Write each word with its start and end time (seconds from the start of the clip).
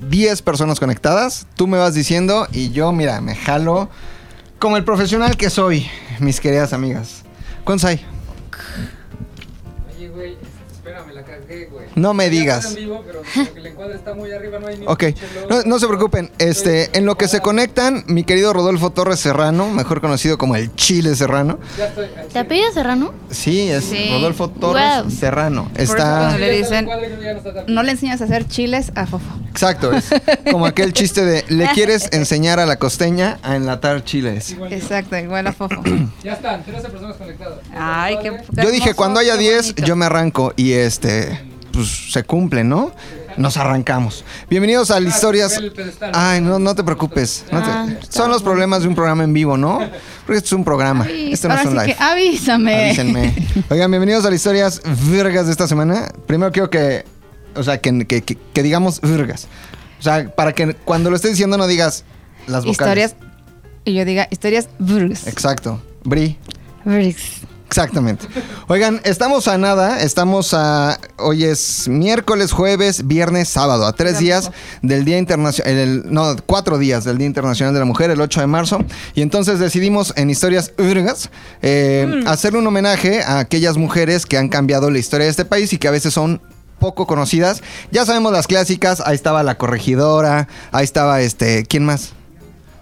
10 0.00 0.42
personas 0.42 0.80
conectadas. 0.80 1.46
Tú 1.56 1.66
me 1.66 1.78
vas 1.78 1.94
diciendo 1.94 2.46
y 2.52 2.70
yo, 2.70 2.92
mira, 2.92 3.20
me 3.20 3.34
jalo 3.34 3.88
como 4.58 4.76
el 4.76 4.84
profesional 4.84 5.36
que 5.36 5.50
soy, 5.50 5.86
mis 6.18 6.40
queridas 6.40 6.72
amigas. 6.72 7.22
¿Cuántos 7.64 7.84
hay? 7.84 8.04
Oye, 9.94 10.08
güey, 10.08 10.36
espérame. 10.70 11.12
No 11.94 12.14
me 12.14 12.30
digas. 12.30 12.76
Ok, 14.86 15.04
no, 15.50 15.62
no 15.64 15.78
se 15.78 15.86
preocupen. 15.86 16.30
Este, 16.38 16.82
Estoy 16.84 16.98
en 17.00 17.06
lo 17.06 17.16
que 17.16 17.28
se 17.28 17.40
conectan, 17.40 18.04
mi 18.06 18.24
querido 18.24 18.52
Rodolfo 18.52 18.90
Torres 18.90 19.20
Serrano, 19.20 19.68
mejor 19.70 20.00
conocido 20.00 20.38
como 20.38 20.56
el 20.56 20.74
Chile 20.74 21.14
Serrano. 21.14 21.58
¿Te 22.32 22.38
apellidas 22.38 22.74
Serrano? 22.74 23.12
Sí, 23.30 23.68
es 23.70 23.84
Sí. 23.84 24.08
Rodolfo 24.10 24.48
Torres 24.50 25.02
Wow. 25.04 25.10
Serrano. 25.10 25.68
Por 25.72 25.80
eso 25.80 25.92
Está 25.92 26.18
cuando 26.18 26.38
le 26.38 26.50
dicen, 26.50 26.88
no 27.68 27.82
le 27.82 27.92
enseñas 27.92 28.20
a 28.20 28.24
hacer 28.24 28.46
chiles 28.46 28.92
a 28.94 29.06
Fofo. 29.06 29.26
exacto, 29.50 29.92
es 29.92 30.06
como 30.50 30.66
aquel 30.66 30.92
chiste 30.92 31.24
de 31.24 31.44
le 31.48 31.68
quieres 31.68 32.08
enseñar 32.12 32.60
a 32.60 32.66
la 32.66 32.76
costeña 32.76 33.38
a 33.42 33.56
enlatar 33.56 34.04
chiles. 34.04 34.50
Igual. 34.50 34.72
Exacto, 34.72 35.16
igual 35.16 35.46
a 35.46 35.52
Fofo. 35.52 35.82
Ya 36.22 36.32
están, 36.32 36.62
13 36.64 36.88
personas 36.88 37.16
conectadas. 37.16 37.58
Ay, 37.74 38.18
qué, 38.22 38.28
Yo 38.52 38.70
dije, 38.70 38.76
hermoso, 38.90 38.96
cuando 38.96 39.20
haya 39.20 39.34
qué 39.34 39.40
10, 39.40 39.62
bonito. 39.74 39.84
yo 39.84 39.96
me 39.96 40.06
arranco 40.06 40.52
y 40.56 40.72
este 40.72 41.37
pues 41.78 42.12
se 42.12 42.24
cumple, 42.24 42.64
¿no? 42.64 42.90
Nos 43.36 43.56
arrancamos. 43.56 44.24
Bienvenidos 44.50 44.90
a 44.90 44.98
las 44.98 45.14
historias. 45.14 45.60
Ay, 46.12 46.40
no, 46.40 46.58
no 46.58 46.74
te 46.74 46.82
preocupes. 46.82 47.44
no 47.52 47.62
te- 47.62 47.70
Ah, 47.70 47.86
Son 48.08 48.30
los 48.32 48.42
problemas 48.42 48.82
de 48.82 48.88
un 48.88 48.96
programa 48.96 49.22
en 49.22 49.32
vivo, 49.32 49.56
¿no? 49.56 49.78
Porque 50.26 50.38
esto 50.38 50.46
es 50.48 50.52
un 50.54 50.64
programa. 50.64 51.06
Este 51.08 51.46
no 51.46 51.54
es 51.54 51.64
un 51.64 51.76
live. 51.76 51.96
avísame. 52.00 52.86
Avísenme. 52.86 53.32
Oigan, 53.70 53.92
bienvenidos 53.92 54.24
a 54.24 54.30
las 54.30 54.36
historias 54.40 54.82
virgas 55.08 55.46
de 55.46 55.52
esta 55.52 55.68
semana. 55.68 56.08
Primero 56.26 56.50
quiero 56.50 56.68
que, 56.68 57.04
o 57.54 57.62
sea, 57.62 57.80
que, 57.80 58.06
que- 58.08 58.22
que- 58.22 58.36
que 58.52 58.62
digamos 58.64 59.00
virgas. 59.00 59.46
O 60.00 60.02
sea, 60.02 60.34
para 60.34 60.52
que 60.52 60.74
cuando 60.74 61.08
lo 61.10 61.14
estés 61.14 61.30
diciendo 61.30 61.56
no 61.58 61.68
digas 61.68 62.02
las 62.48 62.64
vocales. 62.64 62.72
Historias. 63.12 63.14
Y 63.84 63.94
yo 63.94 64.04
diga, 64.04 64.26
historias 64.32 64.68
Burgs. 64.80 65.28
Exacto. 65.28 65.80
Bri. 66.02 66.36
Burgs. 66.84 67.42
Exactamente. 67.68 68.26
Oigan, 68.68 69.02
estamos 69.04 69.46
a 69.46 69.58
nada, 69.58 70.00
estamos 70.00 70.54
a... 70.54 70.98
Hoy 71.18 71.44
es 71.44 71.86
miércoles, 71.86 72.50
jueves, 72.50 73.06
viernes, 73.06 73.50
sábado, 73.50 73.86
a 73.86 73.92
tres 73.92 74.18
días 74.18 74.50
del 74.80 75.04
Día 75.04 75.18
Internacional, 75.18 76.02
no, 76.06 76.34
cuatro 76.46 76.78
días 76.78 77.04
del 77.04 77.18
Día 77.18 77.26
Internacional 77.26 77.74
de 77.74 77.80
la 77.80 77.84
Mujer, 77.84 78.10
el 78.10 78.22
8 78.22 78.40
de 78.40 78.46
marzo. 78.46 78.84
Y 79.14 79.20
entonces 79.20 79.58
decidimos 79.58 80.14
en 80.16 80.30
Historias 80.30 80.72
Virgas 80.78 81.28
eh, 81.60 82.22
hacerle 82.26 82.60
un 82.60 82.66
homenaje 82.66 83.22
a 83.22 83.38
aquellas 83.40 83.76
mujeres 83.76 84.24
que 84.24 84.38
han 84.38 84.48
cambiado 84.48 84.90
la 84.90 84.98
historia 84.98 85.26
de 85.26 85.30
este 85.30 85.44
país 85.44 85.70
y 85.74 85.78
que 85.78 85.88
a 85.88 85.92
veces 85.92 86.14
son 86.14 86.40
poco 86.78 87.06
conocidas. 87.06 87.62
Ya 87.90 88.06
sabemos 88.06 88.32
las 88.32 88.46
clásicas, 88.46 89.02
ahí 89.04 89.14
estaba 89.14 89.42
la 89.42 89.58
corregidora, 89.58 90.48
ahí 90.72 90.84
estaba 90.84 91.20
este, 91.20 91.66
¿quién 91.66 91.84
más? 91.84 92.14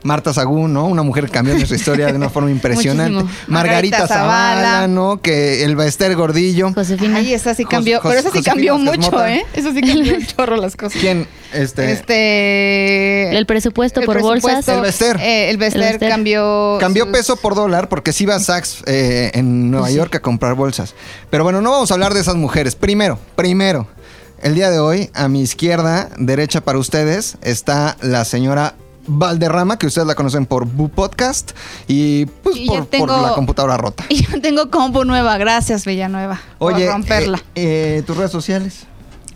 Marta 0.06 0.32
Sagún, 0.32 0.72
¿no? 0.72 0.86
Una 0.86 1.02
mujer 1.02 1.26
que 1.26 1.32
cambió 1.32 1.54
nuestra 1.54 1.76
historia 1.76 2.06
de 2.06 2.14
una 2.14 2.30
forma 2.30 2.50
impresionante. 2.50 3.12
Margarita 3.46 3.46
Margarita 3.48 4.06
Zavala, 4.06 4.62
Zavala. 4.62 4.86
¿no? 4.88 5.20
Que 5.20 5.64
el 5.64 5.76
Bester 5.76 6.14
Gordillo. 6.16 6.72
Josefina. 6.72 7.18
Ay, 7.18 7.34
esa 7.34 7.54
sí 7.54 7.64
cambió. 7.64 8.00
Jos- 8.00 8.08
pero 8.10 8.20
esa 8.20 8.30
sí 8.30 8.38
Josefina 8.38 8.52
cambió 8.54 8.78
mucho, 8.78 9.10
Mota. 9.10 9.34
¿eh? 9.34 9.44
Eso 9.54 9.72
sí 9.72 9.80
cambió 9.82 10.14
un 10.16 10.26
chorro 10.26 10.56
las 10.56 10.76
cosas. 10.76 10.98
¿Quién? 11.00 11.26
Este. 11.52 13.36
el 13.36 13.46
presupuesto 13.46 14.00
el 14.00 14.06
por 14.06 14.14
presupuesto, 14.16 14.48
bolsas. 14.52 14.68
El 14.76 14.80
Bester. 14.82 15.16
eh, 15.20 15.50
el 15.50 15.56
Bester 15.56 15.82
El 15.82 15.88
Bester. 15.92 16.08
cambió. 16.10 16.76
Cambió 16.80 17.04
sus- 17.04 17.12
peso 17.12 17.36
por 17.36 17.54
dólar 17.54 17.88
porque 17.88 18.12
sí 18.12 18.24
iba 18.24 18.34
a 18.34 18.40
Saks 18.40 18.82
eh, 18.86 19.30
en 19.34 19.70
Nueva 19.70 19.90
York 19.90 20.14
a 20.14 20.20
comprar 20.20 20.54
bolsas. 20.54 20.94
Pero 21.30 21.44
bueno, 21.44 21.60
no 21.60 21.70
vamos 21.70 21.90
a 21.90 21.94
hablar 21.94 22.14
de 22.14 22.20
esas 22.20 22.34
mujeres. 22.36 22.74
Primero, 22.74 23.18
primero, 23.36 23.86
el 24.42 24.54
día 24.54 24.70
de 24.70 24.78
hoy, 24.78 25.10
a 25.14 25.28
mi 25.28 25.40
izquierda, 25.42 26.08
derecha 26.18 26.60
para 26.60 26.78
ustedes, 26.78 27.36
está 27.42 27.96
la 28.02 28.24
señora 28.24 28.74
Valderrama, 29.06 29.78
que 29.78 29.86
ustedes 29.86 30.06
la 30.06 30.14
conocen 30.14 30.46
por 30.46 30.66
Bu 30.66 30.88
Podcast 30.88 31.52
y 31.86 32.26
pues 32.26 32.56
Y 32.56 32.68
por, 32.68 33.10
la 33.10 33.32
computadora 33.34 33.76
rota. 33.76 34.04
Y 34.08 34.24
yo 34.24 34.40
tengo 34.40 34.70
compu 34.70 35.04
nueva. 35.04 35.36
Gracias, 35.38 35.84
Villanueva. 35.84 36.40
Oye, 36.58 36.84
por 36.84 36.94
romperla. 36.94 37.38
eh, 37.54 37.98
eh, 37.98 38.02
tus 38.06 38.16
redes 38.16 38.30
sociales, 38.30 38.86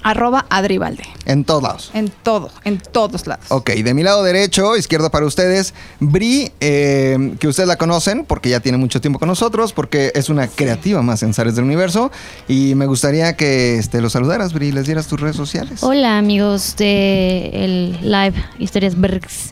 Arroba 0.03 0.47
Adribalde. 0.51 1.03
en 1.27 1.45
todos 1.45 1.63
lados. 1.63 1.91
En 1.95 2.11
todo, 2.23 2.51
en 2.65 2.79
todos 2.79 3.27
lados. 3.27 3.47
Ok, 3.49 3.71
de 3.71 3.95
mi 3.95 4.03
lado 4.03 4.23
derecho, 4.23 4.77
izquierdo 4.77 5.11
para 5.11 5.27
ustedes, 5.27 5.75
Bri, 6.01 6.53
eh, 6.61 7.35
que 7.39 7.49
ustedes 7.49 7.69
la 7.69 7.77
conocen 7.77 8.25
porque 8.25 8.49
ya 8.49 8.61
tiene 8.61 8.79
mucho 8.79 9.01
tiempo 9.01 9.19
con 9.19 9.29
nosotros, 9.29 9.73
porque 9.73 10.13
es 10.15 10.29
una 10.29 10.49
creativa 10.49 11.03
más 11.03 11.23
en 11.23 11.35
Zares 11.35 11.55
del 11.55 11.65
Universo. 11.65 12.11
Y 12.49 12.75
me 12.75 12.87
gustaría 12.87 13.37
que 13.37 13.77
este, 13.77 14.01
los 14.01 14.13
saludaras, 14.13 14.53
Bri, 14.53 14.69
y 14.69 14.73
les 14.73 14.87
dieras 14.87 15.07
tus 15.07 15.21
redes 15.21 15.37
sociales. 15.37 15.83
Hola 15.83 16.19
amigos 16.19 16.77
de 16.77 17.51
el 17.53 17.99
live 18.03 18.35
Historias 18.59 18.95
Burgs. 18.97 19.51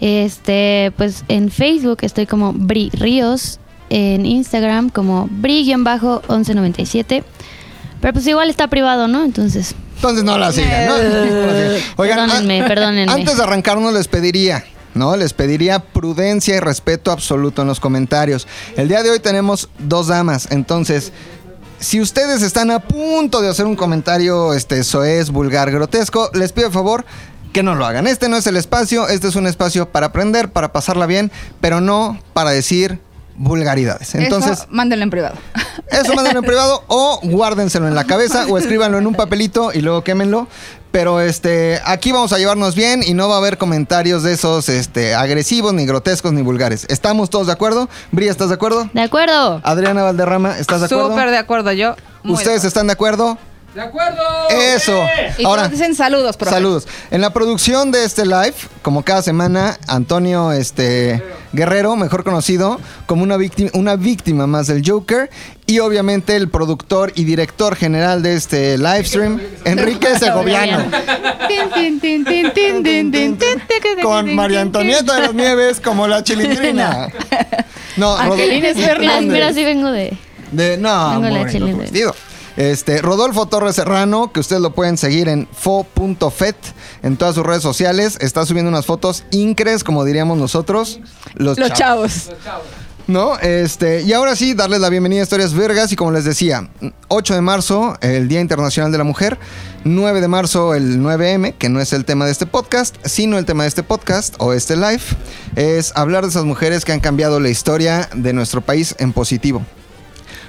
Este, 0.00 0.92
pues 0.96 1.24
en 1.28 1.50
Facebook 1.50 1.98
estoy 2.02 2.26
como 2.26 2.52
Bri 2.52 2.90
Ríos, 2.90 3.58
en 3.90 4.26
Instagram 4.26 4.90
como 4.90 5.28
Bri-1197. 5.28 7.24
Pero 8.00 8.12
pues 8.12 8.26
igual 8.26 8.50
está 8.50 8.68
privado, 8.68 9.08
¿no? 9.08 9.24
Entonces, 9.24 9.74
Entonces 9.96 10.24
no 10.24 10.38
la 10.38 10.52
sigan, 10.52 10.86
¿no? 10.86 10.96
La 10.98 11.78
sigan. 11.78 11.96
Perdónenme, 11.96 12.64
perdónenme. 12.64 13.12
Antes 13.12 13.36
de 13.36 13.42
arrancarnos 13.42 13.92
les 13.92 14.08
pediría, 14.08 14.64
¿no? 14.94 15.16
Les 15.16 15.32
pediría 15.32 15.80
prudencia 15.80 16.56
y 16.56 16.60
respeto 16.60 17.10
absoluto 17.10 17.62
en 17.62 17.68
los 17.68 17.80
comentarios. 17.80 18.46
El 18.76 18.88
día 18.88 19.02
de 19.02 19.10
hoy 19.10 19.20
tenemos 19.20 19.68
dos 19.78 20.08
damas, 20.08 20.48
entonces... 20.50 21.12
Si 21.80 22.00
ustedes 22.00 22.42
están 22.42 22.72
a 22.72 22.80
punto 22.80 23.40
de 23.40 23.48
hacer 23.48 23.64
un 23.64 23.76
comentario 23.76 24.52
este 24.52 24.82
soez, 24.82 25.30
vulgar, 25.30 25.70
grotesco, 25.70 26.28
les 26.34 26.50
pido 26.50 26.66
de 26.66 26.74
favor 26.74 27.04
que 27.52 27.62
no 27.62 27.76
lo 27.76 27.86
hagan. 27.86 28.06
Este 28.06 28.28
no 28.28 28.36
es 28.36 28.46
el 28.48 28.56
espacio, 28.56 29.08
este 29.08 29.28
es 29.28 29.36
un 29.36 29.46
espacio 29.46 29.88
para 29.88 30.06
aprender, 30.06 30.50
para 30.50 30.72
pasarla 30.72 31.06
bien, 31.06 31.30
pero 31.60 31.80
no 31.80 32.18
para 32.32 32.50
decir 32.50 33.00
vulgaridades. 33.38 34.14
Entonces, 34.14 34.58
Eso, 34.58 34.66
mándenlo 34.68 35.04
en 35.04 35.10
privado. 35.10 35.36
eso 35.90 36.12
mándenlo 36.14 36.40
en 36.40 36.44
privado 36.44 36.84
o 36.88 37.20
guárdenselo 37.22 37.88
en 37.88 37.94
la 37.94 38.04
cabeza 38.04 38.46
o 38.48 38.58
escríbanlo 38.58 38.98
en 38.98 39.06
un 39.06 39.14
papelito 39.14 39.72
y 39.72 39.80
luego 39.80 40.02
quémenlo. 40.04 40.48
Pero 40.90 41.20
este, 41.20 41.80
aquí 41.84 42.12
vamos 42.12 42.32
a 42.32 42.38
llevarnos 42.38 42.74
bien 42.74 43.02
y 43.02 43.12
no 43.12 43.28
va 43.28 43.34
a 43.34 43.38
haber 43.38 43.58
comentarios 43.58 44.22
de 44.22 44.32
esos 44.32 44.68
este, 44.70 45.14
agresivos, 45.14 45.74
ni 45.74 45.84
grotescos, 45.84 46.32
ni 46.32 46.40
vulgares. 46.42 46.86
¿Estamos 46.88 47.28
todos 47.28 47.46
de 47.46 47.52
acuerdo? 47.52 47.88
Bria, 48.10 48.30
¿estás 48.30 48.48
de 48.48 48.54
acuerdo? 48.54 48.88
de 48.92 49.02
acuerdo. 49.02 49.60
Adriana 49.64 50.02
Valderrama, 50.02 50.58
¿estás 50.58 50.80
de 50.80 50.86
acuerdo? 50.86 51.10
Súper 51.10 51.30
de 51.30 51.36
acuerdo, 51.38 51.72
yo. 51.72 51.94
muy 52.22 52.32
de 52.32 52.38
¿Ustedes 52.38 52.48
acuerdo. 52.58 52.68
están 52.68 52.86
de 52.86 52.92
acuerdo? 52.94 53.38
¡De 53.74 53.82
acuerdo! 53.82 54.22
Eso. 54.50 55.04
Y 55.36 55.44
Ahora 55.44 55.68
dicen 55.68 55.94
saludos, 55.94 56.36
profe. 56.36 56.54
Saludos. 56.54 56.88
En 57.10 57.20
la 57.20 57.32
producción 57.32 57.90
de 57.92 58.04
este 58.04 58.24
live, 58.24 58.54
como 58.80 59.02
cada 59.02 59.20
semana, 59.20 59.78
Antonio 59.86 60.52
este, 60.52 61.22
Guerrero, 61.52 61.94
mejor 61.94 62.24
conocido 62.24 62.80
como 63.06 63.22
una 63.22 63.36
víctima, 63.36 63.70
una 63.74 63.96
víctima 63.96 64.46
más 64.46 64.68
del 64.68 64.82
Joker. 64.84 65.28
Y 65.66 65.80
obviamente 65.80 66.34
el 66.34 66.48
productor 66.48 67.12
y 67.14 67.24
director 67.24 67.76
general 67.76 68.22
de 68.22 68.36
este 68.36 68.78
live 68.78 69.04
stream, 69.04 69.38
Enrique 69.66 70.18
Segoviano. 70.18 70.90
Con 74.02 74.34
María 74.34 74.62
Antonieta 74.62 75.14
de 75.14 75.20
las 75.20 75.34
Nieves 75.34 75.80
como 75.80 76.08
la 76.08 76.24
chilindrina. 76.24 77.08
No, 77.98 78.16
Angelina 78.16 78.74
Fernández. 78.74 79.30
Mira, 79.30 79.52
sí 79.52 79.64
vengo 79.64 79.90
de. 79.90 80.16
De, 80.52 80.78
no, 80.78 81.20
la 81.20 81.46
este, 82.58 83.00
Rodolfo 83.02 83.46
Torres 83.46 83.76
Serrano, 83.76 84.32
que 84.32 84.40
ustedes 84.40 84.60
lo 84.60 84.74
pueden 84.74 84.98
seguir 84.98 85.28
en 85.28 85.46
fo.fet 85.52 86.56
en 87.04 87.16
todas 87.16 87.36
sus 87.36 87.46
redes 87.46 87.62
sociales. 87.62 88.18
Está 88.20 88.44
subiendo 88.44 88.68
unas 88.68 88.84
fotos 88.84 89.22
incres, 89.30 89.84
como 89.84 90.04
diríamos 90.04 90.38
nosotros. 90.38 90.98
Los, 91.34 91.56
Los 91.56 91.72
chavos. 91.72 92.30
chavos. 92.42 92.66
¿No? 93.06 93.38
Este, 93.38 94.02
y 94.02 94.12
ahora 94.12 94.34
sí, 94.34 94.54
darles 94.54 94.80
la 94.80 94.88
bienvenida 94.88 95.20
a 95.20 95.22
Historias 95.22 95.54
Vergas. 95.54 95.92
Y 95.92 95.96
como 95.96 96.10
les 96.10 96.24
decía, 96.24 96.68
8 97.06 97.34
de 97.36 97.40
marzo, 97.42 97.96
el 98.00 98.26
Día 98.26 98.40
Internacional 98.40 98.90
de 98.90 98.98
la 98.98 99.04
Mujer. 99.04 99.38
9 99.84 100.20
de 100.20 100.26
marzo, 100.26 100.74
el 100.74 100.98
9M, 100.98 101.54
que 101.58 101.68
no 101.68 101.78
es 101.78 101.92
el 101.92 102.04
tema 102.04 102.26
de 102.26 102.32
este 102.32 102.46
podcast, 102.46 102.96
sino 103.04 103.38
el 103.38 103.44
tema 103.44 103.62
de 103.62 103.68
este 103.68 103.84
podcast 103.84 104.34
o 104.38 104.52
este 104.52 104.74
live, 104.74 105.02
es 105.54 105.92
hablar 105.94 106.24
de 106.24 106.30
esas 106.30 106.44
mujeres 106.44 106.84
que 106.84 106.90
han 106.90 106.98
cambiado 106.98 107.38
la 107.38 107.50
historia 107.50 108.08
de 108.16 108.32
nuestro 108.32 108.62
país 108.62 108.96
en 108.98 109.12
positivo. 109.12 109.64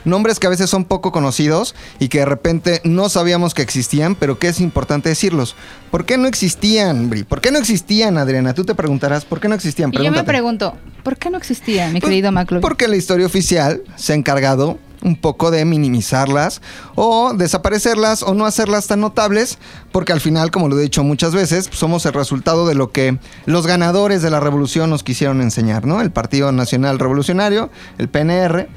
Nombres 0.05 0.39
que 0.39 0.47
a 0.47 0.49
veces 0.49 0.69
son 0.69 0.85
poco 0.85 1.11
conocidos 1.11 1.75
y 1.99 2.07
que 2.07 2.19
de 2.19 2.25
repente 2.25 2.81
no 2.83 3.09
sabíamos 3.09 3.53
que 3.53 3.61
existían, 3.61 4.15
pero 4.15 4.39
que 4.39 4.47
es 4.47 4.59
importante 4.59 5.09
decirlos. 5.09 5.55
¿Por 5.91 6.05
qué 6.05 6.17
no 6.17 6.27
existían, 6.27 7.09
Bri? 7.09 7.23
¿Por 7.23 7.41
qué 7.41 7.51
no 7.51 7.59
existían, 7.59 8.17
Adriana? 8.17 8.53
Tú 8.53 8.63
te 8.65 8.75
preguntarás, 8.75 9.25
¿por 9.25 9.39
qué 9.39 9.47
no 9.47 9.55
existían? 9.55 9.91
Y 9.93 10.03
yo 10.03 10.11
me 10.11 10.23
pregunto, 10.23 10.75
¿por 11.03 11.17
qué 11.17 11.29
no 11.29 11.37
existía, 11.37 11.87
mi 11.87 11.99
Pues, 11.99 12.09
querido 12.09 12.31
McLovin? 12.31 12.61
Porque 12.61 12.87
la 12.87 12.95
historia 12.95 13.25
oficial 13.25 13.81
se 13.95 14.13
ha 14.13 14.15
encargado 14.15 14.79
un 15.01 15.15
poco 15.15 15.51
de 15.51 15.63
minimizarlas 15.65 16.61
o 16.95 17.33
desaparecerlas 17.33 18.23
o 18.23 18.33
no 18.33 18.45
hacerlas 18.45 18.87
tan 18.87 18.99
notables, 18.99 19.57
porque 19.91 20.13
al 20.13 20.19
final, 20.19 20.51
como 20.51 20.67
lo 20.67 20.77
he 20.77 20.81
dicho 20.81 21.03
muchas 21.03 21.33
veces, 21.33 21.69
somos 21.71 22.05
el 22.05 22.13
resultado 22.13 22.67
de 22.67 22.75
lo 22.75 22.91
que 22.91 23.17
los 23.45 23.65
ganadores 23.65 24.21
de 24.21 24.29
la 24.29 24.39
revolución 24.39 24.89
nos 24.89 25.03
quisieron 25.03 25.41
enseñar, 25.41 25.85
¿no? 25.85 26.01
El 26.01 26.11
Partido 26.11 26.51
Nacional 26.51 26.99
Revolucionario, 26.99 27.69
el 27.97 28.09
PNR, 28.09 28.67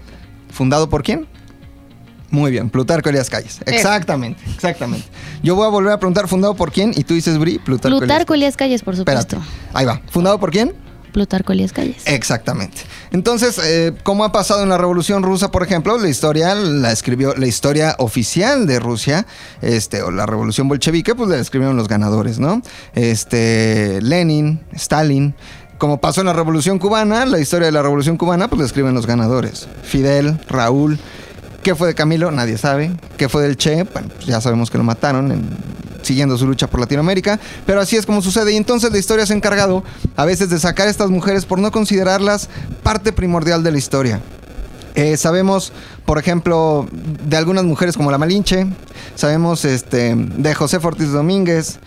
fundado 0.52 0.88
por 0.88 1.02
quién? 1.02 1.26
Muy 2.31 2.50
bien, 2.50 2.70
Plutarco 2.70 3.10
Elías 3.10 3.28
Calles. 3.28 3.60
Exactamente, 3.66 4.43
exactamente. 4.54 5.06
Yo 5.43 5.54
voy 5.54 5.66
a 5.66 5.69
volver 5.69 5.93
a 5.93 5.99
preguntar, 5.99 6.28
¿fundado 6.28 6.54
por 6.54 6.72
quién? 6.72 6.93
Y 6.96 7.04
tú 7.04 7.12
dices, 7.12 7.37
Bri, 7.37 7.58
Plutarco, 7.58 7.99
Plutarco 7.99 8.32
Elías 8.32 8.56
Calles, 8.56 8.82
por 8.82 8.94
Espérate. 8.94 9.37
supuesto. 9.37 9.52
Ahí 9.75 9.84
va. 9.84 10.00
¿Fundado 10.10 10.40
por 10.40 10.50
quién? 10.50 10.72
Plutarco 11.12 11.52
Elías 11.52 11.75
Calles. 11.75 12.02
Exactamente. 12.06 12.78
Entonces, 13.12 13.60
eh, 13.62 13.93
como 14.02 14.25
ha 14.25 14.32
pasado 14.32 14.62
en 14.62 14.70
la 14.70 14.78
Revolución 14.78 15.22
Rusa, 15.22 15.50
por 15.50 15.62
ejemplo, 15.62 15.99
la 15.99 16.08
historia 16.08 16.54
la 16.54 16.90
escribió, 16.90 17.34
la 17.34 17.46
historia 17.46 17.94
oficial 17.99 18.66
de 18.66 18.81
Rusia, 18.81 19.26
este, 19.60 20.02
o 20.02 20.10
la 20.10 20.25
Revolución 20.25 20.69
Bolchevique, 20.69 21.14
pues 21.14 21.28
la 21.28 21.37
escribieron 21.37 21.76
los 21.76 21.87
ganadores, 21.87 22.38
¿no? 22.38 22.62
Este, 22.94 24.00
Lenin, 24.00 24.60
Stalin. 24.72 25.34
Como 25.82 26.00
pasó 26.00 26.20
en 26.20 26.29
la 26.29 26.32
Revolución 26.32 26.79
Cubana, 26.79 27.26
la 27.26 27.40
historia 27.40 27.67
de 27.67 27.73
la 27.73 27.82
Revolución 27.82 28.17
Cubana, 28.17 28.46
pues 28.46 28.61
la 28.61 28.67
escriben 28.67 28.94
los 28.94 29.05
ganadores. 29.05 29.67
Fidel, 29.82 30.38
Raúl. 30.49 30.96
¿Qué 31.64 31.75
fue 31.75 31.88
de 31.88 31.96
Camilo? 31.96 32.31
Nadie 32.31 32.56
sabe. 32.56 32.93
¿Qué 33.17 33.29
fue 33.29 33.43
del 33.43 33.56
Che? 33.56 33.84
Pues 33.84 34.05
ya 34.25 34.40
sabemos 34.40 34.70
que 34.70 34.79
lo 34.79 34.84
mataron 34.84 35.32
en- 35.32 35.44
siguiendo 36.02 36.38
su 36.38 36.46
lucha 36.46 36.69
por 36.69 36.79
Latinoamérica. 36.79 37.40
Pero 37.67 37.81
así 37.81 37.96
es 37.96 38.06
como 38.06 38.23
sucede. 38.23 38.52
Y 38.52 38.56
entonces 38.58 38.93
la 38.93 38.99
historia 38.99 39.26
se 39.26 39.32
ha 39.32 39.37
encargado 39.37 39.82
a 40.14 40.25
veces 40.25 40.50
de 40.50 40.61
sacar 40.61 40.87
a 40.87 40.90
estas 40.93 41.11
mujeres 41.11 41.46
por 41.46 41.58
no 41.58 41.73
considerarlas 41.73 42.49
parte 42.85 43.12
primordial 43.12 43.64
de 43.64 43.73
la 43.73 43.78
historia. 43.78 44.20
Eh, 44.94 45.17
sabemos, 45.17 45.73
por 46.06 46.19
ejemplo, 46.19 46.87
de 46.93 47.37
algunas 47.37 47.64
mujeres 47.64 47.96
como 47.96 48.12
la 48.12 48.19
Malinche, 48.19 48.69
sabemos 49.17 49.64
este, 49.64 50.14
de 50.14 50.55
José 50.55 50.76
Ortiz 50.81 51.11
Domínguez, 51.11 51.81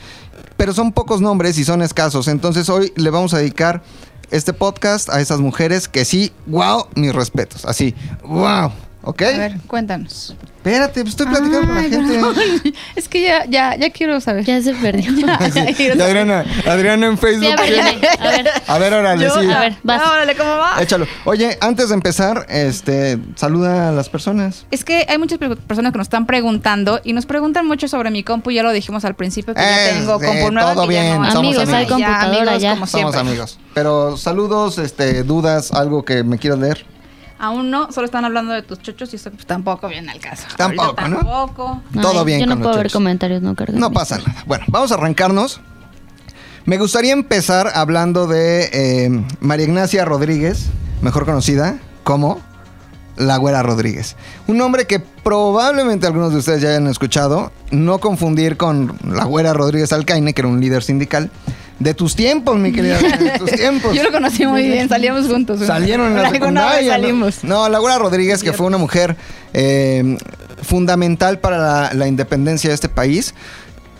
pero 0.58 0.74
son 0.74 0.92
pocos 0.92 1.22
nombres 1.22 1.58
y 1.58 1.66
son 1.66 1.82
escasos. 1.82 2.28
Entonces 2.28 2.70
hoy 2.70 2.94
le 2.96 3.10
vamos 3.10 3.34
a 3.34 3.38
dedicar 3.38 3.84
este 4.32 4.54
podcast 4.54 5.10
a 5.10 5.22
esas 5.22 5.40
mujeres 5.40 5.88
que 5.88 6.06
sí, 6.06 6.32
wow, 6.48 6.88
mis 6.96 7.14
respetos. 7.14 7.66
Así, 7.66 7.96
wow, 8.24 8.72
¿ok? 9.06 9.22
A 9.22 9.38
ver, 9.38 9.54
cuéntanos. 9.68 10.36
Espérate, 10.57 11.02
pues 11.02 11.10
estoy 11.13 11.28
platicando 11.28 11.68
con 11.68 11.75
la 11.75 11.81
gente. 11.84 11.98
perdón. 12.16 12.36
Es 12.96 13.07
que 13.07 13.22
ya, 13.22 13.46
ya, 13.46 13.75
ya 13.78 13.92
quiero 13.92 14.19
saber. 14.19 14.44
Ya 14.46 14.60
se 14.63 14.74
perdió. 14.74 15.12
Sí, 15.54 15.84
y 15.84 15.90
Adriana, 16.02 16.44
Adriana 16.66 17.06
en 17.06 17.18
Facebook. 17.19 17.46
Sí, 17.46 17.52
a 17.52 17.56
ver. 17.62 17.80
A 18.19 18.30
ver, 18.31 18.50
A 18.66 18.78
ver, 18.80 18.94
órale, 18.96 19.24
Yo- 19.25 19.40
sí. 19.40 19.52
a 19.52 19.60
ver, 19.60 19.75
vas. 19.84 20.02
Ah, 20.04 20.12
órale, 20.13 20.36
¿cómo 20.36 20.50
va? 20.57 20.81
Échalo. 20.81 21.06
Oye, 21.25 21.56
antes 21.62 21.90
de 21.90 21.94
empezar, 21.96 22.48
este, 22.50 23.19
saluda 23.36 23.90
a 23.90 23.92
las 23.92 24.10
personas. 24.10 24.66
Es 24.72 24.84
que 24.84 25.06
hay 25.08 25.19
muchas 25.19 25.38
per- 25.38 25.56
personas 25.58 25.92
que 25.92 26.00
nos 26.00 26.06
están 26.06 26.25
preguntando 26.25 27.00
y 27.04 27.13
nos 27.13 27.28
preguntan 27.28 27.68
mucho 27.68 27.88
sobre 27.88 28.10
mi 28.10 28.24
compu. 28.24 28.50
Ya 28.50 28.63
lo 28.63 28.72
dijimos 28.72 29.06
al 29.06 29.13
principio 29.16 29.54
que 29.54 29.62
ya 29.62 29.90
Eh, 29.92 29.94
tengo 30.00 30.19
eh, 30.19 30.25
compu 30.25 30.51
nueva. 30.51 30.74
todo 30.74 30.88
que 30.88 30.96
ya 30.96 31.01
bien, 31.01 31.18
no 31.18 31.24
hay. 31.25 31.31
somos 31.31 31.56
Amigos, 31.58 31.69
hay 31.69 31.75
amigos. 31.86 32.00
Ya, 32.00 32.08
computadora 32.08 32.42
amigos, 32.42 32.62
ya. 32.63 32.69
como 32.72 32.88
Somos 32.88 33.12
siempre. 33.13 33.19
amigos. 33.31 33.60
Pero 33.75 34.18
saludos, 34.18 34.80
este, 34.80 35.22
dudas, 35.24 35.72
algo 35.74 36.04
que 36.04 36.24
me 36.24 36.40
quieras 36.40 36.58
leer. 36.60 36.86
Aún 37.45 37.69
no, 37.69 37.92
solo 37.92 38.06
están 38.06 38.25
hablando 38.25 38.53
de 38.53 38.63
tus 38.63 38.80
chochos 38.81 39.13
y 39.13 39.18
eso 39.18 39.30
pues, 39.30 39.45
tampoco 39.45 39.88
viene 39.88 40.12
al 40.12 40.19
caso. 40.19 40.47
Tampoco, 40.57 40.95
Ahorita 41.00 41.07
¿no? 41.09 41.18
Tampoco. 41.18 41.81
Todo 42.01 42.25
bien 42.25 42.39
Yo 42.39 42.47
no 42.47 42.53
con 42.53 42.59
los 42.62 42.65
puedo 42.65 42.77
ver 42.77 42.88
chochos. 42.88 42.94
comentarios, 42.94 43.42
no 43.44 43.53
cargas. 43.56 43.75
No 43.80 43.92
pasa 43.92 44.18
nada. 44.18 44.44
Bueno, 44.47 44.65
vamos 44.68 44.92
a 44.92 44.95
arrancarnos. 44.95 45.62
Me 46.65 46.80
gustaría 46.80 47.13
empezar 47.13 47.71
hablando 47.75 48.25
de 48.25 48.69
eh, 48.74 49.24
María 49.39 49.68
Ignacia 49.68 50.03
Rodríguez, 50.06 50.65
mejor 51.03 51.25
conocida 51.25 51.77
como 52.03 52.42
La 53.15 53.38
Güera 53.38 53.62
Rodríguez. 53.62 54.15
Un 54.48 54.57
nombre 54.57 54.88
que 54.88 55.00
probablemente 55.00 56.07
algunos 56.07 56.31
de 56.31 56.39
ustedes 56.39 56.62
ya 56.63 56.69
hayan 56.69 56.88
escuchado. 56.88 57.51
No 57.69 58.00
confundir 58.00 58.57
con 58.57 58.98
La 59.07 59.25
Güera 59.25 59.53
Rodríguez 59.53 59.94
Alcaine, 59.94 60.33
que 60.33 60.41
era 60.41 60.48
un 60.48 60.59
líder 60.59 60.81
sindical. 60.81 61.30
De 61.80 61.94
tus 61.94 62.16
tiempos, 62.16 62.57
mi 62.57 62.72
querida. 62.72 62.98
De 63.00 63.38
tus 63.38 63.51
tiempos. 63.56 63.94
Yo 63.94 64.04
lo 64.04 64.12
conocí 64.12 64.45
muy 64.45 64.68
bien, 64.68 64.88
salíamos 64.88 65.27
juntos. 65.27 65.60
Salieron 65.66 66.07
en 66.07 66.22
la 66.24 66.30
secundaria. 66.31 66.81
¿no? 66.81 67.01
salimos. 67.04 67.44
No, 67.44 67.68
Laura 67.69 67.98
Rodríguez, 67.98 68.44
que 68.44 68.54
fue 68.54 68.66
una 68.66 68.77
mujer 68.77 69.18
eh, 69.54 70.18
fundamental 70.62 71.39
para 71.39 71.57
la, 71.57 71.94
la 71.94 72.07
independencia 72.07 72.69
de 72.69 72.75
este 72.75 72.89
país. 72.89 73.33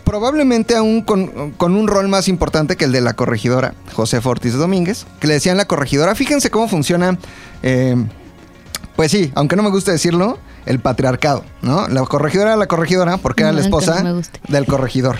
Probablemente 0.04 0.76
aún 0.76 1.02
con, 1.02 1.50
con 1.52 1.74
un 1.74 1.88
rol 1.88 2.08
más 2.08 2.28
importante 2.28 2.76
que 2.76 2.84
el 2.84 2.92
de 2.92 3.00
la 3.00 3.14
corregidora, 3.14 3.74
José 3.92 4.20
Ortiz 4.22 4.54
Domínguez, 4.54 5.04
que 5.18 5.26
le 5.26 5.34
decían 5.34 5.56
la 5.56 5.64
corregidora. 5.66 6.14
Fíjense 6.14 6.48
cómo 6.48 6.68
funciona, 6.68 7.18
eh, 7.64 7.96
pues 8.94 9.10
sí, 9.10 9.32
aunque 9.34 9.56
no 9.56 9.64
me 9.64 9.70
guste 9.70 9.90
decirlo, 9.90 10.38
el 10.64 10.78
patriarcado, 10.80 11.44
¿no? 11.62 11.88
La 11.88 12.02
corregidora 12.02 12.50
era 12.50 12.56
la 12.56 12.66
corregidora 12.66 13.16
porque 13.16 13.42
era 13.42 13.52
la 13.52 13.60
esposa 13.60 14.02
no 14.02 14.20
del 14.48 14.66
corregidor, 14.66 15.16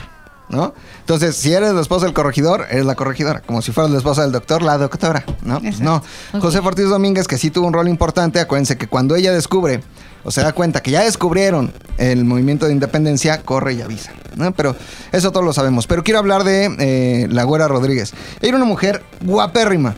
¿no? 0.49 0.75
Entonces, 1.01 1.37
si 1.37 1.53
eres 1.53 1.73
la 1.73 1.81
esposa 1.81 2.07
del 2.07 2.15
corregidor, 2.15 2.67
eres 2.71 2.85
la 2.85 2.95
corregidora. 2.95 3.41
Como 3.41 3.63
si 3.63 3.73
fueras 3.73 3.91
la 3.91 3.99
esposa 3.99 4.23
del 4.23 4.33
doctor, 4.33 4.63
la 4.63 4.79
doctora, 4.79 5.25
¿no? 5.43 5.61
José 6.41 6.59
Ortiz 6.59 6.89
Domínguez, 6.89 7.27
que 7.27 7.39
sí 7.39 7.51
tuvo 7.51 7.67
un 7.67 7.73
rol 7.73 7.89
importante, 7.89 8.41
acuérdense 8.41 8.77
que 8.77 8.87
cuando 8.87 9.17
ella 9.17 9.33
descubre 9.33 9.83
o 10.25 10.31
se 10.31 10.43
da 10.43 10.53
cuenta 10.53 10.83
que 10.83 10.91
ya 10.91 11.03
descubrieron 11.03 11.73
el 11.99 12.25
movimiento 12.25 12.67
de 12.67 12.73
independencia, 12.73 13.43
corre 13.43 13.75
y 13.75 13.83
avisa, 13.83 14.13
¿no? 14.35 14.53
Pero 14.53 14.75
eso 15.13 15.31
todos 15.31 15.47
lo 15.47 15.53
sabemos. 15.53 15.87
Pero 15.87 16.03
quiero 16.03 16.19
hablar 16.19 16.43
de 16.43 16.75
eh, 16.79 17.29
la 17.31 17.45
Güera 17.45 17.69
Rodríguez. 17.69 18.13
Era 18.41 18.57
una 18.57 18.67
mujer 18.67 19.05
guapérrima. 19.21 19.95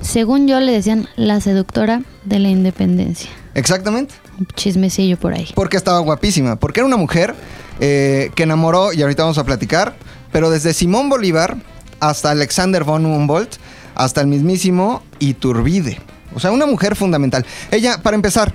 Según 0.00 0.46
yo 0.46 0.60
le 0.60 0.70
decían 0.70 1.08
la 1.16 1.40
seductora 1.40 2.02
de 2.24 2.38
la 2.38 2.48
independencia. 2.48 3.30
Exactamente. 3.54 4.14
Un 4.38 4.46
chismecillo 4.54 5.16
por 5.16 5.34
ahí. 5.34 5.48
Porque 5.56 5.76
estaba 5.76 5.98
guapísima. 5.98 6.54
Porque 6.54 6.78
era 6.78 6.86
una 6.86 6.96
mujer 6.96 7.34
eh, 7.80 8.30
que 8.34 8.42
enamoró, 8.44 8.92
y 8.92 9.02
ahorita 9.02 9.22
vamos 9.22 9.38
a 9.38 9.44
platicar, 9.44 9.96
pero 10.32 10.50
desde 10.50 10.74
Simón 10.74 11.08
Bolívar 11.08 11.56
hasta 12.00 12.30
Alexander 12.30 12.84
von 12.84 13.04
Humboldt, 13.06 13.56
hasta 13.94 14.20
el 14.20 14.28
mismísimo 14.28 15.02
Iturbide. 15.18 15.98
O 16.34 16.40
sea, 16.40 16.52
una 16.52 16.66
mujer 16.66 16.94
fundamental. 16.94 17.44
Ella, 17.70 18.00
para 18.02 18.14
empezar, 18.14 18.54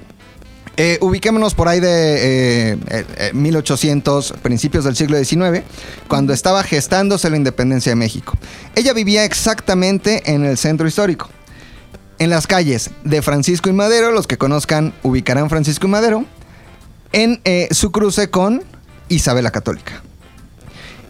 eh, 0.75 0.97
ubiquémonos 1.01 1.53
por 1.53 1.67
ahí 1.67 1.79
de 1.79 2.71
eh, 2.71 2.77
eh, 2.89 3.05
eh, 3.17 3.31
1800, 3.33 4.33
principios 4.41 4.85
del 4.85 4.95
siglo 4.95 5.23
XIX, 5.23 5.63
cuando 6.07 6.33
estaba 6.33 6.63
gestándose 6.63 7.29
la 7.29 7.37
independencia 7.37 7.91
de 7.91 7.95
México. 7.95 8.37
Ella 8.75 8.93
vivía 8.93 9.23
exactamente 9.23 10.31
en 10.33 10.45
el 10.45 10.57
centro 10.57 10.87
histórico. 10.87 11.29
En 12.17 12.29
las 12.29 12.47
calles 12.47 12.89
de 13.03 13.21
Francisco 13.21 13.69
y 13.69 13.73
Madero, 13.73 14.11
los 14.11 14.25
que 14.25 14.37
conozcan 14.37 14.93
ubicarán 15.03 15.49
Francisco 15.49 15.87
y 15.87 15.89
Madero, 15.89 16.25
en 17.11 17.41
su 17.71 17.91
cruce 17.91 18.29
con 18.31 18.63
Isabel 19.13 19.43
la 19.43 19.51
Católica. 19.51 20.01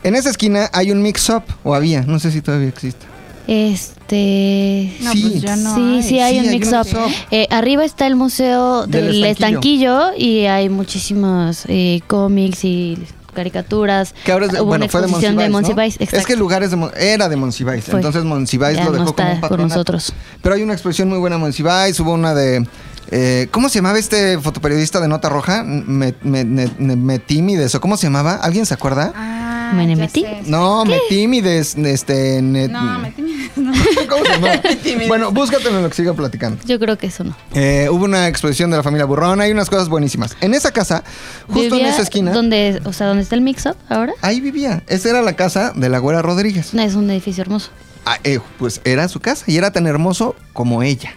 En 0.03 0.15
esa 0.15 0.29
esquina 0.29 0.69
hay 0.73 0.91
un 0.91 1.01
mix-up, 1.01 1.43
o 1.63 1.73
había, 1.75 2.01
no 2.01 2.19
sé 2.19 2.31
si 2.31 2.41
todavía 2.41 2.67
existe. 2.69 3.05
Este. 3.47 4.93
No, 5.01 5.11
Sí. 5.13 5.21
pues 5.29 5.41
ya 5.41 5.55
no 5.55 5.75
sí, 5.75 5.81
hay. 5.97 6.03
sí, 6.03 6.19
hay 6.19 6.39
Sí, 6.39 6.45
un 6.45 6.51
mix-up. 6.51 6.87
Eh, 7.31 7.47
arriba 7.49 7.83
está 7.85 8.07
el 8.07 8.15
museo 8.15 8.85
Del 8.87 9.07
del, 9.07 9.23
estanquillo. 9.25 10.09
estanquillo. 10.09 10.17
y 10.17 10.45
hay 10.45 10.69
muchísimos 10.69 11.63
eh, 11.67 12.01
cómics 12.07 12.63
y 12.63 12.97
caricaturas. 13.33 14.13
Que 14.25 14.31
ahora 14.31 14.45
es 14.45 14.51
de, 14.51 14.59
Hubo 14.61 14.67
bueno, 14.67 14.85
una 14.85 14.91
fue 14.91 15.01
de 15.01 15.07
de 15.07 15.11
Monsiváis, 15.13 15.49
¿no? 15.49 15.57
Monsiváis, 15.59 15.97
Es 15.99 16.25
que 16.25 16.33
el 16.33 16.39
lugar 16.39 16.63
es 16.63 16.71
de 16.71 16.89
era 16.97 17.27
de 17.29 17.35
Monsiváis, 17.35 17.83
Fue. 17.85 17.95
entonces 17.95 18.23
Monsiváis 18.23 18.77
Ya 18.77 18.85
lo 18.85 18.91
no 18.91 18.99
dejó 18.99 19.15
como 19.15 19.27
está 19.29 19.47
un 19.47 19.49
con 19.49 19.61
nosotros. 19.67 20.13
Pero 20.41 20.55
hay 20.55 20.61
una 20.61 20.73
exposición 20.73 21.09
muy 21.09 21.17
buena 21.17 21.35
en 21.37 21.41
Monsiváis, 21.41 21.99
hubo 21.99 22.13
una 22.13 22.33
de... 22.35 22.65
eh, 23.15 23.47
¿Cómo 23.51 23.69
se 23.69 23.75
llamaba 23.75 23.99
este 23.99 24.39
fotoperiodista 24.39 24.99
de 24.99 25.07
Nota 25.07 25.29
Roja? 25.29 25.63
Me, 25.63 26.13
me, 26.23 26.43
me- 26.43 26.69
me- 26.79 26.95
Metímides, 26.95 27.75
¿o 27.75 27.81
cómo 27.81 27.95
se 27.97 28.07
llamaba? 28.07 28.35
¿Alguien 28.35 28.65
se 28.65 28.73
acuerda? 28.73 29.13
Ah, 29.15 29.71
¿Me 29.75 29.87
ya 29.87 29.95
metí? 29.95 30.21
sé. 30.21 30.41
No, 30.47 30.83
Metímides, 30.85 31.75
este... 31.75 32.41
net- 32.41 32.69
No, 32.69 32.99
me 32.99 33.13
timí- 33.15 33.51
no. 33.55 33.71
¿Cómo 34.09 34.25
se 34.25 34.31
llama? 34.31 34.61
bueno, 35.07 35.31
búscatelo 35.31 35.77
en 35.77 35.83
lo 35.83 35.89
que 35.89 35.95
siga 35.95 36.13
platicando. 36.13 36.59
Yo 36.65 36.79
creo 36.79 36.97
que 36.97 37.07
eso 37.07 37.23
no. 37.23 37.35
Eh, 37.53 37.87
hubo 37.91 38.05
una 38.05 38.27
exposición 38.27 38.71
de 38.71 38.77
la 38.77 38.83
familia 38.83 39.05
Burrón, 39.05 39.41
hay 39.41 39.51
unas 39.51 39.69
cosas 39.69 39.89
buenísimas. 39.89 40.35
En 40.41 40.53
esa 40.53 40.71
casa, 40.71 41.03
justo 41.47 41.75
en 41.77 41.85
esa 41.85 42.01
esquina, 42.01 42.31
Donde, 42.31 42.81
o 42.85 42.93
sea, 42.93 43.07
donde 43.07 43.23
está 43.23 43.35
el 43.35 43.41
mix-up 43.41 43.75
ahora. 43.89 44.13
ahí 44.21 44.41
vivía. 44.41 44.81
Esa 44.87 45.09
era 45.09 45.21
la 45.21 45.33
casa 45.35 45.71
de 45.75 45.89
la 45.89 45.99
Güera 45.99 46.21
Rodríguez. 46.21 46.73
No, 46.73 46.81
es 46.81 46.95
un 46.95 47.09
edificio 47.11 47.41
hermoso. 47.43 47.69
Ah, 48.05 48.17
eh, 48.25 48.39
pues 48.59 48.81
era 48.83 49.07
su 49.07 49.21
casa 49.21 49.45
y 49.47 49.55
era 49.57 49.71
tan 49.71 49.87
hermoso 49.87 50.35
como 50.51 50.83
ella. 50.83 51.13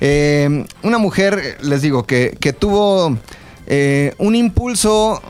Eh, 0.00 0.66
una 0.82 0.98
mujer, 0.98 1.58
les 1.62 1.82
digo, 1.82 2.04
que, 2.04 2.36
que 2.40 2.52
tuvo 2.52 3.16
eh, 3.66 4.14
un 4.18 4.34
impulso 4.34 5.22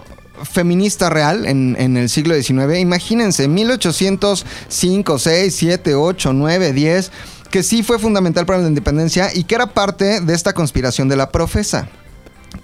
feminista 0.43 1.11
real 1.11 1.47
en, 1.47 1.77
en 1.79 1.97
el 1.97 2.09
siglo 2.09 2.35
XIX. 2.35 2.79
Imagínense, 2.79 3.49
1805, 3.49 5.19
6, 5.19 5.55
7, 5.55 5.95
8, 5.95 6.33
9, 6.33 6.73
10, 6.73 7.13
que 7.51 7.63
sí 7.63 7.83
fue 7.83 7.99
fundamental 7.99 8.47
para 8.47 8.59
la 8.61 8.69
independencia 8.69 9.31
y 9.33 9.45
que 9.45 9.55
era 9.55 9.67
parte 9.67 10.21
de 10.21 10.35
esta 10.35 10.53
conspiración 10.53 11.09
de 11.09 11.17
la 11.17 11.31
profesa. 11.31 11.89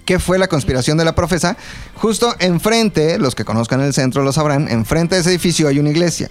¿Qué 0.05 0.19
fue 0.19 0.39
la 0.39 0.49
conspiración 0.49 0.99
de 0.99 1.05
la 1.05 1.15
profesa? 1.15 1.57
Justo 1.95 2.35
enfrente, 2.41 3.19
los 3.19 3.35
que 3.35 3.45
conozcan 3.45 3.81
el 3.81 3.93
centro 3.93 4.23
lo 4.23 4.33
sabrán, 4.33 4.69
enfrente 4.69 5.15
de 5.15 5.21
ese 5.21 5.31
edificio 5.31 5.69
hay 5.69 5.79
una 5.79 5.91
iglesia 5.91 6.31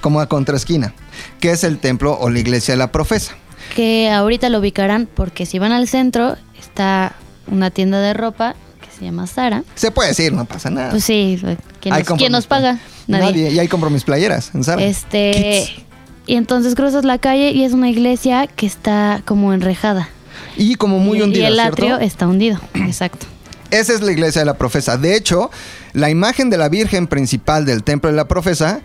como 0.00 0.20
a 0.20 0.28
contraesquina, 0.28 0.94
que 1.38 1.50
es 1.50 1.64
el 1.64 1.78
templo 1.78 2.16
o 2.18 2.30
la 2.30 2.38
iglesia 2.38 2.72
de 2.72 2.78
la 2.78 2.92
profesa. 2.92 3.34
Que 3.74 4.10
ahorita 4.10 4.48
lo 4.48 4.58
ubicarán 4.58 5.08
porque 5.12 5.46
si 5.46 5.58
van 5.58 5.72
al 5.72 5.88
centro 5.88 6.36
está 6.58 7.14
una 7.46 7.70
tienda 7.70 8.00
de 8.00 8.14
ropa 8.14 8.54
que 8.80 8.90
se 8.96 9.04
llama 9.04 9.26
Sara. 9.26 9.64
Se 9.74 9.90
puede 9.90 10.10
decir, 10.10 10.32
no 10.32 10.44
pasa 10.44 10.70
nada. 10.70 10.90
Pues 10.90 11.04
sí, 11.04 11.38
¿quién 11.80 11.94
Ahí 11.94 12.00
nos, 12.00 12.08
compro 12.08 12.16
quién 12.16 12.32
mis 12.32 12.38
nos 12.38 12.46
paga? 12.46 12.78
Nadie. 13.06 13.50
Y 13.50 13.58
ahí 13.58 13.68
compro 13.68 13.90
mis 13.90 14.04
playeras 14.04 14.54
en 14.54 14.64
Zara. 14.64 14.82
Este. 14.82 15.66
Kids. 15.66 15.90
Y 16.26 16.36
entonces 16.36 16.76
cruzas 16.76 17.04
la 17.04 17.18
calle 17.18 17.50
y 17.50 17.64
es 17.64 17.72
una 17.72 17.90
iglesia 17.90 18.46
que 18.46 18.66
está 18.66 19.20
como 19.24 19.52
enrejada. 19.52 20.08
Y 20.56 20.76
como 20.76 20.98
muy 20.98 21.18
y, 21.18 21.22
hundida, 21.22 21.42
y 21.42 21.46
el 21.46 21.54
¿cierto? 21.54 21.72
atrio 21.72 21.98
está 21.98 22.28
hundido. 22.28 22.60
Exacto. 22.74 23.26
Esa 23.70 23.94
es 23.94 24.00
la 24.00 24.12
iglesia 24.12 24.42
de 24.42 24.46
la 24.46 24.54
profesa. 24.54 24.96
De 24.96 25.16
hecho, 25.16 25.50
la 25.92 26.10
imagen 26.10 26.50
de 26.50 26.58
la 26.58 26.68
Virgen 26.68 27.06
principal 27.06 27.64
del 27.64 27.82
templo 27.82 28.10
de 28.10 28.16
la 28.16 28.28
profesa 28.28 28.80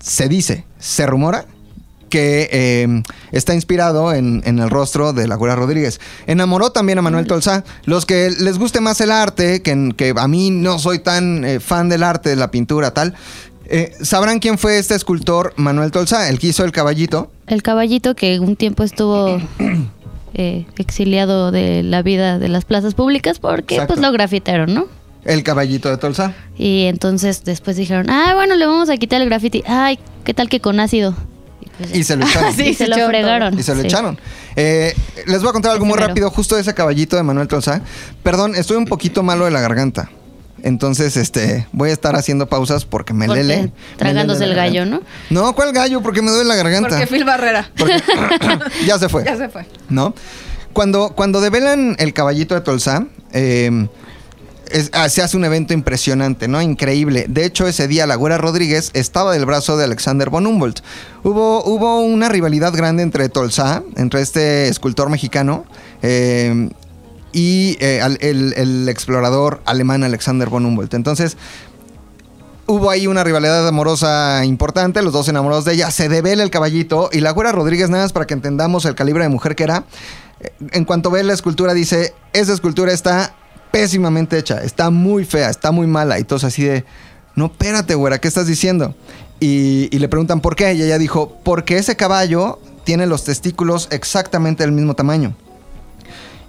se 0.00 0.28
dice, 0.28 0.64
se 0.78 1.06
rumora 1.06 1.46
que 2.08 2.48
eh, 2.50 3.02
está 3.32 3.54
inspirado 3.54 4.12
en, 4.12 4.42
en 4.44 4.58
el 4.58 4.70
rostro 4.70 5.12
de 5.12 5.28
la 5.28 5.36
Güera 5.36 5.56
Rodríguez. 5.56 6.00
Enamoró 6.26 6.70
también 6.70 6.98
a 6.98 7.02
Manuel 7.02 7.26
Tolsá. 7.26 7.64
Los 7.84 8.06
que 8.06 8.30
les 8.30 8.58
guste 8.58 8.80
más 8.80 9.00
el 9.00 9.10
arte, 9.10 9.62
que, 9.62 9.92
que 9.96 10.14
a 10.16 10.28
mí 10.28 10.50
no 10.50 10.78
soy 10.78 10.98
tan 10.98 11.44
eh, 11.44 11.60
fan 11.60 11.88
del 11.88 12.02
arte, 12.02 12.30
de 12.30 12.36
la 12.36 12.50
pintura, 12.50 12.92
tal, 12.92 13.14
eh, 13.66 13.92
sabrán 14.00 14.38
quién 14.38 14.58
fue 14.58 14.78
este 14.78 14.94
escultor 14.94 15.52
Manuel 15.56 15.90
Tolsá, 15.90 16.28
el 16.28 16.38
que 16.38 16.48
hizo 16.48 16.64
el 16.64 16.72
caballito. 16.72 17.30
El 17.46 17.62
caballito 17.62 18.14
que 18.14 18.40
un 18.40 18.56
tiempo 18.56 18.82
estuvo 18.82 19.38
exiliado 20.34 21.50
de 21.50 21.82
la 21.82 22.02
vida 22.02 22.38
de 22.38 22.48
las 22.48 22.64
plazas 22.64 22.94
públicas 22.94 23.40
porque 23.40 23.74
Exacto. 23.74 23.94
pues 23.94 24.06
lo 24.06 24.12
grafitearon, 24.12 24.72
¿no? 24.72 24.86
El 25.24 25.42
caballito 25.42 25.90
de 25.90 25.96
Tolsá. 25.96 26.32
Y 26.56 26.84
entonces 26.84 27.44
después 27.44 27.76
dijeron, 27.76 28.08
ah, 28.08 28.32
bueno, 28.34 28.54
le 28.54 28.66
vamos 28.66 28.88
a 28.88 28.96
quitar 28.96 29.20
el 29.20 29.28
graffiti. 29.28 29.64
Ay, 29.66 29.98
¿qué 30.24 30.32
tal 30.32 30.48
que 30.48 30.60
con 30.60 30.78
ácido? 30.80 31.14
Y, 31.60 31.66
pues, 31.78 31.94
Y 31.94 32.04
se 32.04 32.16
lo 32.16 32.24
echaron. 32.26 32.54
Sí, 32.56 32.62
y 32.62 32.74
se 32.74 32.84
se 32.84 32.86
lo 32.88 32.94
echaron 32.96 33.10
fregaron. 33.10 33.58
Y 33.58 33.62
se 33.62 33.74
lo 33.74 33.80
Sí. 33.82 33.86
echaron. 33.86 34.20
Eh, 34.56 34.94
les 35.26 35.40
voy 35.40 35.50
a 35.50 35.52
contar 35.52 35.72
algo 35.72 35.84
muy 35.84 35.98
rápido, 35.98 36.30
justo 36.30 36.54
de 36.56 36.62
ese 36.62 36.74
caballito 36.74 37.16
de 37.16 37.22
Manuel 37.22 37.48
Tolsá. 37.48 37.80
Perdón, 38.22 38.54
estoy 38.56 38.76
un 38.76 38.86
poquito 38.86 39.22
malo 39.22 39.44
de 39.44 39.50
la 39.50 39.60
garganta. 39.60 40.10
Entonces, 40.64 41.16
este, 41.16 41.68
voy 41.70 41.90
a 41.90 41.92
estar 41.92 42.16
haciendo 42.16 42.48
pausas 42.48 42.84
porque 42.84 43.14
me 43.14 43.26
Porque 43.26 43.44
lele. 43.44 43.62
me 43.62 43.72
tragándose 43.96 44.40
lele 44.40 44.50
el 44.52 44.56
gallo. 44.56 44.86
¿no? 44.86 45.02
No, 45.30 45.54
¿cuál 45.54 45.72
gallo? 45.72 46.00
Porque 46.02 46.20
me 46.20 46.30
duele 46.32 46.48
la 46.48 46.56
garganta. 46.56 46.88
Porque 46.88 47.06
Phil 47.06 47.24
Barrera. 47.24 47.70
Porque- 47.78 48.02
ya 48.86 48.98
se 48.98 49.08
fue. 49.08 49.24
Ya 49.24 49.36
se 49.36 49.48
fue. 49.48 49.66
¿No? 49.88 50.14
Cuando, 50.72 51.10
cuando 51.10 51.40
develan 51.40 51.94
el 52.00 52.12
caballito 52.12 52.54
de 52.56 52.60
Tolsá, 52.62 53.06
eh, 53.32 53.86
es- 54.70 54.90
ah, 54.92 55.08
se 55.08 55.22
hace 55.22 55.36
un 55.36 55.44
evento 55.44 55.72
impresionante, 55.74 56.48
¿no? 56.48 56.60
Increíble. 56.62 57.26
De 57.28 57.44
hecho, 57.44 57.66
ese 57.66 57.88
día 57.88 58.06
la 58.06 58.14
Güera 58.16 58.38
Rodríguez 58.38 58.90
estaba 58.94 59.32
del 59.32 59.44
brazo 59.46 59.76
de 59.76 59.84
Alexander 59.84 60.30
von 60.30 60.46
Humboldt. 60.46 60.80
Hubo, 61.24 61.64
hubo 61.64 62.00
una 62.00 62.28
rivalidad 62.28 62.72
grande 62.72 63.02
entre 63.02 63.28
Tolsá, 63.28 63.82
entre 63.96 64.20
este 64.22 64.68
escultor 64.68 65.10
mexicano, 65.10 65.64
eh, 66.02 66.70
y 67.32 67.76
eh, 67.80 68.00
el 68.20 68.88
explorador 68.88 69.60
alemán 69.66 70.02
Alexander 70.04 70.48
von 70.48 70.64
Humboldt. 70.64 70.94
Entonces, 70.94 71.36
hubo 72.66 72.90
ahí 72.90 73.06
una 73.06 73.24
rivalidad 73.24 73.66
amorosa 73.66 74.44
importante, 74.44 75.02
los 75.02 75.12
dos 75.12 75.28
enamorados 75.28 75.64
de 75.64 75.72
ella, 75.74 75.90
se 75.90 76.08
devela 76.08 76.42
el 76.42 76.50
caballito 76.50 77.08
y 77.12 77.20
la 77.20 77.30
güera 77.30 77.50
Rodríguez, 77.52 77.88
nada 77.90 78.04
más 78.04 78.12
para 78.12 78.26
que 78.26 78.34
entendamos 78.34 78.84
el 78.84 78.94
calibre 78.94 79.22
de 79.24 79.30
mujer 79.30 79.56
que 79.56 79.64
era, 79.64 79.84
eh, 80.40 80.52
en 80.72 80.84
cuanto 80.84 81.10
ve 81.10 81.22
la 81.24 81.32
escultura 81.32 81.72
dice, 81.74 82.12
esa 82.34 82.52
escultura 82.52 82.92
está 82.92 83.34
pésimamente 83.70 84.38
hecha, 84.38 84.62
está 84.62 84.90
muy 84.90 85.24
fea, 85.24 85.50
está 85.50 85.70
muy 85.70 85.86
mala 85.86 86.18
y 86.18 86.24
todos 86.24 86.44
así 86.44 86.64
de, 86.64 86.84
no, 87.34 87.46
espérate 87.46 87.94
güera, 87.94 88.18
¿qué 88.18 88.28
estás 88.28 88.46
diciendo? 88.46 88.94
Y, 89.40 89.96
le 89.96 90.08
preguntan 90.08 90.40
por 90.40 90.56
qué 90.56 90.74
y 90.74 90.82
ella 90.82 90.98
dijo, 90.98 91.38
porque 91.44 91.76
ese 91.76 91.96
caballo 91.96 92.58
tiene 92.84 93.06
los 93.06 93.24
testículos 93.24 93.88
exactamente 93.90 94.64
del 94.64 94.72
mismo 94.72 94.94
tamaño. 94.94 95.34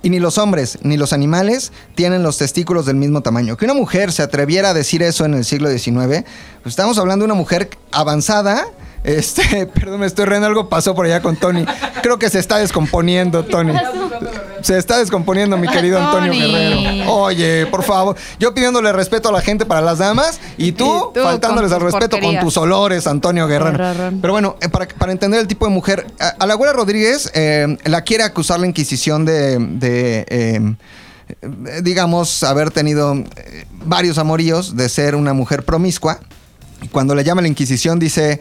Y 0.02 0.10
ni 0.10 0.20
los 0.20 0.38
hombres 0.38 0.80
ni 0.82 0.96
los 0.96 1.12
animales 1.12 1.74
tienen 1.94 2.24
los 2.24 2.38
testículos 2.38 2.86
del 2.86 2.96
mismo 2.96 3.22
tamaño. 3.22 3.58
Que 3.58 3.66
una 3.66 3.74
mujer 3.74 4.12
se 4.14 4.24
atreviera 4.24 4.70
a 4.70 4.74
decir 4.74 5.04
eso 5.04 5.26
en 5.26 5.34
el 5.34 5.44
siglo 5.44 5.70
XIX, 5.70 6.24
pues 6.64 6.74
estamos 6.74 6.98
hablando 6.98 7.24
de 7.24 7.32
una 7.32 7.40
mujer 7.40 7.70
avanzada. 7.92 8.66
Este, 9.04 9.66
perdón, 9.74 10.02
me 10.02 10.06
estoy 10.06 10.26
riendo, 10.26 10.48
algo 10.48 10.70
pasó 10.70 10.94
por 10.96 11.06
allá 11.06 11.22
con 11.22 11.36
Tony. 11.36 11.66
Creo 12.02 12.20
que 12.20 12.30
se 12.30 12.40
está 12.40 12.58
descomponiendo, 12.58 13.44
Tony. 13.46 13.74
Se 14.62 14.78
está 14.78 14.98
descomponiendo, 14.98 15.58
mi 15.58 15.68
querido 15.70 16.00
Antonio 16.02 16.34
Tony. 16.34 16.52
Guerrero. 16.52 17.12
Oye, 17.14 17.66
por 17.68 17.84
favor. 17.84 18.18
Yo 18.40 18.54
pidiéndole 18.54 18.92
respeto 18.92 19.30
a 19.30 19.32
la 19.32 19.42
gente 19.42 19.66
para 19.66 19.80
las 19.82 20.00
damas 20.00 20.40
y 20.58 20.74
tú, 20.74 21.12
Y 21.12 21.14
tú 21.14 21.22
faltándoles 21.24 21.72
al 21.72 21.80
respeto 21.82 22.18
porquerías. 22.18 22.42
con 22.42 22.48
tus 22.48 22.58
olores, 22.58 23.08
Antonio 23.08 23.48
Guerrero. 23.48 24.12
Pero 24.22 24.34
bueno, 24.34 24.58
eh, 24.62 24.68
para, 24.68 24.88
para 24.88 25.12
entender 25.14 25.40
el 25.40 25.48
tipo 25.48 25.66
de 25.66 25.72
mujer, 25.72 26.06
a, 26.20 26.28
a 26.40 26.46
la 26.46 26.56
Güera 26.56 26.74
Rodríguez 26.74 27.32
eh, 27.34 27.78
la 27.86 28.02
quiere 28.02 28.24
acusar 28.24 28.60
la 28.60 28.68
Inquisición 28.68 29.24
de, 29.24 29.58
de, 29.60 30.26
eh, 30.28 30.76
digamos, 31.82 32.44
haber 32.44 32.72
tenido 32.72 33.16
varios 33.86 34.18
amoríos, 34.18 34.76
de 34.76 34.90
ser 34.90 35.16
una 35.16 35.34
mujer 35.34 35.64
promiscua. 35.64 36.20
Cuando 36.92 37.16
le 37.16 37.24
llama 37.24 37.42
la 37.42 37.48
Inquisición 37.48 37.98
dice, 38.00 38.40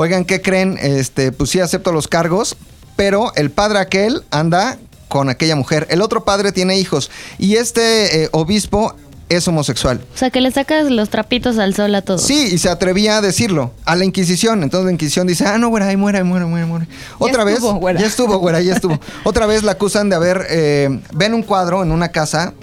oigan, 0.00 0.24
¿qué 0.24 0.40
creen? 0.40 0.78
Este, 0.80 1.30
pues 1.30 1.50
sí 1.50 1.60
acepto 1.60 1.92
los 1.92 2.08
cargos, 2.08 2.56
pero 2.96 3.34
el 3.36 3.50
padre 3.50 3.78
aquel 3.78 4.22
anda 4.30 4.78
con 5.08 5.28
aquella 5.28 5.56
mujer. 5.56 5.86
El 5.90 6.00
otro 6.00 6.24
padre 6.24 6.52
tiene 6.52 6.78
hijos 6.78 7.10
y 7.38 7.56
este 7.56 8.24
eh, 8.24 8.28
obispo 8.32 8.94
es 9.28 9.46
homosexual. 9.46 10.00
O 10.14 10.18
sea, 10.18 10.30
que 10.30 10.40
le 10.40 10.50
sacas 10.50 10.90
los 10.90 11.08
trapitos 11.08 11.58
al 11.58 11.74
sol 11.74 11.94
a 11.94 12.02
todos. 12.02 12.22
Sí, 12.22 12.48
y 12.52 12.58
se 12.58 12.68
atrevía 12.68 13.18
a 13.18 13.20
decirlo 13.20 13.72
a 13.84 13.94
la 13.94 14.04
Inquisición. 14.04 14.62
Entonces 14.62 14.86
la 14.86 14.92
Inquisición 14.92 15.26
dice, 15.26 15.46
ah, 15.46 15.56
no, 15.56 15.68
güera, 15.68 15.86
ahí 15.86 15.96
muere, 15.96 16.18
ahí 16.18 16.24
muere, 16.24 16.46
muere, 16.46 16.66
muere. 16.66 16.88
Otra 17.18 17.44
vez, 17.44 17.56
estuvo, 17.56 17.74
güera. 17.74 18.00
ya 18.00 18.06
estuvo, 18.06 18.38
güera, 18.38 18.60
ya 18.60 18.74
estuvo. 18.74 18.98
Otra 19.24 19.46
vez 19.46 19.62
la 19.62 19.72
acusan 19.72 20.08
de 20.08 20.16
haber, 20.16 20.46
eh, 20.50 21.00
ven 21.12 21.34
un 21.34 21.42
cuadro 21.42 21.82
en 21.82 21.92
una 21.92 22.08
casa 22.08 22.54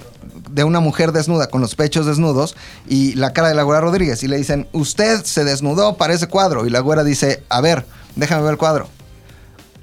de 0.49 0.63
una 0.63 0.79
mujer 0.79 1.11
desnuda 1.11 1.47
con 1.49 1.61
los 1.61 1.75
pechos 1.75 2.05
desnudos 2.05 2.55
y 2.87 3.13
la 3.15 3.33
cara 3.33 3.49
de 3.49 3.55
la 3.55 3.63
güera 3.63 3.81
Rodríguez 3.81 4.23
y 4.23 4.27
le 4.27 4.37
dicen, 4.37 4.67
usted 4.73 5.23
se 5.23 5.43
desnudó 5.43 5.97
para 5.97 6.13
ese 6.13 6.27
cuadro. 6.27 6.65
Y 6.65 6.69
la 6.69 6.79
güera 6.79 7.03
dice, 7.03 7.43
a 7.49 7.61
ver, 7.61 7.85
déjame 8.15 8.43
ver 8.43 8.51
el 8.53 8.57
cuadro. 8.57 8.89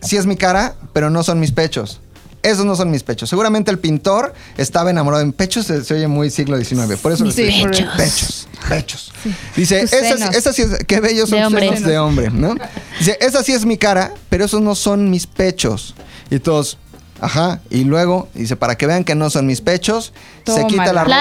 Sí 0.03 0.17
es 0.17 0.27
mi 0.27 0.37
cara, 0.37 0.75
pero 0.93 1.11
no 1.11 1.23
son 1.23 1.41
mis 1.41 1.53
pechos. 1.53 2.01
Esos 2.43 2.67
no 2.67 2.77
son 2.77 2.91
mis 2.91 3.03
pechos. 3.03 3.31
Seguramente 3.31 3.71
el 3.71 3.79
pintor 3.79 4.35
estaba 4.59 4.91
enamorado. 4.91 5.23
En 5.23 5.33
pechos 5.33 5.65
se, 5.65 5.83
se 5.83 5.95
oye 5.95 6.07
muy 6.09 6.29
siglo 6.31 6.59
XIX. 6.63 6.99
Por 7.01 7.13
eso 7.13 7.25
Mis 7.25 7.35
le 7.39 7.49
estoy- 7.49 7.71
pechos. 7.71 7.95
Pechos. 7.97 8.49
Pechos. 8.69 9.13
Dice, 9.57 9.81
esa, 9.81 10.29
esa 10.29 10.53
sí 10.53 10.61
es, 10.61 10.85
qué 10.87 11.01
bellos 11.01 11.31
son 11.31 11.39
De 11.39 11.47
hombre. 11.47 11.69
senos 11.69 11.83
de 11.85 11.99
hombre, 11.99 12.31
¿no? 12.31 12.55
Dice, 12.99 13.17
esa 13.23 13.43
sí 13.43 13.53
es 13.53 13.65
mi 13.65 13.79
cara, 13.79 14.13
pero 14.29 14.45
esos 14.45 14.61
no 14.61 14.75
son 14.75 15.09
mis 15.11 15.27
pechos. 15.27 15.95
Y 16.31 16.39
todos, 16.39 16.77
ajá. 17.21 17.61
Y 17.71 17.85
luego, 17.85 18.29
dice, 18.35 18.57
para 18.57 18.77
que 18.77 18.87
vean 18.87 19.05
que 19.05 19.15
no 19.15 19.31
son 19.31 19.47
mis 19.47 19.61
pechos, 19.61 20.13
se 20.55 20.67
quita 20.67 20.93
la 20.93 21.05
ropa 21.05 21.15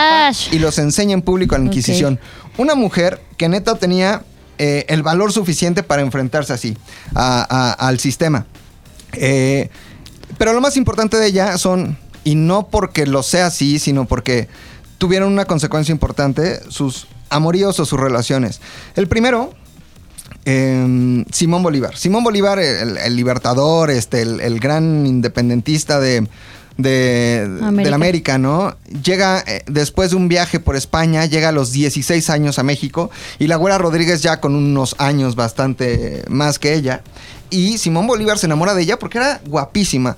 y 0.51 0.59
los 0.59 0.77
enseña 0.79 1.13
en 1.13 1.21
público 1.21 1.55
a 1.55 1.57
la. 1.59 1.65
Inquisición. 1.65 2.19
Una 2.57 2.75
mujer 2.75 3.21
que 3.38 3.50
neta 3.50 3.75
tenía 3.75 4.23
eh, 4.59 4.85
el 4.89 5.01
valor 5.03 5.31
suficiente 5.33 5.81
para 5.83 6.01
enfrentarse 6.03 6.53
así 6.53 6.77
a- 7.15 7.45
a- 7.50 7.88
al 7.88 8.00
sistema. 8.00 8.45
Eh, 9.13 9.69
pero 10.38 10.53
lo 10.53 10.62
más 10.62 10.77
importante 10.77 11.17
de 11.17 11.27
ella 11.27 11.57
son, 11.57 11.97
y 12.23 12.35
no 12.35 12.67
porque 12.67 13.05
lo 13.05 13.23
sea 13.23 13.47
así, 13.47 13.79
sino 13.79 14.05
porque 14.05 14.47
tuvieron 14.97 15.31
una 15.31 15.45
consecuencia 15.45 15.91
importante, 15.91 16.59
sus 16.69 17.07
amoríos 17.29 17.79
o 17.79 17.85
sus 17.85 18.00
relaciones. 18.00 18.62
El 18.95 19.07
primero, 19.07 19.53
eh, 20.45 21.25
Simón 21.31 21.63
Bolívar. 21.63 21.95
Simón 21.97 22.23
Bolívar, 22.23 22.59
el, 22.59 22.97
el 22.97 23.15
libertador, 23.15 23.89
este, 23.91 24.21
el, 24.21 24.39
el 24.41 24.59
gran 24.59 25.05
independentista 25.05 26.00
de, 26.00 26.27
de, 26.77 27.47
de 27.47 27.65
América. 27.65 27.89
la 27.89 27.95
América, 27.95 28.38
¿no? 28.38 28.75
Llega 29.03 29.43
eh, 29.45 29.63
después 29.67 30.12
de 30.12 30.17
un 30.17 30.27
viaje 30.27 30.59
por 30.59 30.75
España, 30.75 31.25
llega 31.25 31.50
a 31.50 31.51
los 31.51 31.71
16 31.71 32.29
años 32.29 32.59
a 32.59 32.63
México 32.63 33.12
y 33.39 33.47
la 33.47 33.55
güera 33.55 33.77
Rodríguez 33.77 34.21
ya 34.21 34.39
con 34.39 34.55
unos 34.55 34.95
años 34.97 35.35
bastante 35.35 36.23
más 36.29 36.59
que 36.59 36.73
ella. 36.73 37.03
Y 37.50 37.77
Simón 37.77 38.07
Bolívar 38.07 38.39
se 38.39 38.47
enamora 38.47 38.73
de 38.73 38.81
ella 38.81 38.97
porque 38.97 39.19
era 39.19 39.41
guapísima. 39.45 40.17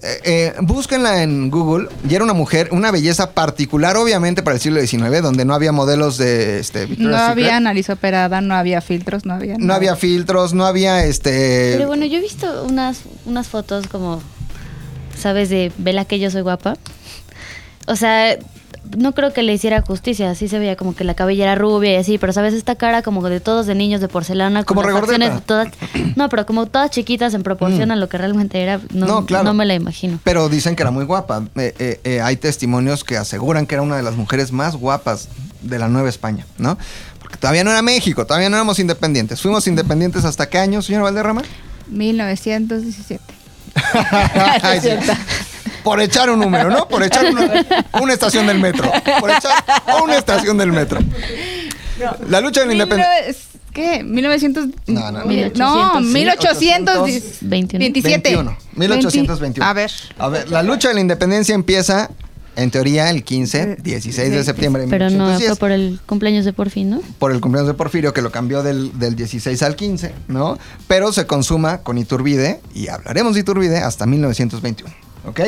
Eh, 0.00 0.20
eh, 0.24 0.54
búsquenla 0.60 1.22
en 1.22 1.50
Google 1.50 1.88
y 2.08 2.14
era 2.14 2.22
una 2.24 2.32
mujer, 2.34 2.68
una 2.72 2.90
belleza 2.90 3.32
particular, 3.32 3.96
obviamente 3.96 4.42
para 4.42 4.54
el 4.54 4.60
siglo 4.60 4.80
XIX, 4.80 5.22
donde 5.22 5.44
no 5.44 5.54
había 5.54 5.72
modelos 5.72 6.18
de 6.18 6.60
este, 6.60 6.86
Victoria's 6.86 7.10
No 7.12 7.18
Secret. 7.18 7.30
había 7.46 7.60
nariz 7.60 7.90
operada, 7.90 8.40
no 8.40 8.54
había 8.54 8.80
filtros, 8.80 9.24
no 9.26 9.34
había 9.34 9.54
No 9.58 9.66
nada. 9.66 9.74
había 9.76 9.96
filtros, 9.96 10.54
no 10.54 10.66
había 10.66 11.04
este. 11.04 11.74
Pero 11.76 11.88
bueno, 11.88 12.06
yo 12.06 12.18
he 12.18 12.20
visto 12.22 12.64
unas, 12.64 13.00
unas 13.26 13.48
fotos 13.48 13.88
como, 13.88 14.22
¿sabes? 15.18 15.48
De 15.50 15.72
vela 15.78 16.04
que 16.04 16.18
yo 16.20 16.30
soy 16.30 16.42
guapa. 16.42 16.76
O 17.86 17.96
sea, 17.96 18.36
no 18.96 19.12
creo 19.14 19.32
que 19.32 19.42
le 19.42 19.52
hiciera 19.52 19.82
justicia. 19.82 20.30
Así 20.30 20.48
se 20.48 20.58
veía 20.58 20.76
como 20.76 20.94
que 20.94 21.04
la 21.04 21.14
cabellera 21.14 21.54
rubia 21.54 21.92
y 21.92 21.96
así. 21.96 22.18
Pero, 22.18 22.32
¿sabes? 22.32 22.54
Esta 22.54 22.74
cara 22.76 23.02
como 23.02 23.26
de 23.28 23.40
todos 23.40 23.66
de 23.66 23.74
niños 23.74 24.00
de 24.00 24.08
porcelana. 24.08 24.64
Como 24.64 24.82
todas... 25.46 25.68
No, 26.16 26.28
pero 26.28 26.46
como 26.46 26.66
todas 26.66 26.90
chiquitas 26.90 27.34
en 27.34 27.42
proporción 27.42 27.88
Mm. 27.88 27.92
a 27.92 27.96
lo 27.96 28.08
que 28.08 28.18
realmente 28.18 28.62
era. 28.62 28.80
No, 28.92 29.06
No, 29.06 29.26
claro. 29.26 29.44
no 29.44 29.54
me 29.54 29.66
la 29.66 29.74
imagino. 29.74 30.18
Pero 30.24 30.48
dicen 30.48 30.74
que 30.76 30.82
era 30.82 30.90
muy 30.90 31.04
guapa. 31.04 31.42
Eh, 31.56 31.74
eh, 31.78 32.00
eh, 32.04 32.20
hay 32.20 32.36
testimonios 32.36 33.04
que 33.04 33.16
aseguran 33.16 33.66
que 33.66 33.74
era 33.74 33.82
una 33.82 33.96
de 33.96 34.02
las 34.02 34.16
mujeres 34.16 34.52
más 34.52 34.76
guapas 34.76 35.28
de 35.62 35.78
la 35.78 35.88
Nueva 35.88 36.08
España, 36.08 36.46
¿no? 36.58 36.78
Porque 37.20 37.36
todavía 37.36 37.64
no 37.64 37.70
era 37.70 37.82
México, 37.82 38.26
todavía 38.26 38.48
no 38.48 38.56
éramos 38.56 38.78
independientes. 38.78 39.40
Fuimos 39.42 39.66
independientes 39.66 40.24
hasta 40.24 40.48
qué 40.48 40.58
año, 40.58 40.80
señor 40.82 41.02
Valderrama? 41.02 41.42
1917. 41.88 43.22
Ay, 44.62 44.80
sí. 44.80 44.88
Por 45.88 46.02
echar 46.02 46.28
un 46.28 46.38
número, 46.38 46.68
¿no? 46.68 46.86
Por 46.86 47.02
echar 47.02 47.24
una, 47.24 47.50
una 48.02 48.12
estación 48.12 48.46
del 48.46 48.58
metro. 48.58 48.92
Por 49.20 49.30
echar 49.30 49.52
una 50.04 50.18
estación 50.18 50.58
del 50.58 50.70
metro. 50.70 51.00
La 52.28 52.42
lucha 52.42 52.60
de 52.60 52.66
la 52.66 52.72
independencia. 52.74 53.34
¿Qué? 53.72 54.02
1900. 54.04 54.66
No, 54.86 55.10
no, 55.10 55.24
no. 55.24 55.50
No, 55.54 56.00
1800. 56.00 57.08
1827. 57.08 57.38
21. 57.40 57.78
21. 57.80 58.56
1821. 58.76 59.66
A 59.66 59.72
ver. 59.72 59.90
A 60.18 60.28
ver, 60.28 60.50
la 60.50 60.62
lucha 60.62 60.88
de 60.88 60.94
la 60.94 61.00
independencia 61.00 61.54
empieza 61.54 62.10
en 62.56 62.70
teoría 62.70 63.08
el 63.08 63.24
15, 63.24 63.76
16 63.82 64.30
de 64.30 64.38
Sí, 64.40 64.44
septiembre 64.44 64.82
de 64.82 64.88
Pero 64.88 65.06
no 65.06 65.26
1810 65.26 65.48
fue 65.48 65.56
por 65.56 65.70
el 65.70 66.00
cumpleaños 66.04 66.44
de 66.44 66.52
Porfi, 66.52 66.84
¿no? 66.84 67.00
por 67.18 67.32
el 67.32 67.40
cumpleaños 67.40 67.68
de 67.68 67.74
Porfirio, 67.74 68.12
que 68.12 68.20
lo 68.20 68.30
cambió 68.30 68.62
del, 68.62 68.98
del 68.98 69.16
16 69.16 69.62
al 69.62 69.74
15, 69.74 70.12
¿no? 70.26 70.58
Pero 70.86 71.12
se 71.12 71.26
consuma 71.26 71.78
con 71.78 71.96
Iturbide, 71.96 72.60
y 72.74 72.88
hablaremos 72.88 73.34
de 73.34 73.40
Iturbide 73.40 73.78
hasta 73.78 74.06
1921. 74.06 75.07
¿Ok? 75.26 75.40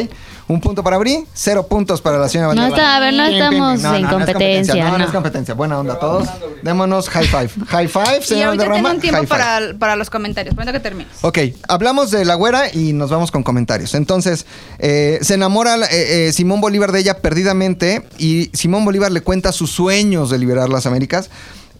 Un 0.48 0.60
punto 0.60 0.82
para 0.82 0.98
Bri, 0.98 1.24
cero 1.32 1.66
puntos 1.68 2.00
para 2.00 2.18
la 2.18 2.28
señora 2.28 2.54
No 2.54 2.62
Valderrama. 2.62 2.76
está- 2.82 2.96
a 2.96 3.00
ver, 3.00 3.14
no 3.14 3.24
estamos 3.24 3.72
pim. 3.74 3.82
No, 3.82 3.94
en 3.96 4.02
no, 4.02 4.10
no 4.10 4.18
es 4.18 4.24
competencia, 4.26 4.74
No, 4.84 4.90
no, 4.90 4.98
no. 4.98 5.04
es 5.04 5.10
competencia. 5.10 5.54
Buena 5.54 5.78
onda 5.78 5.94
a 5.94 5.98
todos. 5.98 6.28
Démonos 6.62 7.08
high 7.08 7.26
five. 7.26 7.50
High 7.68 7.88
five, 7.88 8.18
Y 8.20 8.24
señora 8.24 8.46
ahorita 8.48 8.64
Valderrama. 8.64 8.76
tengo 8.76 8.94
un 8.96 9.00
tiempo 9.00 9.18
high 9.18 9.26
five. 9.26 9.38
para, 9.38 9.78
para 9.78 9.96
los 9.96 10.10
comentarios. 10.10 10.54
Cuando 10.54 10.72
que 10.72 10.80
termines. 10.80 11.12
Ok, 11.22 11.38
hablamos 11.68 12.10
de 12.10 12.24
la 12.24 12.34
güera 12.34 12.72
y 12.74 12.92
nos 12.92 13.10
vamos 13.10 13.30
con 13.30 13.42
comentarios. 13.42 13.94
Entonces, 13.94 14.44
eh, 14.80 15.18
se 15.22 15.34
enamora 15.34 15.76
eh, 15.76 16.28
eh, 16.28 16.32
Simón 16.32 16.60
Bolívar 16.60 16.90
de 16.92 16.98
ella 17.00 17.18
perdidamente 17.18 18.02
y 18.18 18.50
Simón 18.52 18.84
Bolívar 18.84 19.12
le 19.12 19.20
cuenta 19.22 19.52
sus 19.52 19.70
sueños 19.70 20.30
de 20.30 20.38
liberar 20.38 20.68
las 20.68 20.86
Américas. 20.86 21.30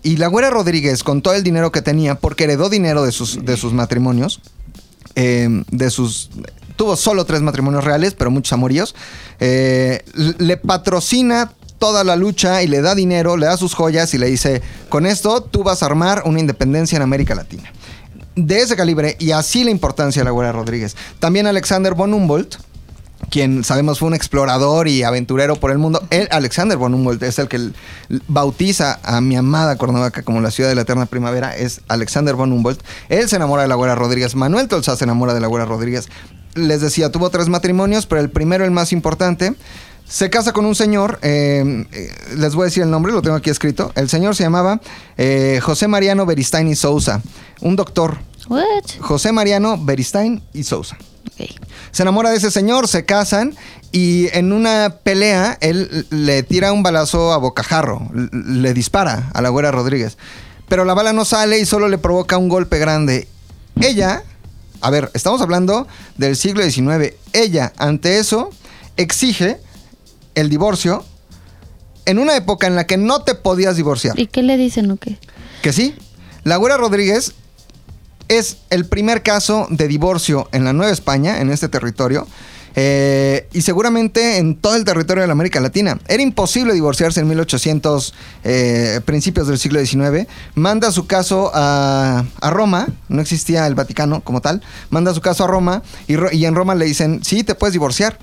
Y 0.03 0.17
la 0.17 0.29
güera 0.29 0.49
Rodríguez, 0.49 1.03
con 1.05 1.21
todo 1.21 1.35
el 1.35 1.43
dinero 1.43 1.71
que 1.73 1.83
tenía, 1.83 2.15
porque 2.15 2.45
heredó 2.45 2.71
dinero 2.71 3.03
de 3.05 3.13
sus, 3.13 3.45
de 3.45 3.57
sus 3.59 3.73
matrimonios, 3.75 4.41
eh, 5.17 5.65
de 5.71 5.91
sus... 5.91 6.31
Tuvo 6.81 6.97
solo 6.97 7.27
tres 7.27 7.43
matrimonios 7.43 7.85
reales, 7.85 8.15
pero 8.15 8.31
muchos 8.31 8.55
amoríos. 8.55 8.95
eh, 9.39 10.03
le 10.15 10.57
patrocina 10.57 11.53
toda 11.79 12.05
la 12.05 12.17
lucha 12.17 12.63
y 12.63 12.69
le 12.69 12.81
da 12.81 12.95
dinero, 12.95 13.37
le 13.37 13.45
da 13.45 13.59
sus 13.59 13.75
joyas 13.75 14.15
y 14.15 14.19
le 14.19 14.29
dice, 14.29 14.63
con 14.89 15.05
esto 15.05 15.43
tú 15.43 15.63
vas 15.63 15.83
a 15.83 15.87
armar 15.87 16.23
una 16.25 16.41
independencia 16.41 16.97
en 16.97 17.03
América 17.03 17.35
Latina. 17.35 17.71
De 18.35 18.61
ese 18.61 18.77
calibre, 18.77 19.15
y 19.19 19.33
así 19.33 19.63
la 19.63 19.73
importancia 19.73 20.21
de 20.21 20.25
la 20.25 20.31
güera 20.31 20.53
Rodríguez. 20.53 20.97
También 21.19 21.47
Alexander 21.47 21.93
von 21.93 22.15
Humboldt, 22.15 22.57
quien 23.29 23.63
sabemos 23.63 23.99
fue 23.99 24.09
un 24.09 24.15
explorador 24.15 24.89
y 24.89 25.03
aventurero 25.03 25.57
por 25.57 25.73
el 25.73 25.77
mundo. 25.77 26.03
Él, 26.09 26.29
Alexander 26.31 26.79
von 26.79 26.95
Humboldt, 26.95 27.23
es 27.25 27.39
el 27.39 27.49
que 27.49 27.73
bautiza 28.27 29.01
a 29.03 29.21
mi 29.21 29.37
amada 29.37 29.77
Cuernavaca 29.77 30.23
como 30.23 30.41
la 30.41 30.51
ciudad 30.51 30.71
de 30.71 30.77
la 30.77 30.81
eterna 30.81 31.05
primavera, 31.05 31.55
es 31.55 31.83
Alexander 31.89 32.37
von 32.37 32.51
Humboldt. 32.51 32.81
Él 33.11 33.29
se 33.29 33.37
enamora 33.37 33.61
de 33.61 33.69
la 33.69 33.75
güera 33.75 33.97
Rodríguez. 33.97 34.35
Manuel 34.35 34.67
Tolsá 34.67 34.97
se 34.97 35.05
enamora 35.05 35.35
de 35.35 35.41
la 35.41 35.47
güera 35.47 35.67
Rodríguez. 35.67 36.09
Les 36.55 36.81
decía, 36.81 37.13
tuvo 37.13 37.31
tres 37.31 37.49
matrimonios, 37.49 38.07
pero 38.07 38.21
el 38.21 38.31
primero, 38.31 38.65
el 38.65 38.71
más 38.71 38.93
importante, 38.93 39.55
se 40.11 40.29
casa 40.29 40.53
con 40.53 40.65
un 40.65 40.75
señor, 40.75 41.21
eh, 41.23 41.87
eh, 41.93 42.13
les 42.37 42.57
voy 42.57 42.63
a 42.63 42.65
decir 42.65 42.83
el 42.83 42.91
nombre, 42.91 43.13
lo 43.13 43.23
tengo 43.23 43.37
aquí 43.37 43.49
escrito. 43.49 43.93
El 43.95 44.09
señor 44.09 44.35
se 44.35 44.43
llamaba 44.43 44.81
eh, 45.17 45.61
José 45.63 45.87
Mariano 45.87 46.27
Beristain 46.27 46.67
y 46.67 46.75
Sousa, 46.75 47.23
un 47.61 47.77
doctor. 47.77 48.19
What? 48.49 48.63
José 48.99 49.31
Mariano 49.31 49.79
Beristain 49.79 50.43
y 50.53 50.65
Sousa. 50.65 50.99
Se 51.93 52.03
enamora 52.03 52.31
de 52.31 52.37
ese 52.37 52.51
señor, 52.51 52.89
se 52.89 53.05
casan 53.05 53.55
y 53.93 54.29
en 54.37 54.53
una 54.53 54.97
pelea 55.03 55.57
él 55.61 56.07
le 56.11 56.43
tira 56.43 56.73
un 56.73 56.83
balazo 56.83 57.33
a 57.33 57.39
bocajarro, 57.39 58.09
le 58.13 58.75
dispara 58.75 59.31
a 59.33 59.41
la 59.41 59.49
güera 59.49 59.71
Rodríguez. 59.71 60.19
Pero 60.69 60.85
la 60.85 60.95
bala 60.95 61.13
no 61.13 61.25
sale 61.25 61.59
y 61.59 61.67
solo 61.67 61.89
le 61.89 61.99
provoca 61.99 62.37
un 62.37 62.49
golpe 62.49 62.79
grande. 62.79 63.27
Ella, 63.81 64.23
a 64.81 64.91
ver, 64.91 65.11
estamos 65.15 65.41
hablando 65.41 65.87
del 66.17 66.37
siglo 66.37 66.63
XIX. 66.63 67.15
Ella, 67.33 67.73
ante 67.77 68.19
eso, 68.19 68.51
exige 68.97 69.59
el 70.35 70.49
divorcio 70.49 71.05
en 72.07 72.19
una 72.19 72.37
época 72.37 72.67
en 72.67 72.77
la 72.77 72.87
que 72.87 72.97
no 72.97 73.23
te 73.23 73.35
podías 73.35 73.77
divorciar. 73.77 74.19
¿Y 74.19 74.27
qué 74.27 74.43
le 74.43 74.57
dicen 74.57 74.91
o 74.91 74.97
qué? 74.97 75.19
Que 75.63 75.73
sí. 75.73 75.95
La 76.45 76.57
Güera 76.57 76.77
Rodríguez 76.77 77.35
es 78.29 78.59
el 78.71 78.87
primer 78.87 79.23
caso 79.23 79.67
de 79.71 79.89
divorcio 79.89 80.49
en 80.53 80.65
la 80.65 80.73
Nueva 80.73 80.93
España, 80.93 81.41
en 81.41 81.51
este 81.51 81.69
territorio. 81.69 82.27
Eh, 82.75 83.49
y 83.53 83.63
seguramente 83.63 84.39
en 84.39 84.57
todo 84.57 84.77
el 84.77 84.85
territorio 84.85 85.23
de 85.23 85.27
la 85.27 85.33
América 85.33 85.61
Latina. 85.61 85.99
Era 86.09 86.23
imposible 86.23 86.73
divorciarse 86.73 87.21
en 87.21 87.29
1800, 87.29 88.15
eh, 88.45 89.01
principios 89.05 89.49
del 89.49 89.59
siglo 89.59 89.85
XIX. 89.85 90.27
Manda 90.55 90.93
su 90.93 91.07
caso 91.07 91.51
a, 91.55 92.25
a 92.41 92.51
Roma, 92.51 92.89
no 93.09 93.21
existía 93.21 93.67
el 93.67 93.75
Vaticano 93.75 94.21
como 94.21 94.41
tal. 94.41 94.63
Manda 94.91 95.15
su 95.15 95.21
caso 95.21 95.45
a 95.45 95.47
Roma 95.47 95.83
y, 96.07 96.45
en 96.45 96.55
Roma 96.55 96.75
le 96.75 96.85
dicen, 96.85 97.21
sí, 97.25 97.45
te 97.45 97.55
puedes 97.55 97.73
divorciar. 97.73 98.19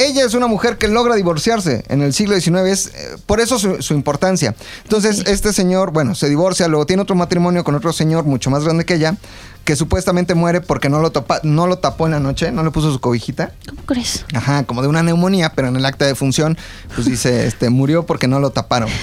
Ella 0.00 0.24
es 0.24 0.34
una 0.34 0.46
mujer 0.46 0.78
que 0.78 0.86
logra 0.86 1.16
divorciarse 1.16 1.84
en 1.88 2.02
el 2.02 2.12
siglo 2.12 2.38
XIX, 2.38 2.56
es, 2.68 2.86
eh, 2.94 3.16
por 3.26 3.40
eso 3.40 3.58
su, 3.58 3.82
su 3.82 3.94
importancia. 3.94 4.54
Entonces, 4.84 5.24
este 5.26 5.52
señor, 5.52 5.90
bueno, 5.92 6.14
se 6.14 6.28
divorcia, 6.28 6.68
luego 6.68 6.86
tiene 6.86 7.02
otro 7.02 7.16
matrimonio 7.16 7.64
con 7.64 7.74
otro 7.74 7.92
señor 7.92 8.24
mucho 8.24 8.48
más 8.48 8.62
grande 8.62 8.84
que 8.84 8.94
ella, 8.94 9.16
que 9.64 9.74
supuestamente 9.74 10.34
muere 10.34 10.60
porque 10.60 10.88
no 10.88 11.00
lo, 11.00 11.12
topa- 11.12 11.40
no 11.42 11.66
lo 11.66 11.78
tapó 11.78 12.06
en 12.06 12.12
la 12.12 12.20
noche, 12.20 12.52
no 12.52 12.62
le 12.62 12.70
puso 12.70 12.92
su 12.92 13.00
cobijita. 13.00 13.52
¿Cómo 13.68 13.82
crees? 13.86 14.24
Ajá, 14.34 14.62
como 14.64 14.82
de 14.82 14.88
una 14.88 15.02
neumonía, 15.02 15.52
pero 15.54 15.68
en 15.68 15.76
el 15.76 15.84
acta 15.84 16.06
de 16.06 16.14
función, 16.14 16.56
pues 16.94 17.06
dice, 17.06 17.46
este, 17.48 17.68
murió 17.68 18.06
porque 18.06 18.28
no 18.28 18.38
lo 18.40 18.50
taparon. 18.50 18.88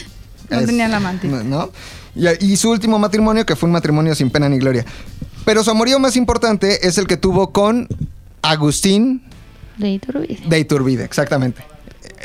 No 0.50 0.64
tenía 0.64 0.88
la 0.88 1.00
mantita. 1.00 1.42
¿No? 1.44 1.72
Y, 2.16 2.54
y 2.54 2.56
su 2.58 2.70
último 2.70 3.00
matrimonio, 3.00 3.48
que 3.48 3.56
fue 3.56 3.66
un 3.68 3.74
matrimonio 3.74 4.14
sin 4.14 4.30
pena 4.30 4.48
ni 4.48 4.60
gloria. 4.60 4.86
Pero 5.44 5.64
su 5.64 5.72
amorío 5.72 5.98
más 6.00 6.16
importante 6.16 6.88
es 6.88 7.00
el 7.00 7.08
que 7.08 7.18
tuvo 7.18 7.52
con 7.52 7.88
Agustín 8.44 9.24
De 9.78 9.90
Iturbide. 9.90 10.40
de 10.46 10.60
Iturbide, 10.60 11.04
exactamente. 11.04 11.62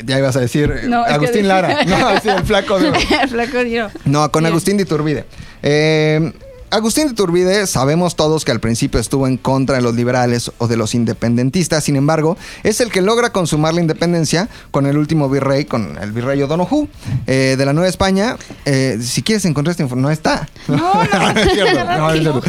Ya 0.05 0.19
ibas 0.19 0.37
a 0.37 0.41
decir 0.41 0.73
No, 0.89 1.05
Agustín 1.05 1.47
Lara. 1.49 1.85
No, 1.85 2.21
sí, 2.21 2.29
el 2.29 2.45
flaco 2.45 2.79
de... 2.81 2.89
El 2.89 3.29
flaco 3.29 3.65
dio. 3.65 3.91
No, 4.05 4.31
con 4.31 4.43
Bien. 4.43 4.53
Agustín 4.53 4.77
de 4.77 4.85
Iturbide. 4.85 5.25
Eh, 5.63 6.33
Agustín 6.71 7.07
de 7.07 7.13
Iturbide, 7.13 7.67
sabemos 7.67 8.15
todos 8.15 8.45
que 8.45 8.53
al 8.53 8.61
principio 8.61 9.01
estuvo 9.01 9.27
en 9.27 9.37
contra 9.37 9.77
de 9.77 9.83
los 9.83 9.95
liberales 9.97 10.53
o 10.59 10.69
de 10.69 10.77
los 10.77 10.95
independentistas, 10.95 11.83
sin 11.83 11.97
embargo, 11.97 12.37
es 12.63 12.81
el 12.81 12.91
que 12.91 13.01
logra 13.01 13.31
consumar 13.31 13.75
la 13.75 13.81
independencia 13.81 14.49
con 14.71 14.87
el 14.87 14.97
último 14.97 15.29
virrey, 15.29 15.65
con 15.65 15.99
el 15.99 16.13
virrey 16.13 16.41
O'Donoghue 16.43 16.89
eh, 17.27 17.57
de 17.59 17.67
la 17.67 17.73
Nueva 17.73 17.89
España. 17.89 18.37
Eh, 18.65 18.99
si 19.03 19.23
quieres 19.23 19.45
encontrar 19.47 19.73
esta 19.73 19.83
información, 19.83 20.03
no 20.03 20.11
está. 20.11 20.49
No, 20.69 20.77
no, 20.77 21.41
es 21.41 21.53
cierto, 21.53 21.85
no, 21.85 22.11
es 22.13 22.21
cierto. 22.21 22.43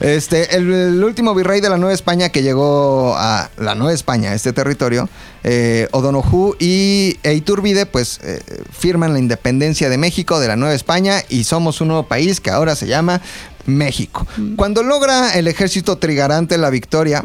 Este, 0.00 0.56
el, 0.56 0.72
el 0.72 1.04
último 1.04 1.34
virrey 1.34 1.60
de 1.60 1.68
la 1.68 1.76
Nueva 1.76 1.92
España 1.92 2.30
que 2.30 2.42
llegó 2.42 3.14
a 3.16 3.50
la 3.58 3.74
Nueva 3.74 3.92
España, 3.92 4.32
este 4.34 4.52
territorio, 4.52 5.08
eh, 5.44 5.88
O'Donoghue 5.92 6.56
y 6.58 7.16
e 7.22 7.34
Iturbide, 7.34 7.86
pues 7.86 8.20
eh, 8.22 8.40
firman 8.70 9.12
la 9.12 9.18
independencia 9.18 9.88
de 9.88 9.98
México, 9.98 10.40
de 10.40 10.48
la 10.48 10.56
Nueva 10.56 10.74
España, 10.74 11.22
y 11.28 11.44
somos 11.44 11.80
un 11.80 11.88
nuevo 11.88 12.04
país 12.04 12.40
que 12.40 12.50
ahora 12.50 12.74
se 12.74 12.86
llama 12.86 13.20
México. 13.66 14.26
Cuando 14.56 14.82
logra 14.82 15.34
el 15.34 15.46
ejército 15.46 15.98
trigarante 15.98 16.58
la 16.58 16.70
victoria, 16.70 17.24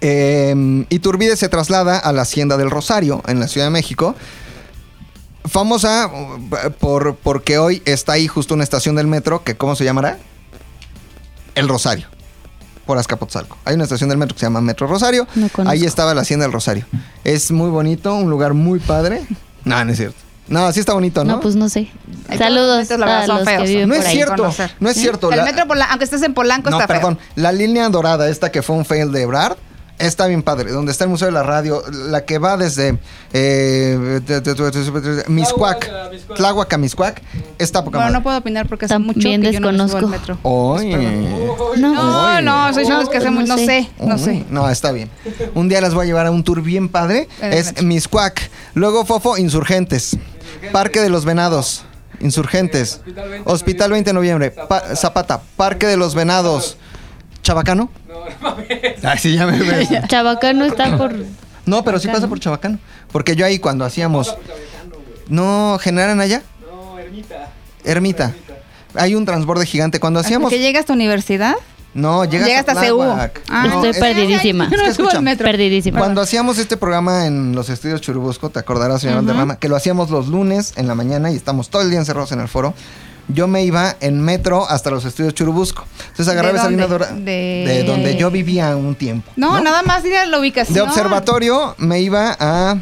eh, 0.00 0.84
Iturbide 0.88 1.36
se 1.36 1.48
traslada 1.48 1.98
a 1.98 2.12
la 2.12 2.22
Hacienda 2.22 2.56
del 2.56 2.70
Rosario, 2.70 3.22
en 3.26 3.40
la 3.40 3.48
Ciudad 3.48 3.66
de 3.66 3.70
México. 3.70 4.14
Famosa 5.44 6.08
uh, 6.08 6.70
por, 6.72 7.16
porque 7.16 7.58
hoy 7.58 7.82
está 7.84 8.12
ahí 8.12 8.26
justo 8.26 8.54
una 8.54 8.64
estación 8.64 8.96
del 8.96 9.06
metro 9.06 9.44
que, 9.44 9.56
¿cómo 9.56 9.76
se 9.76 9.84
llamará? 9.84 10.18
El 11.54 11.68
Rosario, 11.68 12.08
por 12.84 12.98
Azcapotzalco. 12.98 13.56
Hay 13.64 13.74
una 13.74 13.84
estación 13.84 14.10
del 14.10 14.18
metro 14.18 14.34
que 14.34 14.40
se 14.40 14.46
llama 14.46 14.60
Metro 14.60 14.86
Rosario. 14.86 15.26
No 15.34 15.48
ahí 15.66 15.84
estaba 15.84 16.14
la 16.14 16.22
Hacienda 16.22 16.44
del 16.44 16.52
Rosario. 16.52 16.84
Es 17.24 17.50
muy 17.50 17.70
bonito, 17.70 18.14
un 18.14 18.28
lugar 18.30 18.54
muy 18.54 18.78
padre. 18.78 19.22
No, 19.66 19.84
no 19.84 19.90
es 19.90 19.98
cierto. 19.98 20.25
No, 20.48 20.70
sí 20.72 20.80
está 20.80 20.92
bonito, 20.94 21.24
¿no? 21.24 21.34
No, 21.34 21.40
pues 21.40 21.56
no 21.56 21.68
sé. 21.68 21.88
Saludos 22.38 22.88
los 22.88 23.00
a 23.02 23.26
los 23.26 23.44
feos. 23.44 23.62
que 23.64 23.68
viven 23.68 23.88
no 23.88 23.94
por 23.96 24.02
es 24.04 24.08
ahí. 24.08 24.14
cierto, 24.16 24.36
conocer. 24.36 24.70
no 24.80 24.88
es 24.90 24.96
cierto. 24.96 25.30
El 25.30 25.38
la- 25.38 25.44
metro, 25.44 25.66
Pola- 25.66 25.86
aunque 25.90 26.04
estés 26.04 26.22
en 26.22 26.34
Polanco, 26.34 26.70
no, 26.70 26.76
está 26.80 26.86
feo. 26.86 26.96
perdón. 27.00 27.18
La 27.34 27.52
línea 27.52 27.88
dorada, 27.88 28.28
esta 28.28 28.52
que 28.52 28.62
fue 28.62 28.76
un 28.76 28.84
fail 28.84 29.10
de 29.12 29.22
Ebrard, 29.22 29.56
está 29.98 30.26
bien 30.26 30.42
padre. 30.42 30.70
Donde 30.70 30.92
está 30.92 31.04
el 31.04 31.10
Museo 31.10 31.26
de 31.26 31.32
la 31.32 31.42
Radio, 31.42 31.82
la 31.90 32.24
que 32.24 32.38
va 32.38 32.56
desde 32.56 32.98
eh, 33.32 34.20
Miscuac, 35.28 35.90
Tláhuac 36.36 36.72
a 36.72 36.78
Miscuac. 36.78 37.22
Está 37.58 37.80
poca 37.84 37.98
Bueno, 37.98 38.04
madre. 38.06 38.12
no 38.18 38.22
puedo 38.22 38.38
opinar 38.38 38.68
porque 38.68 38.84
hace 38.84 38.94
También 38.94 39.40
mucho 39.40 39.48
que 39.50 39.52
yo 39.52 39.60
no 39.60 39.72
me 39.72 39.88
subo 39.88 39.98
al 39.98 40.02
desconozco. 40.04 40.08
metro. 40.08 40.38
Oye. 40.42 40.96
No. 41.78 41.94
No, 41.94 42.40
no, 42.42 42.72
soy 42.74 42.84
No, 42.86 43.02
no, 43.02 43.08
que 43.10 43.16
hace 43.16 43.30
no 43.30 43.56
sé. 43.56 43.66
sé, 43.66 43.90
no 44.00 44.14
Uy, 44.14 44.20
sé. 44.20 44.44
No, 44.50 44.68
está 44.70 44.92
bien. 44.92 45.10
Un 45.54 45.68
día 45.68 45.80
las 45.80 45.94
voy 45.94 46.04
a 46.04 46.06
llevar 46.06 46.26
a 46.26 46.30
un 46.30 46.44
tour 46.44 46.62
bien 46.62 46.88
padre. 46.88 47.28
En 47.40 47.52
el 47.52 47.58
Es 47.58 47.66
metro. 47.66 47.84
Miscuac. 47.84 48.50
Luego 48.74 49.04
Fofo, 49.06 49.38
Insurgentes. 49.38 50.16
Parque 50.72 51.00
de 51.00 51.08
los 51.08 51.24
Venados. 51.24 51.84
Insurgentes. 52.20 52.94
Hospital 52.98 53.28
20 53.30 53.50
Hospital 53.52 53.90
20 53.90 54.10
de 54.10 54.14
noviembre. 54.14 54.50
Pa- 54.50 54.96
Zapata. 54.96 55.40
Parque 55.56 55.86
de 55.86 55.96
los 55.96 56.14
Venados. 56.14 56.76
¿Chabacano? 57.42 57.90
No, 58.08 58.14
no 58.24 58.26
mames. 58.40 59.04
Ay, 59.04 59.18
sí, 59.18 59.34
ya 59.34 59.46
me 59.46 59.58
ves. 59.58 59.88
Chabacano 60.08 60.64
está 60.64 60.96
por. 60.96 61.14
No, 61.66 61.84
pero 61.84 61.98
sí 61.98 62.08
pasa 62.08 62.26
por 62.28 62.40
Chabacano. 62.40 62.78
Porque 63.12 63.36
yo 63.36 63.44
ahí 63.44 63.58
cuando 63.58 63.84
hacíamos. 63.84 64.34
No, 65.28 65.78
¿generaran 65.80 66.20
allá? 66.20 66.42
No, 66.60 66.98
ermita. 66.98 67.48
Ermita. 67.84 68.34
Hay 68.94 69.14
un 69.14 69.24
transborde 69.26 69.66
gigante. 69.66 70.00
Cuando 70.00 70.20
hacíamos. 70.20 70.50
¿Que 70.50 70.58
llegas 70.58 70.84
a 70.84 70.86
tu 70.86 70.92
universidad? 70.94 71.54
No, 71.96 72.24
llegas, 72.24 72.48
hasta 72.50 72.74
CU. 72.88 73.02
Ah. 73.02 73.30
No, 73.48 73.74
Estoy 73.76 73.90
es- 73.90 73.98
perdidísima. 73.98 74.68
Yo 74.70 74.76
no 74.76 74.84
Es 74.84 74.96
que 74.96 75.20
metro. 75.20 75.46
Perdidísima. 75.46 75.98
Cuando 75.98 76.20
hacíamos 76.20 76.58
este 76.58 76.76
programa 76.76 77.26
en 77.26 77.54
los 77.54 77.68
estudios 77.70 78.00
Churubusco, 78.00 78.50
te 78.50 78.58
acordarás, 78.58 79.00
señor 79.00 79.16
Valderrama, 79.16 79.56
que 79.56 79.68
lo 79.68 79.76
hacíamos 79.76 80.10
los 80.10 80.28
lunes 80.28 80.74
en 80.76 80.86
la 80.86 80.94
mañana 80.94 81.30
y 81.32 81.36
estamos 81.36 81.70
todo 81.70 81.82
el 81.82 81.90
día 81.90 81.98
encerrados 81.98 82.32
en 82.32 82.40
el 82.40 82.48
foro. 82.48 82.74
Yo 83.28 83.48
me 83.48 83.64
iba 83.64 83.96
en 84.00 84.20
metro 84.20 84.68
hasta 84.68 84.90
los 84.90 85.04
estudios 85.04 85.34
Churubusco. 85.34 85.84
Entonces 86.10 86.28
agarraba 86.28 86.52
¿De 86.52 86.58
esa 86.60 86.70
línea 86.70 86.86
dorada 86.86 87.12
De- 87.12 87.64
de 87.66 87.82
donde 87.84 88.14
yo 88.16 88.30
vivía 88.30 88.76
un 88.76 88.94
tiempo. 88.94 89.32
No, 89.34 89.60
nada 89.60 89.82
más 89.82 90.04
ir 90.04 90.14
a 90.16 90.26
la 90.26 90.38
ubicación. 90.38 90.74
De 90.74 90.80
observatorio 90.82 91.74
me 91.78 92.00
iba 92.00 92.36
a 92.38 92.76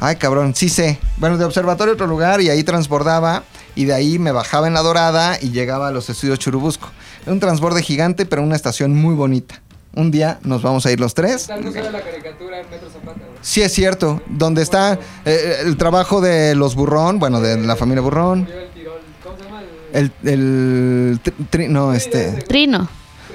Ay, 0.00 0.16
cabrón, 0.16 0.52
sí 0.54 0.68
sé. 0.68 0.98
Bueno, 1.18 1.38
de 1.38 1.44
observatorio 1.44 1.92
a 1.92 1.94
otro 1.94 2.06
lugar 2.08 2.40
y 2.40 2.48
ahí 2.50 2.64
transbordaba 2.64 3.44
y 3.76 3.84
de 3.84 3.94
ahí 3.94 4.18
me 4.18 4.32
bajaba 4.32 4.66
en 4.66 4.74
la 4.74 4.80
Dorada 4.82 5.38
y 5.40 5.50
llegaba 5.50 5.88
a 5.88 5.90
los 5.92 6.10
estudios 6.10 6.38
Churubusco. 6.40 6.88
Un 7.26 7.38
transborde 7.40 7.82
gigante, 7.82 8.26
pero 8.26 8.42
una 8.42 8.56
estación 8.56 8.94
muy 8.94 9.14
bonita. 9.14 9.60
Un 9.94 10.10
día 10.10 10.38
nos 10.42 10.62
vamos 10.62 10.86
a 10.86 10.90
ir 10.92 10.98
los 10.98 11.12
tres. 11.14 11.46
Tal 11.46 11.64
no 11.64 11.70
sabe 11.70 11.90
la 11.90 12.00
caricatura 12.00 12.60
en 12.60 12.70
Metro 12.70 12.88
Zapata. 12.90 13.20
Sí 13.42 13.60
es 13.60 13.72
cierto, 13.72 14.22
donde 14.26 14.62
está 14.62 14.98
eh, 15.24 15.56
el 15.64 15.76
trabajo 15.76 16.20
de 16.20 16.54
los 16.54 16.74
Burrón, 16.74 17.18
bueno, 17.18 17.40
de 17.40 17.58
la 17.58 17.76
familia 17.76 18.00
Burrón, 18.00 18.48
el 18.50 18.70
Tirol. 18.70 19.00
¿Cómo 19.22 19.36
se 19.36 19.44
llama? 19.44 19.62
El... 19.92 20.10
el, 20.24 21.20
tri- 21.50 21.68
no, 21.68 21.92
este, 21.92 22.32
Trino. 22.48 22.88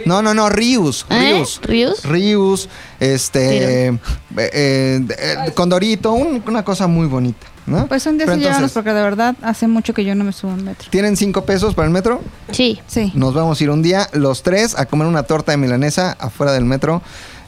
No, 0.06 0.22
no, 0.22 0.34
no, 0.34 0.50
Rius, 0.50 1.06
¿Eh? 1.10 1.34
Rius, 1.34 1.60
¿Rius? 1.64 2.04
Rius, 2.04 2.70
este, 3.00 3.88
eh, 3.90 4.00
eh, 4.38 5.02
eh, 5.18 5.52
Condorito, 5.54 6.12
un- 6.14 6.44
una 6.48 6.64
cosa 6.64 6.88
muy 6.88 7.08
bonita, 7.08 7.48
¿no? 7.66 7.88
Pues 7.88 8.06
un 8.06 8.18
día 8.18 8.28
sí 8.34 8.40
llévanos 8.40 8.72
porque 8.72 8.94
de 8.94 9.02
verdad 9.02 9.36
hace 9.42 9.68
mucho 9.68 9.94
que 9.94 10.04
yo 10.06 10.16
no 10.16 10.24
me 10.24 10.32
subo 10.34 10.52
en 10.52 10.64
metro. 10.66 10.88
¿Tienen 10.90 11.16
cinco 11.18 11.46
pesos 11.46 11.74
para 11.76 11.88
el 11.88 11.94
metro? 11.94 12.22
Sí. 12.52 12.80
Sí. 12.88 13.12
Nos 13.16 13.34
vamos 13.34 13.60
a 13.60 13.64
ir 13.64 13.70
un 13.70 13.82
día, 13.82 14.08
los 14.14 14.44
tres, 14.44 14.78
a 14.78 14.86
comer 14.86 15.08
una 15.08 15.24
torta 15.24 15.52
de 15.52 15.58
milanesa 15.58 16.16
afuera 16.20 16.52
del 16.54 16.66
metro, 16.66 17.02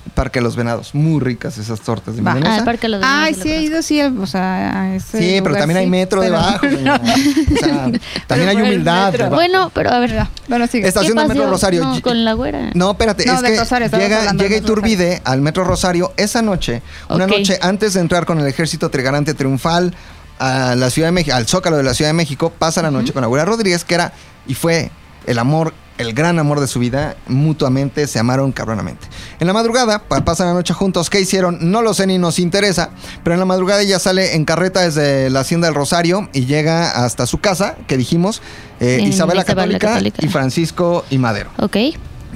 Parque 0.09 0.39
de 0.39 0.43
los 0.43 0.55
Venados. 0.55 0.93
Muy 0.95 1.19
ricas 1.19 1.57
esas 1.57 1.81
tortas 1.81 2.15
de 2.15 2.21
milanesa. 2.21 2.53
Ah, 2.53 2.57
el 2.59 2.63
parque 2.65 2.81
de 2.87 2.89
los 2.89 3.01
Ay, 3.03 3.33
Venados, 3.33 3.43
sí 3.43 3.49
lo 3.49 3.55
he 3.55 3.61
ido, 3.63 3.81
sí, 3.81 4.01
o 4.01 4.27
sea, 4.27 4.81
a 4.83 4.95
ese 4.95 5.17
Sí, 5.19 5.39
pero 5.41 5.55
también 5.55 5.77
hay 5.77 5.85
sí, 5.85 5.89
metro 5.91 6.21
pero- 6.21 6.31
debajo. 6.33 6.65
O 7.55 7.57
sea, 7.65 7.91
también 8.27 8.49
hay 8.49 8.55
humildad. 8.61 9.29
Bueno, 9.29 9.71
pero 9.73 9.91
a 9.91 9.99
ver. 9.99 10.27
Bueno, 10.47 10.67
sigue. 10.67 10.87
Esta- 10.87 11.01
Estación 11.01 11.15
¿qué 11.17 11.19
del 11.21 11.37
Metro? 11.37 11.49
Rosario. 11.49 11.83
No, 11.83 12.01
con 12.01 12.23
la 12.25 12.33
güera. 12.33 12.69
No, 12.73 12.91
espérate, 12.91 13.25
No, 13.25 13.33
es 13.35 13.41
de 13.41 13.51
que 13.53 13.59
Rosario, 13.59 13.87
llega, 13.89 14.31
llega 14.33 14.57
Iturbide 14.57 15.21
al 15.25 15.41
Metro 15.41 15.63
Rosario 15.63 16.13
esa 16.17 16.41
noche, 16.41 16.81
una 17.09 17.27
noche 17.27 17.57
antes 17.61 17.93
de 17.93 18.01
entrar 18.01 18.25
con 18.25 18.39
el 18.39 18.47
ejército 18.47 18.89
trigarante 18.89 19.33
triunfal 19.33 19.93
a 20.39 20.75
la 20.75 20.89
Ciudad 20.89 21.09
de 21.09 21.11
México, 21.11 21.35
al 21.35 21.47
Zócalo 21.47 21.77
de 21.77 21.83
la 21.83 21.93
Ciudad 21.93 22.09
de 22.09 22.13
México, 22.13 22.51
pasa 22.57 22.81
la 22.81 22.91
noche 22.91 23.11
con 23.13 23.23
Abuela 23.23 23.45
Rodríguez, 23.45 23.83
que 23.83 23.95
era 23.95 24.13
y 24.47 24.53
fue 24.55 24.89
el 25.25 25.37
amor, 25.37 25.73
el 25.99 26.13
gran 26.13 26.39
amor 26.39 26.59
de 26.59 26.67
su 26.67 26.79
vida, 26.79 27.15
mutuamente 27.27 28.07
se 28.07 28.17
amaron 28.17 28.51
cabronamente. 28.51 29.05
En 29.39 29.45
la 29.47 29.53
madrugada, 29.53 29.99
pa- 29.99 30.25
pasan 30.25 30.47
la 30.47 30.53
noche 30.53 30.73
juntos, 30.73 31.09
¿qué 31.09 31.19
hicieron? 31.21 31.69
No 31.71 31.81
lo 31.83 31.93
sé 31.93 32.07
ni 32.07 32.17
nos 32.17 32.39
interesa, 32.39 32.89
pero 33.23 33.35
en 33.35 33.39
la 33.39 33.45
madrugada 33.45 33.81
ella 33.81 33.99
sale 33.99 34.35
en 34.35 34.45
carreta 34.45 34.81
desde 34.81 35.29
la 35.29 35.41
Hacienda 35.41 35.67
del 35.67 35.75
Rosario 35.75 36.27
y 36.33 36.45
llega 36.45 36.89
hasta 37.03 37.27
su 37.27 37.39
casa, 37.39 37.75
que 37.87 37.97
dijimos, 37.97 38.41
eh, 38.79 38.99
Isabela 39.03 39.41
Isabel 39.41 39.45
Católica, 39.45 39.87
Católica. 39.89 40.25
y 40.25 40.29
Francisco 40.29 41.05
y 41.09 41.17
Madero. 41.19 41.51
Ok. 41.59 41.77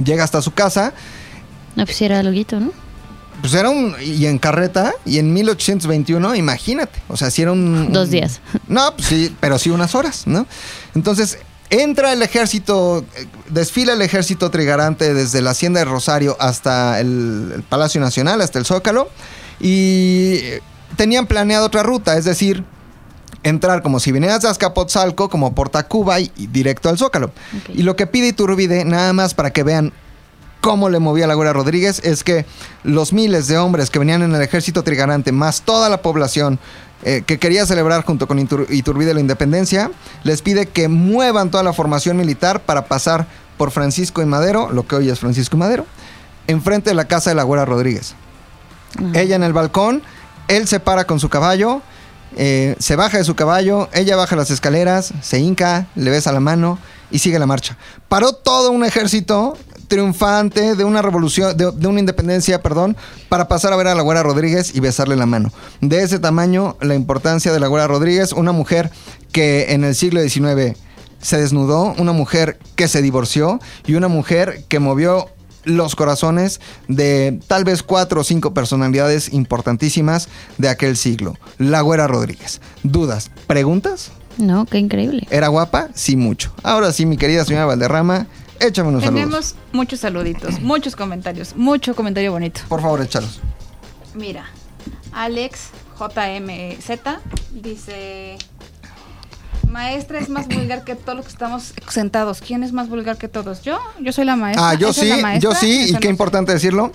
Llega 0.03 0.23
hasta 0.23 0.41
su 0.41 0.51
casa, 0.53 0.93
No, 1.75 1.85
pues 1.85 2.01
era 2.01 2.21
loguito, 2.21 2.59
¿no? 2.59 2.71
pues 3.41 3.53
era 3.55 3.69
un. 3.69 3.95
Y 4.01 4.25
en 4.27 4.39
carreta, 4.39 4.93
y 5.05 5.17
en 5.19 5.33
1821, 5.33 6.35
imagínate. 6.35 7.01
O 7.09 7.17
sea, 7.17 7.29
si 7.31 7.41
era 7.41 7.51
un. 7.51 7.91
Dos 7.91 8.05
un- 8.05 8.11
días. 8.11 8.39
No, 8.67 8.95
pues 8.95 9.07
sí, 9.07 9.35
pero 9.39 9.57
sí 9.59 9.69
unas 9.69 9.95
horas, 9.95 10.23
¿no? 10.27 10.45
Entonces, 10.95 11.37
entra 11.81 12.13
el 12.13 12.21
ejército, 12.21 13.05
eh, 13.15 13.25
desfila 13.49 13.93
el 13.93 14.01
ejército 14.01 14.51
trigarante 14.51 15.13
desde 15.13 15.41
la 15.41 15.51
Hacienda 15.51 15.79
de 15.79 15.85
Rosario 15.85 16.37
hasta 16.39 16.99
el, 16.99 17.51
el 17.55 17.63
Palacio 17.63 17.99
Nacional, 17.99 18.41
hasta 18.41 18.59
el 18.59 18.65
Zócalo, 18.65 19.09
y 19.59 20.37
eh, 20.41 20.61
tenían 20.95 21.25
planeado 21.25 21.65
otra 21.65 21.83
ruta, 21.83 22.17
es 22.17 22.25
decir. 22.25 22.63
Entrar 23.45 23.81
como 23.83 23.99
si 23.99 24.13
vinieras 24.13 24.41
de 24.41 24.47
Azcapotzalco, 24.47 25.27
como 25.27 25.53
por 25.53 25.67
Tacuba 25.67 26.17
y, 26.21 26.31
y 26.37 26.47
directo 26.47 26.87
al 26.87 26.97
Zócalo. 26.97 27.33
Y 27.73 27.83
lo 27.83 27.97
que 27.97 28.07
pide 28.07 28.27
Iturbide, 28.27 28.85
nada 28.85 29.11
más 29.11 29.33
para 29.33 29.51
que 29.51 29.63
vean 29.63 29.91
cómo 30.63 30.89
le 30.89 30.99
movía 30.99 31.27
la 31.27 31.33
Güera 31.33 31.51
Rodríguez 31.51 31.99
es 32.05 32.23
que 32.23 32.45
los 32.83 33.11
miles 33.11 33.49
de 33.49 33.57
hombres 33.57 33.89
que 33.89 33.99
venían 33.99 34.21
en 34.21 34.33
el 34.33 34.41
ejército 34.41 34.81
trigarante, 34.81 35.33
más 35.33 35.63
toda 35.63 35.89
la 35.89 36.01
población 36.01 36.57
eh, 37.03 37.23
que 37.25 37.37
quería 37.39 37.65
celebrar 37.65 38.03
junto 38.03 38.27
con 38.27 38.39
Itur- 38.39 38.67
Iturbide 38.69 39.13
la 39.13 39.19
independencia, 39.19 39.91
les 40.23 40.41
pide 40.41 40.67
que 40.67 40.87
muevan 40.87 41.51
toda 41.51 41.63
la 41.63 41.73
formación 41.73 42.17
militar 42.17 42.61
para 42.61 42.85
pasar 42.85 43.27
por 43.57 43.71
Francisco 43.71 44.21
y 44.21 44.25
Madero, 44.25 44.71
lo 44.71 44.87
que 44.87 44.95
hoy 44.95 45.09
es 45.09 45.19
Francisco 45.19 45.55
y 45.55 45.59
Madero, 45.59 45.85
enfrente 46.47 46.89
de 46.89 46.95
la 46.95 47.05
casa 47.05 47.29
de 47.29 47.35
la 47.35 47.43
Güera 47.43 47.65
Rodríguez. 47.65 48.15
Ah. 48.97 49.11
Ella 49.13 49.35
en 49.35 49.43
el 49.43 49.53
balcón, 49.53 50.01
él 50.47 50.67
se 50.67 50.79
para 50.79 51.05
con 51.05 51.19
su 51.19 51.29
caballo, 51.29 51.81
eh, 52.35 52.75
se 52.79 52.95
baja 52.95 53.17
de 53.19 53.23
su 53.23 53.35
caballo, 53.35 53.89
ella 53.93 54.15
baja 54.15 54.35
las 54.35 54.49
escaleras, 54.49 55.13
se 55.21 55.39
hinca, 55.39 55.87
le 55.95 56.09
besa 56.09 56.31
la 56.31 56.39
mano 56.39 56.79
y 57.11 57.19
sigue 57.19 57.37
la 57.37 57.45
marcha. 57.45 57.77
Paró 58.09 58.33
todo 58.33 58.71
un 58.71 58.83
ejército 58.83 59.57
triunfante 59.93 60.73
de 60.73 60.83
una 60.83 61.03
revolución, 61.03 61.55
de, 61.55 61.71
de 61.71 61.87
una 61.87 61.99
independencia, 61.99 62.63
perdón, 62.63 62.97
para 63.29 63.47
pasar 63.47 63.73
a 63.73 63.75
ver 63.75 63.87
a 63.87 63.93
la 63.93 64.01
Güera 64.01 64.23
Rodríguez 64.23 64.73
y 64.73 64.79
besarle 64.79 65.15
la 65.15 65.27
mano. 65.27 65.51
De 65.81 66.01
ese 66.01 66.17
tamaño, 66.17 66.77
la 66.81 66.95
importancia 66.95 67.53
de 67.53 67.59
la 67.59 67.67
Güera 67.67 67.85
Rodríguez, 67.85 68.31
una 68.31 68.53
mujer 68.53 68.89
que 69.31 69.73
en 69.73 69.83
el 69.83 69.93
siglo 69.93 70.19
XIX 70.19 70.75
se 71.21 71.37
desnudó, 71.37 71.93
una 71.99 72.11
mujer 72.11 72.57
que 72.75 72.87
se 72.87 73.03
divorció 73.03 73.59
y 73.85 73.93
una 73.93 74.07
mujer 74.07 74.63
que 74.67 74.79
movió 74.79 75.29
los 75.63 75.95
corazones 75.95 76.59
de 76.87 77.39
tal 77.45 77.63
vez 77.63 77.83
cuatro 77.83 78.21
o 78.21 78.23
cinco 78.23 78.51
personalidades 78.55 79.31
importantísimas 79.31 80.27
de 80.57 80.69
aquel 80.69 80.97
siglo. 80.97 81.35
La 81.59 81.81
Güera 81.81 82.07
Rodríguez. 82.07 82.61
¿Dudas? 82.81 83.29
¿Preguntas? 83.45 84.11
No, 84.39 84.65
qué 84.65 84.79
increíble. 84.79 85.27
¿Era 85.29 85.49
guapa? 85.49 85.89
Sí, 85.93 86.15
mucho. 86.15 86.51
Ahora 86.63 86.91
sí, 86.91 87.05
mi 87.05 87.17
querida 87.17 87.45
señora 87.45 87.67
Valderrama, 87.67 88.25
échame 88.63 88.89
unos 88.89 89.03
saludos. 89.03 89.21
Tenemos 89.23 89.55
muchos 89.71 89.99
saluditos, 89.99 90.59
muchos 90.61 90.95
comentarios, 90.95 91.55
mucho 91.55 91.95
comentario 91.95 92.31
bonito. 92.31 92.61
Por 92.67 92.81
favor, 92.81 93.01
échalos. 93.01 93.39
Mira, 94.15 94.45
Alex 95.11 95.69
JMZ 95.99 96.99
dice: 97.51 98.37
Maestra 99.69 100.19
es 100.19 100.29
más 100.29 100.47
vulgar 100.47 100.83
que 100.83 100.95
todos 100.95 101.17
los 101.17 101.25
que 101.25 101.31
estamos 101.31 101.73
sentados. 101.89 102.41
¿Quién 102.41 102.63
es 102.63 102.73
más 102.73 102.89
vulgar 102.89 103.17
que 103.17 103.27
todos? 103.27 103.61
¿Yo? 103.61 103.79
Yo 103.99 104.11
soy 104.11 104.25
la 104.25 104.35
maestra. 104.35 104.69
Ah, 104.69 104.73
yo 104.75 104.89
¿Esa 104.89 105.01
es 105.01 105.07
sí, 105.07 105.15
la 105.15 105.21
maestra? 105.21 105.49
yo 105.51 105.55
sí, 105.55 105.89
y 105.89 105.95
qué 105.97 106.09
importante 106.09 106.53
decirlo. 106.53 106.91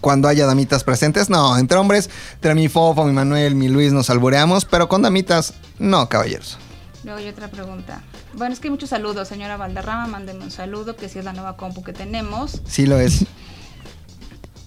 Cuando 0.00 0.26
haya 0.26 0.46
damitas 0.46 0.84
presentes, 0.84 1.28
no, 1.30 1.56
entre 1.58 1.78
hombres, 1.78 2.10
entre 2.34 2.54
mi 2.54 2.68
Fofo, 2.68 3.04
mi 3.04 3.12
Manuel, 3.12 3.54
mi 3.54 3.68
Luis 3.68 3.92
nos 3.92 4.10
alboreamos, 4.10 4.64
pero 4.64 4.88
con 4.88 5.02
damitas, 5.02 5.54
no, 5.78 6.08
caballeros. 6.08 6.58
Luego 7.04 7.18
hay 7.18 7.28
otra 7.28 7.48
pregunta. 7.48 8.00
Bueno, 8.34 8.52
es 8.52 8.60
que 8.60 8.68
hay 8.68 8.70
muchos 8.72 8.90
saludos, 8.90 9.28
señora 9.28 9.56
Valderrama. 9.56 10.06
Mándeme 10.06 10.44
un 10.44 10.50
saludo, 10.50 10.96
que 10.96 11.08
si 11.08 11.18
es 11.18 11.24
la 11.24 11.32
nueva 11.32 11.56
compu 11.56 11.82
que 11.82 11.92
tenemos. 11.92 12.62
Sí 12.66 12.86
lo 12.86 12.98
es. 12.98 13.24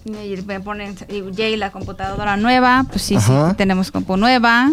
Y 0.04 0.36
me 0.46 0.60
ponen, 0.60 0.94
y 1.08 1.24
Jay, 1.34 1.56
la 1.56 1.72
computadora 1.72 2.36
nueva. 2.36 2.84
Pues 2.88 3.02
sí, 3.02 3.16
Ajá. 3.16 3.50
sí, 3.50 3.56
tenemos 3.56 3.90
compu 3.90 4.16
nueva. 4.16 4.70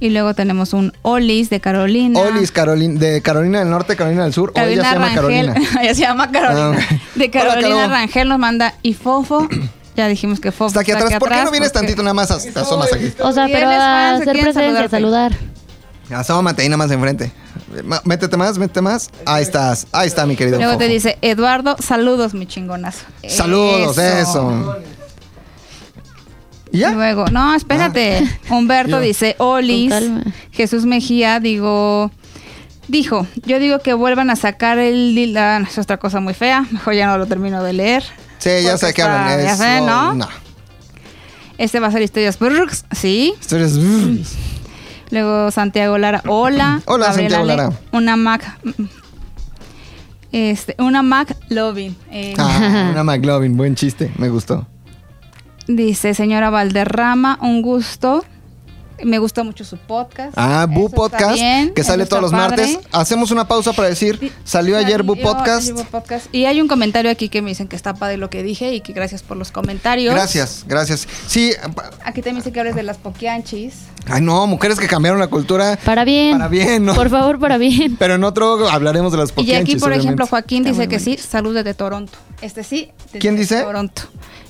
Y 0.00 0.10
luego 0.10 0.34
tenemos 0.34 0.74
un 0.74 0.92
Olis 1.00 1.48
de 1.48 1.60
Carolina. 1.60 2.20
Olis, 2.20 2.52
Carolina, 2.52 3.00
de 3.00 3.22
Carolina 3.22 3.60
del 3.60 3.70
Norte, 3.70 3.96
Carolina 3.96 4.24
del 4.24 4.34
Sur, 4.34 4.52
o 4.54 4.60
ella 4.60 4.82
Carolina 4.82 4.84
se 4.84 4.94
llama 4.94 5.06
Rangel. 5.08 5.46
Carolina. 5.46 5.80
ella 5.82 5.94
se 5.94 6.00
llama 6.02 6.30
Carolina. 6.30 6.86
Ah. 6.90 6.96
De 7.14 7.30
Carolina 7.30 7.68
Caro. 7.76 7.88
Rangel 7.88 8.28
nos 8.28 8.38
manda 8.38 8.74
y 8.82 8.94
Fofo. 8.94 9.48
Ya 9.96 10.06
dijimos 10.06 10.38
que 10.40 10.52
Fofo 10.52 10.68
Está 10.68 10.80
aquí 10.80 10.92
atrás. 10.92 11.18
¿Por 11.18 11.28
qué 11.28 11.42
no 11.44 11.50
vienes 11.50 11.70
porque- 11.72 11.86
tantito 11.86 12.02
nada 12.02 12.14
más? 12.14 12.28
Te 12.28 12.58
asomas 12.58 12.92
aquí. 12.92 13.12
O 13.18 13.32
sea, 13.32 13.46
pero 13.46 13.66
¿Quiénes 13.66 13.78
a 13.80 14.14
hacer 14.14 14.32
presencia, 14.40 14.88
saludar. 14.88 15.36
Asómate 16.14 16.62
ahí 16.62 16.68
nada 16.68 16.78
más 16.78 16.90
enfrente. 16.90 17.32
Métete 18.04 18.36
más, 18.36 18.58
métete 18.58 18.80
más. 18.80 19.10
Ahí 19.26 19.42
estás. 19.42 19.86
Ahí 19.92 20.08
está, 20.08 20.26
mi 20.26 20.36
querido 20.36 20.58
Luego 20.58 20.76
te 20.76 20.88
dice, 20.88 21.18
Eduardo, 21.22 21.76
saludos, 21.78 22.34
mi 22.34 22.46
chingonazo. 22.46 23.04
Saludos, 23.28 23.96
eso. 23.98 24.76
¿Y 26.72 26.78
ya? 26.78 26.92
Luego, 26.92 27.26
no, 27.26 27.54
espérate. 27.54 28.22
Humberto 28.48 29.00
dice, 29.00 29.34
Olis. 29.38 29.92
Jesús 30.52 30.84
Mejía, 30.84 31.40
digo, 31.40 32.10
dijo, 32.88 33.26
yo 33.44 33.58
digo 33.58 33.80
que 33.80 33.94
vuelvan 33.94 34.30
a 34.30 34.36
sacar 34.36 34.78
el... 34.78 35.34
ah, 35.36 35.62
es 35.68 35.78
otra 35.78 35.98
cosa 35.98 36.20
muy 36.20 36.34
fea, 36.34 36.66
mejor 36.70 36.94
ya 36.94 37.06
no 37.06 37.18
lo 37.18 37.26
termino 37.26 37.62
de 37.62 37.72
leer. 37.72 38.04
Sí, 38.38 38.50
ya 38.62 38.78
sé 38.78 38.94
que 38.94 39.02
hablan. 39.02 39.42
ya 39.42 39.56
sé, 39.56 39.80
¿no? 39.80 40.14
No. 40.14 40.28
Este 41.58 41.78
va 41.78 41.88
a 41.88 41.92
ser 41.92 42.02
historias 42.02 42.38
Brrrx, 42.38 42.84
sí. 42.92 43.34
Historias- 43.40 43.78
Luego 45.10 45.50
Santiago 45.50 45.98
Lara, 45.98 46.22
hola. 46.26 46.80
Hola, 46.86 47.12
Santiago 47.12 47.44
Lara. 47.44 47.70
Una 47.92 48.16
Mac. 48.16 48.58
Este, 50.32 50.76
una 50.78 51.02
Mac 51.02 51.36
Loving. 51.48 51.94
eh, 52.10 52.34
Ah, 52.38 52.88
una 52.92 53.02
McLovin, 53.02 53.56
buen 53.56 53.74
chiste, 53.74 54.12
me 54.18 54.28
gustó. 54.28 54.66
Dice, 55.66 56.14
señora 56.14 56.50
Valderrama, 56.50 57.38
un 57.42 57.62
gusto. 57.62 58.24
Me 59.04 59.18
gusta 59.18 59.42
mucho 59.44 59.64
su 59.64 59.76
podcast. 59.76 60.32
Ah, 60.36 60.66
Bu 60.68 60.86
Eso 60.86 60.94
Podcast, 60.96 61.34
bien, 61.34 61.72
que 61.74 61.82
sale 61.84 62.06
todos 62.06 62.22
los 62.22 62.32
padre. 62.32 62.66
martes. 62.66 62.78
Hacemos 62.92 63.30
una 63.30 63.46
pausa 63.48 63.72
para 63.72 63.88
decir, 63.88 64.18
Sí, 64.20 64.32
salió 64.44 64.76
ayer 64.76 65.02
Bu 65.02 65.16
Podcast. 65.16 65.70
Podcast. 65.90 66.34
Y 66.34 66.44
hay 66.46 66.60
un 66.60 66.68
comentario 66.68 67.10
aquí 67.10 67.28
que 67.28 67.42
me 67.42 67.50
dicen 67.50 67.68
que 67.68 67.76
está 67.76 67.94
padre 67.94 68.16
lo 68.16 68.30
que 68.30 68.42
dije 68.42 68.74
y 68.74 68.80
que 68.80 68.92
gracias 68.92 69.22
por 69.22 69.36
los 69.36 69.50
comentarios. 69.52 70.14
Gracias, 70.14 70.64
gracias. 70.66 71.06
Sí, 71.26 71.52
Aquí 72.04 72.22
también 72.22 72.36
dice 72.36 72.52
que 72.52 72.60
hables 72.60 72.74
de 72.74 72.82
las 72.82 72.98
poquianchis. 72.98 73.74
ay 74.06 74.20
no, 74.22 74.46
mujeres 74.46 74.78
que 74.78 74.86
cambiaron 74.88 75.20
la 75.20 75.28
cultura 75.28 75.78
Para 75.84 76.04
bien. 76.04 76.32
para 76.32 76.48
bien, 76.48 76.84
¿no? 76.84 76.94
Por 76.94 77.10
favor, 77.10 77.38
para 77.38 77.58
bien. 77.58 77.96
Pero 77.98 78.14
en 78.14 78.24
otro 78.24 78.68
hablaremos 78.68 79.12
de 79.12 79.18
las 79.18 79.30
Y 79.30 79.32
poquianchis, 79.32 79.74
aquí, 79.76 79.80
por 79.80 79.92
ejemplo. 79.92 80.26
Joaquín 80.26 80.64
dice 80.64 80.88
que 80.88 80.98
sí, 81.00 81.16
saludos 81.16 81.56
desde 81.64 81.74
Toronto. 81.74 82.12
Este 82.42 82.64
sí, 82.64 82.90
desde 83.06 83.18
¿Quién 83.18 83.36
dice? 83.36 83.62
Toronto. 83.62 84.02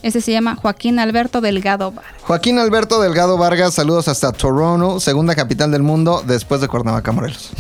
Este 0.02 0.22
se 0.22 0.32
llama 0.32 0.56
Joaquín 0.56 0.98
Alberto 0.98 1.42
Delgado 1.42 1.92
Bar. 1.92 2.04
Joaquín 2.22 2.58
Alberto 2.58 3.02
Delgado 3.02 3.36
Vargas, 3.36 3.74
saludos 3.74 4.08
hasta 4.08 4.32
Toronto, 4.40 5.00
segunda 5.00 5.34
capital 5.34 5.70
del 5.70 5.82
mundo, 5.82 6.24
después 6.26 6.60
de 6.60 6.68
Cuernavaca, 6.68 7.12
Morelos. 7.12 7.50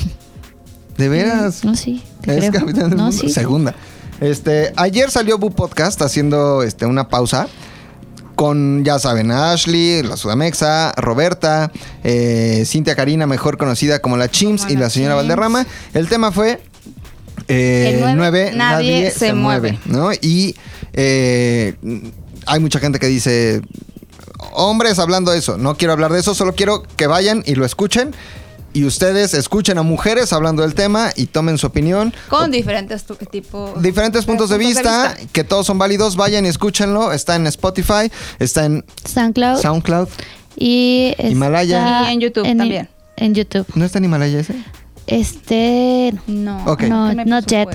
¿De 0.96 1.08
veras? 1.08 1.64
No, 1.64 1.74
sí. 1.76 2.02
te 2.22 2.38
Es 2.38 2.48
creo. 2.50 2.60
capital 2.60 2.88
del 2.90 2.98
no, 2.98 3.04
mundo. 3.04 3.18
sí. 3.20 3.28
Segunda. 3.30 3.74
Este, 4.20 4.72
ayer 4.76 5.10
salió 5.10 5.38
Bu 5.38 5.50
Podcast 5.50 6.00
haciendo 6.02 6.62
este, 6.62 6.86
una 6.86 7.08
pausa 7.08 7.48
con, 8.34 8.84
ya 8.84 8.98
saben, 8.98 9.30
Ashley, 9.30 10.02
la 10.02 10.16
Sudamexa, 10.16 10.92
Roberta, 10.96 11.70
eh, 12.04 12.64
Cintia 12.66 12.96
Karina, 12.96 13.26
mejor 13.26 13.58
conocida 13.58 13.98
como 13.98 14.16
la 14.16 14.30
Chimps, 14.30 14.66
y 14.70 14.76
la 14.76 14.88
señora 14.88 15.14
Chimps. 15.14 15.28
Valderrama. 15.28 15.66
El 15.92 16.08
tema 16.08 16.32
fue 16.32 16.62
eh, 17.48 17.92
El 17.94 18.00
nueve, 18.00 18.14
nueve, 18.16 18.52
nadie 18.56 19.10
se 19.10 19.34
mueve. 19.34 19.78
¿no? 19.84 20.12
Y 20.12 20.54
eh, 20.94 21.74
hay 22.46 22.60
mucha 22.60 22.78
gente 22.78 22.98
que 22.98 23.06
dice, 23.06 23.60
hombres 24.52 24.98
hablando 24.98 25.30
de 25.32 25.38
eso, 25.38 25.56
no 25.58 25.76
quiero 25.76 25.92
hablar 25.92 26.12
de 26.12 26.20
eso, 26.20 26.34
solo 26.34 26.54
quiero 26.54 26.82
que 26.96 27.06
vayan 27.06 27.42
y 27.46 27.54
lo 27.54 27.64
escuchen. 27.64 28.14
Y 28.72 28.84
ustedes 28.84 29.34
escuchen 29.34 29.78
a 29.78 29.82
mujeres 29.82 30.32
hablando 30.32 30.62
del 30.62 30.74
tema 30.74 31.10
y 31.16 31.26
tomen 31.26 31.58
su 31.58 31.66
opinión. 31.66 32.14
Con 32.28 32.52
diferentes 32.52 33.04
tipos. 33.30 33.82
Diferentes 33.82 34.24
puntos 34.24 34.48
de 34.50 34.58
vista, 34.58 35.16
que 35.32 35.42
todos 35.42 35.66
son 35.66 35.76
válidos, 35.78 36.14
vayan 36.14 36.46
y 36.46 36.48
escúchenlo. 36.48 37.12
Está 37.12 37.34
en 37.34 37.48
Spotify, 37.48 38.12
está 38.38 38.66
en 38.66 38.84
SoundCloud. 39.04 39.60
SoundCloud. 39.60 40.08
y 40.56 41.14
está 41.18 41.28
Himalaya. 41.28 42.10
Y 42.10 42.12
en 42.14 42.20
YouTube 42.20 42.56
también. 42.56 42.88
En 43.16 43.34
YouTube. 43.34 43.66
¿No 43.74 43.84
está 43.84 43.98
en 43.98 44.04
Himalaya 44.04 44.38
ese? 44.38 44.54
Este. 45.08 46.14
No, 46.28 46.64
Ok. 46.66 46.82
No, 46.82 47.12
no, 47.12 47.40
yet. 47.40 47.68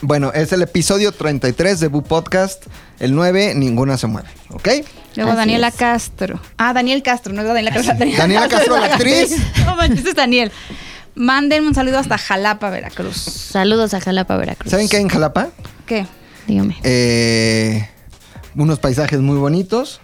Bueno, 0.00 0.32
es 0.32 0.52
el 0.52 0.62
episodio 0.62 1.12
33 1.12 1.80
de 1.80 1.88
Bu 1.88 2.02
Podcast. 2.02 2.64
El 2.98 3.14
9, 3.14 3.54
ninguna 3.54 3.98
se 3.98 4.06
mueve. 4.06 4.28
¿Ok? 4.50 4.68
Luego 5.16 5.30
Así 5.32 5.38
Daniela 5.38 5.68
es. 5.68 5.74
Castro. 5.74 6.40
Ah, 6.56 6.72
Daniel 6.72 7.02
Castro, 7.02 7.32
no 7.32 7.42
es 7.42 7.46
Daniela 7.48 7.70
Castro. 7.72 7.94
Daniela, 7.98 8.18
Daniela 8.18 8.48
Castro, 8.48 8.76
la 8.78 8.86
actriz. 8.94 9.36
No 9.64 9.76
manches, 9.76 10.04
es 10.06 10.14
Daniel. 10.14 10.50
Manden 11.14 11.64
un 11.64 11.74
saludo 11.74 11.98
hasta 11.98 12.18
Jalapa, 12.18 12.70
Veracruz. 12.70 13.16
Saludos 13.16 13.94
a 13.94 14.00
Jalapa, 14.00 14.36
Veracruz. 14.36 14.70
¿Saben 14.70 14.88
qué 14.88 14.96
hay 14.96 15.02
en 15.02 15.08
Jalapa? 15.08 15.48
¿Qué? 15.86 16.06
Dígame. 16.48 16.76
Eh, 16.82 17.88
unos 18.56 18.78
paisajes 18.80 19.20
muy 19.20 19.36
bonitos 19.36 20.00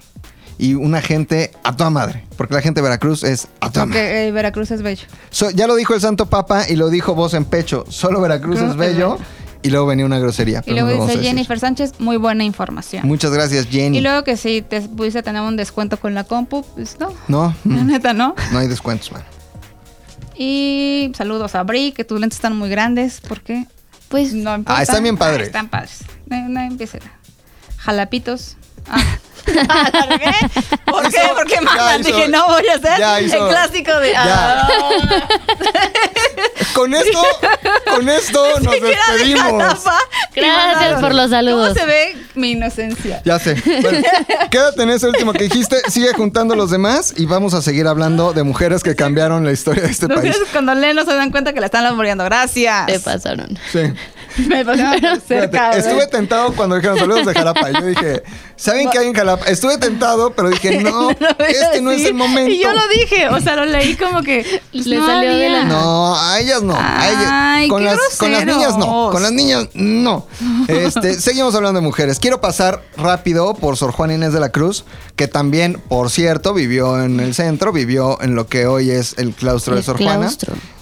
y 0.57 0.75
una 0.75 1.01
gente 1.03 1.51
a 1.65 1.75
toda 1.77 1.91
madre. 1.91 2.25
Porque 2.37 2.55
la 2.55 2.61
gente 2.63 2.81
de 2.81 2.85
Veracruz 2.85 3.25
es 3.25 3.49
a 3.61 3.71
toda 3.73 3.87
madre. 3.87 4.01
Porque 4.03 4.29
eh, 4.29 4.33
Veracruz 4.33 4.71
es 4.71 4.83
bello. 4.83 5.07
So- 5.31 5.51
ya 5.51 5.67
lo 5.67 5.75
dijo 5.75 5.95
el 5.95 6.01
Santo 6.01 6.27
Papa 6.27 6.65
y 6.69 6.77
lo 6.77 6.89
dijo 6.91 7.15
voz 7.15 7.35
en 7.35 7.45
pecho. 7.45 7.85
Solo 7.89 8.21
Veracruz 8.21 8.57
Cruz 8.59 8.67
es 8.69 8.71
es 8.73 8.77
bello. 8.77 9.19
Y 9.63 9.71
luego 9.71 9.87
venía 9.87 10.07
una 10.07 10.19
grosería. 10.19 10.63
Y 10.67 10.73
luego 10.73 10.89
no 11.05 11.07
dice. 11.07 11.23
Jennifer 11.23 11.59
Sánchez, 11.59 11.95
muy 11.99 12.17
buena 12.17 12.45
información. 12.45 13.07
Muchas 13.07 13.31
gracias, 13.31 13.67
Jenny. 13.67 13.99
Y 13.99 14.01
luego 14.01 14.25
que 14.25 14.37
si 14.37 14.63
te 14.63 14.81
pudiste 14.81 15.23
tener 15.23 15.43
un 15.43 15.57
descuento 15.57 15.99
con 15.99 16.15
la 16.15 16.25
compu, 16.25 16.65
pues 16.75 16.97
no. 16.99 17.13
No, 17.29 17.55
La 17.65 17.83
mm, 17.83 17.87
neta, 17.87 18.13
no. 18.15 18.35
no 18.53 18.59
hay 18.59 18.69
descuentos, 18.69 19.13
man. 19.13 19.23
Y 20.37 21.13
saludos 21.15 21.55
a 21.55 21.63
Bri, 21.63 21.93
que 21.93 22.05
tus 22.05 22.19
lentes 22.19 22.39
están 22.39 22.57
muy 22.57 22.71
grandes. 22.71 23.21
¿Por 23.21 23.43
qué? 23.43 23.67
Pues 24.09 24.33
No 24.33 24.55
importa. 24.57 24.79
Ah, 24.79 24.83
están 24.83 25.03
bien 25.03 25.19
padres. 25.19 25.43
Ah, 25.43 25.47
están 25.47 25.69
padres. 25.69 25.99
No, 26.27 26.49
no 26.49 26.61
empiecen. 26.61 27.01
Jalapitos. 27.77 28.57
Ah. 28.89 29.03
¿Por 30.85 31.09
qué? 31.47 31.61
Mamá, 31.61 31.97
hizo- 31.99 32.09
dije, 32.09 32.29
no 32.29 32.47
voy 32.49 32.67
a 32.69 32.75
hacer 32.77 32.99
ya 32.99 33.21
hizo- 33.21 33.37
el 33.47 33.49
clásico 33.51 33.97
de. 33.99 34.13
ya. 34.13 34.63
Ah. 34.63 34.69
Con 36.75 36.95
esto, 36.95 37.21
con 37.91 38.09
esto 38.09 38.61
nos 38.61 38.73
despedimos. 38.81 39.83
Gracias 40.35 41.01
por 41.01 41.15
los 41.15 41.31
saludos. 41.31 41.69
¿Cómo 41.71 41.81
se 41.81 41.87
ve 41.87 42.17
mi 42.35 42.53
inocencia? 42.53 43.21
Ya 43.25 43.39
sé. 43.39 43.55
Bueno, 43.83 43.99
quédate 44.51 44.83
en 44.85 44.91
ese 44.91 45.09
último 45.09 45.33
que 45.33 45.45
dijiste. 45.45 45.83
Sigue 45.91 46.13
juntando 46.15 46.55
los 46.55 46.71
demás 46.71 47.13
y 47.17 47.27
vamos 47.27 47.55
a 47.55 47.63
seguir 47.63 47.87
hablando 47.87 48.33
de 48.33 48.45
mujeres 48.45 48.83
que 48.83 48.95
cambiaron 48.95 49.45
la 49.45 49.53
historia 49.53 49.83
de 49.83 49.91
este 49.91 50.09
país. 50.09 50.23
niños 50.23 50.39
cuando 50.53 50.75
leen 50.75 50.97
no 50.97 51.05
se 51.05 51.13
dan 51.15 51.31
cuenta 51.31 51.53
que 51.53 51.61
la 51.61 51.67
están 51.67 51.83
laboreando. 51.85 52.25
Gracias. 52.25 52.87
te 52.87 53.01
pasaron. 53.01 53.59
Sí. 53.73 53.81
Me 54.49 54.65
pasaron 54.65 55.01
por 55.01 55.21
cerca. 55.21 55.73
Fíjate, 55.73 55.79
estuve 55.79 56.07
tentado 56.07 56.53
cuando 56.55 56.77
dijeron 56.77 56.99
saludos 56.99 57.27
de 57.27 57.35
Jalapa. 57.35 57.71
Y 57.71 57.75
yo 57.75 57.87
dije, 57.87 58.23
¿saben 58.57 58.89
qué 58.91 58.99
hay 58.99 59.09
en 59.09 59.15
Jalapa? 59.15 59.47
Estuve 59.47 59.79
tentado, 59.79 60.33
pero 60.35 60.51
dije, 60.51 60.79
no, 60.83 61.11
a 61.11 61.15
este 61.49 61.81
no 61.81 61.91
es 61.91 62.05
el 62.05 62.15
momento. 62.15 62.51
Y 62.51 62.63
yo 62.63 62.73
lo 62.73 62.83
dije, 62.89 63.29
o 63.29 63.41
sea, 63.41 63.57
lo 63.57 63.65
leí 63.67 63.97
como 63.97 64.23
que 64.23 64.63
Le 64.73 64.97
no 64.97 65.07
salió 65.07 65.31
de 65.37 65.47
había. 65.47 65.59
la- 65.61 65.65
No, 65.65 66.17
a 66.21 66.39
ellas 66.41 66.63
no. 66.63 66.75
a 66.79 67.09
ellas. 67.09 67.29
Ay, 67.31 67.69
con, 67.69 67.81
qué 67.81 67.85
las, 67.87 67.99
con 68.19 68.33
las 68.33 68.45
niñas 68.47 68.77
no. 68.77 69.11
Con 69.13 69.23
las 69.23 69.33
niñas 69.33 69.69
no. 69.75 70.27
Este, 70.69 71.15
seguimos 71.21 71.55
hablando 71.55 71.81
de 71.81 71.87
mujeres. 71.87 72.19
Quiero 72.19 72.41
pasar 72.41 72.83
rápido 72.97 73.55
por 73.55 73.77
Sor 73.77 73.93
Juana 73.93 74.15
Inés 74.15 74.33
de 74.33 74.41
la 74.41 74.51
Cruz, 74.51 74.85
que 75.21 75.29
también, 75.29 75.81
por 75.89 76.09
cierto, 76.11 76.55
vivió 76.55 77.03
en 77.03 77.21
el 77.21 77.35
centro, 77.35 77.73
vivió 77.73 78.21
en 78.23 78.35
lo 78.35 78.47
que 78.47 78.67
hoy 78.67 78.91
es 78.91 79.19
el 79.19 79.33
claustro 79.35 79.77
de 79.77 79.83
Sor 79.83 79.99
Juana. 80.03 80.31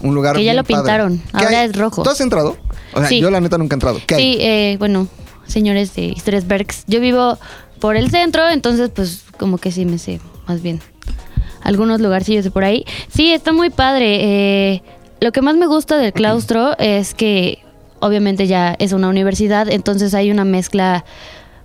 Un 0.01 0.15
lugar 0.15 0.37
Que 0.37 0.45
ya 0.45 0.55
lo 0.55 0.63
pintaron, 0.65 1.19
¿Qué 1.19 1.45
ahora 1.45 1.61
hay? 1.63 1.69
es 1.71 1.77
rojo. 1.77 2.03
¿Tú 2.05 2.11
has 2.11 2.21
entrado? 2.21 2.57
O 2.95 3.01
sea, 3.01 3.09
Sí. 3.09 3.21
yo 3.21 3.31
la 3.31 3.41
neta 3.41 3.59
nunca 3.59 3.75
he 3.75 3.77
entrado. 3.77 4.01
¿Qué 4.07 4.15
hay? 4.15 4.23
Sí, 4.23 4.39
eh, 4.41 4.77
bueno, 4.79 5.09
señores 5.47 5.95
de 5.97 6.03
Historias 6.03 6.47
Berks. 6.47 6.85
Yo 6.87 7.01
vivo 7.01 7.37
por 7.81 7.97
el 7.97 8.11
centro, 8.11 8.49
entonces 8.49 8.91
pues 8.95 9.25
como 9.39 9.59
que 9.59 9.73
sí 9.73 9.85
me 9.85 9.99
sé 9.99 10.21
más 10.47 10.63
bien 10.63 10.81
algunos 11.63 12.01
lugarcillos 12.01 12.45
de 12.45 12.51
por 12.51 12.63
ahí. 12.65 12.85
Sí, 13.13 13.33
está 13.33 13.53
muy 13.53 13.71
padre. 13.71 14.21
eh, 14.75 14.83
lo 15.21 15.33
que 15.33 15.43
más 15.43 15.57
me 15.57 15.67
gusta 15.67 15.97
del 15.99 16.13
claustro 16.13 16.79
es 16.79 17.13
que 17.15 17.59
obviamente 17.99 18.47
ya 18.47 18.77
es 18.79 18.93
una 18.93 19.09
universidad, 19.09 19.69
entonces 19.69 20.15
hay 20.15 20.31
una 20.31 20.45
mezcla 20.45 21.05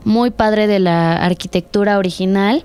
muy 0.05 0.31
padre 0.31 0.67
de 0.67 0.79
la 0.79 1.15
arquitectura 1.17 1.97
original 1.97 2.63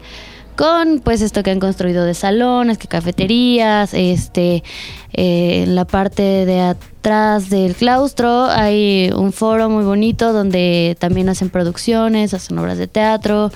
con 0.58 0.98
pues 0.98 1.22
esto 1.22 1.44
que 1.44 1.52
han 1.52 1.60
construido 1.60 2.04
de 2.04 2.14
salones, 2.14 2.78
que 2.78 2.88
cafeterías, 2.88 3.94
este 3.94 4.64
eh, 5.12 5.62
en 5.62 5.76
la 5.76 5.84
parte 5.84 6.22
de 6.22 6.60
atrás 6.60 7.48
del 7.48 7.76
claustro 7.76 8.46
hay 8.46 9.12
un 9.14 9.32
foro 9.32 9.70
muy 9.70 9.84
bonito 9.84 10.32
donde 10.32 10.96
también 10.98 11.28
hacen 11.28 11.48
producciones, 11.48 12.34
hacen 12.34 12.58
obras 12.58 12.76
de 12.76 12.88
teatro 12.88 13.52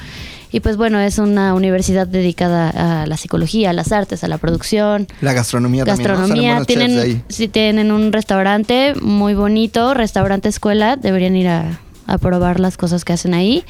y 0.53 0.61
pues 0.61 0.77
bueno, 0.77 1.01
es 1.01 1.19
una 1.19 1.55
universidad 1.55 2.07
dedicada 2.07 3.03
a 3.03 3.07
la 3.07 3.17
psicología, 3.17 3.71
a 3.71 3.73
las 3.73 3.91
artes, 3.91 4.23
a 4.23 4.29
la 4.29 4.39
producción, 4.39 5.09
La 5.23 5.33
gastronomía, 5.33 5.85
también. 5.85 6.09
¿no? 6.09 6.15
Gastronomía. 6.15 6.59
chefs 6.59 6.67
de 6.69 6.75
Tienen, 6.75 6.99
ahí. 6.99 7.23
sí, 7.29 7.49
tienen 7.49 7.91
un 7.91 8.13
restaurante 8.13 8.95
muy 9.01 9.35
bonito, 9.35 9.95
restaurante 9.95 10.51
escuela. 10.51 10.97
Deberían 10.97 11.35
ir 11.37 11.49
a, 11.49 11.81
a 12.07 12.19
probar 12.19 12.61
las 12.61 12.77
cosas 12.77 13.05
que 13.05 13.13
hacen 13.13 13.35
ahí. 13.35 13.65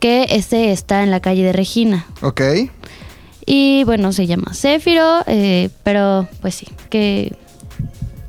Que 0.00 0.26
este 0.30 0.72
está 0.72 1.02
en 1.02 1.10
la 1.10 1.20
calle 1.20 1.42
de 1.42 1.52
Regina. 1.52 2.06
Ok. 2.20 2.42
Y 3.46 3.84
bueno, 3.84 4.12
se 4.12 4.26
llama 4.26 4.52
Céfiro, 4.54 5.22
eh, 5.26 5.70
pero 5.84 6.28
pues 6.40 6.56
sí, 6.56 6.66
que 6.90 7.34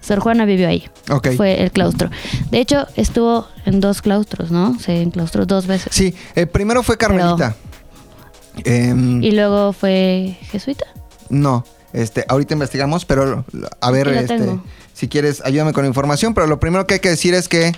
Sor 0.02 0.20
Juana 0.20 0.46
vivió 0.46 0.70
ahí. 0.70 0.88
Ok. 1.10 1.30
Fue 1.36 1.62
el 1.62 1.72
claustro. 1.72 2.10
De 2.52 2.60
hecho, 2.60 2.88
estuvo 2.96 3.48
en 3.66 3.82
dos 3.82 4.02
claustros, 4.02 4.52
¿no? 4.52 4.80
Se 4.80 5.02
enclaustró 5.02 5.46
dos 5.46 5.68
veces. 5.68 5.90
Sí, 5.94 6.16
eh, 6.36 6.46
primero 6.46 6.84
fue 6.84 6.98
Carmelita. 6.98 7.56
Em, 8.64 9.22
Y 9.22 9.32
luego 9.32 9.74
fue 9.74 10.38
jesuita. 10.50 10.86
No, 11.30 11.66
este, 11.94 12.26
ahorita 12.28 12.54
investigamos, 12.54 13.06
pero 13.06 13.44
a 13.82 13.92
ver, 13.92 14.08
este, 14.10 14.60
si 14.94 15.08
quieres, 15.08 15.42
ayúdame 15.44 15.74
con 15.74 15.84
la 15.84 15.90
información. 15.90 16.34
Pero 16.34 16.48
lo 16.48 16.60
primero 16.60 16.88
que 16.88 16.96
hay 16.96 17.00
que 17.00 17.10
decir 17.10 17.34
es 17.34 17.48
que 17.48 17.74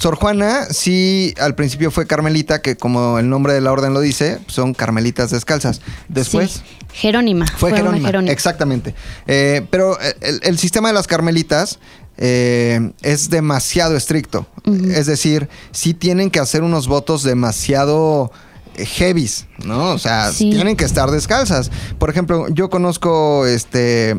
Sor 0.00 0.16
Juana, 0.16 0.64
sí, 0.70 1.34
al 1.38 1.54
principio 1.54 1.90
fue 1.90 2.06
Carmelita, 2.06 2.62
que 2.62 2.74
como 2.76 3.18
el 3.18 3.28
nombre 3.28 3.52
de 3.52 3.60
la 3.60 3.70
orden 3.70 3.92
lo 3.92 4.00
dice, 4.00 4.38
son 4.46 4.72
carmelitas 4.72 5.30
descalzas. 5.30 5.82
Después 6.08 6.52
Sí. 6.52 6.62
Jerónima. 6.94 7.44
fue 7.58 7.72
Jerónima. 7.72 8.06
Jerónima. 8.08 8.32
Exactamente. 8.32 8.94
Eh, 9.26 9.66
pero 9.70 9.98
el, 10.22 10.40
el 10.42 10.58
sistema 10.58 10.88
de 10.88 10.94
las 10.94 11.06
carmelitas 11.06 11.78
eh, 12.16 12.92
es 13.02 13.28
demasiado 13.28 13.94
estricto. 13.96 14.46
Es 14.64 15.04
decir, 15.04 15.48
sí 15.70 15.92
tienen 15.92 16.30
que 16.30 16.40
hacer 16.40 16.62
unos 16.62 16.88
votos 16.88 17.22
demasiado 17.22 18.32
eh, 18.76 18.86
heavies, 18.86 19.46
¿no? 19.64 19.90
O 19.90 19.98
sea, 19.98 20.32
Sí. 20.32 20.48
tienen 20.50 20.76
que 20.76 20.84
estar 20.86 21.10
descalzas. 21.10 21.70
Por 21.98 22.08
ejemplo, 22.08 22.46
yo 22.48 22.70
conozco 22.70 23.44
este 23.46 24.16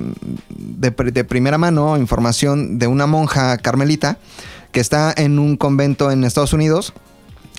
de, 0.49 0.91
de 0.91 1.23
primera 1.23 1.57
mano 1.57 1.97
información 1.97 2.77
de 2.77 2.85
una 2.87 3.07
monja 3.07 3.57
carmelita 3.57 4.19
que 4.71 4.79
está 4.79 5.13
en 5.15 5.39
un 5.39 5.57
convento 5.57 6.11
en 6.11 6.23
Estados 6.23 6.53
Unidos 6.53 6.93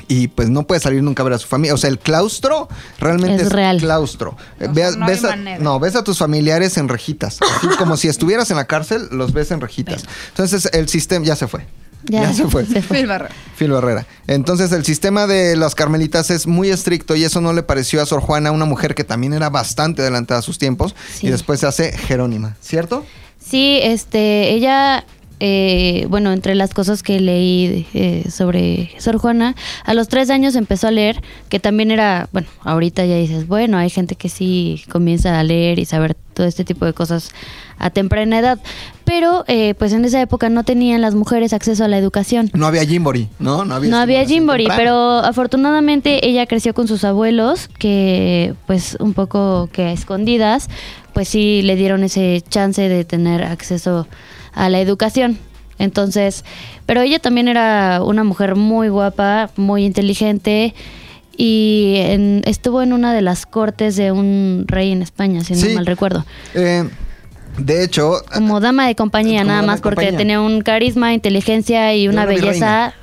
y 0.08 0.28
pues 0.28 0.48
no 0.50 0.66
puede 0.66 0.80
salir 0.80 1.02
nunca 1.02 1.22
a 1.22 1.24
ver 1.24 1.34
a 1.34 1.38
su 1.38 1.46
familia. 1.46 1.74
O 1.74 1.76
sea, 1.76 1.88
el 1.90 1.98
claustro 1.98 2.68
realmente 2.98 3.36
Es 3.36 3.46
es, 3.48 3.52
real. 3.52 3.78
claustro. 3.78 4.36
O 4.60 4.74
sea, 4.74 4.90
no 4.92 5.04
hay 5.06 5.10
ves, 5.14 5.24
a, 5.24 5.28
manera. 5.28 5.58
no, 5.62 5.78
ves 5.78 5.96
a 5.96 6.02
tus 6.04 6.18
familiares 6.18 6.76
en 6.76 6.88
rejitas. 6.88 7.38
Así 7.40 7.68
como 7.78 7.96
si 7.96 8.08
estuvieras 8.08 8.50
en 8.50 8.56
la 8.56 8.64
cárcel, 8.66 9.08
los 9.12 9.32
ves 9.32 9.50
en 9.50 9.60
rejitas. 9.60 10.04
Entonces 10.30 10.68
el 10.72 10.88
sistema 10.88 11.24
ya 11.24 11.36
se 11.36 11.46
fue. 11.46 11.66
Ya, 12.04 12.32
se 12.34 12.48
fue. 12.48 12.64
Phil 12.64 13.06
Barrera. 13.06 13.32
Phil 13.56 13.70
Barrera. 13.70 14.06
Entonces, 14.26 14.72
el 14.72 14.84
sistema 14.84 15.28
de 15.28 15.54
las 15.54 15.76
carmelitas 15.76 16.30
es 16.32 16.48
muy 16.48 16.68
estricto 16.68 17.14
y 17.14 17.22
eso 17.22 17.40
no 17.40 17.52
le 17.52 17.62
pareció 17.62 18.02
a 18.02 18.06
Sor 18.06 18.20
Juana, 18.22 18.50
una 18.50 18.64
mujer 18.64 18.96
que 18.96 19.04
también 19.04 19.32
era 19.34 19.50
bastante 19.50 20.02
adelantada 20.02 20.40
a 20.40 20.42
sus 20.42 20.58
tiempos, 20.58 20.96
Sí. 21.14 21.28
y 21.28 21.30
después 21.30 21.60
se 21.60 21.68
hace 21.68 21.96
Jerónima, 21.96 22.56
¿cierto? 22.60 23.06
Sí, 23.38 23.78
este, 23.82 24.50
ella, 24.50 25.04
eh, 25.44 26.06
bueno, 26.08 26.30
entre 26.30 26.54
las 26.54 26.72
cosas 26.72 27.02
que 27.02 27.18
leí 27.18 27.84
eh, 27.94 28.30
sobre 28.30 28.92
Sor 28.98 29.18
Juana, 29.18 29.56
a 29.84 29.92
los 29.92 30.06
tres 30.06 30.30
años 30.30 30.54
empezó 30.54 30.86
a 30.86 30.92
leer, 30.92 31.20
que 31.48 31.58
también 31.58 31.90
era, 31.90 32.28
bueno, 32.30 32.46
ahorita 32.60 33.04
ya 33.06 33.16
dices, 33.16 33.48
bueno, 33.48 33.76
hay 33.76 33.90
gente 33.90 34.14
que 34.14 34.28
sí 34.28 34.84
comienza 34.88 35.40
a 35.40 35.42
leer 35.42 35.80
y 35.80 35.84
saber 35.84 36.14
todo 36.32 36.46
este 36.46 36.64
tipo 36.64 36.86
de 36.86 36.92
cosas 36.92 37.32
a 37.76 37.90
temprana 37.90 38.38
edad, 38.38 38.60
pero 39.04 39.44
eh, 39.48 39.74
pues 39.76 39.92
en 39.92 40.04
esa 40.04 40.20
época 40.20 40.48
no 40.48 40.62
tenían 40.62 41.00
las 41.00 41.16
mujeres 41.16 41.52
acceso 41.52 41.82
a 41.82 41.88
la 41.88 41.98
educación. 41.98 42.48
No 42.54 42.68
había 42.68 42.84
Jimbori, 42.84 43.28
¿no? 43.40 43.64
No 43.64 43.74
había, 43.74 43.90
No 43.90 43.96
había 43.96 44.22
estimulación 44.22 44.58
Jimbori, 44.60 44.80
pero 44.80 45.18
afortunadamente 45.18 46.24
ella 46.24 46.46
creció 46.46 46.72
con 46.72 46.86
sus 46.86 47.02
abuelos, 47.02 47.68
que 47.80 48.54
pues 48.68 48.96
un 49.00 49.12
poco 49.12 49.68
que 49.72 49.86
a 49.86 49.92
escondidas, 49.92 50.68
pues 51.12 51.26
sí 51.26 51.62
le 51.62 51.74
dieron 51.74 52.04
ese 52.04 52.44
chance 52.48 52.88
de 52.88 53.04
tener 53.04 53.42
acceso 53.42 54.06
a 54.06 54.06
la 54.54 54.80
educación. 54.80 55.38
Entonces, 55.78 56.44
pero 56.86 57.00
ella 57.00 57.18
también 57.18 57.48
era 57.48 58.02
una 58.04 58.24
mujer 58.24 58.54
muy 58.56 58.88
guapa, 58.88 59.50
muy 59.56 59.84
inteligente 59.84 60.74
y 61.36 61.94
en- 61.98 62.42
estuvo 62.44 62.82
en 62.82 62.92
una 62.92 63.12
de 63.14 63.22
las 63.22 63.46
cortes 63.46 63.96
de 63.96 64.12
un 64.12 64.64
rey 64.68 64.92
en 64.92 65.02
España, 65.02 65.42
si 65.42 65.54
Sí. 65.54 65.68
no 65.68 65.74
mal 65.76 65.86
recuerdo. 65.86 66.24
Eh, 66.54 66.88
de 67.58 67.82
hecho, 67.84 68.12
Como 68.32 68.60
dama 68.60 68.86
de 68.86 68.94
compañía, 68.94 69.42
nada 69.44 69.62
más 69.62 69.80
porque 69.80 69.96
compañía. 69.96 70.18
tenía 70.18 70.40
un 70.40 70.60
carisma, 70.62 71.12
inteligencia 71.14 71.94
y 71.94 72.06
una 72.08 72.22
una 72.22 72.26
belleza 72.26 72.94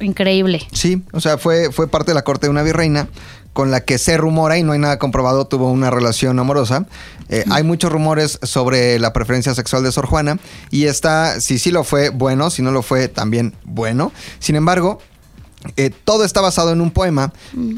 increíble. 0.00 0.62
sí, 0.72 1.02
o 1.12 1.20
sea, 1.20 1.38
fue, 1.38 1.70
fue 1.72 1.88
parte 1.88 2.10
de 2.10 2.14
la 2.16 2.22
corte 2.22 2.46
de 2.46 2.50
una 2.50 2.62
virreina 2.62 3.08
con 3.54 3.70
la 3.70 3.80
que 3.80 3.96
se 3.96 4.18
rumora, 4.18 4.58
y 4.58 4.62
no 4.62 4.72
hay 4.72 4.78
nada 4.78 4.98
comprobado, 4.98 5.46
tuvo 5.46 5.70
una 5.70 5.90
relación 5.90 6.38
amorosa. 6.38 6.84
Eh, 7.30 7.44
Hay 7.50 7.62
muchos 7.62 7.90
rumores 7.90 8.38
sobre 8.42 8.98
la 8.98 9.14
preferencia 9.14 9.54
sexual 9.54 9.82
de 9.82 9.92
Sor 9.92 10.04
Juana, 10.04 10.38
y 10.70 10.84
está, 10.84 11.40
si 11.40 11.58
sí 11.58 11.70
lo 11.70 11.84
fue, 11.84 12.10
bueno, 12.10 12.50
si 12.50 12.60
no 12.60 12.70
lo 12.70 12.82
fue, 12.82 13.08
también 13.08 13.54
bueno. 13.64 14.12
Sin 14.40 14.56
embargo, 14.56 14.98
eh, 15.76 15.90
todo 16.04 16.24
está 16.24 16.40
basado 16.40 16.72
en 16.72 16.80
un 16.80 16.90
poema 16.90 17.32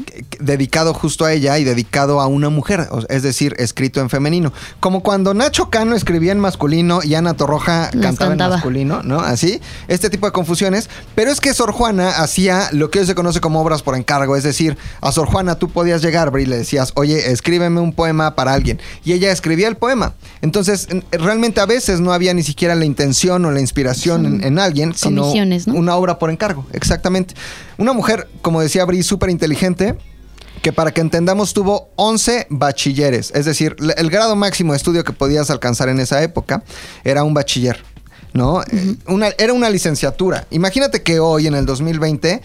que- 0.05 0.23
que- 0.29 0.37
dedicado 0.39 0.93
justo 0.93 1.25
a 1.25 1.33
ella 1.33 1.57
y 1.57 1.63
dedicado 1.63 2.19
a 2.21 2.27
una 2.27 2.49
mujer, 2.49 2.87
es 3.09 3.23
decir, 3.23 3.55
escrito 3.59 4.01
en 4.01 4.09
femenino. 4.09 4.51
Como 4.79 5.01
cuando 5.03 5.33
Nacho 5.33 5.69
Cano 5.69 5.95
escribía 5.95 6.31
en 6.31 6.39
masculino 6.39 6.99
y 7.03 7.15
Ana 7.15 7.35
Torroja 7.35 7.89
cantaba 8.01 8.31
en 8.33 8.37
masculino, 8.55 9.03
¿no? 9.03 9.19
Así, 9.19 9.61
este 9.87 10.09
tipo 10.09 10.25
de 10.25 10.31
confusiones. 10.31 10.89
Pero 11.15 11.31
es 11.31 11.39
que 11.39 11.53
Sor 11.53 11.71
Juana 11.71 12.09
hacía 12.09 12.69
lo 12.71 12.89
que 12.91 12.99
hoy 12.99 13.05
se 13.05 13.15
conoce 13.15 13.39
como 13.41 13.61
obras 13.61 13.81
por 13.83 13.95
encargo, 13.95 14.35
es 14.35 14.43
decir, 14.43 14.77
a 15.01 15.11
Sor 15.11 15.27
Juana 15.27 15.55
tú 15.55 15.69
podías 15.69 16.01
llegar 16.01 16.31
Bri, 16.31 16.43
y 16.43 16.45
le 16.45 16.57
decías, 16.57 16.91
oye, 16.95 17.31
escríbeme 17.31 17.79
un 17.79 17.93
poema 17.93 18.35
para 18.35 18.53
alguien. 18.53 18.79
Y 19.03 19.13
ella 19.13 19.31
escribía 19.31 19.67
el 19.67 19.77
poema. 19.77 20.13
Entonces, 20.41 20.87
en- 20.89 21.03
realmente 21.11 21.61
a 21.61 21.65
veces 21.65 21.99
no 21.99 22.11
había 22.13 22.33
ni 22.33 22.43
siquiera 22.43 22.75
la 22.75 22.85
intención 22.85 23.43
o 23.45 23.51
la 23.51 23.59
inspiración 23.59 24.25
en, 24.25 24.43
en 24.43 24.59
alguien, 24.59 24.93
sino 24.93 25.31
una 25.73 25.95
obra 25.95 26.19
por 26.19 26.29
encargo, 26.29 26.65
exactamente. 26.73 27.33
Una 27.77 27.93
mujer, 27.93 28.27
como 28.41 28.61
decía 28.61 28.85
Bri, 28.85 29.03
súper 29.03 29.29
inteligente, 29.29 29.95
que 30.61 30.73
para 30.73 30.91
que 30.91 31.01
entendamos 31.01 31.53
tuvo 31.53 31.89
11 31.95 32.47
bachilleres, 32.49 33.31
es 33.35 33.45
decir, 33.45 33.75
el 33.95 34.09
grado 34.09 34.35
máximo 34.35 34.73
de 34.73 34.77
estudio 34.77 35.03
que 35.03 35.13
podías 35.13 35.49
alcanzar 35.49 35.89
en 35.89 35.99
esa 35.99 36.21
época 36.23 36.63
era 37.03 37.23
un 37.23 37.33
bachiller, 37.33 37.83
¿no? 38.33 38.63
Eh, 38.63 38.95
una, 39.07 39.27
era 39.37 39.53
una 39.53 39.69
licenciatura. 39.69 40.47
Imagínate 40.49 41.03
que 41.03 41.19
hoy, 41.19 41.47
en 41.47 41.55
el 41.55 41.65
2020, 41.65 42.41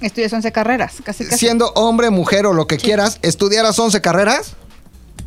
Estudias 0.00 0.32
11 0.32 0.52
carreras, 0.52 0.94
casi 1.02 1.24
casi. 1.24 1.38
siendo 1.38 1.72
hombre, 1.72 2.10
mujer 2.10 2.46
o 2.46 2.52
lo 2.52 2.66
que 2.66 2.76
quieras, 2.76 3.18
estudiaras 3.22 3.78
11 3.78 4.00
carreras. 4.00 4.54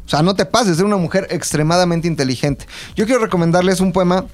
O 0.06 0.10
sea, 0.10 0.22
no 0.22 0.34
te 0.36 0.46
pases, 0.46 0.78
ser 0.78 0.86
una 0.86 0.98
mujer 0.98 1.28
extremadamente 1.30 2.08
inteligente. 2.08 2.66
Yo 2.96 3.06
quiero 3.06 3.22
recomendarles 3.22 3.80
un 3.82 3.92
poema 3.92 4.26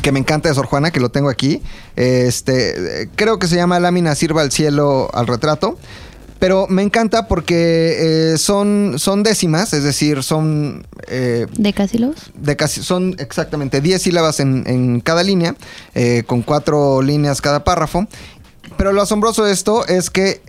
que 0.00 0.12
me 0.12 0.18
encanta 0.18 0.48
de 0.48 0.54
Sor 0.54 0.66
Juana, 0.66 0.90
que 0.90 1.00
lo 1.00 1.10
tengo 1.10 1.28
aquí. 1.28 1.62
Este, 1.96 3.10
creo 3.16 3.38
que 3.38 3.46
se 3.46 3.56
llama 3.56 3.80
Lámina 3.80 4.14
sirva 4.14 4.42
al 4.42 4.52
cielo 4.52 5.10
al 5.12 5.26
retrato. 5.26 5.78
Pero 6.42 6.66
me 6.68 6.82
encanta 6.82 7.28
porque 7.28 8.32
eh, 8.32 8.36
son, 8.36 8.94
son 8.98 9.22
décimas, 9.22 9.72
es 9.74 9.84
decir, 9.84 10.24
son 10.24 10.84
eh, 11.06 11.46
de 12.34 12.56
casi, 12.56 12.82
son 12.82 13.14
exactamente 13.20 13.80
10 13.80 14.02
sílabas 14.02 14.40
en, 14.40 14.64
en 14.66 14.98
cada 14.98 15.22
línea, 15.22 15.54
eh, 15.94 16.24
con 16.26 16.42
cuatro 16.42 17.00
líneas 17.00 17.40
cada 17.40 17.62
párrafo. 17.62 18.08
Pero 18.76 18.92
lo 18.92 19.02
asombroso 19.02 19.44
de 19.44 19.52
esto 19.52 19.86
es 19.86 20.10
que 20.10 20.42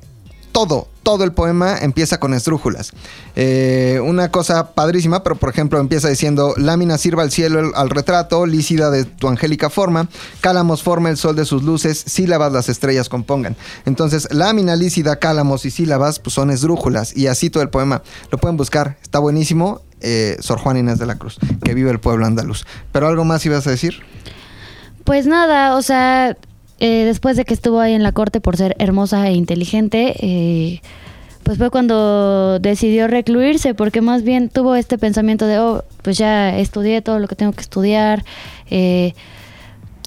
todo, 0.52 0.88
todo 1.04 1.24
el 1.26 1.34
poema 1.34 1.78
empieza 1.80 2.20
con 2.20 2.34
esdrújulas. 2.34 2.92
Eh, 3.36 4.00
una 4.04 4.32
cosa 4.32 4.72
padrísima, 4.74 5.22
pero 5.24 5.36
por 5.36 5.50
ejemplo 5.50 5.80
empieza 5.80 6.08
diciendo, 6.10 6.54
lámina 6.58 6.98
sirva 6.98 7.24
al 7.24 7.32
cielo 7.32 7.60
el- 7.60 7.72
al 7.76 7.90
retrato, 7.90 8.46
lícida 8.46 8.90
de 8.90 9.06
tu 9.06 9.28
angélica 9.28 9.70
forma, 9.70 10.08
cálamos 10.42 10.82
forma 10.82 11.10
el 11.10 11.18
sol 11.18 11.36
de 11.36 11.46
sus 11.46 11.64
luces, 11.64 12.02
sílabas 12.08 12.52
las 12.54 12.70
estrellas 12.70 13.10
compongan. 13.10 13.56
Entonces, 13.86 14.28
lámina, 14.32 14.76
lícida, 14.76 15.18
cálamos 15.18 15.66
y 15.66 15.72
sílabas 15.72 16.20
pues 16.20 16.34
son 16.34 16.50
esdrújulas 16.50 17.16
y 17.16 17.28
así 17.28 17.50
todo 17.50 17.62
el 17.62 17.70
poema. 17.70 18.02
Lo 18.32 18.38
pueden 18.38 18.58
buscar, 18.58 18.98
está 19.02 19.20
buenísimo. 19.20 19.82
eh, 20.06 20.36
Sor 20.42 20.60
Juana 20.60 20.80
Inés 20.80 21.00
de 21.00 21.06
la 21.06 21.18
Cruz, 21.18 21.38
que 21.64 21.74
vive 21.74 21.90
el 21.90 22.00
pueblo 22.02 22.26
andaluz. 22.26 22.66
Pero 22.92 23.08
algo 23.08 23.24
más 23.24 23.46
ibas 23.46 23.66
a 23.68 23.70
decir. 23.70 24.02
Pues 25.06 25.26
nada, 25.28 25.76
o 25.78 25.82
sea, 25.82 26.36
eh, 26.80 27.06
después 27.06 27.38
de 27.38 27.46
que 27.46 27.54
estuvo 27.54 27.80
ahí 27.80 27.94
en 27.94 28.04
la 28.04 28.12
corte 28.12 28.42
por 28.42 28.58
ser 28.58 28.76
hermosa 28.80 29.28
e 29.28 29.34
inteligente, 29.34 30.16
eh, 30.20 30.82
pues 31.44 31.58
fue 31.58 31.70
cuando 31.70 32.60
decidió 32.60 33.08
recluirse, 33.08 33.74
porque 33.74 34.02
más 34.02 34.24
bien 34.24 34.50
tuvo 34.50 34.76
este 34.76 34.98
pensamiento 34.98 35.46
de, 35.46 35.60
oh, 35.60 35.84
pues 36.02 36.18
ya 36.18 36.58
estudié 36.58 37.02
todo 37.02 37.20
lo 37.20 37.28
que 37.28 37.36
tengo 37.36 37.52
que 37.52 37.62
estudiar, 37.62 38.24
eh, 38.70 39.14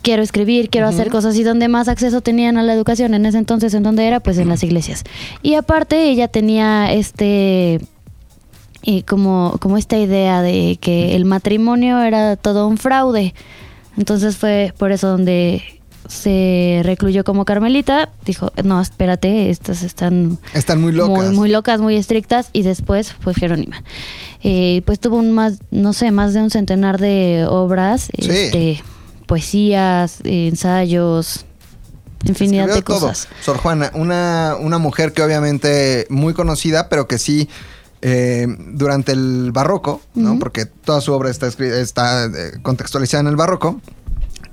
quiero 0.03 0.23
escribir, 0.23 0.71
quiero 0.71 0.87
hacer 0.87 1.11
cosas, 1.11 1.37
y 1.37 1.43
donde 1.43 1.69
más 1.69 1.89
acceso 1.89 2.21
tenían 2.21 2.57
a 2.59 2.63
la 2.63 2.73
educación 2.73 3.13
en 3.15 3.27
ese 3.27 3.39
entonces, 3.39 3.75
¿en 3.75 3.83
dónde 3.83 4.07
era? 4.07 4.21
Pues 4.21 4.39
en 4.39 4.49
las 4.49 4.63
iglesias. 4.63 5.05
Y 5.43 5.55
aparte 5.55 6.09
ella 6.09 6.29
tenía 6.29 6.93
este... 6.93 7.81
Y 8.89 9.03
como, 9.03 9.57
como 9.61 9.79
esta 9.79 9.99
idea 9.99 10.43
de 10.43 10.79
que 10.81 11.17
el 11.17 11.25
matrimonio 11.25 12.01
era 12.03 12.37
todo 12.37 12.69
un 12.69 12.79
fraude. 12.79 13.35
Entonces 13.99 14.37
fue 14.37 14.73
por 14.79 14.93
eso 14.93 15.09
donde 15.09 15.76
se 16.09 16.81
recluyó 16.85 17.25
como 17.25 17.45
carmelita. 17.45 18.11
Dijo, 18.25 18.53
no, 18.65 18.81
espérate, 18.81 19.51
estas 19.51 19.83
están 19.83 20.39
Están 20.55 20.81
muy 20.81 20.93
locas. 20.93 21.27
muy, 21.27 21.35
muy 21.35 21.49
locas, 21.51 21.81
muy 21.81 21.97
estrictas. 21.97 22.49
Y 22.53 22.63
después 22.63 23.13
fue 23.13 23.35
Jerónima. 23.35 23.83
Eh, 24.43 24.83
pues 24.87 25.01
tuvo 25.01 25.17
un 25.17 25.33
más, 25.33 25.59
no 25.71 25.93
sé, 25.93 26.11
más 26.11 26.35
de 26.35 26.41
un 26.43 26.51
centenar 26.51 26.99
de 27.01 27.47
obras, 27.49 28.09
Sí. 28.19 28.31
este, 28.31 28.83
poesías, 29.27 30.19
ensayos, 30.25 31.45
infinidad 32.25 32.67
de 32.69 32.83
todo. 32.83 33.01
cosas. 33.01 33.29
Sor 33.43 33.57
Juana, 33.59 33.91
una, 33.95 34.57
una 34.61 34.79
mujer 34.79 35.13
que 35.13 35.23
obviamente 35.23 36.07
muy 36.11 36.33
conocida, 36.35 36.89
pero 36.89 37.07
que 37.09 37.19
sí 37.19 37.49
eh, 38.03 38.47
durante 38.73 39.13
el 39.13 39.51
barroco, 39.53 40.01
¿no? 40.15 40.39
Porque 40.39 40.67
toda 40.67 41.01
su 41.01 41.13
obra 41.13 41.31
está, 41.31 41.49
está 41.49 42.27
eh, 42.27 42.31
contextualizada 42.63 43.23
en 43.23 43.27
el 43.29 43.37
barroco. 43.37 43.81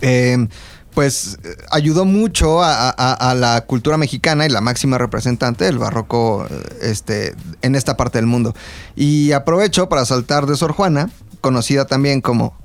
eh, 0.01 0.47
pues 0.93 1.37
eh, 1.43 1.55
ayudó 1.71 2.05
mucho 2.05 2.61
a, 2.63 2.89
a- 2.89 3.13
a 3.13 3.33
la 3.35 3.61
cultura 3.65 3.97
mexicana 3.97 4.45
y 4.45 4.49
la 4.49 4.61
máxima 4.61 4.97
representante 4.97 5.65
del 5.65 5.77
barroco 5.79 6.45
eh, 6.49 6.63
este, 6.81 7.35
en 7.61 7.75
esta 7.75 7.97
parte 7.97 8.17
del 8.19 8.27
mundo. 8.27 8.53
Y 8.95 9.31
aprovecho 9.31 9.89
para 9.89 10.05
saltar 10.05 10.45
de 10.45 10.55
Sor 10.55 10.73
Juana, 10.73 11.09
conocida 11.41 11.85
también 11.85 12.21
como 12.21 12.55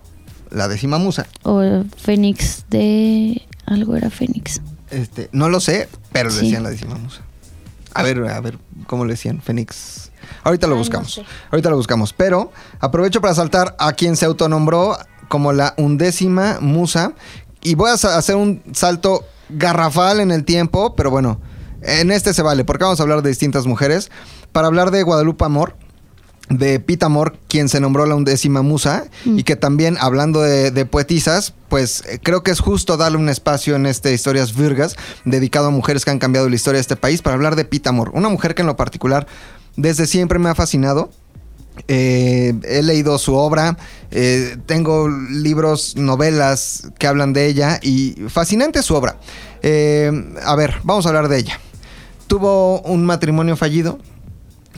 la 0.50 0.68
décima 0.68 0.98
musa. 0.98 1.26
O 1.42 1.62
Fénix 1.96 2.64
de... 2.70 3.42
Algo 3.66 3.96
era 3.96 4.08
Fénix. 4.10 4.60
Este, 4.90 5.28
no 5.32 5.48
lo 5.50 5.60
sé, 5.60 5.88
pero 6.12 6.30
le 6.30 6.36
decían 6.36 6.62
la 6.62 6.70
décima 6.70 6.94
musa. 6.94 7.20
A 7.92 8.02
ver, 8.02 8.22
a 8.28 8.40
ver, 8.40 8.58
¿cómo 8.86 9.04
le 9.04 9.12
decían? 9.12 9.42
Fénix. 9.42 10.10
Ahorita 10.44 10.66
lo 10.66 10.72
Ay, 10.74 10.76
no 10.76 10.80
buscamos. 10.80 11.12
sé. 11.14 11.24
Ahorita 11.50 11.68
lo 11.68 11.76
buscamos. 11.76 12.12
Pero 12.14 12.52
aprovecho 12.80 13.20
para 13.20 13.34
saltar 13.34 13.76
a 13.78 13.92
quien 13.92 14.16
se 14.16 14.24
autonombró 14.24 14.96
como 15.28 15.52
la 15.52 15.74
undécima 15.76 16.58
musa. 16.62 17.12
Y 17.62 17.74
voy 17.74 17.90
a 17.90 17.94
hacer 17.94 18.36
un 18.36 18.62
salto 18.72 19.24
garrafal 19.48 20.20
en 20.20 20.30
el 20.30 20.44
tiempo, 20.44 20.94
pero 20.94 21.10
bueno, 21.10 21.40
en 21.82 22.10
este 22.10 22.34
se 22.34 22.42
vale, 22.42 22.64
porque 22.64 22.84
vamos 22.84 23.00
a 23.00 23.02
hablar 23.02 23.22
de 23.22 23.28
distintas 23.28 23.66
mujeres. 23.66 24.10
Para 24.52 24.66
hablar 24.66 24.90
de 24.90 25.02
Guadalupe 25.02 25.44
Amor, 25.44 25.76
de 26.48 26.80
Pita 26.80 27.06
Amor, 27.06 27.36
quien 27.48 27.68
se 27.68 27.78
nombró 27.80 28.06
la 28.06 28.14
undécima 28.14 28.62
musa, 28.62 29.04
Mm. 29.26 29.38
y 29.38 29.42
que 29.42 29.54
también, 29.56 29.98
hablando 30.00 30.40
de, 30.40 30.70
de 30.70 30.86
poetisas, 30.86 31.52
pues 31.68 32.02
eh, 32.06 32.18
creo 32.22 32.42
que 32.42 32.50
es 32.50 32.60
justo 32.60 32.96
darle 32.96 33.18
un 33.18 33.28
espacio 33.28 33.76
en 33.76 33.84
este 33.86 34.14
Historias 34.14 34.54
Virgas, 34.56 34.96
dedicado 35.26 35.66
a 35.66 35.70
mujeres 35.70 36.04
que 36.04 36.10
han 36.10 36.18
cambiado 36.18 36.48
la 36.48 36.54
historia 36.56 36.78
de 36.78 36.82
este 36.82 36.96
país, 36.96 37.20
para 37.20 37.34
hablar 37.34 37.54
de 37.54 37.64
Pita 37.66 37.90
Amor, 37.90 38.10
una 38.14 38.28
mujer 38.30 38.54
que 38.54 38.62
en 38.62 38.66
lo 38.68 38.76
particular 38.76 39.26
desde 39.76 40.06
siempre 40.06 40.38
me 40.38 40.48
ha 40.48 40.54
fascinado. 40.54 41.10
Eh, 41.86 42.54
he 42.64 42.82
leído 42.82 43.18
su 43.18 43.34
obra, 43.34 43.78
eh, 44.10 44.56
tengo 44.66 45.08
libros, 45.08 45.96
novelas 45.96 46.88
que 46.98 47.06
hablan 47.06 47.32
de 47.32 47.46
ella 47.46 47.78
y 47.82 48.16
fascinante 48.28 48.82
su 48.82 48.94
obra. 48.94 49.18
Eh, 49.62 50.10
a 50.44 50.56
ver, 50.56 50.74
vamos 50.82 51.06
a 51.06 51.10
hablar 51.10 51.28
de 51.28 51.38
ella. 51.38 51.60
Tuvo 52.26 52.80
un 52.82 53.06
matrimonio 53.06 53.56
fallido, 53.56 53.98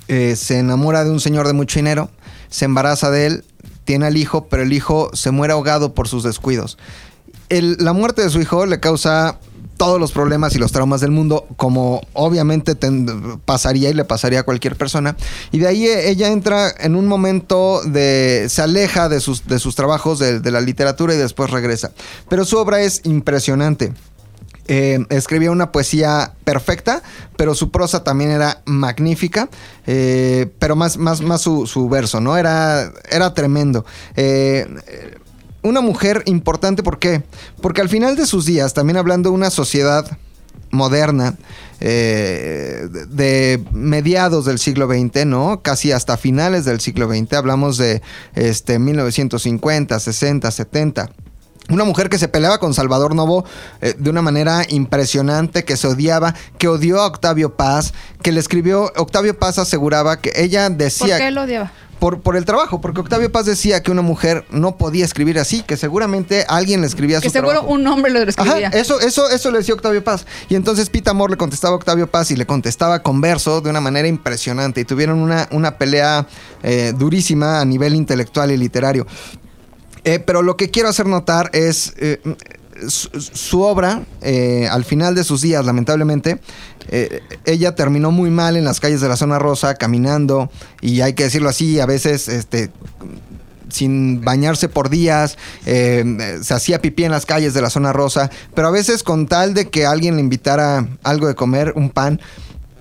se 0.07 0.59
enamora 0.59 1.05
de 1.05 1.11
un 1.11 1.21
señor 1.21 1.47
de 1.47 1.53
mucho 1.53 1.79
dinero, 1.79 2.11
se 2.49 2.65
embaraza 2.65 3.11
de 3.11 3.27
él, 3.27 3.45
tiene 3.85 4.07
al 4.07 4.17
hijo, 4.17 4.47
pero 4.49 4.63
el 4.63 4.73
hijo 4.73 5.11
se 5.15 5.31
muere 5.31 5.53
ahogado 5.53 5.95
por 5.95 6.09
sus 6.09 6.23
descuidos. 6.23 6.79
La 7.49 7.93
muerte 7.93 8.23
de 8.23 8.31
su 8.31 8.41
hijo 8.41 8.67
le 8.67 8.79
causa 8.79 9.39
todos 9.81 9.99
los 9.99 10.13
problemas 10.13 10.55
y 10.55 10.59
los 10.59 10.73
traumas 10.73 11.01
del 11.01 11.11
mundo, 11.11 11.47
como 11.57 12.03
obviamente 12.13 12.77
pasaría 13.47 13.89
y 13.89 13.95
le 13.95 14.05
pasaría 14.05 14.41
a 14.41 14.43
cualquier 14.43 14.77
persona. 14.77 15.17
Y 15.53 15.59
de 15.59 15.69
ahí 15.69 15.87
eh, 15.87 16.11
ella 16.11 16.29
entra 16.29 16.71
en 16.81 16.95
un 16.97 17.07
momento 17.07 17.81
de... 17.87 18.45
se 18.51 18.61
aleja 18.61 19.09
de 19.09 19.21
sus, 19.21 19.43
trabajos 19.75 20.19
de, 20.19 20.51
la 20.51 20.61
literatura 20.61 21.15
y 21.15 21.17
después 21.17 21.51
regresa. 21.51 21.93
Pero 22.29 22.45
su 22.45 22.59
obra 22.59 22.83
es 22.83 23.01
impresionante. 23.05 23.95
Eh, 24.69 24.99
escribía 25.09 25.51
una 25.51 25.73
poesía 25.73 26.35
perfecta, 26.45 27.03
pero 27.39 27.55
su 27.55 27.71
prosa 27.71 28.05
también 28.05 28.33
era 28.33 28.61
magnífica, 28.67 29.49
eh, 29.87 30.53
pero 30.59 30.77
más, 30.77 30.99
más, 30.99 31.23
más 31.23 31.41
su, 31.41 31.67
su 31.67 31.89
verso, 31.89 32.21
¿no? 32.21 32.37
Era, 32.37 32.93
era 33.11 33.33
tremendo. 33.33 33.87
Eh, 34.15 34.69
una 35.63 35.81
mujer 35.81 36.23
importante, 36.27 36.83
¿por 36.83 36.99
qué? 36.99 37.23
Porque 37.61 37.81
al 37.81 37.89
final 37.89 38.17
de 38.17 38.27
sus 38.27 38.47
días, 38.47 38.75
también 38.75 38.97
hablando 38.97 39.31
de 39.31 39.35
una 39.35 39.51
sociedad 39.51 40.07
moderna, 40.71 41.37
eh, 41.81 42.89
de 43.09 43.63
mediados 43.73 44.45
del 44.45 44.59
siglo 44.59 44.87
XX, 44.87 45.27
¿no? 45.27 45.63
Casi 45.63 45.93
hasta 45.93 46.17
finales 46.17 46.65
del 46.65 46.81
siglo 46.81 47.09
XX, 47.09 47.33
hablamos 47.35 47.77
de 47.79 48.03
este, 48.35 48.79
1950, 48.79 49.99
60, 49.99 50.51
70. 50.51 51.11
Una 51.71 51.85
mujer 51.85 52.09
que 52.09 52.19
se 52.19 52.29
peleaba 52.29 52.59
con 52.59 52.75
Salvador 52.75 53.15
Novo 53.15 53.45
eh, 53.81 53.95
de 53.97 54.11
una 54.11 54.23
manera 54.23 54.65
impresionante, 54.69 55.65
que 55.65 55.77
se 55.77 55.87
odiaba, 55.87 56.35
que 56.59 56.69
odió 56.69 57.01
a 57.01 57.07
Octavio 57.07 57.57
Paz, 57.57 57.95
que 58.23 58.33
le 58.33 58.41
escribió, 58.41 58.93
Octavio 58.97 59.39
Paz 59.39 59.59
aseguraba 59.59 60.21
que 60.21 60.33
ella 60.35 60.69
¿Por 60.69 60.79
decía... 60.79 61.19
qué 61.19 61.31
lo 61.31 61.43
odiaba? 61.43 61.73
Por, 62.01 62.21
por 62.21 62.37
el 62.37 62.45
trabajo, 62.47 62.81
porque 62.81 63.01
Octavio 63.01 63.31
Paz 63.31 63.45
decía 63.47 63.83
que 63.83 63.91
una 63.91 64.01
mujer 64.03 64.47
no 64.51 64.77
podía 64.77 65.05
escribir 65.05 65.39
así, 65.39 65.63
que 65.63 65.77
seguramente 65.77 66.47
alguien 66.49 66.81
le 66.81 66.87
escribía 66.87 67.21
Que 67.21 67.29
su 67.29 67.33
seguro 67.33 67.53
trabajo. 67.53 67.73
un 67.75 67.87
hombre 67.87 68.11
lo 68.11 68.19
Ajá, 68.21 68.29
escribía. 68.31 68.69
eso, 68.69 68.99
eso, 69.01 69.29
eso 69.29 69.51
le 69.51 69.59
decía 69.59 69.75
Octavio 69.75 70.03
Paz. 70.03 70.25
Y 70.49 70.55
entonces 70.55 70.89
Pita 70.89 71.11
Amor 71.11 71.31
le 71.31 71.37
contestaba 71.37 71.75
a 71.75 71.77
Octavio 71.77 72.07
Paz 72.11 72.31
y 72.31 72.37
le 72.37 72.47
contestaba 72.47 73.03
con 73.03 73.21
verso 73.21 73.61
de 73.61 73.69
una 73.71 73.81
manera 73.83 74.09
impresionante. 74.09 74.81
Y 74.81 74.85
tuvieron 74.87 75.19
una, 75.19 75.47
una 75.53 75.77
pelea 75.77 76.27
eh, 76.63 76.95
durísima 76.97 77.61
a 77.61 77.65
nivel 77.67 77.95
intelectual 77.95 78.51
y 78.51 78.57
literario. 78.57 79.07
Eh, 80.05 80.19
pero 80.19 80.41
lo 80.41 80.57
que 80.57 80.71
quiero 80.71 80.89
hacer 80.89 81.05
notar 81.07 81.51
es 81.53 81.93
eh, 81.99 82.21
su, 82.89 83.63
obra, 83.63 84.03
eh, 84.23 84.69
al 84.71 84.85
final 84.85 85.15
de 85.15 85.25
sus 85.25 85.43
días, 85.43 85.65
lamentablemente, 85.65 86.41
eh, 86.89 87.21
ella 87.45 87.75
terminó 87.75 88.11
muy 88.11 88.31
mal 88.31 88.57
en 88.57 88.65
las 88.65 88.81
calles 88.81 89.01
de 89.01 89.09
la 89.09 89.17
zona 89.17 89.39
rosa, 89.39 89.75
caminando, 89.75 90.51
y 90.81 91.01
hay 91.01 91.15
que 91.15 91.25
decirlo 91.25 91.49
así, 91.49 91.81
a 91.81 91.87
veces 91.87 92.29
este, 92.29 92.71
sin 93.69 94.23
bañarse 94.23 94.69
por 94.69 94.91
días, 94.91 95.39
eh, 95.67 96.39
se 96.43 96.55
hacía 96.55 96.81
pipí 96.81 97.05
en 97.05 97.13
las 97.13 97.27
calles 97.27 97.55
de 97.55 97.63
la 97.63 97.71
zona 97.71 97.93
rosa, 97.93 98.31
pero 98.55 98.69
a 98.69 98.71
veces 98.71 99.03
con 99.03 99.27
tal 99.27 99.55
de 99.55 99.69
que 99.69 99.87
alguien 99.87 100.17
le 100.17 100.21
invitara 100.21 100.89
algo 101.03 101.27
de 101.27 101.35
comer, 101.35 101.73
un 101.77 101.91
pan, 101.91 102.21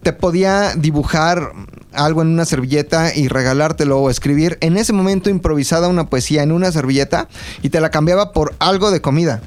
te 0.04 0.14
podía 0.14 0.76
dibujar 0.76 1.52
algo 1.93 2.22
en 2.22 2.30
una 2.30 2.45
servilleta 2.45 3.14
y 3.14 3.28
regalártelo 3.28 4.00
o 4.00 4.10
escribir 4.10 4.58
en 4.62 4.78
ese 4.78 4.93
momento 4.93 5.30
improvisada 5.30 5.88
una 5.88 6.10
poesía 6.10 6.43
en 6.43 6.52
una 6.52 6.72
servilleta 6.72 7.28
y 7.62 7.70
te 7.70 7.82
la 7.82 7.89
cambiaba 7.89 8.32
por 8.32 8.56
algo 8.60 8.91
de 8.91 9.02
comida. 9.02 9.41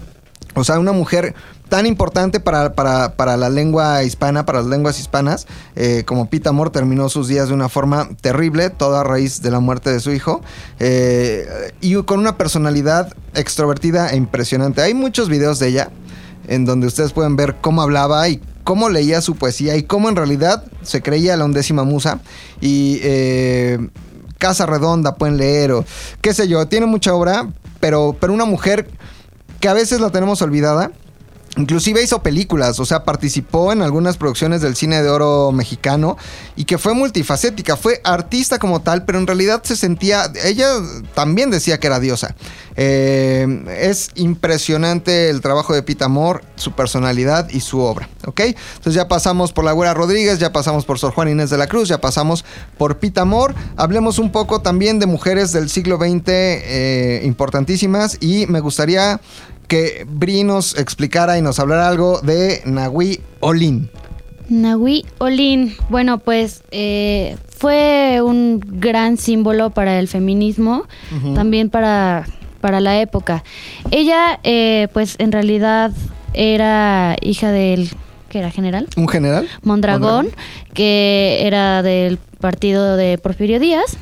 O 0.54 0.64
sea, 0.64 0.78
una 0.78 0.92
mujer 0.92 1.34
tan 1.68 1.86
importante 1.86 2.38
para, 2.40 2.74
para- 2.74 3.14
para 3.16 3.36
la 3.38 3.48
lengua 3.48 4.02
hispana, 4.04 4.44
para 4.44 4.58
las 4.58 4.68
lenguas 4.68 5.00
hispanas, 5.00 5.46
eh, 5.76 6.02
como 6.04 6.28
Pita 6.28 6.50
Amor 6.50 6.68
terminó 6.70 7.08
sus 7.08 7.28
días 7.28 7.48
de 7.48 7.54
una 7.54 7.70
forma 7.70 8.10
terrible, 8.20 8.68
toda 8.68 9.00
a 9.00 9.04
raíz 9.04 9.40
de 9.40 9.50
la 9.50 9.60
muerte 9.60 9.90
de 9.90 10.00
su 10.00 10.12
hijo, 10.12 10.42
eh, 10.78 11.72
y 11.80 11.94
con 12.02 12.20
una 12.20 12.36
personalidad 12.36 13.14
extrovertida 13.34 14.10
e 14.10 14.16
impresionante. 14.16 14.82
Hay 14.82 14.92
muchos 14.92 15.28
videos 15.30 15.58
de 15.58 15.68
ella 15.68 15.90
en 16.48 16.64
donde 16.66 16.86
ustedes 16.86 17.12
pueden 17.12 17.36
ver 17.36 17.56
cómo 17.60 17.80
hablaba 17.80 18.28
y 18.28 18.42
cómo 18.64 18.90
leía 18.90 19.20
su 19.22 19.36
poesía 19.36 19.76
y 19.76 19.84
cómo 19.84 20.08
en 20.10 20.16
realidad 20.16 20.64
se 20.82 21.00
creía 21.00 21.36
la 21.36 21.44
undécima 21.46 21.84
musa. 21.84 22.20
Y 22.60 22.98
eh, 23.02 23.78
Casa 24.38 24.66
Redonda 24.66 25.14
pueden 25.14 25.36
leer 25.38 25.72
o 25.72 25.84
qué 26.20 26.34
sé 26.34 26.48
yo, 26.48 26.66
tiene 26.68 26.86
mucha 26.86 27.14
obra, 27.14 27.48
pero, 27.80 28.14
pero 28.20 28.32
una 28.34 28.44
mujer 28.44 28.88
que 29.62 29.68
a 29.68 29.74
veces 29.74 30.00
la 30.00 30.10
tenemos 30.10 30.42
olvidada. 30.42 30.90
Inclusive 31.56 32.02
hizo 32.02 32.22
películas, 32.22 32.80
o 32.80 32.86
sea, 32.86 33.04
participó 33.04 33.72
en 33.72 33.82
algunas 33.82 34.16
producciones 34.16 34.62
del 34.62 34.74
cine 34.74 35.02
de 35.02 35.10
oro 35.10 35.52
mexicano 35.52 36.16
y 36.56 36.64
que 36.64 36.78
fue 36.78 36.94
multifacética, 36.94 37.76
fue 37.76 38.00
artista 38.04 38.58
como 38.58 38.80
tal, 38.80 39.04
pero 39.04 39.18
en 39.18 39.26
realidad 39.26 39.62
se 39.62 39.76
sentía, 39.76 40.32
ella 40.46 40.68
también 41.14 41.50
decía 41.50 41.78
que 41.78 41.88
era 41.88 42.00
diosa. 42.00 42.34
Eh, 42.74 43.46
es 43.78 44.12
impresionante 44.14 45.28
el 45.28 45.42
trabajo 45.42 45.74
de 45.74 45.82
Pita 45.82 46.06
Amor, 46.06 46.42
su 46.56 46.72
personalidad 46.72 47.50
y 47.50 47.60
su 47.60 47.80
obra, 47.80 48.08
¿ok? 48.24 48.40
Entonces 48.40 48.94
ya 48.94 49.08
pasamos 49.08 49.52
por 49.52 49.66
la 49.66 49.72
Güera 49.72 49.92
Rodríguez, 49.92 50.38
ya 50.38 50.52
pasamos 50.52 50.86
por 50.86 50.98
Sor 50.98 51.12
Juan 51.12 51.28
Inés 51.28 51.50
de 51.50 51.58
la 51.58 51.66
Cruz, 51.66 51.86
ya 51.88 52.00
pasamos 52.00 52.46
por 52.78 52.98
Pita 52.98 53.20
Amor. 53.20 53.54
Hablemos 53.76 54.18
un 54.18 54.32
poco 54.32 54.62
también 54.62 54.98
de 55.00 55.04
mujeres 55.04 55.52
del 55.52 55.68
siglo 55.68 55.98
XX 55.98 56.22
eh, 56.26 57.22
importantísimas 57.24 58.16
y 58.20 58.46
me 58.46 58.60
gustaría 58.60 59.20
que 59.72 60.04
Bri 60.06 60.44
nos 60.44 60.76
explicara 60.76 61.38
y 61.38 61.40
nos 61.40 61.58
hablara 61.58 61.88
algo 61.88 62.20
de 62.20 62.60
Nahui 62.66 63.20
Olin. 63.40 63.88
Nahui 64.50 65.06
Olin, 65.16 65.74
bueno, 65.88 66.18
pues 66.18 66.62
eh, 66.72 67.38
fue 67.48 68.20
un 68.22 68.60
gran 68.62 69.16
símbolo 69.16 69.70
para 69.70 69.98
el 69.98 70.08
feminismo, 70.08 70.84
también 71.34 71.70
para, 71.70 72.26
para 72.60 72.80
la 72.80 73.00
época. 73.00 73.44
Ella, 73.90 74.40
eh, 74.44 74.88
pues 74.92 75.14
en 75.16 75.32
realidad 75.32 75.90
era 76.34 77.16
hija 77.22 77.50
del, 77.50 77.88
¿qué 78.28 78.40
era? 78.40 78.50
General. 78.50 78.86
¿Un 78.94 79.08
general? 79.08 79.48
Mondragón, 79.62 80.28
que 80.74 81.46
era 81.46 81.82
del 81.82 82.18
partido 82.18 82.98
de 82.98 83.16
Porfirio 83.16 83.58
Díaz. 83.58 83.96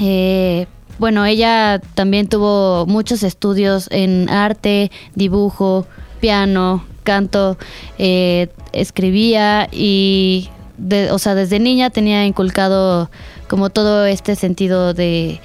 Eh, 0.00 0.66
bueno, 0.98 1.24
ella 1.24 1.80
también 1.94 2.28
tuvo 2.28 2.86
muchos 2.86 3.22
estudios 3.22 3.88
en 3.90 4.28
arte, 4.30 4.90
dibujo, 5.14 5.86
piano, 6.20 6.84
canto, 7.02 7.56
eh, 7.98 8.48
escribía 8.72 9.68
y, 9.72 10.48
de- 10.78 11.10
o 11.10 11.18
sea, 11.18 11.34
desde 11.34 11.58
niña 11.58 11.90
tenía 11.90 12.24
inculcado 12.26 13.10
como 13.48 13.70
todo 13.70 14.06
este 14.06 14.36
sentido 14.36 14.94
de, 14.94 15.40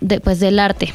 de, 0.00 0.20
pues, 0.20 0.40
del 0.40 0.58
arte. 0.58 0.92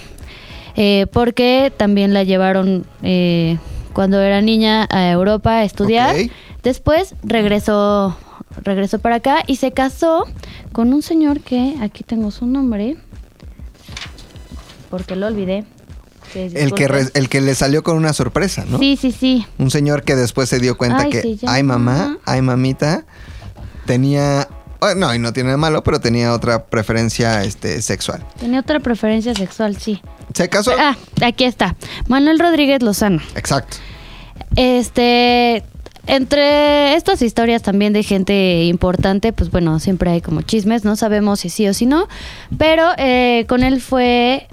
Eh, 0.75 1.05
porque 1.11 1.71
también 1.75 2.13
la 2.13 2.23
llevaron 2.23 2.85
eh, 3.03 3.57
cuando 3.93 4.21
era 4.21 4.41
niña 4.41 4.87
a 4.89 5.09
Europa 5.11 5.57
a 5.57 5.63
estudiar. 5.63 6.15
Después 6.63 7.15
regresó, 7.23 8.15
regresó 8.63 8.99
para 8.99 9.15
acá 9.15 9.43
y 9.47 9.55
se 9.57 9.71
casó 9.71 10.25
con 10.71 10.93
un 10.93 11.01
señor 11.01 11.39
que 11.41 11.75
aquí 11.81 12.03
tengo 12.03 12.31
su 12.31 12.45
nombre, 12.45 12.95
porque 14.91 15.15
lo 15.15 15.25
olvidé. 15.25 15.63
que 16.33 16.45
El 16.45 16.73
que, 16.75 16.87
re- 16.87 17.09
el 17.15 17.27
que 17.29 17.41
le 17.41 17.55
salió 17.55 17.81
con 17.81 17.97
una 17.97 18.13
sorpresa, 18.13 18.63
¿no? 18.69 18.77
Sí, 18.77 18.95
sí, 19.01 19.11
sí. 19.11 19.45
Un 19.57 19.71
señor 19.71 20.03
que 20.03 20.15
después 20.15 20.47
se 20.49 20.59
dio 20.59 20.77
cuenta 20.77 20.99
Ay, 21.03 21.09
que, 21.09 21.35
llama- 21.37 21.53
ay 21.55 21.63
mamá, 21.63 22.17
ay 22.25 22.41
mamita, 22.43 23.05
tenía, 23.87 24.47
no, 24.95 25.13
y 25.15 25.19
no 25.19 25.33
tiene 25.33 25.49
de 25.51 25.57
malo, 25.57 25.83
pero 25.83 25.99
tenía 25.99 26.31
otra 26.33 26.65
preferencia 26.65 27.43
este, 27.43 27.81
sexual. 27.81 28.23
Tenía 28.39 28.59
otra 28.59 28.79
preferencia 28.79 29.33
sexual, 29.33 29.77
sí. 29.77 30.01
¿Se 30.33 30.47
casó? 30.47 30.71
Ah, 30.79 30.95
aquí 31.23 31.43
está. 31.43 31.75
Manuel 32.07 32.39
Rodríguez 32.39 32.81
Lozano. 32.83 33.19
Exacto. 33.35 33.77
Este, 34.55 35.63
entre 36.07 36.95
estas 36.95 37.21
historias 37.21 37.61
también 37.61 37.93
de 37.93 38.03
gente 38.03 38.63
importante, 38.65 39.33
pues 39.33 39.49
bueno, 39.51 39.79
siempre 39.79 40.11
hay 40.11 40.21
como 40.21 40.41
chismes, 40.41 40.83
no 40.83 40.95
sabemos 40.95 41.39
si 41.41 41.49
sí 41.49 41.67
o 41.67 41.73
si 41.73 41.85
no, 41.85 42.07
pero 42.57 42.89
eh, 42.97 43.45
con 43.47 43.63
él 43.63 43.81
fue 43.81 44.47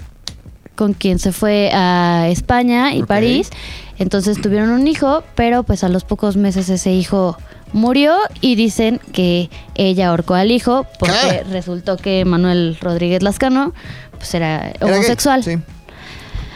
con 0.79 0.93
quien 0.93 1.19
se 1.19 1.33
fue 1.33 1.69
a 1.73 2.29
España 2.29 2.93
y. 2.93 3.03
París, 3.03 3.49
entonces 3.97 4.39
tuvieron 4.41 4.69
un 4.69 4.87
hijo, 4.87 5.25
pero 5.35 5.63
pues 5.63 5.83
a 5.83 5.89
los 5.89 6.05
pocos 6.05 6.37
meses 6.37 6.69
ese 6.69 6.91
hijo 6.93 7.37
murió 7.73 8.15
y 8.39 8.55
dicen 8.55 9.01
que 9.11 9.49
ella 9.75 10.07
ahorcó 10.07 10.35
al 10.35 10.51
hijo 10.51 10.87
porque 10.97 11.15
¿Qué? 11.29 11.43
resultó 11.51 11.97
que 11.97 12.23
Manuel 12.23 12.77
Rodríguez 12.79 13.21
Lascano 13.23 13.73
pues 14.17 14.33
era 14.33 14.69
Era 14.69 14.79
gay, 14.87 14.93
homosexual. 14.93 15.43
sí. 15.43 15.57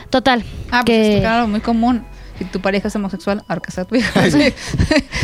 Total. 0.09 0.43
Ah, 0.71 0.83
pues 0.85 0.97
que 0.97 1.15
es 1.15 1.19
claro, 1.21 1.47
muy 1.49 1.59
común. 1.59 2.05
Si 2.37 2.45
tu 2.45 2.61
pareja 2.61 2.87
es 2.87 2.95
homosexual, 2.95 3.43
ahorcas 3.49 3.77
a 3.77 3.85
tu 3.85 3.95
hijo. 3.95 4.07
Sí. 4.31 4.53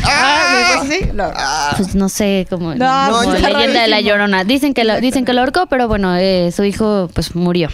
¡Ah! 0.03 0.75
Ah, 0.81 0.83
sí, 0.87 0.99
lo- 1.13 1.31
pues 1.77 1.95
no 1.95 2.09
sé 2.09 2.45
cómo, 2.49 2.75
No, 2.75 3.07
como 3.11 3.33
está 3.33 3.49
leyenda 3.49 3.81
de 3.83 3.87
la 3.87 4.01
llorona. 4.01 4.43
Dicen 4.43 4.73
que 4.73 4.83
lo, 4.83 4.99
dicen 4.99 5.23
que 5.25 5.33
lo 5.33 5.39
ahorcó, 5.41 5.67
pero 5.67 5.87
bueno, 5.87 6.15
eh, 6.17 6.51
su 6.51 6.63
hijo 6.65 7.09
pues 7.13 7.35
murió. 7.35 7.69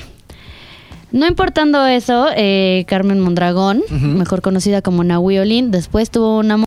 No 1.16 1.26
importando 1.28 1.88
eso, 1.88 2.28
eh, 2.36 2.84
Carmen 2.90 3.22
Mondragón, 3.22 3.82
mejor 3.90 4.42
conocida 4.42 4.82
como 4.82 5.02
Nahui 5.06 5.38
Olin, 5.38 5.72
después 5.72 6.10
tuvo 6.12 6.40
una 6.40 6.66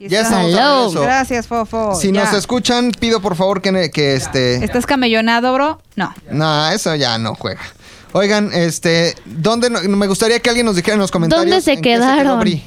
Ya 0.00 0.22
estamos 0.22 0.52
Hello. 0.52 0.88
eso. 0.88 1.02
Gracias, 1.02 1.46
Fofo. 1.46 1.94
Si 1.94 2.10
ya. 2.10 2.24
nos 2.24 2.32
escuchan, 2.32 2.92
pido 2.98 3.20
por 3.20 3.36
favor 3.36 3.60
que, 3.60 3.90
que 3.90 4.14
este... 4.14 4.64
¿Estás 4.64 4.86
camellonado, 4.86 5.52
bro? 5.52 5.82
No. 5.96 6.14
No, 6.30 6.70
eso 6.70 6.94
ya 6.94 7.18
no 7.18 7.34
juega. 7.34 7.60
Oigan, 8.12 8.50
este, 8.54 9.14
¿dónde 9.26 9.68
no- 9.68 9.82
me 9.82 10.06
gustaría 10.06 10.40
que 10.40 10.48
alguien 10.48 10.64
nos 10.64 10.74
dijera 10.76 10.94
en 10.94 11.00
los 11.00 11.10
comentarios 11.10 11.44
¿Dónde 11.44 11.60
se 11.60 11.74
en 11.74 11.82
qué 11.82 11.90
quedaron? 11.96 12.22
quedó 12.24 12.38
Bri? 12.38 12.62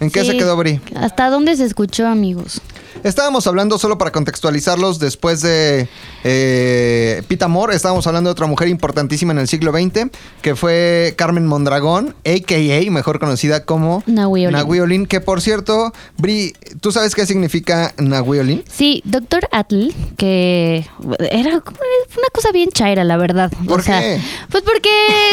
¿En 0.00 0.10
qué 0.10 0.24
se 0.24 0.38
quedó 0.38 0.56
Bri? 0.56 0.80
¿Hasta 0.96 1.28
dónde 1.28 1.54
se 1.54 1.64
escuchó, 1.66 2.06
amigos? 2.06 2.62
Estábamos 3.02 3.46
hablando 3.46 3.78
solo 3.78 3.98
para 3.98 4.12
contextualizarlos 4.12 4.98
después 4.98 5.40
de 5.42 5.88
eh, 6.22 7.22
Pita 7.28 7.46
Amor, 7.46 7.72
estábamos 7.72 8.06
hablando 8.06 8.28
de 8.28 8.32
otra 8.32 8.46
mujer 8.46 8.68
importantísima 8.68 9.32
en 9.32 9.38
el 9.38 9.48
siglo 9.48 9.72
XX, 9.72 10.10
que 10.40 10.56
fue 10.56 11.14
Carmen 11.16 11.46
Mondragón, 11.46 12.14
a.k.a. 12.24 12.90
mejor 12.90 13.18
conocida 13.18 13.64
como 13.64 14.02
Nahui 14.06 14.46
Olin. 14.46 14.56
Nahui 14.56 14.80
Olin, 14.80 15.06
que 15.06 15.20
por 15.20 15.40
cierto, 15.40 15.92
Bri, 16.18 16.54
¿tú 16.80 16.92
sabes 16.92 17.14
qué 17.14 17.26
significa 17.26 17.92
Nahui 17.98 18.38
Olin? 18.38 18.64
Sí, 18.70 19.02
doctor 19.04 19.48
Atl, 19.52 19.88
que 20.16 20.86
era 21.30 21.50
una 21.50 22.28
cosa 22.32 22.52
bien 22.52 22.70
chaira, 22.70 23.04
la 23.04 23.16
verdad. 23.16 23.52
¿Por 23.66 23.82
qué? 23.82 24.20
Pues 24.50 24.62
porque 24.62 24.90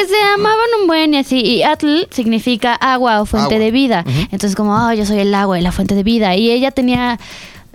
se 0.07 0.21
amaban 0.33 0.70
buen 1.01 1.13
y 1.13 1.17
así. 1.17 1.39
Y 1.41 1.63
Atl 1.63 2.07
significa 2.11 2.73
agua 2.75 3.21
o 3.21 3.25
fuente 3.25 3.55
Agua. 3.55 3.65
de 3.65 3.71
vida. 3.71 4.05
Entonces, 4.31 4.55
como, 4.55 4.73
oh, 4.75 4.93
yo 4.93 5.05
soy 5.05 5.19
el 5.19 5.33
agua 5.33 5.57
y 5.59 5.61
la 5.61 5.71
fuente 5.71 5.95
de 5.95 6.03
vida. 6.03 6.35
Y 6.35 6.51
ella 6.51 6.71
tenía, 6.71 7.19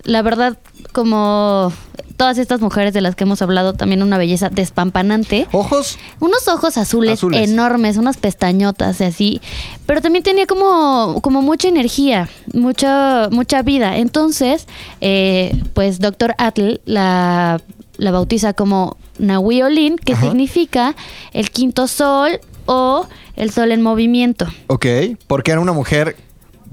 la 0.05 0.23
verdad, 0.23 0.57
como 0.93 1.73
todas 2.17 2.39
estas 2.39 2.61
mujeres 2.63 2.95
de 2.95 3.01
las 3.03 3.15
que 3.15 3.25
hemos 3.25 3.43
hablado, 3.43 3.75
también 3.75 4.03
una 4.03 4.17
belleza 4.17 4.49
despampanante. 4.49 5.47
Ojos, 5.53 5.99
Unos 6.21 6.49
ojos 6.49 6.79
azules, 6.79 7.15
Azules. 7.15 7.51
enormes, 7.51 7.97
unas 7.99 8.17
pestañotas 8.17 9.01
y 9.01 9.05
así. 9.05 9.41
Pero 9.85 10.01
también 10.01 10.23
tenía 10.23 10.47
como, 10.47 11.21
como 11.21 11.43
mucha 11.43 11.69
energía, 11.69 12.29
mucha, 12.55 13.29
mucha 13.31 13.61
vida. 13.63 13.99
Entonces, 13.99 14.67
eh, 15.03 15.61
pues 15.75 15.99
Doctor 15.99 16.35
Atl 16.39 16.81
la, 16.87 17.61
la 17.99 18.11
bautiza 18.13 18.55
como 18.55 18.97
Nahui 19.19 19.61
Olin, 19.63 19.97
que 19.97 20.15
Ajá. 20.15 20.23
significa 20.23 20.95
el 21.35 21.51
quinto 21.51 21.87
sol 21.87 22.41
o 22.67 23.09
el 23.37 23.51
sol 23.51 23.73
en 23.73 23.83
movimiento. 23.83 24.47
ok, 24.69 24.87
porque 25.27 25.53
era 25.53 25.61
una 25.61 25.73
mujer 25.73 26.17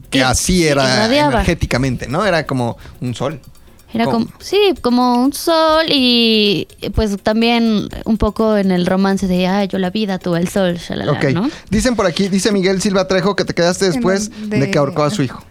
que 0.09 0.19
Sí, 0.19 0.23
así 0.23 0.53
sí, 0.57 0.67
era 0.67 1.05
energéticamente, 1.05 2.07
¿no? 2.07 2.25
Era 2.25 2.45
como 2.45 2.77
un 3.01 3.15
sol. 3.15 3.39
Era 3.93 4.05
como, 4.05 4.25
sí, 4.39 4.57
como 4.81 5.21
un 5.23 5.33
sol 5.33 5.85
y 5.89 6.67
pues 6.95 7.15
también 7.21 7.89
un 8.05 8.17
poco 8.17 8.57
en 8.57 8.71
el 8.71 8.87
romance 8.87 9.27
de, 9.27 9.45
ay, 9.45 9.67
yo 9.67 9.77
la 9.77 9.91
vida, 9.91 10.17
tú 10.17 10.35
el 10.35 10.47
sol, 10.47 10.77
shalala, 10.77 11.11
Ok. 11.11 11.25
¿no? 11.25 11.47
Dicen 11.69 11.95
por 11.95 12.07
aquí, 12.07 12.27
dice 12.27 12.51
Miguel 12.51 12.81
Silva 12.81 13.07
Trejo 13.07 13.35
que 13.35 13.45
te 13.45 13.53
quedaste 13.53 13.85
después 13.85 14.31
de, 14.49 14.59
de- 14.61 14.71
que 14.71 14.79
ahorcó 14.79 15.03
a 15.03 15.11
su 15.11 15.21
hijo. 15.21 15.43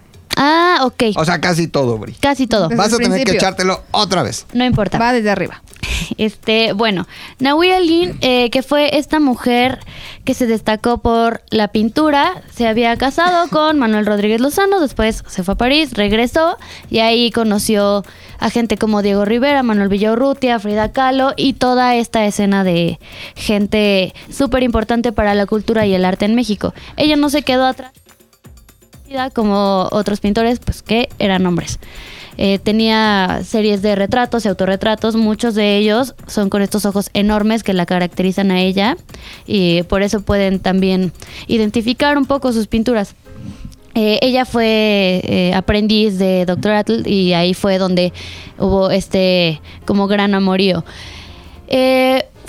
Ah, 0.45 0.80
ok. 0.82 1.05
O 1.14 1.24
sea, 1.24 1.40
casi 1.40 1.68
todo, 1.68 1.99
Bri. 1.99 2.14
Casi 2.14 2.49
todo. 2.49 2.66
Desde 2.66 2.76
Vas 2.82 2.93
a 2.93 2.97
tener 2.97 3.24
que 3.24 3.36
echártelo 3.36 3.80
otra 3.93 4.24
vez. 4.24 4.45
No 4.53 4.64
importa. 4.64 4.99
Va 4.99 5.12
desde 5.12 5.30
arriba. 5.30 5.62
Este, 6.18 6.72
bueno, 6.72 7.07
Nahui 7.38 7.72
Olin, 7.72 8.18
eh, 8.20 8.51
que 8.51 8.62
fue 8.62 8.99
esta 8.99 9.18
mujer 9.18 9.80
que 10.24 10.34
se 10.34 10.47
destacó 10.47 10.99
por 10.99 11.43
la 11.51 11.68
pintura, 11.68 12.43
se 12.55 12.68
había 12.68 12.97
casado 12.97 13.49
con 13.51 13.78
Manuel 13.78 14.05
Rodríguez 14.05 14.40
Lozano, 14.40 14.80
después 14.80 15.22
se 15.26 15.43
fue 15.43 15.55
a 15.55 15.57
París, 15.57 15.93
regresó 15.95 16.59
y 16.90 16.99
ahí 16.99 17.30
conoció 17.30 18.05
a 18.38 18.51
gente 18.51 18.76
como 18.76 19.03
Diego 19.03 19.24
Rivera, 19.24 19.62
Manuel 19.62 19.88
Villaurrutia, 19.88 20.59
Frida 20.59 20.93
Kahlo 20.93 21.32
y 21.36 21.55
toda 21.55 21.95
esta 21.97 22.24
escena 22.26 22.62
de 22.62 22.99
gente 23.34 24.12
súper 24.30 24.62
importante 24.64 25.12
para 25.12 25.34
la 25.34 25.47
cultura 25.47 25.86
y 25.86 25.95
el 25.95 26.05
arte 26.05 26.26
en 26.26 26.34
México. 26.34 26.74
Ella 26.97 27.16
no 27.16 27.30
se 27.30 27.43
quedó 27.43 27.66
atrás 27.66 27.93
como 29.33 29.89
otros 29.91 30.21
pintores, 30.21 30.59
pues 30.59 30.83
que 30.83 31.09
eran 31.19 31.47
hombres. 31.47 31.79
Eh, 32.39 32.59
tenía 32.59 33.43
series 33.45 33.83
de 33.83 33.95
retratos 33.95 34.45
y 34.45 34.49
autorretratos, 34.49 35.17
muchos 35.17 35.55
de 35.55 35.77
ellos 35.77 36.15
son 36.27 36.49
con 36.49 36.63
estos 36.63 36.87
ojos 36.87 37.11
enormes 37.13 37.63
que 37.63 37.75
la 37.75 37.85
caracterizan 37.85 38.51
a 38.51 38.61
ella 38.61 38.97
y 39.47 39.83
por 39.83 40.03
eso 40.03 40.23
pueden 40.23 40.59
también 40.59 41.13
identificar 41.47 42.17
un 42.17 42.25
poco 42.25 42.53
sus 42.53 42.69
pinturas. 42.69 43.15
Eh, 43.95 44.19
ella 44.23 44.47
fue 44.47 45.21
eh, 45.25 45.53
aprendiz 45.55 46.19
de 46.19 46.47
Dr. 46.47 46.73
Atl 46.73 47.07
y 47.07 47.35
ahí 47.35 47.53
fue 47.53 47.77
donde 47.77 48.15
hubo 48.59 48.91
este 48.91 49.61
como 49.85 50.07
gran 50.07 50.35
amorío. 50.35 50.85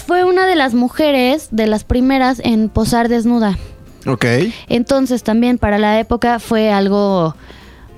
Fue 0.05 0.25
una 0.25 0.47
de 0.47 0.55
las 0.55 0.73
mujeres, 0.73 1.47
de 1.51 1.65
las 1.65 1.85
primeras 1.85 2.41
en 2.43 2.67
posar 2.67 3.07
desnuda. 3.07 3.57
Ok. 4.05 4.25
Entonces 4.67 5.23
también 5.23 5.57
para 5.57 5.77
la 5.77 5.99
época 5.99 6.39
fue 6.39 6.71
algo 6.71 7.35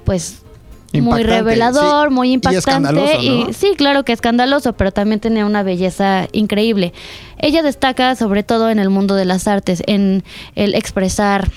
pues 0.04 0.42
muy 0.94 1.24
revelador, 1.24 2.10
sí. 2.10 2.14
muy 2.14 2.30
Y 2.30 2.34
impactante 2.34 3.18
y 3.22 3.54
sí, 3.54 3.74
claro 3.76 4.06
que 4.06 4.14
escandaloso, 4.14 4.74
pero 4.74 4.92
también 4.92 5.20
tenía 5.20 5.46
una 5.46 5.64
belleza 5.64 6.28
increíble. 6.32 6.94
Ella 7.38 7.64
destaca 7.64 8.16
sobre 8.16 8.44
todo 8.44 8.70
en 8.70 8.80
el 8.80 8.90
mundo 8.90 9.16
de 9.16 9.26
las 9.26 9.48
artes, 9.48 9.84
en 9.88 10.24
el 10.56 10.74
expresar 10.76 11.50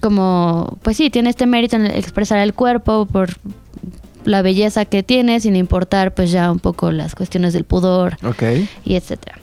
como 0.00 0.78
pues 0.82 0.96
sí, 0.96 1.10
tiene 1.10 1.30
este 1.30 1.46
mérito 1.46 1.76
en 1.76 1.86
el 1.86 1.96
expresar 1.96 2.38
el 2.38 2.54
cuerpo 2.54 3.06
por 3.06 3.30
la 4.24 4.42
belleza 4.42 4.86
que 4.86 5.02
tiene 5.02 5.38
sin 5.40 5.54
importar 5.54 6.14
pues 6.14 6.30
ya 6.32 6.50
un 6.50 6.58
poco 6.58 6.90
las 6.90 7.14
cuestiones 7.14 7.52
del 7.52 7.64
pudor 7.64 8.16
Ok. 8.24 8.42
y 8.84 8.96
etcétera. 8.96 9.38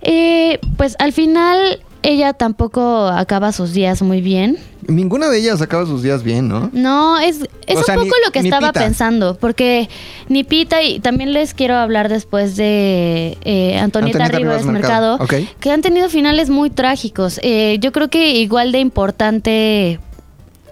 Eh, 0.00 0.58
pues 0.76 0.96
al 0.98 1.12
final 1.12 1.80
ella 2.02 2.32
tampoco 2.32 3.08
acaba 3.08 3.52
sus 3.52 3.72
días 3.72 4.02
muy 4.02 4.20
bien. 4.20 4.56
Ninguna 4.86 5.28
de 5.28 5.38
ellas 5.38 5.60
acaba 5.60 5.84
sus 5.84 6.02
días 6.02 6.22
bien, 6.22 6.48
¿no? 6.48 6.70
No, 6.72 7.18
es, 7.18 7.40
es 7.66 7.76
O 7.76 7.80
un 7.80 7.84
sea, 7.84 7.94
poco 7.96 8.06
ni- 8.06 8.24
lo 8.24 8.32
que 8.32 8.38
estaba 8.38 8.68
Pita. 8.68 8.80
pensando, 8.84 9.36
porque 9.38 9.88
ni 10.28 10.44
Pita 10.44 10.82
y 10.82 11.00
también 11.00 11.32
les 11.32 11.52
quiero 11.54 11.74
hablar 11.76 12.08
después 12.08 12.56
de 12.56 13.36
eh, 13.44 13.78
Antonieta, 13.78 14.18
Antonieta 14.24 14.38
Rivas 14.38 14.60
Rivas 14.62 14.72
Mercado, 14.72 15.18
Mercado, 15.18 15.42
ok. 15.44 15.48
que 15.60 15.70
han 15.70 15.82
tenido 15.82 16.08
finales 16.08 16.48
muy 16.50 16.70
trágicos. 16.70 17.38
Eh, 17.42 17.78
yo 17.80 17.92
creo 17.92 18.08
que 18.08 18.32
igual 18.38 18.72
de 18.72 18.78
importante 18.78 20.00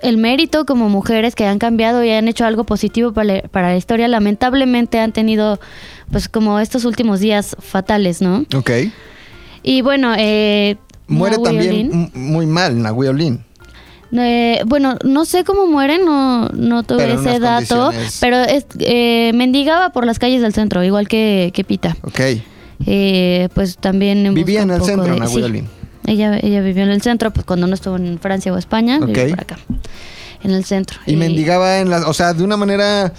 el 0.02 0.16
mérito 0.18 0.66
como 0.66 0.88
mujeres 0.88 1.34
que 1.34 1.46
han 1.46 1.58
cambiado 1.58 2.04
y 2.04 2.10
han 2.10 2.28
hecho 2.28 2.44
algo 2.44 2.64
positivo 2.64 3.12
para, 3.12 3.42
para 3.42 3.68
la 3.70 3.76
historia, 3.76 4.08
lamentablemente 4.08 4.98
han 5.00 5.12
tenido 5.12 5.58
pues 6.12 6.28
como 6.28 6.60
estos 6.60 6.84
últimos 6.84 7.20
días 7.20 7.56
fatales, 7.58 8.22
¿no? 8.22 8.44
Ok. 8.54 8.70
Y 9.62 9.82
bueno, 9.82 10.14
eh, 10.16 10.76
Muere 11.08 11.36
Nahui 11.36 11.44
también 11.44 12.10
muy 12.14 12.46
mal 12.46 12.80
Nahui 12.82 13.06
Olin. 13.08 13.40
Eh, 14.18 14.62
bueno, 14.66 14.96
no 15.04 15.24
sé 15.24 15.42
cómo 15.44 15.66
muere, 15.66 15.98
no, 15.98 16.48
no 16.50 16.82
tuve 16.84 17.12
ese 17.14 17.38
dato, 17.40 17.86
condiciones- 17.86 18.18
pero 18.20 18.36
es, 18.38 18.64
eh, 18.78 19.32
mendigaba 19.34 19.90
por 19.90 20.06
las 20.06 20.18
calles 20.18 20.40
del 20.42 20.52
centro, 20.54 20.82
igual 20.84 21.08
que, 21.08 21.50
que 21.52 21.64
Pita. 21.64 21.96
Ok. 22.02 22.20
Eh, 22.86 23.48
pues 23.54 23.76
también 23.78 24.32
Vivía 24.34 24.62
en 24.62 24.70
el 24.70 24.82
centro, 24.82 25.12
de- 25.12 25.18
Nahui 25.20 25.34
sí. 25.34 25.42
Olin. 25.42 25.68
Ella, 26.06 26.38
ella 26.40 26.60
vivió 26.60 26.84
en 26.84 26.90
el 26.90 27.02
centro, 27.02 27.32
pues 27.32 27.44
cuando 27.44 27.66
no 27.66 27.74
estuvo 27.74 27.96
en 27.96 28.18
Francia 28.20 28.52
o 28.52 28.56
España, 28.58 29.00
vivió 29.00 29.28
por 29.30 29.40
acá, 29.40 29.58
en 30.42 30.50
el 30.52 30.64
centro. 30.64 30.98
Y 31.06 31.16
mendigaba 31.16 31.78
en 31.78 31.90
la... 31.90 32.08
O 32.08 32.14
sea, 32.14 32.32
de 32.34 32.42
una 32.44 32.56
manera... 32.56 33.12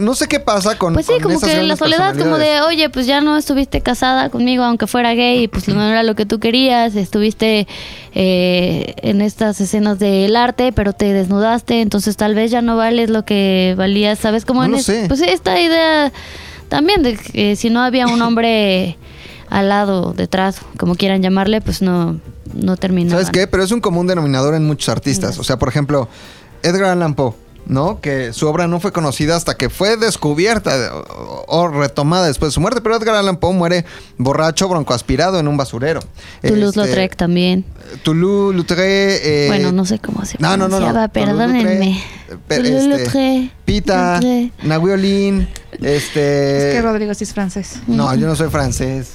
no 0.00 0.14
sé 0.14 0.26
qué 0.28 0.40
pasa 0.40 0.76
con 0.78 0.94
Pues 0.94 1.06
sí, 1.06 1.12
con 1.14 1.22
como 1.22 1.34
estas 1.36 1.50
que 1.50 1.62
la 1.62 1.76
soledad, 1.76 2.16
como 2.18 2.38
de, 2.38 2.60
oye, 2.62 2.90
pues 2.90 3.06
ya 3.06 3.20
no 3.20 3.36
estuviste 3.36 3.80
casada 3.80 4.30
conmigo, 4.30 4.64
aunque 4.64 4.86
fuera 4.86 5.14
gay, 5.14 5.44
y 5.44 5.48
pues 5.48 5.68
no 5.68 5.82
era 5.82 6.02
lo 6.02 6.14
que 6.14 6.26
tú 6.26 6.38
querías, 6.40 6.94
estuviste 6.96 7.66
eh, 8.14 8.94
en 9.02 9.20
estas 9.20 9.60
escenas 9.60 9.98
del 9.98 10.34
arte, 10.36 10.72
pero 10.72 10.92
te 10.92 11.12
desnudaste, 11.12 11.80
entonces 11.82 12.16
tal 12.16 12.34
vez 12.34 12.50
ya 12.50 12.62
no 12.62 12.76
vales 12.76 13.10
lo 13.10 13.24
que 13.24 13.74
valías, 13.76 14.18
¿sabes? 14.18 14.44
Como 14.44 14.60
No 14.60 14.66
en 14.66 14.70
lo 14.72 14.76
es- 14.78 14.84
sé. 14.86 15.04
Pues 15.08 15.20
esta 15.20 15.60
idea 15.60 16.12
también 16.68 17.02
de 17.02 17.16
que 17.16 17.56
si 17.56 17.70
no 17.70 17.80
había 17.82 18.06
un 18.06 18.20
hombre 18.22 18.96
al 19.48 19.68
lado, 19.68 20.12
detrás, 20.16 20.60
como 20.76 20.96
quieran 20.96 21.22
llamarle, 21.22 21.60
pues 21.60 21.80
no, 21.80 22.18
no 22.54 22.76
terminaba. 22.76 23.22
¿Sabes 23.22 23.30
qué? 23.30 23.46
Pero 23.46 23.62
es 23.62 23.70
un 23.70 23.80
común 23.80 24.08
denominador 24.08 24.54
en 24.56 24.66
muchos 24.66 24.88
artistas. 24.88 25.38
O 25.38 25.44
sea, 25.44 25.56
por 25.56 25.68
ejemplo, 25.68 26.08
Edgar 26.66 26.90
Allan 26.90 27.14
Poe. 27.14 27.32
¿no? 27.68 28.00
Que 28.00 28.32
su 28.32 28.46
obra 28.46 28.68
no 28.68 28.78
fue 28.78 28.92
conocida 28.92 29.34
hasta 29.34 29.54
que 29.56 29.68
fue 29.70 29.96
descubierta 29.96 30.70
o, 30.94 31.44
o 31.48 31.66
retomada 31.66 32.28
después 32.28 32.50
de 32.50 32.54
su 32.54 32.60
muerte. 32.60 32.80
Pero 32.80 32.94
Edgar 32.96 33.16
Allan 33.16 33.38
Poe 33.38 33.52
muere 33.54 33.84
borracho, 34.18 34.68
broncoaspirado 34.68 35.40
en 35.40 35.48
un 35.48 35.56
basurero. 35.56 35.98
Toulouse-Lautrec 36.42 37.10
Este, 37.10 37.16
también. 37.16 37.64
Toulouse-Lautrec. 38.04 38.78
eh, 38.78 39.44
bueno, 39.48 39.72
no 39.72 39.84
sé 39.84 39.98
cómo 39.98 40.24
se 40.24 40.36
no, 40.38 40.50
no, 40.56 40.68
no, 40.68 40.68
no. 40.68 40.76
pronunciaba, 40.76 41.08
perdónenme. 41.08 42.00
Toulouse-Lautrec, 42.28 42.46
pe- 42.46 42.56
este, 42.56 42.70
Toulouse-Lautrec. 42.70 43.50
Pita, 43.64 44.12
Lautrec. 44.20 44.52
Nahuiolín, 44.62 45.48
este... 45.82 46.68
Es 46.68 46.74
que 46.76 46.82
Rodrigo 46.82 47.14
sí 47.14 47.24
es 47.24 47.34
francés. 47.34 47.80
No, 47.88 48.14
yo 48.14 48.28
no 48.28 48.36
soy 48.36 48.48
francés. 48.48 49.14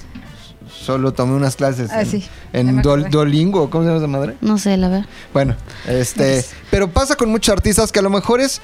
Solo 0.84 1.14
tomé 1.14 1.34
unas 1.34 1.56
clases 1.56 1.90
Ah, 1.92 2.02
en, 2.02 2.10
sí, 2.10 2.24
en 2.54 2.80
acordé. 2.80 3.10
Duolingo, 3.10 3.70
¿cómo 3.70 3.84
se 3.84 3.88
llama 3.90 4.00
esa 4.00 4.08
madre? 4.08 4.36
No 4.42 4.58
sé, 4.58 4.78
la 4.78 4.90
verdad. 4.90 5.06
Bueno, 5.34 5.56
este, 5.88 6.44
pero 6.70 6.90
pasa 6.90 7.16
con 7.16 7.30
muchos 7.30 7.54
artistas 7.54 7.92
que 7.92 8.00
a 8.00 8.02
lo 8.02 8.10
mejor 8.10 8.42
es 8.42 8.62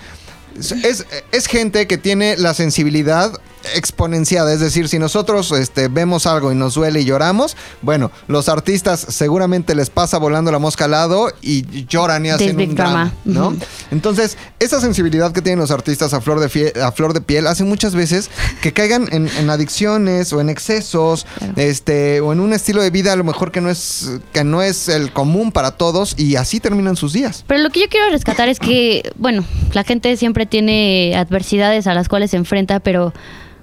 es, 0.83 1.05
es 1.31 1.45
gente 1.45 1.85
que 1.85 1.97
tiene 1.99 2.35
la 2.37 2.53
sensibilidad 2.55 3.31
exponenciada, 3.75 4.53
es 4.53 4.59
decir, 4.59 4.87
si 4.89 4.99
nosotros 4.99 5.51
este, 5.51 5.87
vemos 5.87 6.25
algo 6.25 6.51
y 6.51 6.55
nos 6.55 6.75
duele 6.75 7.01
y 7.01 7.05
lloramos, 7.05 7.55
bueno, 7.81 8.11
los 8.27 8.49
artistas 8.49 8.99
seguramente 9.09 9.75
les 9.75 9.89
pasa 9.89 10.17
volando 10.17 10.51
la 10.51 10.59
mosca 10.59 10.85
al 10.85 10.91
lado 10.91 11.29
y 11.41 11.85
lloran 11.87 12.25
y 12.25 12.29
hacen 12.29 12.59
un 12.59 12.75
drama. 12.75 13.13
¿no? 13.25 13.55
Entonces, 13.91 14.37
esa 14.59 14.79
sensibilidad 14.81 15.31
que 15.31 15.41
tienen 15.41 15.59
los 15.59 15.71
artistas 15.71 16.13
a 16.13 16.21
flor 16.21 16.39
de, 16.39 16.73
a 16.81 16.91
flor 16.91 17.13
de 17.13 17.21
piel 17.21 17.47
hace 17.47 17.63
muchas 17.63 17.95
veces 17.95 18.29
que 18.61 18.73
caigan 18.73 19.07
en, 19.11 19.27
en 19.27 19.49
adicciones 19.49 20.31
o 20.33 20.41
en 20.41 20.49
excesos, 20.49 21.25
Claro. 21.37 21.53
este, 21.57 22.21
o 22.21 22.33
en 22.33 22.39
un 22.39 22.53
estilo 22.53 22.81
de 22.81 22.89
vida 22.89 23.13
a 23.13 23.15
lo 23.15 23.23
mejor 23.23 23.51
que 23.51 23.61
no 23.61 23.69
es 23.69 24.09
que 24.33 24.43
no 24.43 24.61
es 24.61 24.89
el 24.89 25.11
común 25.11 25.51
para 25.51 25.71
todos 25.71 26.15
y 26.17 26.35
así 26.35 26.59
terminan 26.59 26.95
sus 26.95 27.13
días. 27.13 27.43
Pero 27.47 27.61
lo 27.61 27.69
que 27.69 27.81
yo 27.81 27.87
quiero 27.89 28.09
rescatar 28.09 28.49
es 28.49 28.59
que, 28.59 29.11
bueno, 29.17 29.43
la 29.73 29.83
gente 29.83 30.15
siempre 30.17 30.45
tiene 30.45 31.15
adversidades 31.15 31.87
a 31.87 31.93
las 31.93 32.07
cuales 32.09 32.31
se 32.31 32.37
enfrenta, 32.37 32.79
pero 32.79 33.13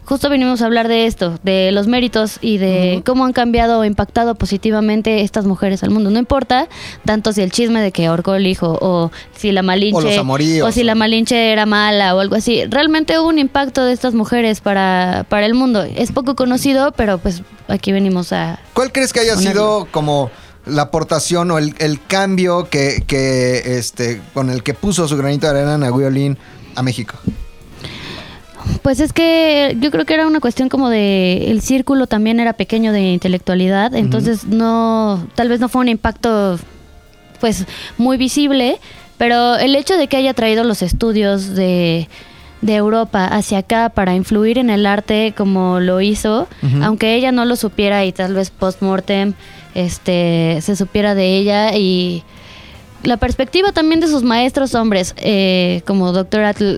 justo 0.04 0.28
venimos 0.28 0.62
a 0.62 0.66
hablar 0.66 0.88
de 0.88 1.06
esto, 1.06 1.38
de 1.42 1.70
los 1.72 1.86
méritos 1.86 2.38
y 2.40 2.58
de 2.58 3.02
cómo 3.06 3.24
han 3.24 3.32
cambiado 3.32 3.78
o 3.80 3.84
impactado 3.84 4.34
positivamente 4.34 5.22
estas 5.22 5.44
mujeres 5.46 5.82
al 5.82 5.90
mundo. 5.90 6.10
No 6.10 6.18
importa 6.18 6.68
tanto 7.04 7.32
si 7.32 7.42
el 7.42 7.50
chisme 7.52 7.80
de 7.80 7.92
que 7.92 8.06
ahorcó 8.06 8.34
el 8.34 8.46
hijo 8.46 8.78
o 8.80 9.10
si 9.36 9.52
la 9.52 9.62
malinche 9.62 9.96
O 9.98 10.00
los 10.02 10.18
amoríos, 10.18 10.68
o 10.68 10.72
si 10.72 10.82
o- 10.82 10.84
la 10.84 10.94
malinche 10.94 11.52
era 11.52 11.66
mala 11.66 12.14
o 12.14 12.20
algo 12.20 12.36
así. 12.36 12.64
Realmente 12.66 13.18
hubo 13.18 13.28
un 13.28 13.38
impacto 13.38 13.84
de 13.84 13.92
estas 13.92 14.14
mujeres 14.14 14.60
para, 14.60 15.26
para 15.28 15.46
el 15.46 15.54
mundo. 15.54 15.82
Es 15.82 16.12
poco 16.12 16.34
conocido, 16.36 16.92
pero 16.92 17.18
pues 17.18 17.42
aquí 17.68 17.92
venimos 17.92 18.32
a... 18.32 18.58
¿Cuál 18.74 18.92
crees 18.92 19.12
que 19.12 19.20
haya 19.20 19.34
Ponerlo. 19.34 19.52
sido 19.52 19.88
como 19.90 20.30
la 20.66 20.82
aportación 20.82 21.50
o 21.50 21.58
el, 21.58 21.74
el 21.78 22.00
cambio 22.04 22.68
que, 22.70 23.02
que, 23.06 23.76
este 23.78 24.20
con 24.32 24.48
el 24.50 24.62
que 24.62 24.72
puso 24.74 25.06
su 25.08 25.16
granito 25.16 25.46
de 25.46 25.58
arena 25.60 25.76
Nahuiolín 25.78 26.38
a 26.74 26.82
México? 26.82 27.16
Pues 28.82 29.00
es 29.00 29.12
que 29.12 29.76
yo 29.80 29.90
creo 29.90 30.04
que 30.04 30.14
era 30.14 30.26
una 30.26 30.40
cuestión 30.40 30.68
como 30.68 30.88
de 30.88 31.50
el 31.50 31.60
círculo 31.60 32.06
también 32.06 32.40
era 32.40 32.52
pequeño 32.54 32.92
de 32.92 33.12
intelectualidad, 33.12 33.94
entonces 33.94 34.46
no 34.46 35.26
tal 35.34 35.48
vez 35.48 35.60
no 35.60 35.68
fue 35.68 35.82
un 35.82 35.88
impacto 35.88 36.58
pues 37.40 37.66
muy 37.98 38.16
visible, 38.16 38.78
pero 39.18 39.56
el 39.56 39.76
hecho 39.76 39.96
de 39.96 40.06
que 40.06 40.16
haya 40.16 40.34
traído 40.34 40.64
los 40.64 40.82
estudios 40.82 41.54
de 41.54 42.08
de 42.64 42.76
Europa 42.76 43.26
hacia 43.26 43.58
acá 43.58 43.90
para 43.90 44.14
influir 44.14 44.56
en 44.56 44.70
el 44.70 44.86
arte 44.86 45.34
como 45.36 45.80
lo 45.80 46.00
hizo, 46.00 46.48
aunque 46.82 47.14
ella 47.14 47.30
no 47.30 47.44
lo 47.44 47.56
supiera 47.56 48.06
y 48.06 48.12
tal 48.12 48.32
vez 48.32 48.48
post-mortem 48.50 49.34
este, 49.74 50.58
se 50.62 50.74
supiera 50.74 51.14
de 51.14 51.36
ella 51.36 51.76
y 51.76 52.24
la 53.02 53.18
perspectiva 53.18 53.72
también 53.72 54.00
de 54.00 54.06
sus 54.06 54.22
maestros 54.22 54.74
hombres, 54.74 55.14
eh, 55.18 55.82
como 55.86 56.12
Dr. 56.12 56.44
Atl, 56.44 56.76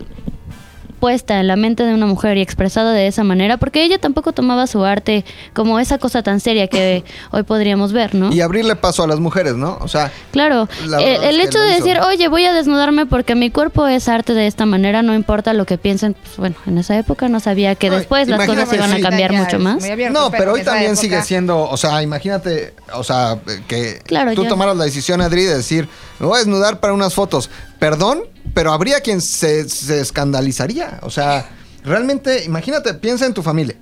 puesta 1.07 1.39
en 1.39 1.47
la 1.47 1.55
mente 1.55 1.85
de 1.85 1.95
una 1.95 2.07
mujer 2.07 2.37
y 2.37 2.41
expresada 2.43 2.93
de 2.93 3.07
esa 3.07 3.23
manera, 3.23 3.59
porque 3.59 3.85
ella 3.85 3.97
tampoco 3.99 4.33
tomaba 4.33 4.67
su 4.67 4.85
arte 4.85 5.25
como 5.55 5.79
esa 5.79 5.99
cosa 5.99 6.25
tan 6.25 6.41
seria 6.41 6.67
que 6.67 7.05
hoy 7.31 7.45
podríamos 7.45 7.93
ver, 7.93 8.17
¿no? 8.17 8.33
Y 8.33 8.41
abrirle 8.41 8.75
paso 8.75 9.05
a 9.05 9.07
las 9.07 9.21
mujeres, 9.21 9.55
¿no? 9.55 9.79
O 9.83 9.87
sea, 9.87 10.11
Claro, 10.33 10.69
La 10.89 10.99
el, 11.01 11.41
hecho 11.41 11.61
de 11.61 11.71
decir, 11.77 12.01
oye, 12.01 12.27
voy 12.27 12.45
a 12.45 12.53
desnudarme 12.53 13.07
porque 13.07 13.37
mi 13.37 13.51
cuerpo 13.53 13.87
es 13.87 14.09
arte 14.09 14.35
de 14.35 14.49
esta 14.49 14.67
manera, 14.67 15.03
no 15.03 15.15
importa 15.15 15.53
lo 15.53 15.65
que 15.65 15.79
piensen, 15.79 16.15
pues 16.15 16.39
bueno, 16.39 16.57
en 16.67 16.77
esa 16.79 16.99
época 16.99 17.29
no 17.29 17.39
sabía 17.39 17.77
que 17.77 17.87
Ay, 17.89 17.99
después 17.99 18.27
las 18.27 18.45
cosas 18.45 18.73
iban 18.73 18.93
a 18.93 18.99
cambiar 18.99 19.33
mucho 19.33 19.61
más. 19.61 19.85
abierto, 19.89 20.19
no, 20.21 20.33
pero 20.33 20.55
hoy 20.55 20.65
también 20.65 20.87
época- 20.91 21.01
sigue 21.03 21.23
siendo, 21.23 21.71
o 21.71 21.77
sea, 21.77 22.03
imagínate, 22.03 22.75
o 22.95 23.05
sea, 23.05 23.39
que 23.69 24.01
Claro, 24.05 24.35
tú 24.35 24.45
tomaras 24.47 24.77
la 24.77 24.83
decisión, 24.83 25.21
Adri, 25.21 25.45
de 25.45 25.59
decir, 25.59 25.89
me 26.19 26.27
voy 26.27 26.35
a 26.35 26.39
desnudar 26.39 26.81
para 26.81 26.95
unas 26.95 27.15
fotos. 27.15 27.49
Perdón, 27.79 28.23
pero 28.57 28.73
habría 28.73 29.03
quien 29.03 29.21
se, 29.21 29.69
se 29.69 30.01
escandalizaría. 30.01 31.01
O 31.03 31.11
sea, 31.11 31.47
realmente, 31.85 32.43
imagínate, 32.45 32.95
piensa 32.95 33.27
en 33.27 33.35
tu 33.35 33.43
familia. 33.43 33.77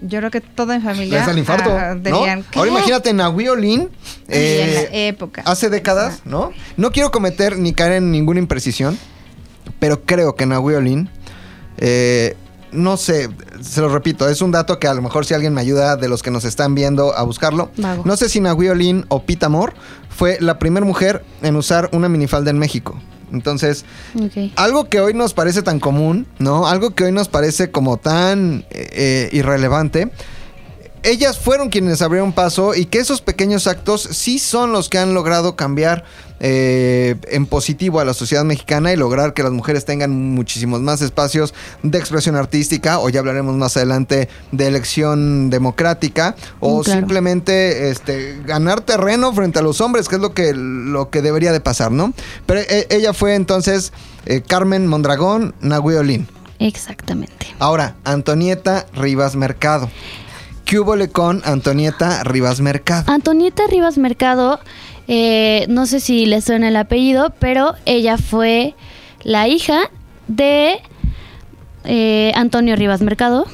Yo 0.00 0.20
creo 0.20 0.30
que 0.30 0.40
todo 0.40 0.72
en 0.72 0.80
familia. 0.80 1.26
Da 1.26 1.32
el 1.32 1.38
infarto, 1.38 1.70
ah, 1.70 1.94
¿no? 1.94 2.24
Ahora 2.54 2.70
imagínate 2.70 3.12
Nahuiolín. 3.12 3.90
Y 4.26 4.32
en 4.32 4.74
la 4.74 4.80
eh, 4.84 5.08
época. 5.08 5.42
hace 5.44 5.68
décadas, 5.68 6.22
¿no? 6.24 6.52
No 6.78 6.92
quiero 6.92 7.10
cometer 7.10 7.58
ni 7.58 7.74
caer 7.74 7.92
en 7.92 8.10
ninguna 8.10 8.40
imprecisión, 8.40 8.98
pero 9.80 10.02
creo 10.06 10.34
que 10.34 10.46
Nahuiolín, 10.46 11.10
eh, 11.76 12.38
no 12.72 12.96
sé, 12.96 13.28
se 13.60 13.82
lo 13.82 13.90
repito, 13.90 14.30
es 14.30 14.40
un 14.40 14.50
dato 14.50 14.78
que 14.78 14.88
a 14.88 14.94
lo 14.94 15.02
mejor 15.02 15.26
si 15.26 15.34
alguien 15.34 15.52
me 15.52 15.60
ayuda 15.60 15.96
de 15.96 16.08
los 16.08 16.22
que 16.22 16.30
nos 16.30 16.46
están 16.46 16.74
viendo 16.74 17.14
a 17.14 17.22
buscarlo. 17.22 17.70
Vago. 17.76 18.02
No 18.06 18.16
sé 18.16 18.30
si 18.30 18.40
Nahuiolín 18.40 19.04
o 19.08 19.24
Pita 19.24 19.44
Amor 19.44 19.74
fue 20.08 20.38
la 20.40 20.58
primera 20.58 20.86
mujer 20.86 21.22
en 21.42 21.54
usar 21.56 21.90
una 21.92 22.08
minifalda 22.08 22.50
en 22.50 22.58
México. 22.58 22.98
Entonces, 23.32 23.84
algo 24.56 24.88
que 24.88 25.00
hoy 25.00 25.14
nos 25.14 25.34
parece 25.34 25.62
tan 25.62 25.80
común, 25.80 26.26
¿no? 26.38 26.66
Algo 26.66 26.94
que 26.94 27.04
hoy 27.04 27.12
nos 27.12 27.28
parece 27.28 27.70
como 27.70 27.96
tan 27.96 28.64
eh, 28.70 29.28
irrelevante. 29.32 30.10
Ellas 31.02 31.38
fueron 31.38 31.68
quienes 31.68 32.02
abrieron 32.02 32.32
paso 32.32 32.74
y 32.74 32.86
que 32.86 32.98
esos 32.98 33.20
pequeños 33.20 33.66
actos 33.66 34.08
sí 34.10 34.38
son 34.38 34.72
los 34.72 34.88
que 34.88 34.98
han 34.98 35.14
logrado 35.14 35.54
cambiar 35.54 36.04
eh, 36.40 37.16
en 37.28 37.46
positivo 37.46 38.00
a 38.00 38.04
la 38.04 38.14
sociedad 38.14 38.44
mexicana 38.44 38.92
y 38.92 38.96
lograr 38.96 39.34
que 39.34 39.42
las 39.42 39.52
mujeres 39.52 39.84
tengan 39.84 40.34
muchísimos 40.34 40.80
más 40.80 41.00
espacios 41.00 41.54
de 41.82 41.98
expresión 41.98 42.36
artística 42.36 42.98
o 42.98 43.08
ya 43.08 43.20
hablaremos 43.20 43.54
más 43.56 43.76
adelante 43.76 44.28
de 44.52 44.66
elección 44.66 45.50
democrática 45.50 46.36
o 46.60 46.82
claro. 46.82 47.00
simplemente 47.00 47.90
este, 47.90 48.40
ganar 48.44 48.82
terreno 48.82 49.32
frente 49.32 49.58
a 49.58 49.62
los 49.62 49.80
hombres, 49.80 50.08
que 50.08 50.16
es 50.16 50.20
lo 50.20 50.34
que, 50.34 50.52
lo 50.54 51.10
que 51.10 51.22
debería 51.22 51.52
de 51.52 51.60
pasar, 51.60 51.90
¿no? 51.92 52.12
Pero 52.44 52.60
eh, 52.60 52.86
ella 52.90 53.12
fue 53.12 53.34
entonces 53.34 53.92
eh, 54.26 54.42
Carmen 54.46 54.86
Mondragón 54.86 55.54
Nahuiolín. 55.60 56.28
Exactamente. 56.58 57.46
Ahora, 57.58 57.96
Antonieta 58.04 58.86
Rivas 58.94 59.36
Mercado. 59.36 59.90
¿Qué 60.64 60.80
hubo 60.80 60.94
con 61.12 61.42
Antonieta 61.44 62.24
Rivas 62.24 62.60
Mercado? 62.60 63.04
Antonieta 63.12 63.62
Rivas 63.68 63.98
Mercado, 63.98 64.58
eh, 65.08 65.66
no 65.68 65.86
sé 65.86 66.00
si 66.00 66.26
le 66.26 66.40
suena 66.40 66.68
el 66.68 66.76
apellido, 66.76 67.32
pero 67.38 67.74
ella 67.84 68.18
fue 68.18 68.74
la 69.22 69.48
hija 69.48 69.90
de 70.28 70.80
eh, 71.84 72.32
Antonio 72.34 72.76
Rivas 72.76 73.02
Mercado. 73.02 73.46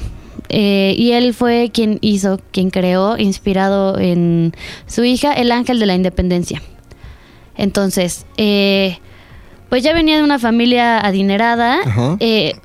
eh, 0.49 0.93
y 0.97 1.13
él 1.13 1.33
fue 1.33 1.71
quien 1.73 1.97
hizo, 2.01 2.39
quien 2.51 2.69
creó, 2.69 3.17
inspirado 3.17 3.97
en 3.97 4.53
su 4.85 5.03
hija, 5.03 5.33
el 5.33 5.51
ángel 5.51 5.79
de 5.79 5.85
la 5.87 5.95
independencia. 5.95 6.61
Entonces, 7.57 8.25
eh, 8.37 8.99
pues 9.69 9.83
ya 9.83 9.93
venía 9.93 10.17
de 10.17 10.23
una 10.23 10.37
familia 10.37 10.99
adinerada. 10.99 11.79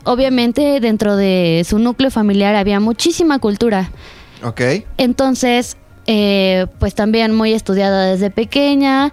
Obviamente 0.04 0.80
dentro 0.80 1.16
de 1.16 1.64
su 1.66 1.78
núcleo 1.78 2.10
familiar 2.10 2.54
había 2.54 2.80
muchísima 2.80 3.38
cultura. 3.38 3.90
Ok. 4.42 4.60
Entonces, 4.98 5.76
eh, 6.10 6.66
pues 6.78 6.94
también 6.94 7.34
muy 7.34 7.52
estudiada 7.52 8.06
desde 8.06 8.30
pequeña, 8.30 9.12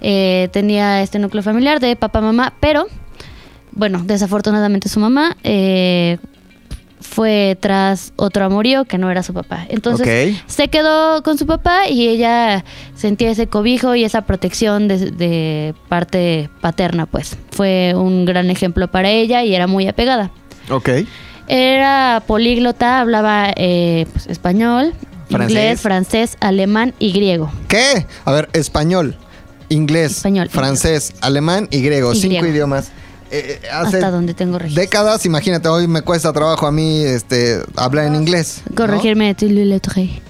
eh, 0.00 0.48
tenía 0.50 1.00
este 1.00 1.20
núcleo 1.20 1.40
familiar 1.40 1.78
de 1.78 1.94
papá, 1.94 2.20
mamá, 2.20 2.52
pero, 2.58 2.88
bueno, 3.70 4.02
desafortunadamente 4.04 4.88
su 4.88 4.98
mamá 4.98 5.36
eh, 5.44 6.18
fue 7.00 7.56
tras 7.60 8.12
otro 8.16 8.44
amorío 8.44 8.84
que 8.86 8.98
no 8.98 9.08
era 9.08 9.22
su 9.22 9.32
papá. 9.32 9.66
Entonces, 9.68 10.36
se 10.46 10.66
quedó 10.66 11.22
con 11.22 11.38
su 11.38 11.46
papá 11.46 11.88
y 11.88 12.08
ella 12.08 12.64
sentía 12.96 13.30
ese 13.30 13.46
cobijo 13.46 13.94
y 13.94 14.02
esa 14.02 14.22
protección 14.22 14.88
de, 14.88 15.12
de 15.12 15.74
parte 15.88 16.50
paterna, 16.60 17.06
pues. 17.06 17.38
Fue 17.52 17.92
un 17.94 18.24
gran 18.24 18.50
ejemplo 18.50 18.90
para 18.90 19.10
ella 19.10 19.44
y 19.44 19.54
era 19.54 19.68
muy 19.68 19.86
apegada. 19.86 20.32
Ok. 20.70 20.88
Era 21.46 22.22
políglota, 22.26 23.00
hablaba 23.00 23.52
eh, 23.54 24.06
pues, 24.12 24.26
español, 24.26 24.92
Francés. 25.32 25.50
inglés, 25.56 25.80
francés, 25.80 26.36
alemán 26.40 26.94
y 26.98 27.12
griego. 27.12 27.50
¿Qué? 27.68 28.06
A 28.24 28.32
ver, 28.32 28.48
español, 28.52 29.16
inglés, 29.68 30.18
Español, 30.18 30.48
francés, 30.48 31.12
alemán 31.20 31.68
y 31.70 31.82
griego. 31.82 32.12
Y 32.12 32.16
cinco 32.20 32.28
griego. 32.36 32.48
idiomas. 32.54 32.88
Eh, 33.34 33.60
eh, 33.62 33.68
hace 33.72 33.96
Hasta 33.96 34.10
donde 34.10 34.34
tengo 34.34 34.58
registro. 34.58 34.82
décadas, 34.82 35.24
imagínate, 35.24 35.66
hoy 35.68 35.88
me 35.88 36.02
cuesta 36.02 36.32
trabajo 36.34 36.66
a 36.66 36.72
mí 36.72 37.02
este, 37.02 37.62
hablar 37.76 38.04
en 38.06 38.14
inglés. 38.14 38.60
¿no? 38.68 38.76
Corregirme. 38.76 39.30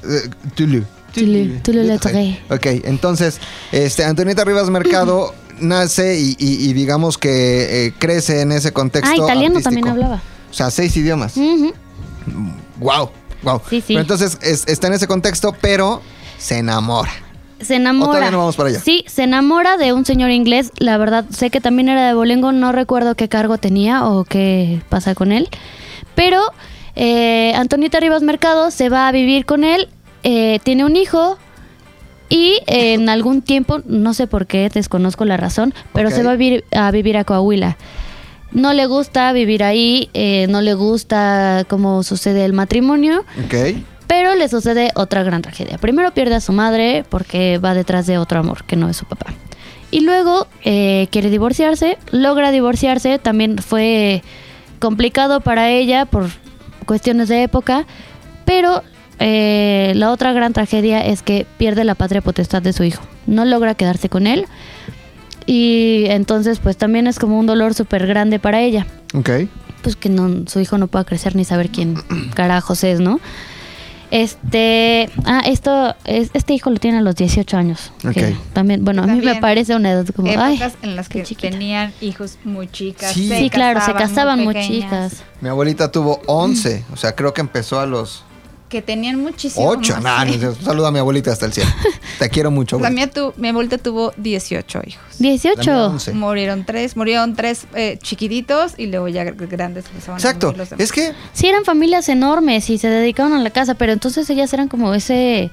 Eh, 0.05 0.29
Tulu. 0.55 0.85
Tu 1.13 1.21
le- 1.27 1.45
tu 1.61 1.73
le 1.73 1.85
lettré. 1.85 2.41
Ok, 2.49 2.65
entonces, 2.85 3.39
este, 3.73 4.05
Antonieta 4.05 4.45
Rivas 4.45 4.71
Mercado 4.71 5.35
nace 5.61 6.19
y, 6.19 6.37
y- 6.39 6.71
y 6.71 6.73
digamos 6.75 7.19
que 7.19 7.87
eh, 7.87 7.95
crece 7.99 8.41
en 8.41 8.53
ese 8.53 8.73
contexto. 8.73 9.11
Ah, 9.11 9.17
italiano 9.17 9.57
artístico. 9.57 9.63
también 9.65 9.89
hablaba. 9.89 10.23
O 10.51 10.55
sea, 10.55 10.71
seis 10.71 10.97
idiomas. 10.97 11.35
Wow, 12.79 13.11
wow. 13.43 13.61
Sí, 13.69 13.81
sí. 13.81 13.85
Pero 13.95 14.01
entonces 14.01 14.39
es- 14.43 14.65
está 14.67 14.87
en 14.89 14.95
ese 14.95 15.07
contexto, 15.07 15.55
pero 15.61 16.01
se 16.39 16.59
enamora. 16.59 17.11
Se 17.61 17.77
enamora. 17.77 18.09
¿O 18.09 18.13
todavía 18.13 18.31
no 18.33 18.39
vamos 18.39 18.57
para 18.57 18.71
allá? 18.71 18.81
Sí, 18.81 19.05
se 19.07 19.23
enamora 19.23 19.77
de 19.77 19.93
un 19.93 20.05
señor 20.05 20.31
inglés. 20.31 20.73
La 20.79 20.99
verdad, 20.99 21.25
sé 21.31 21.51
que 21.51 21.61
también 21.61 21.89
era 21.89 22.07
de 22.09 22.15
Bolengo. 22.15 22.51
No 22.53 22.73
recuerdo 22.73 23.15
qué 23.15 23.29
cargo 23.29 23.57
tenía 23.59 24.05
o 24.09 24.25
qué 24.25 24.83
pasa 24.89 25.15
con 25.15 25.31
él. 25.31 25.49
Pero 26.17 26.41
eh, 26.97 27.53
Antonita 27.55 28.01
Rivas 28.01 28.23
Mercado 28.23 28.71
se 28.73 28.89
va 28.89 29.07
a 29.09 29.13
vivir 29.13 29.47
con 29.47 29.63
él. 29.65 29.89
eh, 30.25 30.59
tiene 30.65 30.85
un 30.85 30.97
hijo. 30.97 31.39
Y 32.29 32.61
eh, 32.67 32.95
en 32.95 33.09
algún 33.09 33.43
tiempo, 33.43 33.81
no 33.85 34.15
sé 34.15 34.27
por 34.27 34.47
qué, 34.47 34.71
desconozco 34.73 35.25
la 35.27 35.37
razón, 35.37 35.75
pero 35.93 36.11
se 36.11 36.23
va 36.23 36.33
a, 36.33 36.37
vir- 36.37 36.65
a 36.75 36.91
vivir 36.91 37.17
a 37.19 37.25
Coahuila. 37.25 37.77
No 38.53 38.73
le 38.73 38.87
gusta 38.87 39.33
vivir 39.33 39.65
ahí, 39.65 40.11
eh, 40.15 40.47
no 40.49 40.61
le 40.61 40.75
gusta 40.75 41.65
cómo 41.69 42.03
sucede 42.03 42.45
el 42.45 42.53
matrimonio. 42.53 43.25
Ok. 43.45 43.55
Pero 44.07 44.35
le 44.35 44.49
sucede 44.49 44.91
otra 44.95 45.23
gran 45.23 45.41
tragedia. 45.41 45.79
Primero 45.79 46.13
pierde 46.13 46.35
a 46.35 46.41
su 46.41 46.53
madre 46.53 47.05
porque 47.09 47.59
va 47.59 47.73
detrás 47.73 48.07
de 48.07 48.19
otro 48.19 48.41
amor 48.41 48.65
que 48.65 48.77
no 48.77 48.89
es 48.89 48.97
su 48.97 49.07
papá. 49.07 49.27
Y 49.91 50.01
luego 50.01 50.47
eh, 50.65 51.09
quiere 51.11 51.31
divorciarse, 51.31 51.99
logra 52.11 52.51
divorciarse, 52.51 53.19
también 53.19 53.59
fue 53.59 54.23
complicado 54.81 55.41
para 55.41 55.71
ella 55.71 56.07
por 56.07 56.29
cuestiones 56.87 57.29
de 57.29 57.43
época, 57.43 57.87
pero 58.45 58.83
eh, 59.19 59.93
la 59.95 60.11
otra 60.11 60.33
gran 60.33 60.53
tragedia 60.53 61.05
es 61.05 61.23
que 61.23 61.47
pierde 61.59 61.85
la 61.85 61.95
patria 61.95 62.23
potestad 62.23 62.63
de 62.63 62.73
su 62.73 62.85
hijo. 62.85 63.03
No 63.27 63.45
logra 63.45 63.75
quedarse 63.75 64.09
con 64.09 64.27
él 64.27 64.47
y 65.47 66.05
entonces 66.09 66.59
pues 66.61 66.77
también 66.77 67.07
es 67.07 67.19
como 67.19 67.39
un 67.39 67.47
dolor 67.47 67.75
súper 67.75 68.07
grande 68.07 68.39
para 68.39 68.61
ella 68.61 68.87
Ok. 69.15 69.31
pues 69.83 69.97
que 69.97 70.09
no, 70.09 70.47
su 70.49 70.61
hijo 70.61 70.79
no 70.79 70.87
pueda 70.89 71.05
crecer 71.05 71.35
ni 71.37 71.45
saber 71.45 71.71
quién 71.71 71.95
carajos 72.35 72.85
es, 72.85 73.01
¿no? 73.01 73.21
Este, 74.11 75.09
ah, 75.25 75.43
esto, 75.47 75.95
es- 76.05 76.29
este 76.35 76.53
hijo 76.53 76.69
lo 76.69 76.77
tiene 76.77 76.99
a 76.99 77.01
los 77.01 77.17
18 77.17 77.57
años. 77.57 77.93
que 78.13 78.27
Ok. 78.35 78.37
también, 78.53 78.85
bueno, 78.85 79.03
a 79.03 79.07
mí 79.07 79.23
me 79.23 79.37
parece 79.37 79.75
una 79.75 79.91
edad 79.91 80.07
como, 80.15 80.29
ay, 80.39 80.57
Épocas 80.57 80.75
en 80.83 80.97
las 80.97 81.09
qué 81.09 81.21
que 81.21 81.25
chiquita. 81.25 81.51
tenían 81.51 81.95
hijos 82.03 82.37
muy 82.45 82.69
chicas. 82.69 83.13
Sí. 83.15 83.31
sí, 83.35 83.49
claro, 83.49 83.81
se 83.81 83.95
casaban 83.95 84.41
muy, 84.45 84.53
pequeñas, 84.53 84.83
chicas. 85.13 85.23
Mi 85.41 85.49
abuelita 85.49 85.91
tuvo 85.91 86.21
11. 86.27 86.85
O 86.93 86.97
sea, 86.99 87.17
creo 87.17 87.33
que 87.33 87.41
empezó 87.41 87.81
a 87.81 87.87
los 87.87 88.25
Que 88.73 88.81
tenían 88.81 89.21
muchísimo 89.21 89.69
8. 89.69 90.01
más. 90.01 90.03
Nah, 90.03 90.25
no, 90.25 90.55
saluda 90.65 90.89
a 90.89 90.91
mi 90.91 90.99
abuelita 90.99 91.31
hasta 91.31 91.45
el 91.47 91.53
cielo. 91.53 91.71
Te 92.19 92.31
quiero 92.31 92.51
mucho. 92.51 92.79
La 92.81 92.89
abuelita. 92.89 93.07
mía 93.21 93.33
tu, 93.33 93.41
mi 93.41 93.49
abuelita 93.49 93.77
tuvo 93.77 94.13
18 94.17 94.81
hijos. 94.87 95.03
La 95.19 95.23
mía 95.25 95.31
18. 95.33 95.87
11. 95.89 96.13
Murieron 96.15 96.65
tres, 96.65 96.97
murieron 96.97 97.37
tres 97.37 97.67
eh, 97.75 97.99
chiquititos 98.03 98.73
y 98.79 98.87
luego 98.87 99.09
ya 99.09 99.25
gr- 99.25 99.47
grandes 99.47 99.85
empezaban 99.87 100.19
Exacto. 100.19 100.47
morir 100.47 100.59
los 100.61 100.71
demás. 100.71 100.83
Es 100.85 100.91
que 100.91 101.13
Sí, 101.35 101.47
eran 101.49 101.65
familias 101.67 102.09
enormes 102.09 102.71
y 102.71 102.79
se 102.79 102.89
dedicaban 102.89 103.35
a 103.35 103.39
la 103.41 103.51
casa, 103.51 103.75
pero 103.75 103.93
entonces 103.93 104.29
ellas 104.31 104.51
eran 104.55 104.69
como 104.69 104.95
ese, 104.95 105.51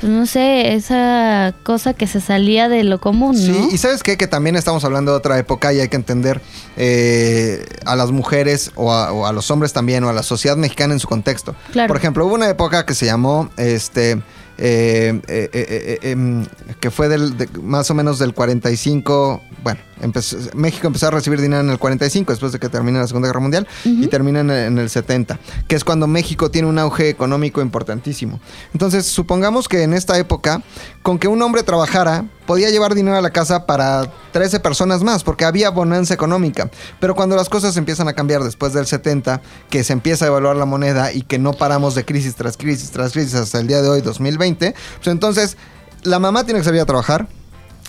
pues 0.00 0.12
no 0.12 0.26
sé, 0.26 0.74
esa 0.74 1.54
cosa 1.64 1.92
que 1.94 2.06
se 2.06 2.20
salía 2.20 2.68
de 2.68 2.84
lo 2.84 3.00
común, 3.00 3.34
¿no? 3.34 3.54
Sí, 3.54 3.68
y 3.72 3.78
sabes 3.78 4.02
qué? 4.02 4.16
que 4.16 4.26
también 4.26 4.54
estamos 4.56 4.84
hablando 4.84 5.10
de 5.12 5.18
otra 5.18 5.38
época 5.38 5.72
y 5.72 5.80
hay 5.80 5.88
que 5.88 5.96
entender 5.96 6.40
eh, 6.76 7.64
a 7.84 7.96
las 7.96 8.10
mujeres 8.10 8.70
o 8.76 8.92
a, 8.92 9.12
o 9.12 9.26
a 9.26 9.32
los 9.32 9.50
hombres 9.50 9.72
también 9.72 10.04
o 10.04 10.08
a 10.08 10.12
la 10.12 10.22
sociedad 10.22 10.56
mexicana 10.56 10.94
en 10.94 11.00
su 11.00 11.08
contexto. 11.08 11.54
Claro. 11.72 11.88
Por 11.88 11.96
ejemplo, 11.96 12.26
hubo 12.26 12.34
una 12.34 12.48
época 12.48 12.86
que 12.86 12.94
se 12.94 13.06
llamó, 13.06 13.50
este, 13.56 14.12
eh, 14.60 15.20
eh, 15.28 15.50
eh, 15.52 15.98
em, 16.02 16.46
que 16.80 16.90
fue 16.90 17.08
del, 17.08 17.36
de- 17.36 17.48
más 17.62 17.90
o 17.90 17.94
menos 17.94 18.18
del 18.18 18.34
45, 18.34 19.42
bueno, 19.62 19.80
empezó- 20.00 20.36
México 20.54 20.86
empezó 20.86 21.08
a 21.08 21.10
recibir 21.10 21.40
dinero 21.40 21.60
en 21.62 21.70
el 21.70 21.78
45 21.78 22.32
después 22.32 22.52
de 22.52 22.58
que 22.58 22.68
termina 22.68 23.00
la 23.00 23.06
Segunda 23.06 23.28
Guerra 23.28 23.40
Mundial 23.40 23.66
y 23.84 24.06
termina 24.08 24.40
en, 24.40 24.50
el- 24.50 24.66
en 24.66 24.78
el 24.78 24.88
70, 24.90 25.38
que 25.66 25.74
es 25.76 25.84
cuando 25.84 26.06
México 26.06 26.50
tiene 26.50 26.68
un 26.68 26.78
auge 26.78 27.08
económico 27.08 27.60
importantísimo. 27.60 28.40
Entonces, 28.72 29.06
supongamos 29.06 29.68
que 29.68 29.82
en 29.82 29.94
esta 29.94 30.18
época, 30.18 30.62
con 31.02 31.18
que 31.18 31.28
un 31.28 31.40
hombre 31.42 31.62
trabajara, 31.62 32.24
podía 32.46 32.70
llevar 32.70 32.94
dinero 32.94 33.16
a 33.16 33.20
la 33.20 33.30
casa 33.30 33.66
para 33.66 34.10
13 34.32 34.60
personas 34.60 35.02
más, 35.02 35.22
porque 35.24 35.44
había 35.44 35.68
bonanza 35.70 36.14
económica. 36.14 36.70
Pero 37.00 37.14
cuando 37.14 37.36
las 37.36 37.48
cosas 37.48 37.76
empiezan 37.76 38.08
a 38.08 38.14
cambiar 38.14 38.42
después 38.42 38.72
del 38.72 38.86
70, 38.86 39.42
que 39.68 39.84
se 39.84 39.92
empieza 39.92 40.24
a 40.24 40.28
evaluar 40.28 40.56
la 40.56 40.64
moneda 40.64 41.12
y 41.12 41.22
que 41.22 41.38
no 41.38 41.52
paramos 41.52 41.94
de 41.94 42.04
crisis 42.06 42.34
tras 42.36 42.56
crisis 42.56 42.90
tras 42.90 43.12
crisis 43.12 43.34
hasta 43.34 43.58
el 43.58 43.66
día 43.66 43.82
de 43.82 43.88
hoy, 43.88 44.00
2020, 44.00 44.74
pues 44.96 45.08
entonces 45.08 45.56
la 46.04 46.18
mamá 46.18 46.44
tiene 46.44 46.60
que 46.60 46.64
salir 46.64 46.80
a 46.80 46.86
trabajar. 46.86 47.28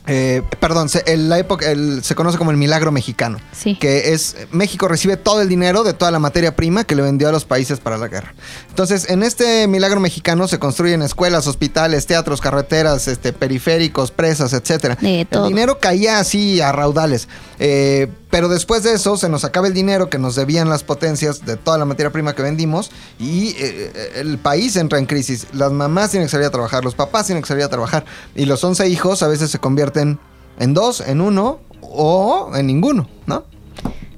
Eh, 0.09 0.41
perdón, 0.59 0.89
se, 0.89 1.03
el- 1.05 1.29
la 1.29 1.37
época, 1.39 1.69
el- 1.71 2.03
se 2.03 2.15
conoce 2.15 2.37
como 2.37 2.51
el 2.51 2.57
milagro 2.57 2.91
mexicano. 2.91 3.39
Sí. 3.51 3.75
Que 3.75 4.13
es 4.13 4.35
México 4.51 4.87
recibe 4.87 5.17
todo 5.17 5.41
el 5.41 5.47
dinero 5.49 5.83
de 5.83 5.93
toda 5.93 6.11
la 6.11 6.19
materia 6.19 6.55
prima 6.55 6.83
que 6.83 6.95
le 6.95 7.01
vendió 7.03 7.29
a 7.29 7.31
los 7.31 7.45
países 7.45 7.79
para 7.79 7.97
la 7.97 8.07
guerra. 8.07 8.33
Entonces, 8.69 9.09
en 9.09 9.23
este 9.23 9.67
milagro 9.67 9.99
mexicano 9.99 10.47
se 10.47 10.57
construyen 10.59 11.01
escuelas, 11.01 11.45
hospitales, 11.47 12.07
teatros, 12.07 12.41
carreteras, 12.41 13.07
este, 13.07 13.33
periféricos, 13.33 14.11
presas, 14.11 14.53
etcétera. 14.53 14.97
De 14.99 15.25
todo. 15.29 15.43
El 15.45 15.49
dinero 15.53 15.79
caía 15.79 16.19
así 16.19 16.59
a 16.61 16.71
raudales. 16.71 17.27
Eh, 17.59 18.07
pero 18.29 18.47
después 18.47 18.83
de 18.83 18.93
eso 18.93 19.17
se 19.17 19.29
nos 19.29 19.43
acaba 19.43 19.67
el 19.67 19.73
dinero 19.73 20.09
que 20.09 20.19
nos 20.19 20.35
debían 20.35 20.69
las 20.69 20.83
potencias 20.83 21.45
de 21.45 21.57
toda 21.57 21.77
la 21.77 21.85
materia 21.85 22.11
prima 22.11 22.33
que 22.35 22.41
vendimos 22.41 22.91
y 23.19 23.55
eh, 23.57 24.13
el 24.15 24.37
país 24.37 24.75
entra 24.75 24.99
en 24.99 25.05
crisis. 25.05 25.47
Las 25.53 25.71
mamás 25.71 26.11
tienen 26.11 26.27
que 26.27 26.31
salir 26.31 26.45
a 26.45 26.51
trabajar, 26.51 26.83
los 26.83 26.95
papás 26.95 27.25
tienen 27.25 27.41
que 27.41 27.47
salir 27.47 27.63
a 27.63 27.69
trabajar 27.69 28.05
y 28.35 28.45
los 28.45 28.63
11 28.63 28.87
hijos 28.89 29.23
a 29.23 29.27
veces 29.27 29.49
se 29.49 29.59
convierten 29.59 30.19
en 30.59 30.73
dos, 30.73 31.01
en 31.01 31.21
uno 31.21 31.59
o 31.81 32.51
en 32.55 32.67
ninguno, 32.67 33.09
¿no? 33.25 33.45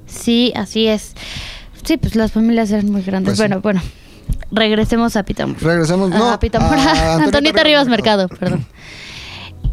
Sí, 0.06 0.52
así 0.56 0.88
es. 0.88 1.14
Sí, 1.84 1.96
pues 1.96 2.14
las 2.14 2.32
familias 2.32 2.70
eran 2.70 2.90
muy 2.90 3.02
grandes. 3.02 3.30
Pues 3.30 3.38
sí. 3.38 3.42
bueno, 3.42 3.60
bueno. 3.60 3.82
Regresemos 4.50 5.16
a 5.16 5.22
Pitamor. 5.22 5.60
Regresemos, 5.62 6.10
no, 6.10 6.30
a 6.30 6.38
Pitamor. 6.38 6.76
a 6.76 7.14
Antonita, 7.14 7.62
Rivas 7.64 7.88
Mercado, 7.88 8.28
perdón. 8.28 8.66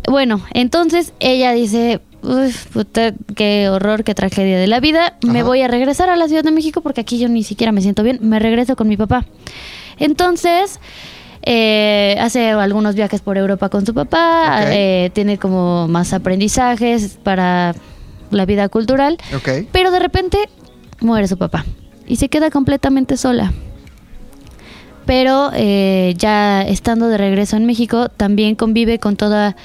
Bueno, 0.08 0.42
entonces 0.54 1.14
ella 1.20 1.52
dice, 1.52 2.02
"Uf, 2.22 2.68
puta, 2.68 3.14
qué 3.36 3.70
horror, 3.70 4.04
qué 4.04 4.14
tragedia 4.16 4.58
de 4.58 4.68
la 4.68 4.80
vida. 4.80 5.18
Me 5.26 5.44
voy 5.44 5.62
a 5.62 5.68
regresar 5.68 6.10
a 6.10 6.16
la 6.16 6.28
Ciudad 6.28 6.44
de 6.44 6.52
México 6.52 6.82
porque 6.82 7.02
aquí 7.02 7.20
yo 7.20 7.30
ni 7.30 7.44
siquiera 7.44 7.72
me 7.72 7.82
siento 7.82 8.04
bien. 8.04 8.20
Me 8.22 8.40
regreso 8.40 8.76
con 8.76 8.88
mi 8.88 8.98
papá. 8.98 9.26
Entonces, 9.98 10.80
eh, 11.44 12.18
hace 12.20 12.50
algunos 12.52 12.96
viajes 12.96 13.22
por 13.22 13.38
Europa 13.38 13.70
con 13.70 13.86
su 13.86 13.94
papá. 13.94 14.64
Eh, 14.72 15.12
tiene 15.14 15.38
como 15.38 15.88
más 15.88 16.14
aprendizajes 16.14 17.18
para 17.24 17.76
la 18.32 18.46
vida 18.46 18.70
cultural. 18.70 19.18
Pero 19.72 19.92
de 19.92 20.00
repente 20.00 20.38
muere 21.00 21.28
su 21.28 21.38
papá 21.38 21.66
y 22.08 22.18
se 22.18 22.30
queda 22.30 22.50
completamente 22.50 23.18
sola. 23.18 23.54
Pero 25.06 25.52
eh, 25.56 26.14
ya 26.18 26.62
estando 26.62 27.08
de 27.08 27.18
regreso 27.18 27.56
en 27.58 27.66
México, 27.66 28.10
también 28.10 28.56
convive 28.56 29.00
con 29.00 29.16
toda 29.16 29.56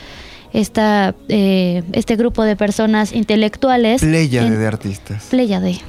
esta 0.55 1.15
eh, 1.29 1.83
este 1.93 2.17
grupo 2.17 2.43
de 2.45 2.57
personas 2.57 3.13
intelectuales. 3.13 4.01
Pléyade 4.01 4.47
en- 4.47 4.59
de 4.59 4.67
artistas. 4.67 5.25
Pléyade. 5.29 5.81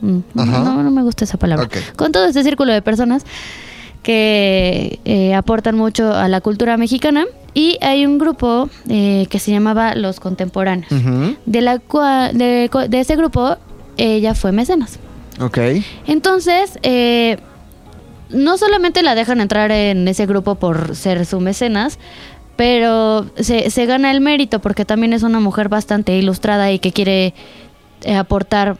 Mm, 0.00 0.18
Ajá. 0.38 0.58
No, 0.60 0.82
no 0.82 0.90
me 0.90 1.02
gusta 1.02 1.24
esa 1.24 1.36
palabra. 1.36 1.68
Con 1.96 2.12
todo 2.12 2.24
este 2.26 2.42
círculo 2.42 2.72
de 2.72 2.80
personas 2.80 3.24
que 4.02 5.00
eh, 5.04 5.34
aportan 5.34 5.76
mucho 5.76 6.12
a 6.14 6.28
la 6.28 6.40
cultura 6.40 6.76
mexicana. 6.76 7.24
Y 7.54 7.78
hay 7.82 8.04
un 8.04 8.18
grupo 8.18 8.68
eh, 8.88 9.26
que 9.30 9.38
se 9.38 9.50
llamaba 9.52 9.94
Los 9.94 10.18
Contemporáneos. 10.20 10.90
De, 11.46 11.60
la 11.60 11.76
cua- 11.78 12.32
de, 12.32 12.68
de 12.88 13.00
ese 13.00 13.14
grupo, 13.16 13.56
ella 13.96 14.34
fue 14.34 14.50
mecenas. 14.52 14.98
Ok. 15.40 15.58
Entonces, 16.06 16.78
eh, 16.82 17.38
no 18.30 18.58
solamente 18.58 19.02
la 19.04 19.14
dejan 19.14 19.40
entrar 19.40 19.70
en 19.70 20.06
ese 20.08 20.26
grupo 20.26 20.56
por 20.56 20.96
ser 20.96 21.24
su 21.26 21.38
mecenas, 21.40 21.98
pero 22.56 23.26
se, 23.36 23.70
se 23.70 23.86
gana 23.86 24.10
el 24.10 24.20
mérito 24.20 24.60
porque 24.60 24.84
también 24.84 25.12
es 25.12 25.22
una 25.22 25.40
mujer 25.40 25.68
bastante 25.68 26.16
ilustrada 26.16 26.70
y 26.72 26.78
que 26.78 26.92
quiere 26.92 27.34
eh, 28.02 28.14
aportar 28.16 28.78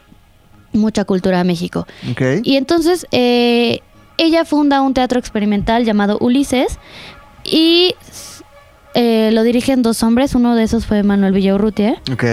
mucha 0.73 1.05
cultura 1.05 1.41
a 1.41 1.45
México. 1.45 1.87
Ok. 2.11 2.23
Y 2.43 2.57
entonces 2.57 3.07
eh, 3.13 3.81
ella 4.19 4.45
funda 4.45 4.81
un 4.83 4.95
teatro 4.95 5.19
experimental 5.19 5.85
llamado 5.85 6.19
Ulises 6.21 6.79
y 7.45 7.95
eh, 8.95 9.31
lo 9.33 9.43
dirigen 9.43 9.83
dos 9.83 10.03
hombres, 10.03 10.35
uno 10.35 10.55
de 10.55 10.63
esos 10.65 10.87
fue 10.87 11.03
Manuel 11.03 11.33
Villaurrutia 11.33 12.01
Ok. 12.13 12.25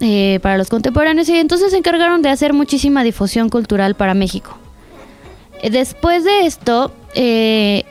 eh, 0.00 0.38
para 0.42 0.58
los 0.58 0.68
contemporáneos 0.68 1.28
y 1.28 1.36
entonces 1.36 1.70
se 1.72 1.76
encargaron 1.78 2.22
de 2.22 2.28
hacer 2.28 2.52
muchísima 2.52 3.02
difusión 3.02 3.48
cultural 3.48 3.94
para 3.96 4.14
México. 4.14 4.56
Después 5.68 6.22
de 6.24 6.46
esto, 6.46 6.92
eh, 7.14 7.84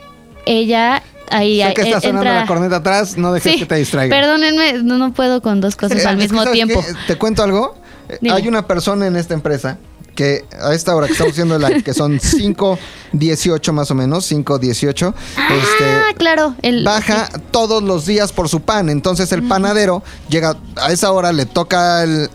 ella 0.46 1.02
ahí 1.30 1.62
Sé 1.62 1.74
que 1.74 1.82
está 1.82 2.00
sonando 2.00 2.22
entra- 2.22 2.40
la 2.40 2.46
corneta 2.46 2.76
atrás, 2.76 3.16
no 3.16 3.32
dejes 3.32 3.52
Sí, 3.52 3.58
que 3.60 3.66
te 3.66 3.74
distraiga. 3.76 4.14
Perdónenme, 4.14 4.82
no, 4.82 4.98
no 4.98 5.12
puedo 5.12 5.40
con 5.42 5.60
dos 5.60 5.76
cosas 5.76 6.02
Eh, 6.04 6.06
al 6.06 6.16
mismo 6.16 6.38
¿sabes 6.42 6.52
tiempo. 6.54 6.82
qué? 6.86 6.94
Te 7.06 7.16
cuento 7.18 7.42
algo. 7.42 7.76
Eh, 8.08 8.18
Dime. 8.20 8.34
Hay 8.36 8.48
una 8.48 8.66
persona 8.66 9.06
en 9.06 9.16
esta 9.16 9.34
empresa 9.34 9.78
que 10.14 10.44
a 10.62 10.72
esta 10.72 10.96
hora 10.96 11.06
que 11.08 11.12
estamos 11.12 11.32
haciendo 11.32 11.58
live, 11.58 11.82
que 11.82 11.92
son 11.92 12.18
5.18 13.12 13.72
más 13.72 13.90
o 13.90 13.94
menos, 13.94 14.30
5.18, 14.30 15.12
Ah, 15.36 15.48
este, 15.54 16.14
claro. 16.18 16.54
El, 16.62 16.84
baja 16.84 17.28
todos 17.50 17.82
los 17.82 18.06
días 18.06 18.32
por 18.32 18.48
su 18.48 18.60
pan. 18.62 18.88
Entonces 18.88 19.30
el 19.32 19.42
panadero 19.42 20.02
llega 20.28 20.56
a 20.76 20.92
esa 20.92 21.12
hora, 21.12 21.32
le 21.32 21.44
toca 21.46 22.02
el... 22.02 22.30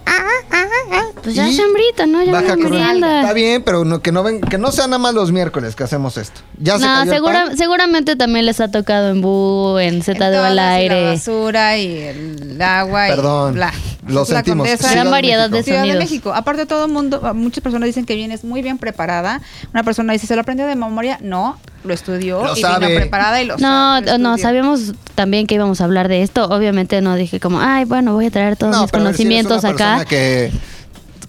Pues 1.24 1.36
ya 1.36 1.46
chambrita, 1.56 2.06
¿no? 2.08 2.24
Ya 2.24 2.32
baja. 2.32 2.54
Está 2.56 3.34
bien, 3.34 3.62
pero 3.64 3.86
no, 3.86 4.02
que, 4.02 4.12
no 4.12 4.24
ven, 4.24 4.42
que 4.42 4.58
no 4.58 4.72
sea 4.72 4.88
nada 4.88 4.98
más 4.98 5.14
los 5.14 5.32
miércoles 5.32 5.76
que 5.76 5.84
hacemos 5.84 6.18
esto. 6.18 6.42
Ya 6.58 6.80
se 6.80 6.86
No, 6.86 6.92
cayó 6.96 7.04
el 7.04 7.10
segura- 7.18 7.46
pan. 7.46 7.58
seguramente 7.58 8.16
también 8.16 8.46
les 8.46 8.60
ha 8.60 8.70
tocado 8.72 9.10
en 9.10 9.22
Bu, 9.22 9.78
en 9.80 10.02
Z 10.02 10.18
de 10.18 10.38
al 10.38 10.44
Entonces, 10.44 10.56
La 10.56 10.74
aire. 10.74 11.06
basura 11.12 11.78
y 11.78 11.98
el 11.98 12.62
agua 12.62 13.06
Perdón, 13.08 13.52
y 13.52 13.56
bla. 13.56 13.72
lo 14.08 14.24
Es 14.24 14.30
la 14.30 14.36
sentimos. 14.38 14.68
Condesa. 14.68 14.92
Gran 14.92 15.06
de 15.06 15.12
variedad 15.12 15.50
México. 15.50 15.58
de 15.58 15.64
Ciudad 15.64 15.84
de. 15.84 16.00
México. 16.00 16.34
Aparte 16.34 16.66
todo 16.66 16.86
el 16.86 16.92
mundo, 16.92 17.22
muchas 17.36 17.62
personas 17.64 17.86
dicen 17.88 18.06
que 18.06 18.16
vienes 18.16 18.44
muy 18.44 18.62
bien 18.62 18.78
preparada. 18.80 19.42
Una 19.74 19.84
persona 19.84 20.14
dice, 20.14 20.26
¿se 20.28 20.36
lo 20.36 20.42
aprendió 20.42 20.66
de 20.66 20.76
memoria? 20.76 21.20
No, 21.22 21.60
lo 21.84 21.94
estudió 21.94 22.44
Lo 22.44 22.58
y 22.58 22.62
sabe. 22.62 22.88
vino 22.88 23.00
preparada 23.00 23.42
y 23.42 23.46
lo 23.46 23.58
No, 23.58 24.00
sabe. 24.00 24.06
lo 24.08 24.18
no, 24.18 24.38
sabíamos 24.40 24.94
también 25.16 25.46
que 25.48 25.56
íbamos 25.56 25.82
a 25.82 25.84
hablar 25.84 26.08
de 26.08 26.24
esto. 26.24 26.46
Obviamente 26.46 27.00
no 27.02 27.16
dije 27.16 27.40
como, 27.40 27.62
ay, 27.62 27.86
bueno, 27.86 28.14
voy 28.14 28.26
a 28.26 28.32
traer 28.32 28.56
todos 28.58 28.76
No, 28.76 28.82
mis 28.84 28.92
pero 28.92 29.04
a 29.04 29.08
ver 29.08 29.16
si 29.16 29.22
eres 29.24 29.34
conocimientos 29.46 29.62
persona 29.62 29.96
acá. 29.98 30.06
Que, 30.06 30.52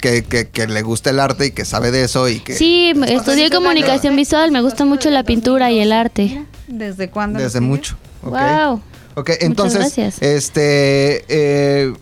que, 0.03 0.23
que, 0.25 0.49
que 0.51 0.67
le 0.67 0.83
gusta 0.83 1.09
el 1.09 1.21
arte 1.21 1.47
y 1.47 1.51
que 1.53 1.65
sabe 1.65 1.91
de 1.91 2.05
eso 2.05 2.29
y 2.29 2.41
que... 2.41 2.55
Sí, 2.55 2.93
estudié 3.07 3.49
comunicación 3.51 4.15
visual, 4.17 4.51
me 4.51 4.61
gusta 4.61 4.85
mucho 4.85 5.09
la 5.11 5.23
pintura 5.23 5.71
y 5.71 5.79
el 5.79 5.93
arte. 5.93 6.45
¿Desde 6.67 7.09
cuándo? 7.09 7.39
Desde 7.39 7.61
mucho. 7.61 7.97
Wow. 8.23 8.83
Ok, 9.15 9.31
entonces, 9.41 9.79
gracias. 9.79 10.21
este, 10.21 11.25
eh, 11.29 11.95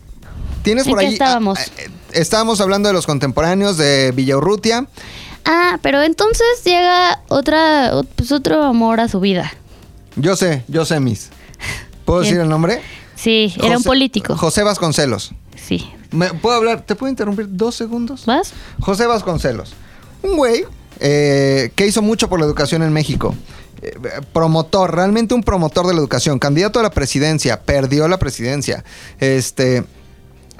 tienes 0.63 0.87
¿En 0.87 0.91
por 0.91 1.01
qué 1.01 1.07
ahí... 1.07 1.13
estábamos? 1.13 1.59
ah, 1.59 1.65
eh, 1.79 1.89
estábamos 2.13 2.61
hablando 2.61 2.89
de 2.89 2.93
los 2.93 3.07
contemporáneos 3.07 3.77
de 3.77 4.13
Villaurrutia. 4.13 4.87
Ah, 5.45 5.79
pero 5.83 6.03
entonces 6.03 6.47
llega 6.65 7.21
otra, 7.29 7.93
ot- 7.95 8.07
pues 8.17 8.33
otro 8.33 8.63
amor 8.65 9.01
a 9.01 9.09
su 9.09 9.21
vida. 9.21 9.53
Yo 10.17 10.37
sé, 10.37 10.65
yo 10.69 10.85
sé, 10.85 11.01
Miss. 11.01 11.31
¿Puedo 12.05 12.21
decir 12.21 12.39
el 12.39 12.49
nombre? 12.49 12.81
Sí, 13.15 13.53
era 13.59 13.69
un 13.69 13.75
José- 13.75 13.89
político. 13.89 14.37
José 14.37 14.63
Vasconcelos. 14.63 15.33
Sí. 15.57 15.91
¿Me- 16.13 16.31
¿Puedo 16.35 16.57
hablar? 16.57 16.83
¿Te 16.83 16.95
puedo 16.95 17.11
interrumpir 17.11 17.47
dos 17.51 17.75
segundos? 17.75 18.27
¿Vas? 18.27 18.53
José 18.81 19.07
Vasconcelos. 19.07 19.73
Un 20.23 20.37
güey 20.37 20.65
eh, 21.01 21.71
que 21.75 21.87
hizo 21.87 22.03
mucho 22.03 22.29
por 22.29 22.39
la 22.41 22.47
educación 22.47 22.83
en 22.83 22.93
México. 22.93 23.35
Eh, 23.83 23.95
promotor, 24.33 24.95
realmente 24.95 25.35
un 25.35 25.43
promotor 25.43 25.87
de 25.87 25.95
la 25.95 26.01
educación. 26.01 26.39
Candidato 26.39 26.79
a 26.81 26.83
la 26.83 26.91
presidencia. 26.91 27.61
Perdió 27.63 28.07
la 28.09 28.19
presidencia. 28.19 28.85
Este. 29.19 29.85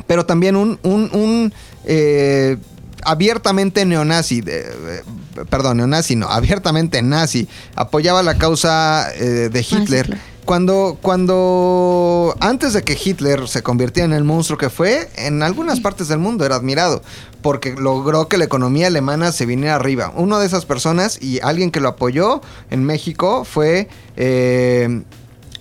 Pero 0.07 0.25
también 0.25 0.57
un. 0.57 0.79
un- 0.83 1.11
un, 1.13 1.53
eh, 1.85 2.57
abiertamente 3.05 3.85
neonazi. 3.85 4.41
de- 4.41 5.03
perdón, 5.49 5.79
neonazi, 5.79 6.17
no. 6.17 6.29
Abiertamente 6.29 7.03
nazi. 7.03 7.49
Apoyaba 7.77 8.23
la 8.23 8.37
causa 8.39 9.09
eh, 9.15 9.49
de 9.53 9.61
Hitler. 9.69 10.19
Cuando, 10.45 10.99
cuando 11.01 12.35
antes 12.41 12.73
de 12.73 12.83
que 12.83 12.99
Hitler 13.03 13.47
se 13.47 13.63
convirtiera 13.63 14.07
en 14.07 14.13
el 14.13 14.25
monstruo 14.25 14.59
que 14.59 14.69
fue, 14.71 15.09
en 15.17 15.43
algunas 15.45 15.79
partes 15.81 16.09
del 16.09 16.19
mundo 16.19 16.45
era 16.45 16.57
admirado, 16.57 17.03
porque 17.41 17.75
logró 17.77 18.27
que 18.27 18.37
la 18.37 18.47
economía 18.47 18.89
alemana 18.89 19.31
se 19.31 19.47
viniera 19.47 19.77
arriba. 19.77 20.13
Una 20.17 20.41
de 20.41 20.47
esas 20.47 20.67
personas 20.67 21.23
y 21.23 21.39
alguien 21.43 21.71
que 21.71 21.79
lo 21.79 21.89
apoyó 21.91 22.41
en 22.71 22.83
México 22.85 23.45
fue 23.45 23.89
eh, 24.17 25.03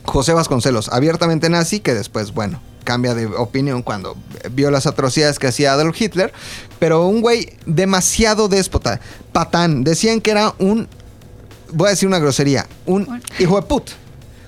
José 0.06 0.34
Vasconcelos, 0.34 0.90
abiertamente 0.90 1.50
nazi, 1.50 1.82
que 1.82 1.94
después, 1.94 2.34
bueno, 2.34 2.60
cambia 2.84 3.14
de 3.16 3.26
opinión 3.26 3.84
cuando 3.84 4.16
vio 4.52 4.72
las 4.72 4.88
atrocidades 4.88 5.40
que 5.40 5.48
hacía 5.48 5.74
Adolf 5.74 6.00
Hitler, 6.00 6.32
pero 6.80 7.06
un 7.08 7.22
güey 7.22 7.54
demasiado 7.66 8.48
déspota, 8.48 9.00
patán, 9.32 9.84
decían 9.84 10.22
que 10.22 10.32
era 10.32 10.54
un, 10.60 10.88
voy 11.72 11.88
a 11.88 11.90
decir 11.92 12.08
una 12.08 12.20
grosería, 12.20 12.68
un 12.86 13.22
hijo 13.40 13.56
de 13.60 13.68
put 13.68 13.90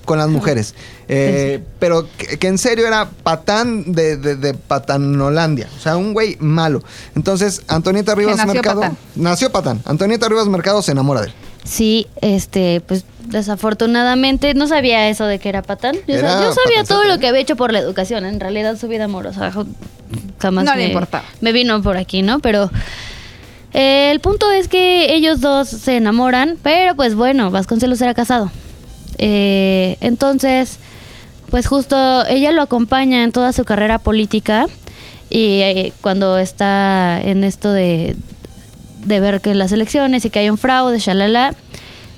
con 0.05 0.17
las 0.17 0.29
mujeres. 0.29 0.73
Eh, 1.07 1.61
pero 1.77 2.07
que, 2.17 2.39
que 2.39 2.47
en 2.47 2.57
serio 2.57 2.87
era 2.87 3.09
patán 3.09 3.91
de, 3.91 4.15
de, 4.15 4.35
de 4.37 4.53
Patanolandia. 4.53 5.69
O 5.77 5.79
sea, 5.79 5.97
un 5.97 6.13
güey 6.13 6.37
malo. 6.39 6.81
Entonces, 7.15 7.63
Antonieta 7.67 8.15
Rivas 8.15 8.37
nació 8.37 8.53
Mercado. 8.53 8.81
patán. 8.81 8.97
Nació 9.15 9.51
patán. 9.51 9.81
Antonieta 9.85 10.29
Rivas 10.29 10.47
Mercado 10.47 10.81
se 10.81 10.93
enamora 10.93 11.21
de 11.21 11.27
él. 11.27 11.33
Sí, 11.63 12.07
este, 12.21 12.81
pues 12.81 13.05
desafortunadamente 13.27 14.53
no 14.55 14.67
sabía 14.67 15.07
eso 15.09 15.25
de 15.25 15.39
que 15.39 15.49
era 15.49 15.61
patán. 15.61 15.95
Yo, 16.07 16.15
Era 16.15 16.29
sa- 16.39 16.43
yo 16.43 16.53
sabía 16.53 16.83
todo 16.83 17.03
lo 17.03 17.19
que 17.19 17.27
había 17.27 17.41
hecho 17.41 17.55
por 17.55 17.71
la 17.71 17.79
educación. 17.79 18.25
En 18.25 18.39
realidad 18.39 18.77
su 18.77 18.87
vida 18.87 19.05
amorosa 19.05 19.51
jamás 20.39 20.65
No 20.65 20.71
le 20.75 20.77
me, 20.77 20.87
importaba. 20.87 21.23
me 21.39 21.51
vino 21.51 21.81
por 21.83 21.97
aquí, 21.97 22.23
¿no? 22.23 22.39
Pero 22.39 22.69
eh, 23.73 24.09
el 24.11 24.19
punto 24.19 24.51
es 24.51 24.67
que 24.67 25.13
ellos 25.13 25.39
dos 25.39 25.67
se 25.69 25.97
enamoran, 25.97 26.57
pero 26.61 26.95
pues 26.95 27.15
bueno, 27.15 27.51
Vasconcelos 27.51 28.01
era 28.01 28.13
casado. 28.13 28.51
Eh, 29.17 29.97
entonces, 30.01 30.77
pues 31.51 31.67
justo 31.67 32.25
ella 32.25 32.51
lo 32.51 32.63
acompaña 32.63 33.23
en 33.23 33.31
toda 33.31 33.53
su 33.53 33.63
carrera 33.65 33.99
política 33.99 34.65
y 35.29 35.61
eh, 35.61 35.93
cuando 36.01 36.37
está 36.37 37.21
en 37.21 37.43
esto 37.43 37.71
de, 37.71 38.15
de 39.03 39.19
ver 39.19 39.41
que 39.41 39.55
las 39.55 39.71
elecciones 39.71 40.25
y 40.25 40.29
que 40.29 40.39
hay 40.39 40.49
un 40.49 40.57
fraude, 40.57 40.99
shalala, 40.99 41.55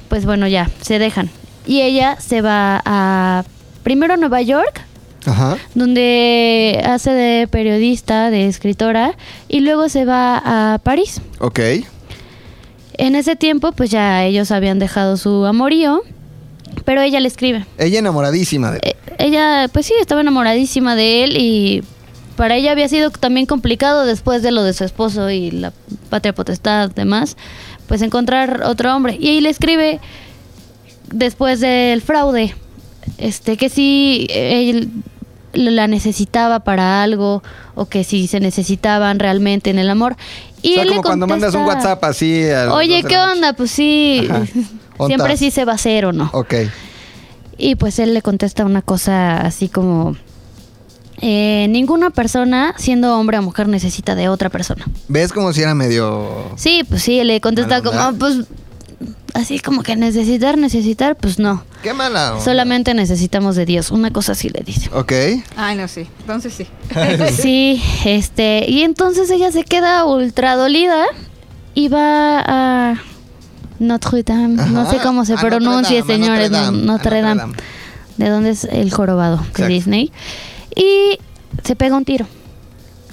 pues 0.09 0.25
bueno, 0.25 0.47
ya, 0.47 0.69
se 0.81 0.99
dejan. 0.99 1.29
Y 1.65 1.81
ella 1.81 2.17
se 2.19 2.41
va 2.41 2.81
a 2.85 3.43
primero 3.83 4.13
a 4.13 4.17
Nueva 4.17 4.41
York, 4.41 4.81
Ajá. 5.25 5.57
donde 5.75 6.81
hace 6.85 7.11
de 7.11 7.47
periodista, 7.47 8.29
de 8.29 8.47
escritora, 8.47 9.15
y 9.47 9.61
luego 9.61 9.89
se 9.89 10.05
va 10.05 10.73
a 10.73 10.77
París. 10.79 11.21
Ok. 11.39 11.59
En 12.95 13.15
ese 13.15 13.35
tiempo, 13.35 13.71
pues 13.71 13.89
ya 13.89 14.23
ellos 14.23 14.51
habían 14.51 14.79
dejado 14.79 15.17
su 15.17 15.45
amorío, 15.45 16.01
pero 16.85 17.01
ella 17.01 17.19
le 17.19 17.27
escribe. 17.27 17.65
Ella 17.77 17.99
enamoradísima 17.99 18.71
de 18.71 18.79
él. 18.83 18.89
Eh, 18.89 18.95
ella, 19.19 19.69
pues 19.71 19.85
sí, 19.85 19.93
estaba 19.99 20.21
enamoradísima 20.21 20.95
de 20.95 21.23
él 21.23 21.37
y 21.37 21.83
para 22.35 22.55
ella 22.55 22.71
había 22.71 22.87
sido 22.87 23.11
también 23.11 23.45
complicado 23.45 24.05
después 24.05 24.41
de 24.41 24.51
lo 24.51 24.63
de 24.63 24.73
su 24.73 24.83
esposo 24.83 25.29
y 25.29 25.51
la 25.51 25.73
patria 26.09 26.33
potestad, 26.33 26.89
demás, 26.91 27.37
pues 27.87 28.01
encontrar 28.01 28.63
otro 28.63 28.95
hombre. 28.95 29.17
Y 29.19 29.29
ahí 29.29 29.41
le 29.41 29.49
escribe 29.49 29.99
después 31.11 31.59
del 31.59 32.01
fraude, 32.01 32.55
este, 33.17 33.57
que 33.57 33.69
si 33.69 34.27
él 34.29 34.89
la 35.53 35.87
necesitaba 35.87 36.61
para 36.61 37.03
algo 37.03 37.43
o 37.75 37.85
que 37.85 38.03
si 38.03 38.27
se 38.27 38.39
necesitaban 38.39 39.19
realmente 39.19 39.69
en 39.69 39.79
el 39.79 39.89
amor. 39.89 40.15
Y 40.61 40.71
o 40.71 40.73
sea, 40.73 40.83
él 40.83 40.89
le 40.89 40.95
como 40.95 41.07
cuando 41.07 41.27
mandas 41.27 41.53
un 41.53 41.65
WhatsApp 41.65 42.03
así. 42.03 42.43
Oye, 42.71 43.03
¿qué 43.03 43.17
onda? 43.17 43.53
Pues 43.53 43.71
sí, 43.71 44.27
siempre 45.07 45.37
sí 45.37 45.51
se 45.51 45.65
va 45.65 45.73
a 45.73 45.75
hacer 45.75 46.05
o 46.05 46.13
no. 46.13 46.29
Ok. 46.33 46.55
Y 47.57 47.75
pues 47.75 47.99
él 47.99 48.13
le 48.13 48.21
contesta 48.21 48.65
una 48.65 48.81
cosa 48.81 49.41
así 49.41 49.69
como, 49.69 50.15
eh, 51.25 51.67
ninguna 51.69 52.09
persona, 52.09 52.75
siendo 52.77 53.17
hombre 53.17 53.37
o 53.37 53.41
mujer, 53.41 53.69
necesita 53.69 54.13
de 54.13 54.27
otra 54.27 54.49
persona. 54.49 54.83
¿Ves 55.07 55.31
como 55.31 55.53
si 55.53 55.61
era 55.61 55.73
medio. 55.73 56.51
Sí, 56.57 56.83
pues 56.83 57.01
sí, 57.01 57.23
le 57.23 57.39
contesta 57.39 57.81
como, 57.81 58.13
pues, 58.19 58.39
así 59.33 59.59
como 59.59 59.83
que 59.83 59.95
necesitar, 59.95 60.57
necesitar, 60.57 61.15
pues 61.15 61.39
no. 61.39 61.63
Qué 61.81 61.93
mala. 61.93 62.33
onda. 62.33 62.43
Solamente 62.43 62.93
necesitamos 62.93 63.55
de 63.55 63.65
Dios. 63.65 63.89
Una 63.89 64.11
cosa 64.11 64.33
así 64.33 64.49
le 64.49 64.65
dice. 64.65 64.89
Ok. 64.93 65.13
Ay, 65.55 65.77
no, 65.77 65.87
sí. 65.87 66.09
Entonces 66.19 66.55
sí. 66.55 66.67
Sí, 67.41 67.81
este, 68.03 68.69
y 68.69 68.81
entonces 68.81 69.31
ella 69.31 69.49
se 69.53 69.63
queda 69.63 70.03
ultra 70.03 70.57
dolida 70.57 71.05
y 71.73 71.87
va 71.87 72.43
a 72.45 72.95
Notre 73.79 74.23
Dame. 74.23 74.55
No 74.71 74.91
sé 74.91 74.97
cómo 75.01 75.23
se 75.23 75.33
a 75.33 75.35
Notre 75.37 75.51
pronuncie, 75.51 76.01
Dame, 76.01 76.13
a 76.13 76.17
señores. 76.17 76.51
Notre 76.51 76.65
Dame, 76.65 76.85
Notre. 76.85 77.21
Dame. 77.21 77.53
De 78.17 78.27
dónde 78.27 78.49
es 78.49 78.65
el 78.65 78.91
jorobado 78.91 79.37
de 79.37 79.43
Exacto. 79.43 79.67
Disney. 79.67 80.11
Y 80.75 81.19
se 81.63 81.75
pega 81.75 81.95
un 81.95 82.05
tiro. 82.05 82.25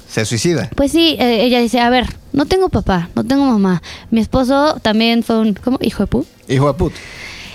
Se 0.09 0.25
suicida. 0.25 0.71
Pues 0.75 0.91
sí, 0.91 1.17
eh, 1.21 1.45
ella 1.45 1.61
dice, 1.61 1.81
a 1.81 1.89
ver, 1.89 2.07
no 2.33 2.47
tengo 2.47 2.69
papá, 2.69 3.11
no 3.15 3.25
tengo 3.25 3.45
mamá. 3.45 3.83
Mi 4.11 4.21
esposo 4.21 4.79
también 4.83 5.23
fue 5.23 5.39
un, 5.39 5.55
¿cómo? 5.55 5.79
Hijo 5.81 6.03
de 6.03 6.07
pu. 6.09 6.27
Hijo 6.49 6.67
de 6.67 6.75
put. 6.75 6.93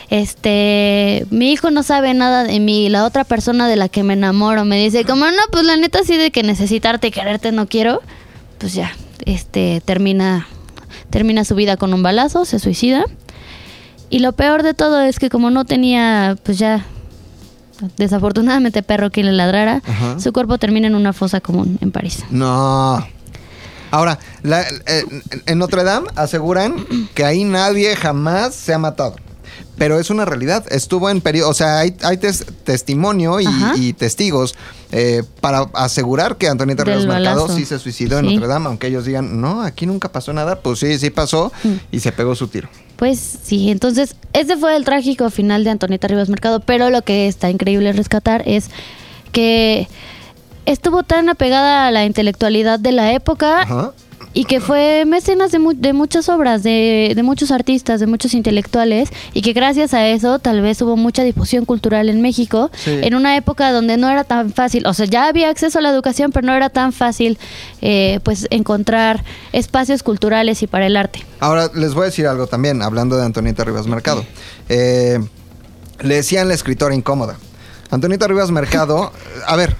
Este, 0.09 1.25
mi 1.31 1.51
hijo 1.51 1.71
no 1.71 1.83
sabe 1.83 2.13
nada 2.13 2.43
de 2.43 2.59
mí. 2.59 2.89
La 2.89 3.05
otra 3.05 3.23
persona 3.23 3.67
de 3.67 3.75
la 3.75 3.89
que 3.89 4.03
me 4.03 4.13
enamoro 4.13 4.63
me 4.63 4.79
dice, 4.79 5.03
como 5.03 5.25
no, 5.25 5.41
pues 5.51 5.65
la 5.65 5.77
neta 5.77 5.99
sí 6.03 6.15
de 6.15 6.31
que 6.31 6.43
necesitarte 6.43 7.07
y 7.07 7.11
quererte 7.11 7.51
no 7.51 7.67
quiero. 7.67 8.01
Pues 8.57 8.73
ya, 8.73 8.91
este, 9.25 9.81
termina, 9.83 10.47
termina 11.09 11.43
su 11.43 11.55
vida 11.55 11.77
con 11.77 11.93
un 11.93 12.03
balazo, 12.03 12.45
se 12.45 12.59
suicida. 12.59 13.05
Y 14.09 14.19
lo 14.19 14.33
peor 14.33 14.63
de 14.63 14.73
todo 14.73 15.01
es 15.01 15.19
que 15.19 15.29
como 15.29 15.49
no 15.49 15.65
tenía, 15.65 16.37
pues 16.43 16.59
ya, 16.59 16.85
desafortunadamente 17.97 18.83
perro 18.83 19.09
que 19.11 19.23
le 19.23 19.31
ladrara, 19.31 19.81
Ajá. 19.85 20.19
su 20.19 20.31
cuerpo 20.33 20.57
termina 20.57 20.87
en 20.87 20.95
una 20.95 21.13
fosa 21.13 21.41
común 21.41 21.77
en 21.81 21.91
París. 21.91 22.23
No. 22.29 23.05
Ahora, 23.91 24.19
la- 24.43 24.61
eh, 24.87 25.03
en 25.45 25.57
Notre 25.57 25.83
Dame 25.83 26.07
aseguran 26.15 26.85
que 27.13 27.23
ahí 27.23 27.43
nadie 27.43 27.95
jamás 27.95 28.53
se 28.55 28.73
ha 28.73 28.77
matado. 28.79 29.15
pero 29.77 29.99
es 29.99 30.09
una 30.09 30.23
realidad. 30.23 30.65
Estuvo 30.71 31.09
en 31.09 31.19
periodo, 31.19 31.49
o 31.49 31.53
sea, 31.53 31.79
hay, 31.79 31.95
hay 32.03 32.17
tes- 32.17 32.45
testimonio 32.63 33.39
y, 33.75 33.91
testigos 33.93 34.55
eh, 34.93 35.23
para 35.41 35.67
asegurar 35.73 36.37
que 36.37 36.47
Antonieta 36.47 36.85
Rivas 36.85 37.05
Mercado 37.05 37.49
sí 37.53 37.65
se 37.65 37.77
suicidó 37.77 38.19
en 38.19 38.25
Sí. 38.25 38.33
Notre 38.35 38.47
Dame, 38.47 38.67
aunque 38.67 38.87
ellos 38.87 39.03
digan, 39.05 39.41
no, 39.41 39.61
aquí 39.61 39.85
nunca 39.85 40.09
pasó 40.13 40.31
nada, 40.31 40.59
pues 40.61 40.79
sí, 40.79 40.97
sí 40.97 41.09
pasó 41.09 41.51
Mm. 41.63 41.73
y 41.91 41.99
se 41.99 42.13
pegó 42.13 42.35
su 42.35 42.47
tiro. 42.47 42.69
Pues 42.95 43.19
sí, 43.43 43.69
entonces 43.69 44.15
ese 44.33 44.55
fue 44.57 44.75
el 44.75 44.85
trágico 44.85 45.29
final 45.29 45.63
de 45.63 45.71
Antonieta 45.71 46.07
Rivas 46.07 46.29
Mercado, 46.29 46.59
pero 46.61 46.89
lo 46.89 47.01
que 47.01 47.27
está 47.27 47.49
increíble 47.49 47.91
rescatar 47.91 48.43
es 48.45 48.69
que 49.31 49.87
estuvo 50.65 51.03
tan 51.03 51.29
apegada 51.29 51.87
a 51.87 51.91
la 51.91 52.05
intelectualidad 52.05 52.79
de 52.79 52.91
la 52.91 53.11
época 53.11 53.61
Ajá. 53.61 53.93
Y 54.35 54.43
que 54.45 54.59
fue 54.59 55.05
mecenas 55.07 55.51
de, 55.51 55.57
mu- 55.59 55.73
de 55.73 55.93
muchas 55.93 56.29
obras, 56.29 56.61
de, 56.61 57.13
de 57.15 57.23
muchos 57.23 57.49
artistas, 57.51 57.99
de 58.01 58.05
muchos 58.05 58.33
intelectuales, 58.35 59.09
y 59.33 59.41
que 59.41 59.53
gracias 59.53 59.93
a 59.95 60.05
eso 60.07 60.37
tal 60.39 60.61
vez 60.61 60.79
hubo 60.81 60.97
mucha 60.97 61.23
difusión 61.23 61.65
cultural 61.65 62.09
en 62.09 62.21
México, 62.21 62.69
Sí. 62.75 62.99
en 63.01 63.15
una 63.15 63.37
época 63.37 63.71
donde 63.71 63.95
no 63.97 64.09
era 64.09 64.25
tan 64.25 64.51
fácil, 64.51 64.85
o 64.85 64.93
sea, 64.93 65.05
ya 65.07 65.27
había 65.27 65.49
acceso 65.49 65.79
a 65.79 65.81
la 65.81 65.89
educación, 65.89 66.31
pero 66.33 66.45
no 66.45 66.53
era 66.53 66.69
tan 66.69 66.91
fácil 66.91 67.39
eh, 67.81 68.19
pues 68.23 68.45
encontrar 68.51 69.23
espacios 69.53 70.03
culturales 70.03 70.61
y 70.61 70.67
para 70.67 70.85
el 70.85 70.97
arte. 70.97 71.25
Ahora 71.39 71.71
les 71.73 71.93
voy 71.93 72.03
a 72.03 72.05
decir 72.07 72.27
algo 72.27 72.45
también, 72.47 72.81
hablando 72.81 73.15
de 73.17 73.23
Antonieta 73.23 73.63
Rivas 73.63 73.87
Mercado. 73.87 74.25
Eh, 74.69 75.19
le 76.01 76.15
decían 76.15 76.49
la 76.49 76.53
escritora 76.55 76.93
incómoda. 76.93 77.37
Antonieta 77.89 78.27
Rivas 78.27 78.51
Mercado, 78.51 79.13
a 79.47 79.55
ver, 79.55 79.77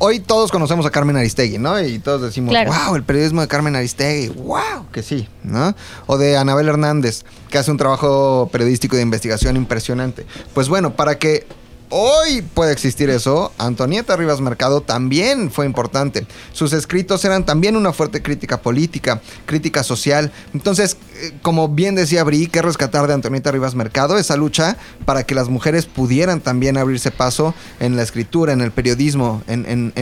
hoy 0.00 0.18
todos 0.18 0.50
conocemos 0.50 0.84
a 0.86 0.90
Carmen 0.90 1.16
Aristegui, 1.16 1.58
¿no? 1.58 1.80
Y 1.80 1.98
todos 2.00 2.22
decimos, 2.22 2.50
Claro. 2.50 2.72
wow, 2.86 2.96
el 2.96 3.04
periodismo 3.04 3.40
de 3.42 3.48
Carmen 3.48 3.76
Aristegui, 3.76 4.28
wow, 4.28 4.86
que 4.92 5.02
sí, 5.02 5.28
¿no? 5.44 5.74
O 6.06 6.18
de 6.18 6.36
Anabel 6.36 6.68
Hernández, 6.68 7.22
que 7.50 7.58
hace 7.58 7.70
un 7.70 7.76
trabajo 7.76 8.48
periodístico 8.50 8.96
de 8.96 9.02
investigación 9.02 9.56
impresionante. 9.56 10.26
Pues 10.54 10.68
bueno, 10.68 10.96
para 10.96 11.18
que 11.18 11.46
hoy 11.90 12.42
pueda 12.42 12.72
existir 12.72 13.10
eso, 13.10 13.52
Antonieta 13.58 14.16
Rivas 14.16 14.40
Mercado 14.40 14.80
también 14.80 15.50
fue 15.50 15.66
importante. 15.66 16.26
Sus 16.52 16.72
escritos 16.72 17.24
eran 17.24 17.44
también 17.44 17.76
una 17.76 17.92
fuerte 17.92 18.22
crítica 18.22 18.62
política, 18.62 19.20
crítica 19.44 19.82
social. 19.82 20.32
Entonces, 20.54 20.96
eh, 21.20 21.32
como 21.42 21.68
bien 21.68 21.94
decía 21.94 22.24
Bri, 22.24 22.46
que 22.46 22.62
rescatar 22.62 23.06
de 23.06 23.14
Antonieta 23.14 23.50
Rivas 23.50 23.74
Mercado 23.74 24.16
esa 24.18 24.36
lucha 24.36 24.76
para 25.04 25.24
que 25.24 25.34
las 25.34 25.48
mujeres 25.48 25.86
pudieran 25.86 26.40
también 26.40 26.78
abrirse 26.78 27.10
paso 27.10 27.54
en 27.80 27.96
la 27.96 28.02
escritura, 28.02 28.52
en 28.52 28.60
el 28.60 28.70
periodismo, 28.70 29.42
en, 29.46 29.92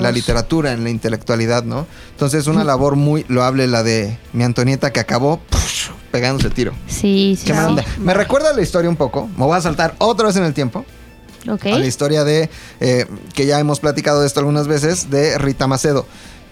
la 0.00 0.12
literatura, 0.12 0.72
en 0.72 0.84
la 0.84 0.90
intelectualidad, 0.90 1.64
¿no? 1.64 1.86
Entonces, 2.12 2.46
una 2.46 2.64
labor 2.64 2.96
muy 2.96 3.24
loable 3.28 3.66
la 3.66 3.82
de 3.82 4.18
mi 4.32 4.44
Antonieta 4.44 4.92
que 4.92 5.00
acabó 5.00 5.40
pegándose 6.10 6.50
tiro. 6.50 6.72
Sí, 6.86 7.36
sí. 7.38 7.46
Qué 7.46 7.54
sí. 7.54 8.00
Me 8.00 8.14
recuerda 8.14 8.52
la 8.52 8.62
historia 8.62 8.88
un 8.90 8.96
poco. 8.96 9.28
Me 9.36 9.44
voy 9.44 9.56
a 9.56 9.60
saltar 9.60 9.94
otra 9.98 10.26
vez 10.26 10.36
en 10.36 10.44
el 10.44 10.54
tiempo. 10.54 10.84
A 11.54 11.78
la 11.78 11.86
historia 11.86 12.24
de, 12.24 12.50
eh, 12.80 13.06
que 13.34 13.46
ya 13.46 13.58
hemos 13.60 13.80
platicado 13.80 14.20
de 14.20 14.26
esto 14.26 14.40
algunas 14.40 14.66
veces, 14.68 15.10
de 15.10 15.38
Rita 15.38 15.66
Macedo. 15.66 16.06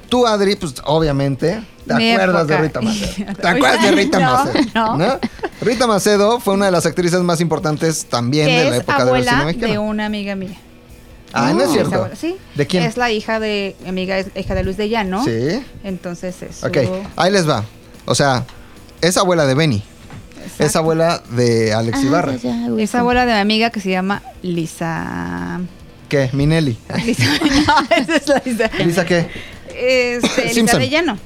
Tú, 0.09 0.27
Adri, 0.27 0.55
pues 0.57 0.75
obviamente, 0.85 1.63
te 1.87 1.95
Mi 1.95 2.13
acuerdas 2.13 2.47
de. 2.47 2.59
Rita 2.59 2.81
Macedo. 2.81 3.35
¿Te 3.41 3.49
acuerdas 3.49 3.83
de 3.83 3.91
Rita 3.91 4.21
No, 4.21 4.33
Macedo? 4.33 4.97
no. 4.97 5.19
Rita 5.61 5.87
Macedo 5.89 6.39
fue 6.41 6.55
una 6.55 6.67
de 6.67 6.71
las 6.73 6.87
actrices 6.87 7.21
más 7.21 7.41
importantes 7.41 8.07
también 8.07 8.47
de 8.47 8.65
la 8.71 8.77
es 8.77 8.83
época 8.83 9.05
del 9.05 9.25
cine 9.25 9.31
abuela 9.31 9.45
mexicano. 9.47 9.73
de 9.73 9.79
una 9.81 10.07
amiga 10.07 10.37
mía. 10.37 10.57
Ah, 11.33 11.53
no 11.53 11.61
es 11.61 11.67
Es 11.67 11.73
cierto. 11.73 11.97
abuela- 11.97 12.15
sí. 12.17 12.37
¿De 12.55 12.67
quién? 12.69 12.85
Es 12.85 12.97
la 12.97 13.11
hija 13.11 13.41
de, 13.41 13.75
mi 13.83 13.89
amiga 13.89 14.17
es 14.19 14.29
hija 14.37 14.55
de 14.55 14.63
Luis 14.63 14.77
de 14.77 14.89
Llano. 14.89 15.25
Sí. 15.25 15.61
Entonces 15.83 16.41
es 16.43 16.63
Ok, 16.65 16.79
ahí 17.17 17.33
les 17.33 17.49
va. 17.49 17.65
O 18.05 18.15
sea, 18.15 18.45
es 19.01 19.17
abuela 19.17 19.45
de 19.45 19.55
Benny. 19.55 19.83
Exacto. 20.57 20.65
Es 20.67 20.77
abuela 20.77 21.23
de 21.31 21.73
Alex 21.75 21.99
Ah, 22.01 22.03
Ibarra. 22.07 22.33
ya, 22.37 22.43
ya, 22.43 22.67
ubico. 22.67 22.79
Es 22.79 22.95
abuela 22.95 23.27
de 23.27 23.35
mi 23.35 23.41
amiga 23.41 23.71
que 23.71 23.81
se 23.81 23.91
llama 23.91 24.23
Lisa. 24.43 25.61
¿Qué? 26.09 26.31
Minelli. 26.33 26.79
Lisa. 27.05 27.25
no, 27.41 27.97
esa 27.97 28.17
es 28.17 28.29
la 28.29 28.43
Lisa. 28.45 28.71
¿Lisa 28.85 29.05
qué? 29.05 29.29
Este, 29.75 30.43
Lisa 30.45 30.55
Simpson. 30.55 30.81
de 30.81 30.89
Llano. 30.89 31.19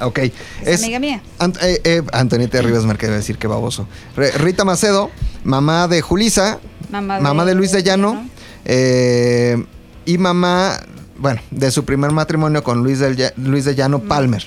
Ok. 0.00 0.18
Es, 0.62 0.82
amiga 0.82 0.98
mía. 0.98 1.22
Ant- 1.38 1.58
eh, 1.62 1.80
eh, 1.84 2.02
Antonieta 2.12 2.60
Rivas 2.60 2.84
Mercado, 2.86 3.12
a 3.12 3.16
decir 3.16 3.38
que 3.38 3.46
baboso. 3.46 3.86
Re- 4.16 4.32
Rita 4.32 4.64
Macedo, 4.64 5.10
mamá 5.44 5.88
de 5.88 6.02
Julisa, 6.02 6.58
Mamá 6.90 7.20
mamá 7.20 7.44
de- 7.44 7.54
Luis 7.54 7.72
de 7.72 7.82
Llano, 7.82 8.12
Llano. 8.14 8.28
eh, 8.64 9.64
y 10.04 10.18
mamá, 10.18 10.78
bueno, 11.18 11.40
de 11.50 11.70
su 11.70 11.84
primer 11.84 12.12
matrimonio 12.12 12.62
con 12.62 12.82
Luis, 12.82 12.98
del 12.98 13.32
Luis 13.36 13.64
de 13.64 13.74
Llano 13.74 14.00
Palmer. 14.00 14.44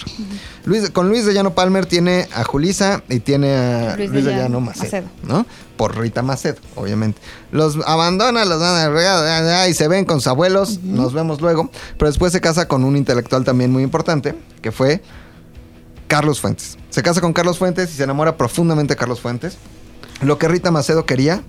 Luis, 0.66 0.90
con 0.92 1.10
Luis 1.10 1.26
de 1.26 1.34
Llano 1.34 1.54
Palmer 1.54 1.86
tiene 1.86 2.28
a 2.34 2.44
Julisa 2.44 3.04
y 3.10 3.20
tiene 3.20 3.56
a 3.56 3.96
Luis, 3.96 4.12
Luis 4.12 4.26
de, 4.26 4.32
Llano 4.32 4.44
Llano 4.44 4.62
Macedo, 4.62 4.84
Macedo. 4.84 5.08
¿no? 5.24 5.46
Por 5.78 5.98
Rita 5.98 6.22
Macedo, 6.22 6.58
obviamente. 6.76 7.20
Los 7.52 7.78
abandona, 7.86 8.46
los 8.46 8.60
dan 8.60 9.70
y 9.70 9.74
se 9.74 9.88
ven 9.88 10.06
con 10.06 10.20
sus 10.20 10.28
abuelos, 10.28 10.80
nos 10.84 11.14
vemos 11.14 11.42
luego. 11.42 11.72
Pero 11.98 12.10
después 12.10 12.32
se 12.32 12.42
casa 12.42 12.68
con 12.68 12.84
un 12.84 12.96
intelectual 12.96 13.44
también 13.44 13.72
muy 13.72 13.84
importante, 13.84 14.36
que 14.62 14.72
fue 14.72 15.02
Carlos 16.08 16.40
Fuentes. 16.40 16.78
Se 16.90 17.02
casa 17.02 17.22
con 17.22 17.34
Carlos 17.34 17.58
Fuentes 17.58 17.92
y 17.92 17.94
se 17.94 18.04
enamora 18.04 18.38
profundamente 18.38 18.94
de 18.94 18.98
Carlos 18.98 19.22
Fuentes. 19.22 19.58
Lo 20.22 20.38
que 20.38 20.48
Rita 20.48 20.72
Macedo 20.72 21.06
quería 21.06 21.44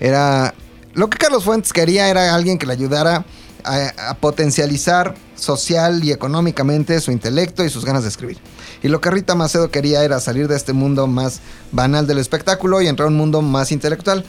era. 0.00 0.54
Lo 0.94 1.08
que 1.08 1.16
Carlos 1.16 1.44
Fuentes 1.44 1.72
quería 1.72 2.08
era 2.08 2.34
alguien 2.34 2.58
que 2.58 2.66
le 2.66 2.74
ayudara 2.74 3.24
a, 3.64 4.14
potencializar 4.20 5.14
social 5.34 6.04
y 6.04 6.12
económicamente 6.12 7.00
su 7.00 7.10
intelecto 7.10 7.64
y 7.64 7.70
sus 7.70 7.84
ganas 7.84 8.02
de 8.02 8.08
escribir. 8.08 8.38
Y 8.82 8.88
lo 8.88 9.00
que 9.00 9.10
Rita 9.10 9.34
Macedo 9.34 9.70
quería 9.70 10.04
era 10.04 10.20
salir 10.20 10.48
de 10.48 10.56
este 10.56 10.72
mundo 10.72 11.06
más 11.06 11.40
banal 11.70 12.06
del 12.06 12.18
espectáculo 12.18 12.80
y 12.80 12.88
entrar 12.88 13.06
a 13.06 13.10
un 13.10 13.16
mundo 13.16 13.42
más 13.42 13.72
intelectual. 13.72 14.24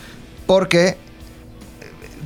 Porque 0.45 0.87
eh, 0.89 0.97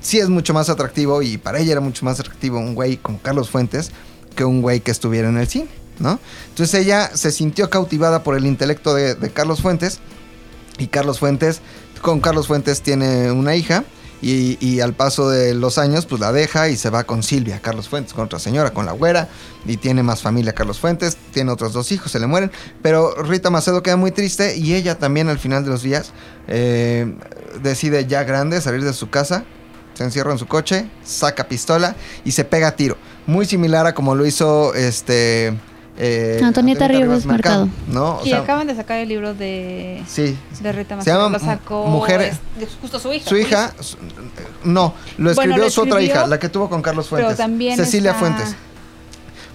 sí 0.01 0.19
es 0.19 0.29
mucho 0.29 0.53
más 0.53 0.69
atractivo 0.69 1.21
y 1.21 1.37
para 1.37 1.59
ella 1.59 1.73
era 1.73 1.81
mucho 1.81 2.05
más 2.05 2.19
atractivo 2.19 2.59
un 2.59 2.75
güey 2.75 2.97
como 2.97 3.19
Carlos 3.21 3.49
Fuentes 3.49 3.91
que 4.35 4.45
un 4.45 4.61
güey 4.61 4.81
que 4.81 4.91
estuviera 4.91 5.29
en 5.29 5.37
el 5.37 5.47
cine, 5.47 5.67
¿no? 5.99 6.19
Entonces 6.49 6.79
ella 6.79 7.11
se 7.15 7.31
sintió 7.31 7.69
cautivada 7.69 8.23
por 8.23 8.37
el 8.37 8.45
intelecto 8.45 8.93
de, 8.93 9.15
de 9.15 9.29
Carlos 9.31 9.61
Fuentes 9.61 9.99
y 10.77 10.87
Carlos 10.87 11.17
Fuentes, 11.17 11.61
con 12.01 12.19
Carlos 12.19 12.47
Fuentes 12.47 12.81
tiene 12.81 13.31
una 13.31 13.55
hija 13.55 13.83
y, 14.21 14.79
al 14.79 14.93
paso 14.93 15.29
de 15.29 15.53
los 15.53 15.77
años 15.77 16.05
pues 16.05 16.19
la 16.19 16.31
deja 16.31 16.69
y 16.69 16.77
se 16.77 16.89
va 16.89 17.03
con 17.03 17.23
Silvia, 17.23 17.59
Carlos 17.61 17.87
Fuentes, 17.89 18.13
con 18.13 18.25
otra 18.25 18.39
señora, 18.39 18.71
con 18.71 18.85
la 18.85 18.91
güera 18.91 19.29
y 19.65 19.77
tiene 19.77 20.03
más 20.03 20.21
familia 20.21 20.53
Carlos 20.53 20.79
Fuentes, 20.79 21.17
tiene 21.33 21.51
otros 21.51 21.73
dos 21.73 21.91
hijos, 21.91 22.11
se 22.11 22.19
le 22.19 22.27
mueren, 22.27 22.51
pero 22.81 23.13
Rita 23.23 23.49
Macedo 23.49 23.83
queda 23.83 23.97
muy 23.97 24.11
triste 24.11 24.57
y 24.57 24.73
ella 24.73 24.97
también 24.97 25.29
al 25.29 25.39
final 25.39 25.63
de 25.63 25.69
los 25.69 25.83
días 25.83 26.13
eh, 26.47 27.15
decide 27.61 28.05
ya 28.07 28.23
grande 28.23 28.61
salir 28.61 28.83
de 28.83 28.93
su 28.93 29.09
casa 29.09 29.45
se 29.97 30.03
encierra 30.03 30.31
en 30.31 30.37
su 30.37 30.45
coche, 30.45 30.87
saca 31.03 31.47
pistola 31.47 31.95
y 32.23 32.31
se 32.31 32.45
pega 32.45 32.67
a 32.67 32.75
tiro. 32.75 32.97
Muy 33.25 33.47
similar 33.47 33.87
a 33.87 33.95
como 33.95 34.13
lo 34.13 34.27
hizo 34.27 34.75
este. 34.75 35.57
Eh, 35.97 36.39
Antonieta 36.43 36.87
Rivas 36.87 37.25
Mercado. 37.25 37.67
¿No? 37.87 38.17
O 38.17 38.25
y 38.25 38.29
sea, 38.29 38.39
acaban 38.41 38.67
de 38.67 38.75
sacar 38.75 38.99
el 38.99 39.09
libro 39.09 39.33
de, 39.33 40.03
sí. 40.07 40.37
de 40.61 40.71
Rita 40.71 40.89
Se 40.89 40.95
Macedo. 41.11 41.23
llama 41.23 41.37
Lo 41.39 41.43
sacó 41.43 41.85
Mujeres- 41.87 42.33
es- 42.55 42.59
de- 42.59 42.67
justo 42.81 42.99
su 42.99 43.11
hija. 43.13 43.27
Su 43.29 43.37
hija. 43.37 43.73
su- 43.79 43.97
no, 44.63 44.93
lo 45.17 45.31
escribió 45.31 45.53
Bueno, 45.55 45.65
lo 45.65 45.69
su 45.71 45.81
otra 45.81 46.01
hija, 46.01 46.27
la 46.27 46.39
que 46.39 46.49
tuvo 46.49 46.69
con 46.69 46.81
Carlos 46.81 47.07
pero 47.09 47.23
Fuentes. 47.23 47.37
también 47.37 47.75
Cecilia 47.77 48.11
está- 48.11 48.19
Fuentes. 48.19 48.55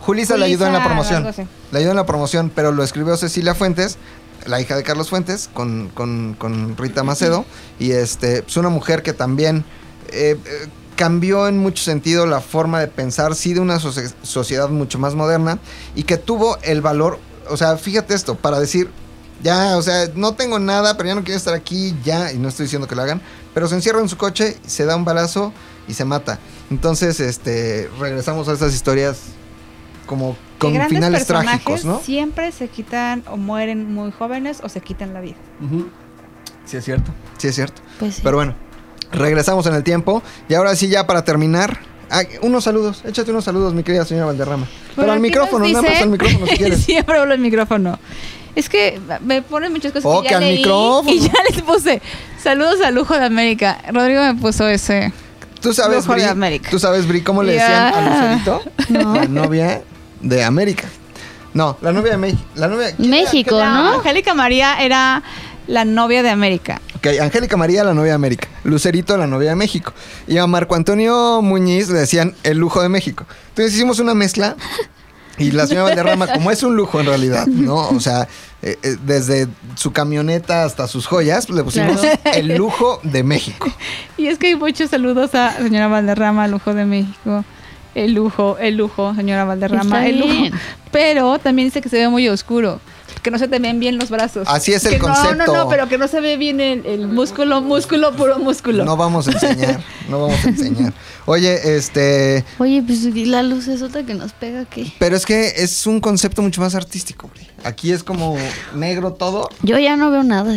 Julisa 0.01 0.36
le 0.36 0.47
ayudó 0.47 0.66
en 0.66 0.72
la 0.72 0.80
Julisa, 0.82 1.11
promoción. 1.22 1.49
Le 1.70 1.78
ayudó 1.78 1.90
en 1.93 1.97
la 1.97 2.07
promoción, 2.07 2.51
pero 2.55 2.72
lo 2.72 2.82
escribió 2.82 3.16
Cecilia 3.16 3.55
Fuentes, 3.55 3.99
la 4.47 4.61
hija 4.61 4.74
de 4.76 4.82
Carlos 4.82 5.11
Fuentes, 5.11 5.49
con, 5.55 5.90
con- 5.95 6.34
con 6.36 6.76
Rita 6.76 7.05
Macedo. 7.05 7.45
Y 7.78 7.93
este, 7.93 8.45
es 8.47 8.57
una 8.57 8.68
mujer 8.68 9.03
que 9.05 9.12
también 9.12 9.64
eh, 10.11 10.36
eh, 10.45 10.68
cambió 11.03 11.48
en 11.48 11.59
mucho 11.59 11.82
sentido 11.82 12.26
la 12.26 12.40
forma 12.40 12.78
de 12.78 12.86
pensar, 12.86 13.34
sí, 13.34 13.55
de 13.55 13.59
una 13.59 13.80
socie- 13.80 14.14
sociedad 14.22 14.68
mucho 14.68 15.00
más 15.00 15.16
moderna. 15.16 15.59
Y 15.96 16.05
que 16.05 16.16
tuvo 16.16 16.59
el 16.62 16.80
valor, 16.80 17.18
o 17.50 17.57
sea, 17.57 17.76
fíjate 17.76 18.14
esto, 18.14 18.36
para 18.36 18.61
decir, 18.61 18.88
ya, 19.42 19.76
o 19.76 19.82
sea, 19.82 20.09
no 20.14 20.34
tengo 20.36 20.61
nada, 20.61 20.96
pero 20.96 21.09
ya 21.09 21.16
no 21.16 21.24
quiero 21.24 21.36
estar 21.38 21.55
aquí, 21.55 21.96
ya, 22.05 22.30
y 22.30 22.38
no 22.38 22.48
estoy 22.48 22.66
diciendo 22.66 22.86
que 22.86 22.94
lo 22.94 23.03
hagan, 23.03 23.20
pero 23.53 23.66
se 23.66 23.74
encierra 23.74 23.98
en 24.00 24.09
su 24.09 24.16
coche, 24.16 24.57
se 24.64 24.84
da 24.84 24.94
un 24.94 25.05
balazo 25.05 25.53
y 25.88 25.94
se 25.94 26.05
mata. 26.05 26.38
Entonces, 26.70 27.18
este, 27.18 27.90
regresamos 27.98 28.46
a 28.46 28.53
esas 28.53 28.72
historias 28.72 29.22
como 30.07 30.36
con 30.61 30.72
grandes 30.74 30.96
finales 30.96 31.24
personajes 31.24 31.64
trágicos, 31.64 31.84
¿no? 31.84 32.00
Siempre 32.00 32.53
se 32.53 32.68
quitan 32.68 33.24
o 33.28 33.36
mueren 33.36 33.92
muy 33.92 34.12
jóvenes 34.12 34.61
o 34.62 34.68
se 34.68 34.80
quitan 34.80 35.12
la 35.14 35.20
vida. 35.20 35.36
Sí 36.64 36.76
es 36.76 36.84
cierto. 36.84 37.11
Sí 37.38 37.48
es 37.48 37.57
cierto. 37.57 37.82
Pues 37.98 38.14
sí. 38.14 38.20
Pero 38.22 38.36
bueno, 38.36 38.55
regresamos 39.13 39.67
en 39.67 39.75
el 39.75 39.83
tiempo 39.83 40.23
y 40.49 40.55
ahora 40.55 40.75
sí 40.77 40.89
ya 40.89 41.07
para 41.07 41.25
terminar, 41.25 41.79
ah, 42.11 42.23
unos 42.43 42.65
saludos, 42.65 43.03
échate 43.07 43.31
unos 43.31 43.45
saludos, 43.45 43.75
mi 43.75 43.83
querida 43.83 44.05
señora 44.05 44.27
Valderrama. 44.27 44.67
Pero 44.67 44.97
Bueno, 44.97 45.13
al 45.13 45.21
micrófono, 45.21 45.67
nada 45.69 45.83
más 45.83 46.03
al 46.03 46.09
micrófono 46.11 46.47
si 46.47 46.57
quieres. 46.59 46.83
Siempre 46.85 47.19
hablo 47.19 47.33
al 47.33 47.39
micrófono. 47.41 47.99
Es 48.55 48.69
que 48.69 49.01
me 49.25 49.41
ponen 49.41 49.73
muchas 49.73 49.93
cosas 49.93 50.05
Oh, 50.05 50.21
que 50.21 50.29
que 50.29 50.33
ya 50.33 50.37
al 50.39 50.45
leí 50.45 50.57
micrófono. 50.59 51.11
y 51.11 51.21
ya 51.21 51.33
les 51.51 51.63
puse. 51.63 52.03
Saludos 52.43 52.81
al 52.85 52.95
lujo 52.95 53.15
de 53.19 53.25
América. 53.25 53.79
Rodrigo 53.93 54.21
me 54.23 54.35
puso 54.35 54.69
ese. 54.69 55.13
Tú 55.61 55.73
sabes, 55.73 55.99
Lujo 56.05 56.15
de 56.17 56.23
Bri, 56.23 56.29
América. 56.31 56.69
tú 56.71 56.79
sabes, 56.81 57.07
Bri, 57.07 57.23
cómo 57.23 57.43
le 57.45 57.53
decían 57.53 57.95
a 57.95 58.01
Lucerito, 58.41 58.63
No. 58.89 59.15
la 59.15 59.25
novia 59.27 59.83
de 60.21 60.43
América. 60.45 60.89
No, 61.55 61.79
la 61.81 61.93
novia 61.93 62.13
de 62.13 62.19
México. 62.19 62.43
La 62.57 62.67
novia. 62.69 62.95
México. 62.99 63.59
¿no? 63.65 63.93
Angélica 63.95 64.35
María 64.35 64.83
era 64.83 65.23
la 65.69 65.85
novia 65.85 66.23
de 66.25 66.31
América. 66.31 66.81
Ok, 67.05 67.18
Angélica 67.20 67.57
María, 67.57 67.82
la 67.82 67.94
novia 67.94 68.11
de 68.11 68.14
América. 68.14 68.46
Lucerito, 68.62 69.16
la 69.16 69.26
novia 69.26 69.50
de 69.50 69.57
México. 69.57 69.92
Y 70.28 70.38
a 70.38 70.46
Marco 70.46 70.76
Antonio 70.76 71.42
Muñiz 71.42 71.88
le 71.88 71.98
decían 71.98 72.34
el 72.44 72.59
lujo 72.59 72.80
de 72.80 72.88
México. 72.88 73.26
Entonces 73.48 73.74
hicimos 73.74 73.98
una 73.98 74.14
mezcla. 74.14 74.57
Y 75.38 75.50
la 75.50 75.66
señora 75.66 75.86
Valderrama, 75.88 76.28
como 76.28 76.50
es 76.53 76.62
un 76.62 76.76
lujo 76.76 77.00
en 77.00 77.07
realidad, 77.07 77.46
¿no? 77.46 77.88
O 77.88 77.98
sea, 77.98 78.28
eh, 78.62 78.78
eh, 78.84 78.96
desde 79.05 79.48
su 79.74 79.90
camioneta 79.90 80.64
hasta 80.64 80.86
sus 80.86 81.07
joyas, 81.07 81.48
le 81.50 81.64
pusimos 81.64 82.00
Claro. 82.00 82.20
el 82.34 82.57
lujo 82.57 83.00
de 83.03 83.24
México. 83.24 83.66
Y 84.16 84.26
es 84.28 84.38
que 84.38 84.48
hay 84.48 84.57
muchos 84.57 84.90
saludos 84.90 85.34
a 85.34 85.57
señora 85.57 85.88
Valderrama, 85.88 86.46
lujo 86.46 86.72
de 86.74 86.84
México. 86.84 87.44
El 87.96 88.12
lujo, 88.14 88.59
el 88.59 88.76
lujo, 88.76 89.14
señora 89.16 89.44
Valderrama, 89.44 89.82
Está 89.82 90.07
el 90.07 90.20
lujo. 90.20 90.32
bien. 90.32 90.53
Pero 90.92 91.38
también 91.40 91.66
dice 91.68 91.80
que 91.80 91.88
se 91.88 91.96
ve 91.96 92.09
muy 92.09 92.28
oscuro. 92.28 92.78
Que 93.23 93.31
no 93.31 93.39
se 93.39 93.47
te 93.47 93.59
ven 93.61 93.79
bien 93.79 93.99
los 93.99 94.11
brazos. 94.11 94.49
Así 94.49 94.73
es 94.73 94.85
el 94.85 94.95
Que 94.95 94.99
no, 94.99 95.05
concepto. 95.07 95.47
No, 95.53 95.64
no, 95.64 95.68
pero 95.68 95.89
que 95.89 95.97
no 95.97 96.09
se 96.09 96.20
ve 96.20 96.37
bien 96.37 96.61
el, 96.61 96.85
el 96.85 97.07
músculo, 97.07 97.61
músculo, 97.61 98.12
puro 98.16 98.39
músculo. 98.41 98.85
No 98.85 98.97
vamos 98.97 99.29
a 99.29 99.33
enseñar, 99.33 99.81
no 100.09 100.23
vamos 100.23 100.45
a 100.45 100.49
enseñar. 100.49 100.93
Oye, 101.27 101.77
este, 101.77 102.45
Oye, 102.59 102.83
pues 102.85 103.05
¿y 103.05 103.25
la 103.27 103.45
luz 103.45 103.68
es 103.68 103.81
otra 103.83 104.03
que 104.05 104.14
nos 104.14 104.33
pega 104.33 104.61
aquí. 104.61 104.93
pero 104.99 105.14
es 105.16 105.25
que 105.25 105.53
es 105.57 105.87
un 105.87 106.01
concepto 106.01 106.43
mucho 106.43 106.61
más 106.61 106.75
artístico, 106.75 107.29
Bri. 107.33 107.47
Aquí 107.62 107.93
es 107.93 108.03
como 108.03 108.37
negro 108.75 109.12
todo. 109.12 109.49
Yo 109.62 109.79
ya 109.79 109.97
no 109.97 110.11
veo 110.11 110.25
nada. 110.25 110.53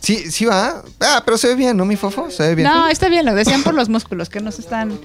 Sí, 0.00 0.30
sí 0.30 0.44
va. 0.44 0.82
Ah, 1.00 1.22
pero 1.24 1.38
se 1.38 1.48
ve 1.48 1.54
bien, 1.54 1.76
¿no, 1.78 1.86
mi 1.86 1.96
fofo? 1.96 2.30
Se 2.30 2.42
ve 2.42 2.54
bien. 2.56 2.68
No, 2.68 2.88
está 2.88 3.08
bien, 3.08 3.24
lo 3.24 3.34
decían 3.34 3.62
por 3.62 3.72
los 3.72 3.88
músculos, 3.88 4.28
que 4.28 4.40
no 4.40 4.52
se 4.52 4.60
están, 4.60 5.00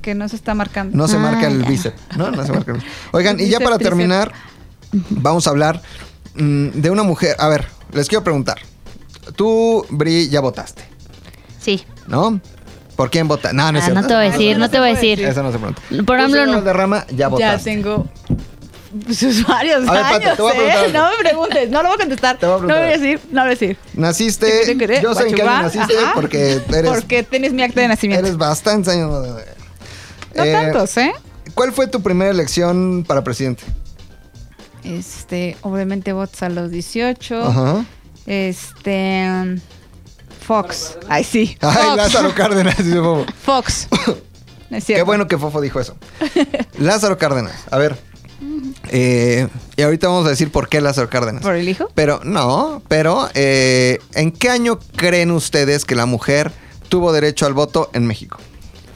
que 0.00 0.14
no 0.14 0.26
se 0.28 0.36
está 0.36 0.54
marcando. 0.54 0.96
No 0.96 1.06
se 1.06 1.16
Ah, 1.16 1.20
marca 1.20 1.46
el 1.48 1.62
ya. 1.62 1.68
bíceps, 1.68 2.00
¿no? 2.16 2.30
No 2.30 2.46
se 2.46 2.52
marca 2.52 2.72
el 2.72 2.78
bíceps. 2.78 2.94
Oigan, 3.12 3.38
y 3.38 3.48
ya 3.50 3.58
para 3.60 3.76
tríceps. 3.76 3.90
terminar, 3.96 4.32
vamos 5.10 5.46
a 5.46 5.50
hablar 5.50 5.82
de 6.40 6.90
una 6.90 7.02
mujer. 7.02 7.36
A 7.38 7.48
ver, 7.48 7.66
les 7.92 8.08
quiero 8.08 8.24
preguntar. 8.24 8.58
Tú, 9.36 9.86
Bri, 9.90 10.28
ya 10.28 10.40
votaste, 10.40 10.82
Sí. 11.60 11.84
¿no? 12.06 12.40
¿Por 12.96 13.10
quién 13.10 13.28
votaste? 13.28 13.56
No, 13.56 13.70
no 13.72 13.78
es 13.78 13.84
Ah, 13.84 13.86
cierto. 13.86 14.02
no 14.02 14.06
te 14.08 14.14
voy 14.14 14.26
a 14.26 14.30
decir, 14.30 14.58
no 14.58 14.64
no 14.66 14.70
te 14.70 14.78
voy 14.78 14.88
a 14.90 14.94
decir. 14.94 15.20
Eso 15.22 15.42
no 15.42 15.52
se 15.52 15.58
pregunta. 15.58 15.82
Por 16.04 16.20
señor 16.20 16.46
no. 16.48 16.54
Valderrama, 16.54 17.06
ya 17.10 17.16
ya 17.16 17.28
votaste. 17.28 17.70
tengo 17.70 18.06
sus 19.14 19.46
varios 19.46 19.88
A 19.88 19.92
ver, 19.92 20.04
años, 20.04 20.36
te 20.36 20.42
voy 20.42 20.52
a 20.52 20.54
¿eh? 20.54 20.58
preguntar. 20.72 20.92
No 20.92 21.10
me 21.10 21.16
preguntes, 21.28 21.70
no 21.70 21.82
lo 21.82 21.88
voy 21.88 21.94
a 21.94 21.98
contestar. 21.98 22.38
Te 22.38 22.46
voy 22.46 22.56
a 22.56 22.60
no 22.62 22.66
lo 22.68 22.74
voy 22.74 22.82
a 22.82 22.98
decir, 22.98 23.20
no 23.30 23.34
lo 23.36 23.40
voy 23.42 23.46
a 23.46 23.50
decir. 23.50 23.76
Naciste, 23.94 24.76
¿Qué 24.76 25.00
yo 25.02 25.14
sé 25.14 25.28
en 25.28 25.34
qué 25.34 25.42
año 25.42 25.62
naciste 25.62 25.96
ajá, 25.98 26.12
porque 26.14 26.60
eres, 26.72 26.90
Porque 26.90 27.22
tienes 27.22 27.52
mi 27.52 27.62
acta 27.62 27.80
de 27.82 27.88
nacimiento. 27.88 28.26
eres 28.26 28.36
bastante 28.36 28.90
años. 28.90 29.10
no 30.34 30.44
Eh, 30.44 30.52
tantos, 30.52 30.96
¿eh? 30.96 31.12
¿Cuál 31.54 31.72
fue 31.72 31.86
tu 31.86 32.02
primera 32.02 32.30
elección 32.30 33.04
para 33.06 33.22
presidente? 33.24 33.62
Este, 34.84 35.56
obviamente 35.62 36.12
votos 36.12 36.42
a 36.42 36.48
los 36.48 36.70
18. 36.70 37.42
Ajá. 37.42 37.84
Este. 38.26 39.26
um, 39.28 39.58
Fox. 40.46 40.98
Ay, 41.08 41.22
sí. 41.24 41.56
Ay, 41.60 41.74
Fox. 41.84 41.96
Lázaro 41.96 42.34
Cárdenas. 42.34 42.76
dice 42.78 42.96
Fofo. 42.96 43.26
Fox. 43.44 43.88
Es 44.70 44.84
Qué 44.84 45.02
bueno 45.02 45.26
que 45.26 45.36
Fofo 45.36 45.60
dijo 45.60 45.80
eso. 45.80 45.96
Lázaro 46.78 47.18
Cárdenas. 47.18 47.64
A 47.72 47.78
ver. 47.78 47.96
eh, 48.90 49.48
y 49.76 49.82
ahorita 49.82 50.06
vamos 50.06 50.26
a 50.26 50.30
decir 50.30 50.52
por 50.52 50.68
qué 50.68 50.80
Lázaro 50.80 51.10
Cárdenas. 51.10 51.42
¿Por 51.42 51.56
el 51.56 51.68
hijo? 51.68 51.90
Pero 51.96 52.20
no, 52.22 52.80
pero 52.86 53.28
eh, 53.34 53.98
¿en 54.14 54.30
qué 54.30 54.48
año 54.48 54.78
creen 54.94 55.32
ustedes 55.32 55.84
que 55.84 55.96
la 55.96 56.06
mujer 56.06 56.52
tuvo 56.88 57.12
derecho 57.12 57.46
al 57.46 57.52
voto 57.52 57.90
en 57.94 58.06
México? 58.06 58.38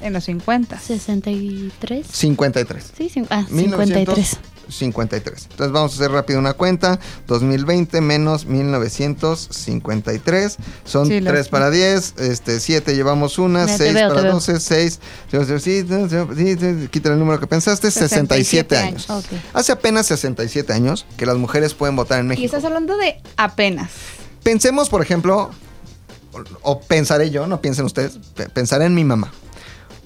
En 0.01 0.13
los 0.13 0.23
50. 0.25 0.79
63. 0.79 2.07
53. 2.09 2.93
Sí, 2.97 3.11
ah, 3.31 3.45
53. 3.49 4.39
1953. 4.69 5.49
Entonces 5.51 5.73
vamos 5.73 5.93
a 5.93 5.95
hacer 5.97 6.11
rápido 6.11 6.39
una 6.39 6.53
cuenta. 6.55 6.99
2020 7.27 8.01
menos 8.01 8.47
1953. 8.47 10.57
Son 10.85 11.07
Sí, 11.07 11.21
3 11.21 11.35
los- 11.39 11.49
para 11.49 11.71
10. 11.71 12.15
Este, 12.19 12.61
7 12.61 12.95
llevamos 12.95 13.39
una. 13.39 13.65
Mira, 13.65 13.77
te 13.79 13.85
6 13.85 13.95
veo, 13.95 14.09
para 14.09 14.21
te 14.21 14.25
veo. 14.25 14.35
12. 14.35 14.61
6. 14.61 15.01
Quita 16.91 17.13
el 17.13 17.19
número 17.19 17.41
que 17.41 17.47
pensaste. 17.47 17.91
67 17.91 18.75
67 18.75 18.77
años. 18.77 19.07
Hace 19.53 19.73
apenas 19.73 20.07
67 20.07 20.73
años 20.73 21.07
que 21.17 21.27
las 21.27 21.37
mujeres 21.37 21.75
pueden 21.75 21.97
votar 21.97 22.21
en 22.21 22.27
Y 22.27 22.29
México. 22.31 22.47
estás 22.47 22.65
hablando 22.65 22.97
de 22.97 23.21
apenas. 23.37 23.91
Pensemos, 24.43 24.89
por 24.89 25.03
ejemplo, 25.03 25.51
o, 26.33 26.43
o 26.63 26.81
pensaré 26.81 27.31
yo, 27.31 27.47
no 27.47 27.61
piensen 27.61 27.85
ustedes, 27.87 28.19
pe- 28.35 28.49
pensaré 28.49 28.85
en 28.87 28.95
mi 28.95 29.05
mamá. 29.05 29.33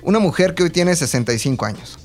Una 0.02 0.20
mujer 0.20 0.54
que 0.54 0.62
hoy 0.62 0.70
tiene 0.70 0.94
65 0.94 1.66
años. 1.66 1.98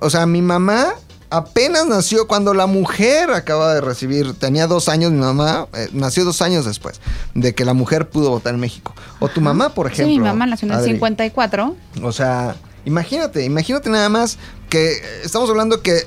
O 0.00 0.10
sea, 0.10 0.26
mi 0.26 0.42
mamá 0.42 0.94
apenas 1.30 1.86
nació 1.86 2.26
cuando 2.26 2.54
la 2.54 2.66
mujer 2.66 3.30
acaba 3.30 3.74
de 3.74 3.80
recibir, 3.80 4.34
tenía 4.34 4.66
dos 4.66 4.88
años, 4.88 5.12
mi 5.12 5.18
mamá 5.18 5.68
eh, 5.74 5.88
nació 5.92 6.24
dos 6.24 6.42
años 6.42 6.64
después 6.64 7.00
de 7.34 7.54
que 7.54 7.64
la 7.64 7.74
mujer 7.74 8.08
pudo 8.08 8.30
votar 8.30 8.54
en 8.54 8.60
México. 8.60 8.94
O 9.18 9.28
tu 9.28 9.40
mamá, 9.40 9.70
por 9.70 9.86
ejemplo. 9.86 10.06
sí, 10.06 10.18
mi 10.18 10.24
mamá 10.24 10.46
nació 10.46 10.66
en 10.66 10.72
el 10.72 10.78
Adri. 10.78 10.92
54. 10.92 11.76
O 12.02 12.12
sea, 12.12 12.56
imagínate, 12.84 13.44
imagínate 13.44 13.90
nada 13.90 14.08
más 14.08 14.38
que 14.68 14.92
eh, 14.92 15.00
estamos 15.24 15.48
hablando 15.50 15.82
que 15.82 16.06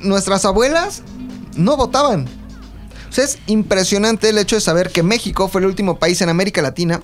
nuestras 0.00 0.44
abuelas 0.44 1.02
no 1.56 1.76
votaban. 1.76 2.26
O 3.08 3.12
sea, 3.12 3.24
es 3.24 3.38
impresionante 3.46 4.28
el 4.28 4.38
hecho 4.38 4.56
de 4.56 4.60
saber 4.60 4.90
que 4.90 5.02
México 5.02 5.48
fue 5.48 5.60
el 5.60 5.66
último 5.66 5.98
país 5.98 6.20
en 6.20 6.28
América 6.28 6.62
Latina 6.62 7.00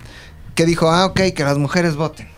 que 0.54 0.66
dijo, 0.66 0.90
ah, 0.90 1.06
ok, 1.06 1.20
que 1.34 1.44
las 1.44 1.58
mujeres 1.58 1.96
voten. 1.96 2.28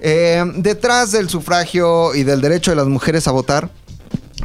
Eh, 0.00 0.44
detrás 0.56 1.12
del 1.12 1.28
sufragio 1.28 2.14
y 2.14 2.22
del 2.22 2.40
derecho 2.40 2.70
de 2.70 2.76
las 2.76 2.86
mujeres 2.86 3.28
a 3.28 3.30
votar, 3.30 3.70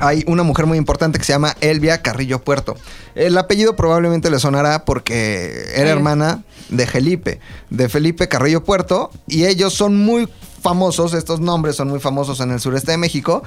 hay 0.01 0.23
una 0.27 0.43
mujer 0.43 0.65
muy 0.65 0.77
importante 0.77 1.19
que 1.19 1.25
se 1.25 1.31
llama 1.31 1.55
Elvia 1.61 2.01
Carrillo 2.01 2.39
Puerto. 2.39 2.75
El 3.15 3.37
apellido 3.37 3.75
probablemente 3.75 4.31
le 4.31 4.39
sonará 4.39 4.83
porque 4.83 5.71
era 5.75 5.91
hermana 5.91 6.43
de 6.69 6.87
Felipe, 6.87 7.39
de 7.69 7.87
Felipe 7.87 8.27
Carrillo 8.27 8.63
Puerto, 8.63 9.11
y 9.27 9.45
ellos 9.45 9.73
son 9.73 9.95
muy 9.97 10.27
famosos, 10.61 11.13
estos 11.13 11.39
nombres 11.39 11.75
son 11.75 11.89
muy 11.89 11.99
famosos 11.99 12.39
en 12.39 12.51
el 12.51 12.59
sureste 12.59 12.91
de 12.91 12.97
México, 12.97 13.43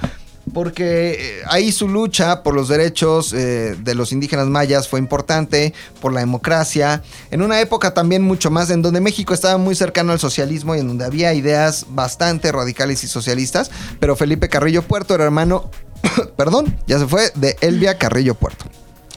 porque 0.53 1.11
eh, 1.11 1.43
ahí 1.47 1.71
su 1.71 1.87
lucha 1.87 2.43
por 2.43 2.53
los 2.53 2.67
derechos 2.67 3.33
eh, 3.33 3.75
de 3.79 3.95
los 3.95 4.11
indígenas 4.11 4.47
mayas 4.47 4.87
fue 4.87 4.99
importante, 4.99 5.73
por 6.01 6.13
la 6.13 6.19
democracia, 6.19 7.03
en 7.31 7.41
una 7.41 7.59
época 7.61 7.93
también 7.93 8.21
mucho 8.21 8.51
más 8.51 8.69
en 8.69 8.81
donde 8.81 9.01
México 9.01 9.33
estaba 9.33 9.57
muy 9.57 9.75
cercano 9.75 10.11
al 10.11 10.19
socialismo 10.19 10.75
y 10.75 10.79
en 10.79 10.87
donde 10.87 11.05
había 11.05 11.33
ideas 11.33 11.85
bastante 11.89 12.51
radicales 12.51 13.03
y 13.03 13.07
socialistas, 13.07 13.71
pero 13.99 14.15
Felipe 14.15 14.49
Carrillo 14.49 14.83
Puerto 14.83 15.15
era 15.15 15.23
hermano, 15.23 15.69
perdón, 16.37 16.77
ya 16.87 16.99
se 16.99 17.07
fue, 17.07 17.31
de 17.35 17.55
Elvia 17.61 17.97
Carrillo 17.97 18.35
Puerto. 18.35 18.65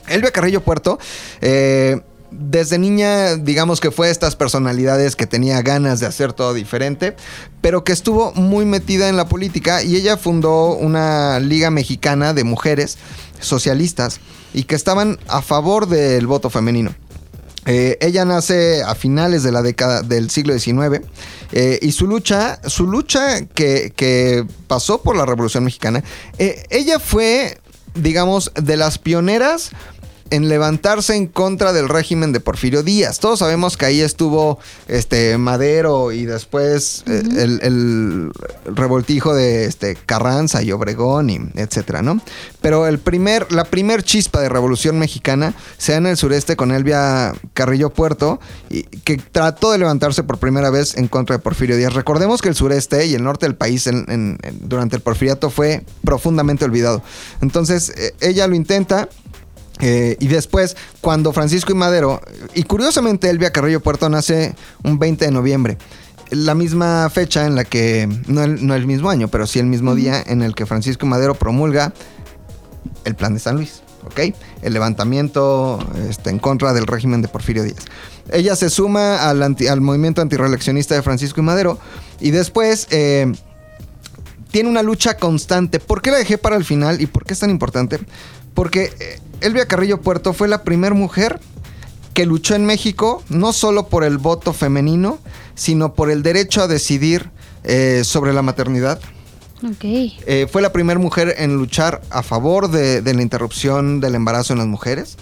Elvia 0.07 0.31
Carrillo 0.31 0.61
Puerto, 0.61 0.99
eh, 1.41 2.01
desde 2.31 2.77
niña, 2.77 3.35
digamos 3.35 3.79
que 3.79 3.91
fue 3.91 4.09
estas 4.09 4.35
personalidades 4.35 5.15
que 5.15 5.27
tenía 5.27 5.61
ganas 5.61 5.99
de 5.99 6.05
hacer 6.05 6.33
todo 6.33 6.53
diferente, 6.53 7.15
pero 7.61 7.83
que 7.83 7.91
estuvo 7.91 8.31
muy 8.33 8.65
metida 8.65 9.09
en 9.09 9.17
la 9.17 9.27
política 9.27 9.83
y 9.83 9.95
ella 9.95 10.17
fundó 10.17 10.75
una 10.75 11.39
liga 11.39 11.71
mexicana 11.71 12.33
de 12.33 12.43
mujeres 12.43 12.97
socialistas 13.39 14.19
y 14.53 14.63
que 14.63 14.75
estaban 14.75 15.19
a 15.27 15.41
favor 15.41 15.87
del 15.87 16.27
voto 16.27 16.49
femenino. 16.49 16.93
Eh, 17.65 17.97
ella 18.01 18.25
nace 18.25 18.81
a 18.83 18.95
finales 18.95 19.43
de 19.43 19.51
la 19.51 19.61
década 19.61 20.01
del 20.01 20.29
siglo 20.29 20.57
XIX 20.57 21.05
eh, 21.51 21.77
y 21.81 21.91
su 21.91 22.07
lucha, 22.07 22.59
su 22.67 22.87
lucha 22.87 23.45
que, 23.45 24.45
pasó 24.67 25.01
por 25.01 25.15
la 25.15 25.25
Revolución 25.25 25.65
Mexicana, 25.65 26.03
eh, 26.37 26.63
ella 26.69 26.99
fue, 26.99 27.59
digamos, 27.95 28.51
de 28.55 28.77
las 28.77 28.97
pioneras 28.97 29.71
en 30.31 30.49
levantarse 30.49 31.15
en 31.15 31.27
contra 31.27 31.73
del 31.73 31.89
régimen 31.89 32.31
de 32.31 32.39
Porfirio 32.39 32.83
Díaz. 32.83 33.19
Todos 33.19 33.39
sabemos 33.39 33.77
que 33.77 33.85
ahí 33.85 34.01
estuvo 34.01 34.59
este 34.87 35.37
Madero 35.37 36.11
y 36.11 36.25
después 36.25 37.03
eh, 37.07 37.21
el, 37.37 37.59
el 37.61 38.31
revoltijo 38.75 39.33
de 39.33 39.65
este 39.65 39.95
Carranza 39.95 40.61
y 40.63 40.71
Obregón 40.71 41.29
y 41.29 41.39
etcétera, 41.55 42.01
¿no? 42.01 42.21
Pero 42.61 42.87
el 42.87 42.99
primer, 42.99 43.51
la 43.51 43.63
primer 43.63 44.03
chispa 44.03 44.41
de 44.41 44.49
revolución 44.49 44.99
mexicana 44.99 45.53
se 45.77 45.93
da 45.93 45.97
en 45.99 46.07
el 46.07 46.17
sureste 46.17 46.55
con 46.55 46.71
Elvia 46.71 47.33
Carrillo 47.53 47.89
Puerto, 47.89 48.39
y, 48.69 48.83
que 48.83 49.17
trató 49.17 49.71
de 49.71 49.77
levantarse 49.77 50.23
por 50.23 50.37
primera 50.37 50.69
vez 50.69 50.95
en 50.97 51.07
contra 51.07 51.37
de 51.37 51.41
Porfirio 51.43 51.77
Díaz. 51.77 51.93
Recordemos 51.93 52.41
que 52.41 52.49
el 52.49 52.55
sureste 52.55 53.05
y 53.05 53.15
el 53.15 53.23
norte 53.23 53.45
del 53.45 53.55
país 53.55 53.87
en- 53.87 54.05
en- 54.09 54.37
en- 54.43 54.69
durante 54.69 54.95
el 54.95 55.01
porfiriato 55.01 55.49
fue 55.49 55.83
profundamente 56.03 56.65
olvidado. 56.65 57.01
Entonces, 57.41 57.89
eh, 57.97 58.13
ella 58.21 58.47
lo 58.47 58.55
intenta. 58.55 59.09
Eh, 59.79 60.17
y 60.19 60.27
después, 60.27 60.75
cuando 61.01 61.31
Francisco 61.33 61.71
y 61.71 61.75
Madero, 61.75 62.21
y 62.53 62.63
curiosamente 62.63 63.29
Elvia 63.29 63.51
Carrillo 63.51 63.79
Puerto 63.79 64.09
nace 64.09 64.55
un 64.83 64.99
20 64.99 65.25
de 65.25 65.31
noviembre, 65.31 65.77
la 66.31 66.53
misma 66.53 67.09
fecha 67.09 67.45
en 67.45 67.55
la 67.55 67.63
que, 67.63 68.07
no 68.27 68.43
el, 68.43 68.65
no 68.67 68.75
el 68.75 68.85
mismo 68.85 69.09
año, 69.09 69.29
pero 69.29 69.47
sí 69.47 69.59
el 69.59 69.65
mismo 69.65 69.95
día 69.95 70.21
en 70.27 70.41
el 70.41 70.53
que 70.53 70.65
Francisco 70.65 71.05
y 71.05 71.09
Madero 71.09 71.33
promulga 71.33 71.93
el 73.05 73.15
plan 73.15 73.33
de 73.33 73.39
San 73.39 73.55
Luis, 73.55 73.81
¿ok? 74.05 74.35
El 74.61 74.73
levantamiento 74.73 75.79
este, 76.09 76.29
en 76.29 76.39
contra 76.39 76.73
del 76.73 76.85
régimen 76.85 77.21
de 77.21 77.29
Porfirio 77.29 77.63
Díaz. 77.63 77.85
Ella 78.31 78.55
se 78.55 78.69
suma 78.69 79.27
al, 79.29 79.41
anti- 79.41 79.67
al 79.67 79.81
movimiento 79.81 80.21
antirreeleccionista 80.21 80.93
de 80.93 81.01
Francisco 81.01 81.39
y 81.39 81.43
Madero 81.43 81.79
y 82.19 82.31
después... 82.31 82.87
eh, 82.91 83.31
tiene 84.51 84.67
una 84.67 84.81
lucha 84.81 85.15
constante. 85.15 85.79
¿Por 85.79 86.01
qué 86.01 86.09
la 86.09 86.17
dejé 86.17 86.39
para 86.39 86.55
el 86.55 86.65
final 86.65 87.01
y 87.01 87.05
por 87.05 87.23
qué 87.23 87.33
es 87.33 87.39
tan 87.39 87.51
importante? 87.51 87.99
Porque 88.59 88.91
eh, 88.99 89.19
Elvia 89.39 89.69
Carrillo 89.69 90.01
Puerto 90.01 90.33
fue 90.33 90.49
la 90.49 90.63
primera 90.63 90.93
mujer 90.93 91.39
que 92.13 92.25
luchó 92.25 92.55
en 92.55 92.65
México 92.65 93.23
no 93.29 93.53
solo 93.53 93.87
por 93.87 94.03
el 94.03 94.17
voto 94.17 94.51
femenino, 94.51 95.17
sino 95.55 95.93
por 95.93 96.11
el 96.11 96.23
derecho 96.23 96.61
a 96.61 96.67
decidir 96.67 97.29
eh, 97.63 98.01
sobre 98.03 98.33
la 98.33 98.41
maternidad. 98.41 98.99
Ok. 99.63 99.85
Eh, 99.85 100.45
fue 100.51 100.61
la 100.61 100.73
primera 100.73 100.99
mujer 100.99 101.35
en 101.37 101.55
luchar 101.55 102.01
a 102.09 102.21
favor 102.21 102.69
de, 102.69 103.01
de 103.01 103.13
la 103.13 103.21
interrupción 103.21 104.01
del 104.01 104.15
embarazo 104.15 104.51
en 104.51 104.59
las 104.59 104.67
mujeres, 104.67 105.15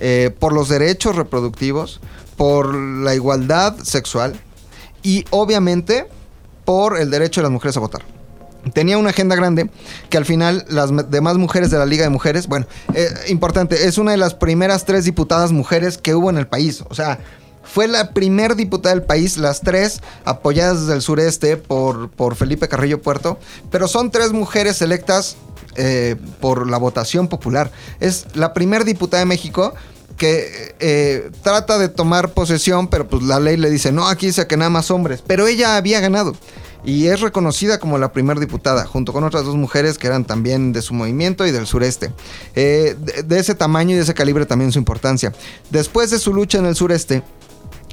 eh, 0.00 0.34
por 0.36 0.52
los 0.52 0.68
derechos 0.68 1.14
reproductivos, 1.14 2.00
por 2.36 2.74
la 2.74 3.14
igualdad 3.14 3.78
sexual 3.78 4.34
y 5.04 5.24
obviamente 5.30 6.08
por 6.64 6.98
el 6.98 7.12
derecho 7.12 7.42
de 7.42 7.44
las 7.44 7.52
mujeres 7.52 7.76
a 7.76 7.80
votar. 7.80 8.11
Tenía 8.72 8.98
una 8.98 9.10
agenda 9.10 9.34
grande 9.34 9.70
que 10.08 10.16
al 10.16 10.24
final 10.24 10.64
las 10.68 10.90
demás 11.10 11.36
mujeres 11.36 11.70
de 11.70 11.78
la 11.78 11.86
Liga 11.86 12.04
de 12.04 12.10
Mujeres, 12.10 12.46
bueno, 12.46 12.66
eh, 12.94 13.08
importante, 13.28 13.86
es 13.86 13.98
una 13.98 14.12
de 14.12 14.16
las 14.16 14.34
primeras 14.34 14.84
tres 14.84 15.04
diputadas 15.04 15.52
mujeres 15.52 15.98
que 15.98 16.14
hubo 16.14 16.30
en 16.30 16.38
el 16.38 16.46
país. 16.46 16.84
O 16.88 16.94
sea, 16.94 17.18
fue 17.64 17.88
la 17.88 18.12
primer 18.12 18.56
diputada 18.56 18.94
del 18.94 19.04
país, 19.04 19.36
las 19.36 19.60
tres 19.60 20.00
apoyadas 20.24 20.82
desde 20.82 20.94
el 20.94 21.02
sureste 21.02 21.56
por, 21.56 22.10
por 22.10 22.34
Felipe 22.34 22.68
Carrillo 22.68 23.00
Puerto, 23.00 23.38
pero 23.70 23.88
son 23.88 24.10
tres 24.10 24.32
mujeres 24.32 24.82
electas 24.82 25.36
eh, 25.76 26.16
por 26.40 26.68
la 26.68 26.76
votación 26.76 27.28
popular. 27.28 27.70
Es 27.98 28.26
la 28.34 28.52
primer 28.52 28.84
diputada 28.84 29.20
de 29.20 29.26
México 29.26 29.74
que 30.16 30.74
eh, 30.78 31.30
trata 31.42 31.78
de 31.78 31.88
tomar 31.88 32.32
posesión, 32.32 32.88
pero 32.88 33.08
pues 33.08 33.22
la 33.22 33.40
ley 33.40 33.56
le 33.56 33.70
dice, 33.70 33.90
no, 33.90 34.06
aquí 34.06 34.26
dice 34.26 34.46
que 34.46 34.56
nada 34.56 34.70
más 34.70 34.90
hombres, 34.90 35.22
pero 35.26 35.46
ella 35.46 35.76
había 35.76 36.00
ganado. 36.00 36.34
Y 36.84 37.06
es 37.06 37.20
reconocida 37.20 37.78
como 37.78 37.98
la 37.98 38.12
primera 38.12 38.40
diputada, 38.40 38.86
junto 38.86 39.12
con 39.12 39.22
otras 39.24 39.44
dos 39.44 39.54
mujeres 39.56 39.98
que 39.98 40.08
eran 40.08 40.24
también 40.24 40.72
de 40.72 40.82
su 40.82 40.94
movimiento 40.94 41.46
y 41.46 41.52
del 41.52 41.66
sureste. 41.66 42.12
Eh, 42.54 42.96
de, 43.24 43.38
ese 43.38 43.54
tamaño 43.54 43.92
y 43.92 43.94
de 43.94 44.02
ese 44.02 44.14
calibre 44.14 44.46
también 44.46 44.72
su 44.72 44.78
importancia. 44.78 45.32
Después 45.70 46.10
de 46.10 46.18
su 46.18 46.34
lucha 46.34 46.58
en 46.58 46.66
el 46.66 46.74
sureste, 46.74 47.22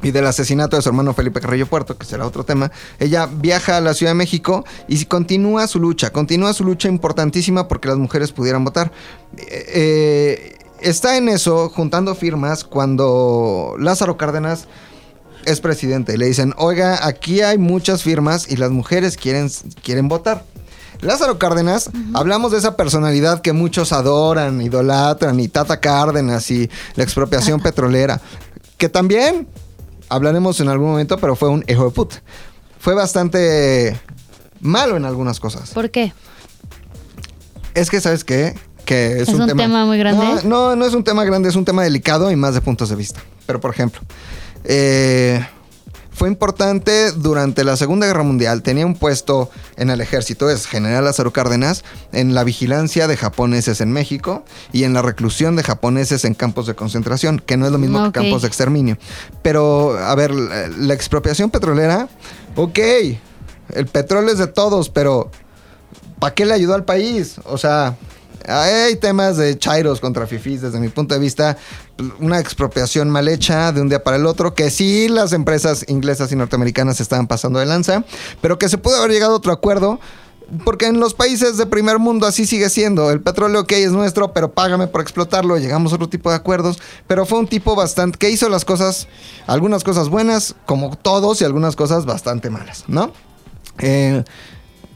y 0.01 0.11
del 0.11 0.25
asesinato 0.27 0.77
de 0.77 0.81
su 0.81 0.89
hermano 0.89 1.13
Felipe 1.13 1.41
Carrillo 1.41 1.67
Puerto, 1.67 1.97
que 1.97 2.05
será 2.05 2.25
otro 2.25 2.45
tema, 2.45 2.71
ella 2.99 3.25
viaja 3.25 3.77
a 3.77 3.81
la 3.81 3.93
Ciudad 3.93 4.11
de 4.11 4.15
México 4.15 4.63
y 4.87 5.03
continúa 5.05 5.67
su 5.67 5.79
lucha, 5.79 6.11
continúa 6.11 6.53
su 6.53 6.63
lucha 6.63 6.87
importantísima 6.87 7.67
porque 7.67 7.89
las 7.89 7.97
mujeres 7.97 8.31
pudieran 8.31 8.63
votar. 8.63 8.93
Eh, 9.37 9.65
eh, 9.73 10.57
está 10.81 11.17
en 11.17 11.27
eso, 11.27 11.69
juntando 11.69 12.15
firmas, 12.15 12.63
cuando 12.63 13.75
Lázaro 13.77 14.15
Cárdenas 14.17 14.67
es 15.45 15.61
presidente 15.61 16.13
y 16.13 16.17
le 16.17 16.25
dicen, 16.25 16.53
oiga, 16.57 17.05
aquí 17.05 17.41
hay 17.41 17.57
muchas 17.57 18.03
firmas 18.03 18.49
y 18.49 18.57
las 18.57 18.71
mujeres 18.71 19.17
quieren, 19.17 19.49
quieren 19.83 20.07
votar. 20.07 20.43
Lázaro 21.01 21.39
Cárdenas, 21.39 21.89
hablamos 22.13 22.51
de 22.51 22.57
esa 22.57 22.75
personalidad 22.75 23.41
que 23.41 23.53
muchos 23.53 23.93
adoran, 23.93 24.61
idolatran, 24.61 25.39
y 25.39 25.47
Tata 25.47 25.79
Cárdenas 25.79 26.51
y 26.51 26.69
la 26.95 27.03
expropiación 27.03 27.59
petrolera, 27.63 28.19
que 28.77 28.89
también 28.89 29.47
hablaremos 30.09 30.59
en 30.59 30.67
algún 30.67 30.89
momento, 30.89 31.17
pero 31.17 31.35
fue 31.35 31.49
un 31.49 31.63
hijo 31.67 31.85
de 31.85 31.91
puta. 31.91 32.21
Fue 32.79 32.95
bastante 32.95 33.99
malo 34.59 34.97
en 34.97 35.05
algunas 35.05 35.39
cosas. 35.39 35.69
¿Por 35.71 35.89
qué? 35.89 36.13
Es 37.75 37.89
que, 37.89 38.01
¿sabes 38.01 38.23
qué? 38.23 38.55
Que 38.83 39.21
es, 39.21 39.29
¿Es 39.29 39.35
un 39.35 39.47
tema 39.47 39.85
muy 39.85 39.97
grande? 39.99 40.25
No, 40.25 40.41
no, 40.43 40.75
no 40.75 40.85
es 40.85 40.93
un 40.93 41.03
tema 41.03 41.23
grande, 41.23 41.47
es 41.47 41.55
un 41.55 41.65
tema 41.65 41.83
delicado 41.83 42.31
y 42.31 42.35
más 42.35 42.55
de 42.55 42.61
puntos 42.61 42.89
de 42.89 42.95
vista. 42.95 43.21
Pero, 43.45 43.59
por 43.61 43.71
ejemplo, 43.71 44.01
eh, 44.63 45.45
fue 46.11 46.27
importante 46.27 47.13
durante 47.13 47.63
la 47.63 47.77
Segunda 47.77 48.05
Guerra 48.05 48.23
Mundial. 48.23 48.61
Tenía 48.61 48.85
un 48.85 48.95
puesto 48.95 49.49
en 49.77 49.89
el 49.89 50.01
ejército, 50.01 50.49
es 50.49 50.65
General 50.65 51.05
Lázaro 51.05 51.31
Cárdenas, 51.31 51.85
en 52.11 52.33
la 52.33 52.43
vigilancia 52.43 53.07
de 53.07 53.15
japoneses 53.15 53.79
en 53.79 53.93
México 53.93 54.43
y 54.73 54.83
en 54.83 54.93
la 54.93 55.01
reclusión 55.01 55.55
de 55.55 55.63
japoneses 55.63 56.25
en 56.25 56.33
campos 56.33 56.67
de 56.67 56.75
concentración, 56.75 57.39
que 57.39 57.55
no 57.55 57.65
es 57.65 57.71
lo 57.71 57.77
mismo 57.77 58.03
que 58.03 58.11
campos 58.11 58.41
de 58.41 58.49
exterminio. 58.49 58.97
Pero, 59.41 59.97
a 59.97 60.13
ver, 60.15 60.31
la, 60.31 60.67
la 60.67 60.93
expropiación 60.93 61.51
petrolera, 61.51 62.09
ok, 62.57 62.79
el 63.73 63.85
petróleo 63.85 64.33
es 64.33 64.39
de 64.39 64.47
todos, 64.47 64.89
pero 64.89 65.31
¿para 66.19 66.33
qué 66.33 66.45
le 66.45 66.53
ayudó 66.53 66.75
al 66.75 66.83
país? 66.83 67.35
O 67.45 67.57
sea, 67.57 67.95
hay 68.45 68.95
temas 68.95 69.37
de 69.37 69.57
chairos 69.57 69.99
contra 69.99 70.27
fifís 70.27 70.61
desde 70.61 70.79
mi 70.79 70.89
punto 70.89 71.13
de 71.13 71.19
vista. 71.19 71.57
Una 72.19 72.39
expropiación 72.39 73.09
mal 73.09 73.27
hecha 73.27 73.71
de 73.71 73.81
un 73.81 73.89
día 73.89 74.03
para 74.03 74.17
el 74.17 74.25
otro, 74.25 74.53
que 74.53 74.69
sí 74.69 75.09
las 75.09 75.33
empresas 75.33 75.85
inglesas 75.87 76.31
y 76.31 76.35
norteamericanas 76.35 77.01
estaban 77.01 77.27
pasando 77.27 77.59
de 77.59 77.65
lanza, 77.65 78.03
pero 78.41 78.57
que 78.57 78.69
se 78.69 78.77
pudo 78.77 78.97
haber 78.97 79.11
llegado 79.11 79.33
a 79.33 79.37
otro 79.37 79.51
acuerdo. 79.51 79.99
Porque 80.65 80.87
en 80.87 80.99
los 80.99 81.13
países 81.13 81.57
de 81.57 81.67
primer 81.67 81.99
mundo 81.99 82.25
así 82.25 82.47
sigue 82.47 82.69
siendo. 82.69 83.11
El 83.11 83.21
petróleo, 83.21 83.61
ok, 83.61 83.71
es 83.73 83.91
nuestro, 83.91 84.33
pero 84.33 84.51
págame 84.51 84.87
por 84.87 85.01
explotarlo. 85.01 85.57
Llegamos 85.59 85.91
a 85.91 85.95
otro 85.95 86.09
tipo 86.09 86.31
de 86.31 86.37
acuerdos. 86.37 86.79
Pero 87.05 87.27
fue 87.27 87.37
un 87.37 87.47
tipo 87.47 87.75
bastante 87.75 88.17
que 88.17 88.31
hizo 88.31 88.49
las 88.49 88.65
cosas, 88.65 89.07
algunas 89.45 89.83
cosas 89.83 90.09
buenas, 90.09 90.55
como 90.65 90.95
todos, 90.95 91.41
y 91.41 91.45
algunas 91.45 91.75
cosas 91.75 92.05
bastante 92.05 92.49
malas, 92.49 92.85
¿no? 92.87 93.13
Eh, 93.77 94.23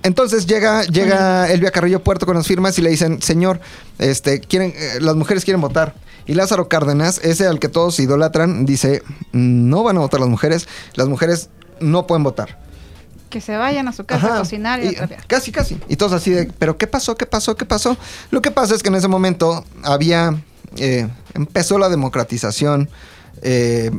entonces 0.04 0.46
llega, 0.46 0.84
llega 0.84 1.50
Elvia 1.52 1.72
Carrillo 1.72 2.04
Puerto 2.04 2.26
con 2.26 2.36
las 2.36 2.48
firmas 2.48 2.78
y 2.78 2.82
le 2.82 2.90
dicen, 2.90 3.22
señor, 3.22 3.60
este, 4.00 4.40
quieren, 4.40 4.74
eh, 4.76 5.00
las 5.02 5.16
mujeres 5.16 5.44
quieren 5.44 5.62
votar. 5.62 5.96
Y 6.26 6.36
Lázaro 6.36 6.70
Cárdenas, 6.70 7.20
ese 7.24 7.48
al 7.48 7.60
que 7.60 7.68
todos 7.68 8.00
idolatran, 8.00 8.66
dice, 8.66 9.04
no 9.32 9.84
van 9.84 9.98
a 9.98 10.02
votar 10.02 10.20
las 10.20 10.30
mujeres, 10.30 10.68
las 10.96 11.08
mujeres 11.08 11.50
no 11.80 12.08
pueden 12.08 12.24
votar. 12.24 12.60
Que 13.30 13.42
se 13.42 13.58
vayan 13.58 13.88
a 13.88 13.94
su 13.94 14.06
casa 14.06 14.28
Ajá. 14.28 14.36
a 14.36 14.40
cocinar 14.40 14.84
y, 14.84 14.90
Y- 14.90 14.96
a. 14.96 15.08
Casi, 15.28 15.52
casi. 15.52 15.78
Y 15.90 15.96
todos 15.96 16.14
así 16.14 16.32
de, 16.32 16.46
pero 16.60 16.78
¿qué 16.78 16.88
pasó? 16.88 17.16
¿Qué 17.18 17.26
pasó? 17.26 17.56
¿Qué 17.56 17.66
pasó? 17.66 17.98
Lo 18.32 18.42
que 18.42 18.52
pasa 18.52 18.76
es 18.76 18.84
que 18.84 18.90
en 18.90 18.96
ese 18.96 19.08
momento 19.08 19.66
había, 19.84 20.36
eh, 20.78 21.08
empezó 21.34 21.78
la 21.80 21.90
democratización 21.90 22.90
eh, 23.42 23.92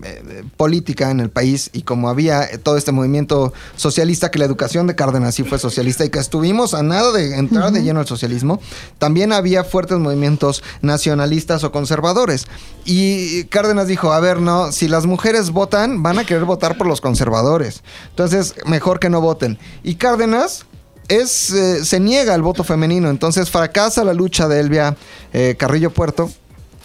política 0.57 1.11
en 1.11 1.21
el 1.21 1.31
país 1.31 1.71
y 1.73 1.83
como 1.83 2.09
había 2.09 2.49
todo 2.63 2.77
este 2.77 2.93
movimiento 2.93 3.53
socialista, 3.77 4.31
que 4.31 4.39
la 4.39 4.45
educación 4.45 4.87
de 4.87 4.95
Cárdenas 4.95 5.35
sí 5.35 5.45
fue 5.45 5.59
socialista 5.59 6.05
y 6.05 6.11
que 6.11 6.19
estuvimos 6.19 6.75
a 6.75 6.83
nada 6.83 7.13
de 7.13 7.37
entrar 7.37 7.73
de 7.73 7.83
lleno 7.83 8.01
al 8.01 8.07
socialismo, 8.07 8.61
también 8.99 9.33
había 9.33 9.65
fuertes 9.65 9.99
movimientos 9.99 10.63
nacionalistas 10.83 11.65
o 11.65 11.73
conservadores. 11.73 12.47
Y 12.85 13.45
Cárdenas 13.45 13.89
dijo, 13.89 14.13
a 14.13 14.21
ver, 14.21 14.41
no, 14.41 14.73
si 14.73 14.89
las 14.89 15.07
mujeres 15.07 15.51
votan, 15.51 16.03
van 16.03 16.19
a 16.19 16.25
querer 16.25 16.45
votar 16.45 16.79
por 16.79 16.87
los 16.87 17.01
conservadores. 17.01 17.83
Entonces, 18.11 18.55
mejor 18.67 19.01
que 19.01 19.11
no 19.11 19.21
voten. 19.21 19.59
Y 19.83 19.97
Cárdenas 19.97 20.67
es, 21.09 21.51
eh, 21.51 21.85
se 21.85 22.01
niega 22.01 22.35
al 22.35 22.43
voto 22.43 22.65
femenino, 22.65 23.11
entonces 23.11 23.51
fracasa 23.51 24.05
la 24.05 24.15
lucha 24.15 24.49
de 24.49 24.61
Elvia 24.61 24.97
eh, 25.33 25.55
Carrillo 25.59 25.91
Puerto. 25.91 26.31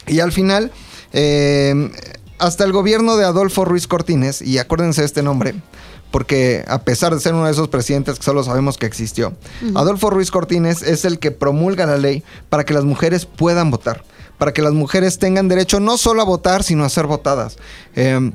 Y 0.08 0.20
al 0.20 0.32
final, 0.32 0.72
eh, 1.14 1.92
hasta 2.40 2.64
el 2.64 2.72
gobierno 2.72 3.18
de 3.18 3.26
Adolfo 3.26 3.66
Ruiz 3.66 3.88
Cortines, 3.88 4.42
y 4.42 4.58
acuérdense 4.58 5.02
de 5.02 5.06
este 5.06 5.22
nombre, 5.22 5.56
porque 6.12 6.64
a 6.68 6.80
pesar 6.84 7.14
de 7.14 7.20
ser 7.20 7.34
uno 7.34 7.46
de 7.46 7.52
esos 7.52 7.68
presidentes 7.68 8.18
que 8.18 8.24
solo 8.24 8.44
sabemos 8.44 8.78
que 8.78 8.86
existió, 8.86 9.34
Adolfo 9.76 10.10
Ruiz 10.10 10.32
Cortines 10.32 10.82
es 10.82 11.06
el 11.06 11.20
que 11.20 11.32
promulga 11.32 11.86
la 11.86 11.98
ley 11.98 12.24
para 12.50 12.66
que 12.66 12.74
las 12.74 12.86
mujeres 12.86 13.26
puedan 13.26 13.70
votar, 13.70 14.04
para 14.38 14.54
que 14.54 14.62
las 14.62 14.74
mujeres 14.74 15.20
tengan 15.20 15.48
derecho 15.48 15.80
no 15.80 15.98
solo 15.98 16.22
a 16.22 16.26
votar, 16.26 16.64
sino 16.64 16.84
a 16.84 16.90
ser 16.90 17.06
votadas. 17.06 17.58
Eh, 17.96 18.32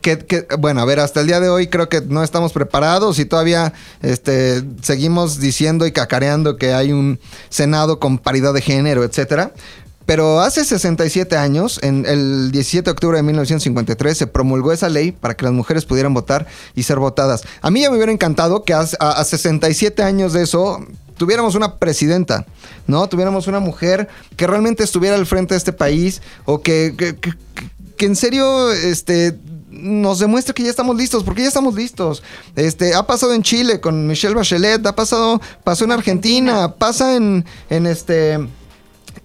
que, 0.00 0.18
que, 0.18 0.46
bueno, 0.58 0.80
a 0.80 0.84
ver, 0.84 1.00
hasta 1.00 1.20
el 1.20 1.26
día 1.26 1.40
de 1.40 1.48
hoy 1.48 1.68
creo 1.68 1.88
que 1.88 2.00
no 2.00 2.22
estamos 2.22 2.52
preparados 2.52 3.18
y 3.18 3.24
todavía 3.24 3.72
este, 4.02 4.62
seguimos 4.82 5.40
diciendo 5.40 5.86
y 5.86 5.92
cacareando 5.92 6.56
que 6.56 6.72
hay 6.72 6.92
un 6.92 7.18
Senado 7.48 7.98
con 7.98 8.18
paridad 8.18 8.54
de 8.54 8.60
género, 8.60 9.04
etcétera. 9.04 9.52
Pero 10.08 10.40
hace 10.40 10.64
67 10.64 11.36
años, 11.36 11.78
en 11.82 12.06
el 12.06 12.50
17 12.50 12.82
de 12.86 12.90
octubre 12.92 13.18
de 13.18 13.22
1953, 13.22 14.16
se 14.16 14.26
promulgó 14.26 14.72
esa 14.72 14.88
ley 14.88 15.12
para 15.12 15.36
que 15.36 15.44
las 15.44 15.52
mujeres 15.52 15.84
pudieran 15.84 16.14
votar 16.14 16.46
y 16.74 16.84
ser 16.84 16.98
votadas. 16.98 17.42
A 17.60 17.70
mí 17.70 17.82
ya 17.82 17.90
me 17.90 17.96
hubiera 17.98 18.10
encantado 18.10 18.64
que 18.64 18.72
a, 18.72 18.86
a- 19.00 19.20
a 19.20 19.24
67 19.24 20.02
años 20.02 20.32
de 20.32 20.44
eso 20.44 20.80
tuviéramos 21.18 21.54
una 21.56 21.74
presidenta, 21.74 22.46
¿no? 22.86 23.06
Tuviéramos 23.06 23.48
una 23.48 23.60
mujer 23.60 24.08
que 24.34 24.46
realmente 24.46 24.82
estuviera 24.82 25.14
al 25.14 25.26
frente 25.26 25.52
de 25.52 25.58
este 25.58 25.74
país 25.74 26.22
o 26.46 26.62
que, 26.62 26.94
que- 26.96 27.14
que- 27.16 27.34
que 27.98 28.06
en 28.06 28.16
serio, 28.16 28.72
este 28.72 29.36
nos 29.70 30.20
demuestre 30.20 30.54
que 30.54 30.62
ya 30.62 30.70
estamos 30.70 30.96
listos, 30.96 31.22
porque 31.22 31.42
ya 31.42 31.48
estamos 31.48 31.74
listos. 31.74 32.22
Este, 32.56 32.94
ha 32.94 33.06
pasado 33.06 33.34
en 33.34 33.42
Chile 33.42 33.78
con 33.78 34.06
Michelle 34.06 34.34
Bachelet, 34.34 34.86
ha 34.86 34.96
pasado, 34.96 35.38
pasó 35.64 35.84
en 35.84 35.92
Argentina, 35.92 36.72
pasa 36.76 37.14
en, 37.14 37.44
en 37.68 37.86
este 37.86 38.38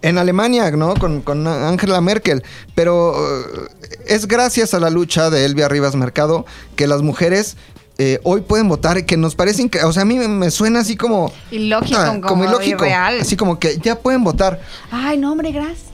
en 0.03 0.17
Alemania, 0.19 0.69
¿no? 0.71 0.93
Con, 0.93 1.21
con 1.21 1.47
Angela 1.47 1.99
Merkel. 2.01 2.43
Pero 2.75 3.15
eh, 3.15 3.67
es 4.05 4.27
gracias 4.27 4.73
a 4.75 4.79
la 4.79 4.89
lucha 4.91 5.29
de 5.31 5.45
Elvia 5.45 5.67
Rivas 5.67 5.95
Mercado 5.95 6.45
que 6.75 6.85
las 6.85 7.01
mujeres 7.01 7.57
eh, 7.99 8.19
hoy 8.23 8.41
pueden 8.41 8.67
votar 8.69 9.05
que 9.05 9.17
nos 9.17 9.35
parece 9.35 9.63
incre- 9.63 9.83
O 9.83 9.93
sea, 9.93 10.01
a 10.01 10.05
mí 10.05 10.15
me, 10.17 10.27
me 10.27 10.49
suena 10.51 10.79
así 10.79 10.95
como. 10.97 11.31
Ilógico, 11.51 11.99
ah, 11.99 12.19
como 12.27 12.43
ilógico. 12.43 12.83
irreal. 12.85 13.19
Así 13.21 13.35
como 13.37 13.59
que 13.59 13.77
ya 13.77 13.99
pueden 13.99 14.23
votar. 14.23 14.59
Ay, 14.91 15.17
no, 15.17 15.31
hombre, 15.31 15.51
gracias. 15.51 15.92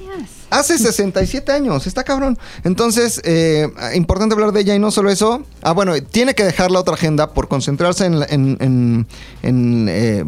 Hace 0.50 0.78
67 0.78 1.52
años, 1.52 1.86
está 1.88 2.04
cabrón. 2.04 2.38
Entonces, 2.64 3.22
eh, 3.24 3.68
importante 3.96 4.34
hablar 4.34 4.52
de 4.52 4.62
ella 4.62 4.76
y 4.76 4.80
no 4.80 4.90
solo 4.92 5.10
eso. 5.12 5.44
Ah, 5.62 5.74
bueno, 5.74 5.94
tiene 6.02 6.34
que 6.34 6.44
dejar 6.44 6.72
la 6.72 6.80
otra 6.80 6.96
agenda 6.96 7.34
por 7.34 7.48
concentrarse 7.48 8.06
en, 8.06 8.20
la- 8.20 8.26
en- 8.26 8.58
en- 8.60 9.08
en, 9.44 9.88
eh, 9.90 10.26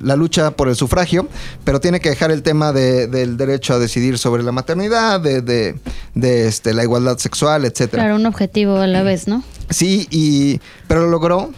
la 0.00 0.16
lucha 0.16 0.52
por 0.52 0.68
el 0.68 0.76
sufragio, 0.76 1.28
pero 1.64 1.80
tiene 1.80 2.00
que 2.00 2.10
dejar 2.10 2.30
el 2.30 2.42
tema 2.42 2.72
de- 2.72 3.08
del 3.08 3.36
derecho 3.36 3.74
a 3.74 3.78
decidir 3.78 4.18
sobre 4.18 4.42
la 4.42 4.52
maternidad, 4.52 5.20
de, 5.20 5.42
de- 5.42 5.74
de, 6.14 6.46
este, 6.48 6.72
la 6.74 6.82
igualdad 6.84 7.18
sexual, 7.18 7.64
etcétera. 7.64 8.04
Claro, 8.04 8.16
un 8.16 8.26
objetivo 8.26 8.76
a 8.76 8.86
la 8.86 9.02
vez, 9.02 9.26
¿no? 9.28 9.42
Sí, 9.70 10.06
y, 10.10 10.60
pero 10.86 11.00
lo 11.02 11.08
logró. 11.08 11.50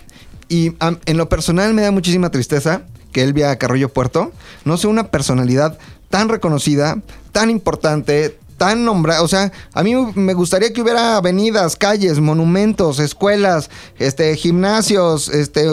Y 0.49 0.73
en 1.07 1.17
lo 1.17 1.29
personal 1.29 1.75
me 1.75 1.83
da 1.83 1.91
muchísima 1.91 2.31
tristeza 2.31 2.83
que 3.13 3.23
Elvia 3.23 3.57
Carrillo 3.57 3.89
Puerto 3.89 4.31
no 4.65 4.77
sea 4.77 4.91
una 4.91 5.09
personalidad 5.11 5.79
tan 6.09 6.29
reconocida, 6.29 7.01
tan 7.33 7.51
importante, 7.51 8.39
tan 8.57 8.85
nombrada. 8.85 9.23
O 9.23 9.29
sea, 9.29 9.53
a 9.73 9.83
mí 9.83 9.95
me 10.15 10.35
gustaría 10.35 10.73
que 10.73 10.83
hubiera 10.83 11.17
avenidas, 11.17 11.77
calles, 11.77 12.21
monumentos, 12.21 12.99
escuelas, 12.99 13.71
este, 13.99 14.35
gimnasios, 14.37 15.29
este, 15.29 15.67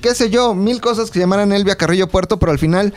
qué 0.00 0.14
sé 0.14 0.30
yo, 0.30 0.54
mil 0.54 0.80
cosas 0.80 1.10
que 1.10 1.18
llamaran 1.18 1.52
Elvia 1.52 1.76
Carrillo 1.76 2.08
Puerto, 2.08 2.38
pero 2.38 2.52
al 2.52 2.58
final 2.58 2.94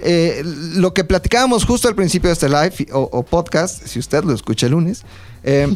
eh, 0.00 0.42
lo 0.44 0.94
que 0.94 1.04
platicábamos 1.04 1.64
justo 1.64 1.88
al 1.88 1.94
principio 1.94 2.28
de 2.28 2.34
este 2.34 2.48
live 2.48 2.88
o, 2.92 3.00
o 3.12 3.22
podcast, 3.22 3.86
si 3.86 3.98
usted 3.98 4.24
lo 4.24 4.32
escucha 4.32 4.66
el 4.66 4.72
lunes, 4.72 5.04
eh, 5.42 5.74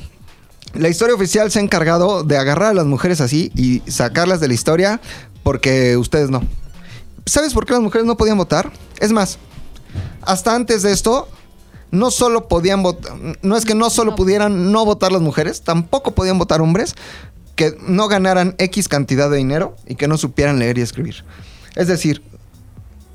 la 0.75 0.89
historia 0.89 1.15
oficial 1.15 1.51
se 1.51 1.61
ha 1.61 1.63
encargado 1.63 2.25
de 2.25 2.37
agarrar 2.37 2.71
a 2.71 2.75
las 2.75 2.87
mujeres 2.87 3.21
así 3.21 3.53
y 3.55 3.83
sacarlas 3.91 4.41
de 4.41 4.49
la 4.49 4.55
historia 4.55 5.01
porque 5.43 5.97
ustedes 5.97 6.31
no. 6.31 6.43
¿Sabes 7.27 7.55
por 7.55 7.65
qué 7.65 7.73
las 7.73 7.83
mujeres 7.83 8.07
no 8.07 8.17
podían 8.17 8.37
votar? 8.37 8.73
Es 8.99 9.13
más, 9.13 9.39
hasta 10.23 10.55
antes 10.55 10.83
de 10.83 10.93
esto, 10.93 11.29
no 11.91 12.11
solo 12.11 12.49
podían 12.49 12.83
votar, 12.83 13.13
no 13.43 13.57
es 13.57 13.65
que 13.65 13.75
no 13.75 13.89
solo 13.91 14.17
pudieran 14.17 14.73
no 14.73 14.85
votar 14.85 15.13
las 15.13 15.23
mujeres, 15.23 15.63
tampoco 15.63 16.13
podían 16.13 16.39
votar 16.39 16.61
hombres 16.61 16.95
que 17.55 17.77
no 17.87 18.09
ganaran 18.09 18.55
X 18.59 18.89
cantidad 18.89 19.31
de 19.31 19.37
dinero 19.37 19.77
y 19.87 19.95
que 19.95 20.09
no 20.09 20.19
supieran 20.19 20.59
leer 20.59 20.79
y 20.79 20.81
escribir. 20.81 21.25
Es 21.77 21.87
decir, 21.89 22.23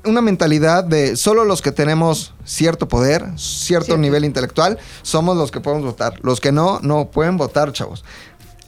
una 0.04 0.22
mentalidad 0.22 0.84
de 0.84 1.16
solo 1.16 1.44
los 1.44 1.62
que 1.62 1.72
tenemos 1.72 2.32
cierto 2.44 2.88
poder, 2.88 3.22
cierto 3.36 3.86
Cierto. 3.86 3.98
nivel 3.98 4.24
intelectual, 4.24 4.78
somos 5.02 5.36
los 5.36 5.50
que 5.50 5.60
podemos 5.60 5.84
votar. 5.84 6.18
Los 6.22 6.40
que 6.40 6.52
no, 6.52 6.80
no 6.80 7.10
pueden 7.10 7.36
votar, 7.36 7.72
chavos. 7.72 8.04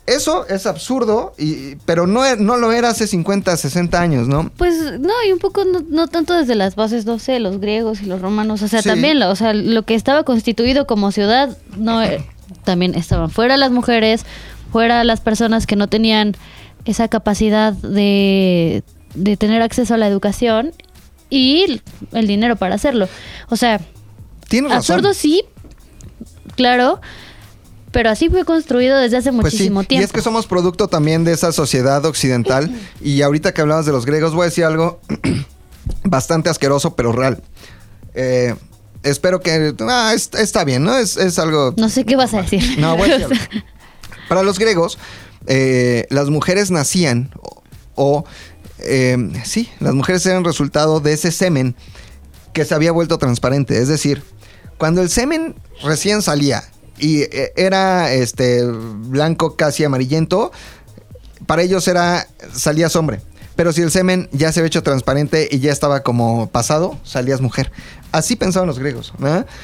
Eso 0.06 0.46
es 0.48 0.66
absurdo, 0.66 1.32
y, 1.38 1.76
pero 1.84 2.08
no, 2.08 2.22
no 2.36 2.56
lo 2.56 2.72
era 2.72 2.88
hace 2.88 3.06
50, 3.06 3.56
60 3.56 4.00
años, 4.00 4.26
¿no? 4.26 4.50
Pues 4.56 4.98
no, 4.98 5.12
y 5.28 5.32
un 5.32 5.38
poco 5.38 5.64
no, 5.64 5.80
no 5.88 6.08
tanto 6.08 6.34
desde 6.34 6.56
las 6.56 6.74
bases, 6.74 7.06
no 7.06 7.20
sé, 7.20 7.38
los 7.38 7.60
griegos 7.60 8.02
y 8.02 8.06
los 8.06 8.20
romanos, 8.20 8.62
o 8.62 8.68
sea, 8.68 8.82
Sí. 8.82 8.88
también, 8.88 9.20
la- 9.20 9.30
o 9.30 9.36
sea, 9.36 9.54
lo 9.54 9.84
que 9.84 9.94
estaba 9.94 10.24
constituido 10.24 10.86
como 10.88 11.12
ciudad, 11.12 11.56
no, 11.76 12.02
eh, 12.02 12.26
también 12.64 12.96
estaban 12.96 13.30
fuera 13.30 13.56
las 13.56 13.70
mujeres, 13.70 14.26
fuera 14.72 15.04
las 15.04 15.20
personas 15.20 15.66
que 15.68 15.76
no 15.76 15.86
tenían 15.88 16.34
esa 16.84 17.06
capacidad 17.06 17.72
de, 17.72 18.82
de 19.14 19.36
tener 19.36 19.62
acceso 19.62 19.94
a 19.94 19.98
la 19.98 20.08
educación 20.08 20.72
y 21.30 21.80
el 22.10 22.26
dinero 22.26 22.56
para 22.56 22.74
hacerlo. 22.74 23.08
O 23.50 23.56
sea, 23.56 23.80
Tienes 24.48 24.72
razón. 24.72 24.96
absurdo 24.96 25.14
sí, 25.14 25.44
claro, 26.56 27.00
pero 27.92 28.10
así 28.10 28.28
fue 28.28 28.44
construido 28.44 28.98
desde 28.98 29.18
hace 29.18 29.30
Pues 29.32 29.52
sí, 29.52 29.56
muchísimo 29.58 29.82
y 29.82 29.86
tiempo. 29.86 30.04
es 30.06 30.12
que 30.12 30.20
somos 30.22 30.46
producto 30.46 30.88
también 30.88 31.24
de 31.24 31.32
esa 31.32 31.52
sociedad 31.52 32.04
occidental. 32.04 32.74
y 33.00 33.22
ahorita 33.22 33.52
que 33.54 33.60
hablabas 33.60 33.86
de 33.86 33.92
los 33.92 34.04
griegos, 34.06 34.32
voy 34.34 34.42
a 34.42 34.44
decir 34.46 34.64
algo 34.64 35.00
bastante 36.04 36.48
asqueroso, 36.50 36.94
pero 36.96 37.12
real. 37.12 37.42
Eh, 38.14 38.54
espero 39.02 39.40
que... 39.40 39.74
Ah, 39.80 40.12
es- 40.14 40.30
está 40.34 40.64
bien, 40.64 40.84
¿no? 40.84 40.96
Es, 40.96 41.16
es 41.16 41.38
algo... 41.38 41.74
No 41.76 41.88
sé 41.88 42.04
qué 42.04 42.16
vas 42.16 42.34
a 42.34 42.42
decir. 42.42 42.78
No, 42.78 42.96
voy 42.96 43.10
a 43.10 43.18
decir 43.18 43.36
algo. 43.38 43.64
Para 44.28 44.42
los 44.42 44.58
griegos, 44.58 44.98
eh, 45.46 46.06
las 46.10 46.30
mujeres 46.30 46.70
nacían 46.70 47.30
o... 47.40 47.62
o, 47.94 48.24
eh, 48.78 49.16
sí, 49.44 49.68
las 49.80 49.94
mujeres 49.94 50.24
eran 50.26 50.44
resultado 50.44 51.00
de 51.00 51.12
ese 51.12 51.30
semen 51.30 51.74
que 52.52 52.64
se 52.64 52.74
había 52.74 52.92
vuelto 52.92 53.18
transparente. 53.18 53.78
Es 53.80 53.88
decir, 53.88 54.22
cuando 54.78 55.02
el 55.02 55.08
semen 55.10 55.54
recién 55.84 56.22
salía 56.22 56.64
y 56.98 57.22
eh, 57.22 57.52
era 57.56 58.12
este 58.12 58.64
blanco 58.64 59.56
casi 59.56 59.84
amarillento, 59.84 60.52
para 61.46 61.62
ellos 61.62 61.86
era 61.88 62.26
salías 62.52 62.94
hombre. 62.96 63.20
Pero 63.56 63.72
si 63.72 63.82
el 63.82 63.90
semen 63.90 64.30
ya 64.32 64.50
se 64.50 64.60
había 64.60 64.68
hecho 64.68 64.82
transparente 64.82 65.46
y 65.50 65.58
ya 65.58 65.72
estaba 65.72 66.02
como 66.02 66.48
pasado, 66.48 66.98
salías 67.04 67.42
mujer. 67.42 67.70
Así 68.10 68.34
pensaban 68.34 68.66
los 68.66 68.78
griegos. 68.78 69.12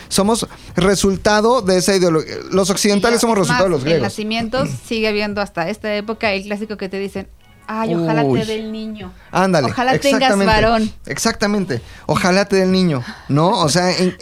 Somos 0.08 0.46
resultado 0.76 1.62
de 1.62 1.78
esa 1.78 1.96
ideología. 1.96 2.34
Los 2.50 2.68
occidentales 2.70 3.20
somos 3.20 3.36
es 3.36 3.40
resultado 3.40 3.64
de 3.64 3.70
los 3.70 3.80
En 3.80 3.84
griegos. 3.86 4.02
nacimientos 4.02 4.68
sigue 4.86 5.08
habiendo 5.08 5.40
hasta 5.40 5.68
esta 5.70 5.94
época 5.94 6.32
el 6.32 6.42
clásico 6.44 6.76
que 6.76 6.88
te 6.90 6.98
dicen, 6.98 7.28
ay, 7.66 7.94
ojalá 7.94 8.24
Uy. 8.24 8.40
te 8.40 8.46
dé 8.46 8.58
el 8.60 8.72
niño. 8.72 9.12
Ándale. 9.30 9.68
Ojalá 9.68 9.98
tengas 9.98 10.36
varón. 10.36 10.92
Exactamente. 11.06 11.80
Ojalá 12.06 12.44
te 12.46 12.56
dé 12.56 12.62
el 12.64 12.72
niño. 12.72 13.02
¿No? 13.28 13.58
O 13.60 13.68
sea, 13.70 13.90
en- 13.96 14.16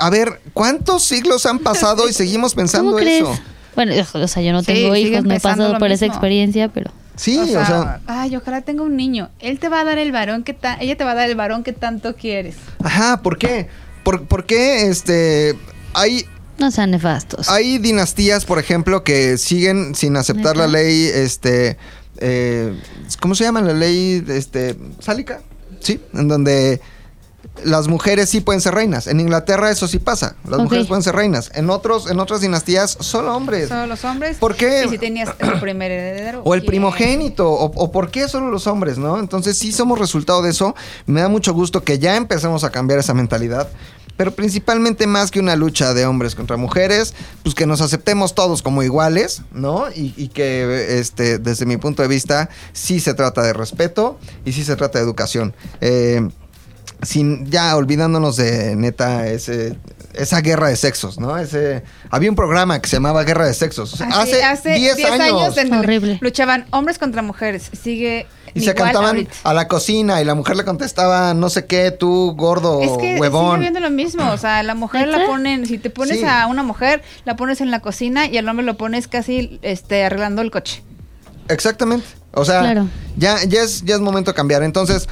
a 0.00 0.10
ver, 0.10 0.40
¿cuántos 0.52 1.04
siglos 1.04 1.46
han 1.46 1.58
pasado 1.58 2.08
y 2.08 2.12
seguimos 2.12 2.54
pensando 2.54 2.92
¿Cómo 2.92 2.98
crees? 3.02 3.22
eso? 3.22 3.38
Bueno, 3.76 3.92
o 4.14 4.28
sea, 4.28 4.42
yo 4.42 4.52
no 4.52 4.62
tengo 4.62 4.94
hijos, 4.96 5.24
no 5.24 5.34
he 5.34 5.40
pasado 5.40 5.78
por 5.78 5.90
esa 5.92 6.06
experiencia, 6.06 6.68
pero 6.68 6.90
Sí, 7.16 7.38
o, 7.38 7.46
sea, 7.46 7.60
o 7.62 7.66
sea 7.66 8.00
ay, 8.06 8.34
ojalá 8.36 8.62
tenga 8.62 8.82
un 8.82 8.96
niño. 8.96 9.28
Él 9.40 9.58
te 9.58 9.68
va 9.68 9.80
a 9.80 9.84
dar 9.84 9.98
el 9.98 10.10
varón 10.10 10.42
que 10.42 10.54
ta- 10.54 10.78
ella 10.80 10.96
te 10.96 11.04
va 11.04 11.10
a 11.12 11.14
dar 11.14 11.28
el 11.28 11.36
varón 11.36 11.62
que 11.62 11.72
tanto 11.74 12.16
quieres. 12.16 12.56
Ajá, 12.82 13.20
¿por 13.22 13.36
qué? 13.36 13.68
¿Por, 14.04 14.26
por 14.26 14.46
qué 14.46 14.86
este 14.88 15.54
hay 15.92 16.24
no 16.58 16.70
sean 16.70 16.90
nefastos. 16.90 17.48
hay 17.48 17.78
dinastías, 17.78 18.44
por 18.44 18.58
ejemplo, 18.58 19.02
que 19.02 19.38
siguen 19.38 19.94
sin 19.94 20.16
aceptar 20.16 20.56
la 20.56 20.66
ley, 20.66 21.06
este, 21.06 21.78
eh, 22.18 22.78
¿cómo 23.18 23.34
se 23.34 23.44
llama 23.44 23.62
la 23.62 23.72
ley, 23.72 24.22
este, 24.28 24.76
sálica? 24.98 25.40
Sí, 25.80 26.00
en 26.12 26.28
donde 26.28 26.80
las 27.64 27.88
mujeres 27.88 28.28
sí 28.28 28.40
pueden 28.40 28.60
ser 28.60 28.74
reinas. 28.74 29.06
En 29.06 29.20
Inglaterra 29.20 29.70
eso 29.70 29.88
sí 29.88 29.98
pasa, 29.98 30.36
las 30.48 30.60
mujeres 30.60 30.86
pueden 30.86 31.02
ser 31.02 31.14
reinas. 31.14 31.50
En 31.54 31.70
otros, 31.70 32.10
en 32.10 32.20
otras 32.20 32.40
dinastías 32.40 32.96
solo 33.00 33.34
hombres. 33.34 33.68
Solo 33.68 33.86
los 33.86 34.04
hombres. 34.04 34.38
¿Por 34.38 34.56
qué? 34.56 34.84
Y 34.86 34.88
si 34.90 34.98
tenías 34.98 35.30
el 35.38 35.60
primer 35.60 35.90
heredero. 35.90 36.42
O 36.44 36.54
el 36.54 36.64
primogénito, 36.64 37.50
o, 37.50 37.64
o 37.66 37.92
por 37.92 38.10
qué 38.10 38.28
solo 38.28 38.50
los 38.50 38.66
hombres, 38.66 38.98
¿no? 38.98 39.18
Entonces 39.18 39.58
sí 39.58 39.72
somos 39.72 39.98
resultado 39.98 40.42
de 40.42 40.50
eso. 40.50 40.74
Me 41.06 41.20
da 41.20 41.28
mucho 41.28 41.52
gusto 41.52 41.82
que 41.82 41.98
ya 41.98 42.16
empecemos 42.16 42.64
a 42.64 42.70
cambiar 42.70 42.98
esa 42.98 43.14
mentalidad. 43.14 43.68
Pero 44.16 44.34
principalmente 44.34 45.06
más 45.06 45.30
que 45.30 45.40
una 45.40 45.56
lucha 45.56 45.94
de 45.94 46.04
hombres 46.04 46.34
contra 46.34 46.58
mujeres, 46.58 47.14
pues 47.42 47.54
que 47.54 47.64
nos 47.64 47.80
aceptemos 47.80 48.34
todos 48.34 48.60
como 48.60 48.82
iguales, 48.82 49.40
¿no? 49.50 49.90
Y, 49.90 50.12
y 50.14 50.28
que, 50.28 50.98
este, 50.98 51.38
desde 51.38 51.64
mi 51.64 51.78
punto 51.78 52.02
de 52.02 52.08
vista, 52.08 52.50
sí 52.74 53.00
se 53.00 53.14
trata 53.14 53.40
de 53.40 53.54
respeto 53.54 54.18
y 54.44 54.52
sí 54.52 54.62
se 54.62 54.76
trata 54.76 54.98
de 54.98 55.04
educación. 55.06 55.54
Eh, 55.80 56.28
sin 57.02 57.50
ya 57.50 57.76
olvidándonos 57.76 58.36
de 58.36 58.76
neta 58.76 59.26
ese 59.28 59.76
esa 60.12 60.40
guerra 60.40 60.68
de 60.68 60.76
sexos, 60.76 61.20
¿no? 61.20 61.38
Ese 61.38 61.84
había 62.10 62.28
un 62.30 62.34
programa 62.36 62.80
que 62.82 62.88
se 62.88 62.96
llamaba 62.96 63.22
Guerra 63.22 63.46
de 63.46 63.54
Sexos. 63.54 64.00
Así, 64.00 64.32
hace 64.34 64.74
10 64.74 65.04
años. 65.04 65.56
en- 65.56 65.72
Horrible. 65.72 66.18
luchaban 66.20 66.66
hombres 66.70 66.98
contra 66.98 67.22
mujeres. 67.22 67.70
Sigue 67.80 68.26
Y 68.52 68.60
se 68.62 68.74
cantaban 68.74 69.10
ahorita. 69.16 69.32
a 69.44 69.54
la 69.54 69.68
cocina 69.68 70.20
y 70.20 70.24
la 70.24 70.34
mujer 70.34 70.56
le 70.56 70.64
contestaba, 70.64 71.32
no 71.34 71.48
sé 71.48 71.66
qué, 71.66 71.92
tú 71.92 72.34
gordo, 72.36 72.82
Es 72.82 72.90
que 72.98 73.10
sigue 73.14 73.20
huevón. 73.20 73.60
viendo 73.60 73.78
lo 73.78 73.90
mismo, 73.90 74.28
o 74.32 74.36
sea, 74.36 74.64
la 74.64 74.74
mujer 74.74 75.06
la 75.06 75.26
ponen, 75.26 75.64
si 75.66 75.78
te 75.78 75.90
pones 75.90 76.18
Sí. 76.18 76.24
a 76.24 76.48
una 76.48 76.64
mujer, 76.64 77.02
la 77.24 77.36
pones 77.36 77.60
en 77.60 77.70
la 77.70 77.78
cocina 77.78 78.26
y 78.26 78.36
al 78.36 78.48
hombre 78.48 78.66
lo 78.66 78.76
pones 78.76 79.06
casi 79.06 79.60
este 79.62 80.02
arreglando 80.04 80.42
el 80.42 80.50
coche. 80.50 80.82
Exactamente. 81.48 82.06
O 82.32 82.44
sea, 82.44 82.60
Claro. 82.60 82.88
ya, 83.16 83.42
ya, 83.44 83.62
es, 83.62 83.82
ya 83.84 83.94
es 83.94 84.00
momento 84.00 84.32
de 84.32 84.34
cambiar. 84.36 84.62
Entonces, 84.64 85.08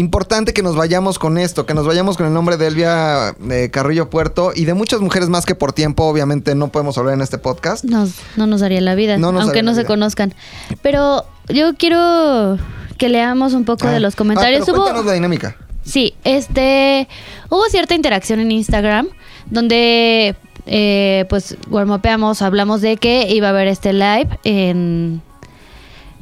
importante 0.00 0.52
que 0.52 0.62
nos 0.62 0.74
vayamos 0.74 1.18
con 1.18 1.38
esto, 1.38 1.66
que 1.66 1.74
nos 1.74 1.86
vayamos 1.86 2.16
con 2.16 2.26
el 2.26 2.32
nombre 2.32 2.56
de 2.56 2.66
Elvia 2.66 3.34
eh, 3.50 3.68
Carrillo 3.72 4.10
Puerto 4.10 4.52
y 4.54 4.64
de 4.64 4.74
muchas 4.74 5.00
mujeres 5.00 5.28
más 5.28 5.46
que 5.46 5.54
por 5.54 5.72
tiempo, 5.72 6.04
obviamente 6.04 6.54
no 6.54 6.68
podemos 6.68 6.98
hablar 6.98 7.14
en 7.14 7.20
este 7.20 7.38
podcast. 7.38 7.84
Nos- 7.84 8.14
no 8.36 8.46
nos 8.46 8.60
daría 8.60 8.80
la 8.80 8.94
vida, 8.94 9.16
No 9.18 9.28
aunque 9.28 9.62
no 9.62 9.74
se 9.74 9.84
conozcan. 9.84 10.34
Pero 10.82 11.24
yo 11.48 11.74
quiero 11.76 12.58
que 12.98 13.08
leamos 13.08 13.52
un 13.54 13.64
poco 13.64 13.86
Ah. 13.86 13.92
de 13.92 14.00
los 14.00 14.14
Ah, 14.14 14.16
comentarios. 14.18 14.62
pero 14.66 14.76
Hubo- 14.78 14.82
cuéntanos 14.82 15.06
la 15.06 15.12
dinámica. 15.12 15.56
Sí, 15.84 16.14
este 16.24 17.08
hubo 17.48 17.64
cierta 17.70 17.94
interacción 17.94 18.40
en 18.40 18.50
Instagram 18.50 19.08
donde 19.50 20.34
eh, 20.66 21.24
pues 21.28 21.56
warmopeamos, 21.70 22.42
hablamos 22.42 22.80
de 22.82 22.96
que 22.96 23.28
iba 23.32 23.48
a 23.48 23.50
haber 23.50 23.66
este 23.66 23.92
live 23.92 24.28
en 24.44 25.22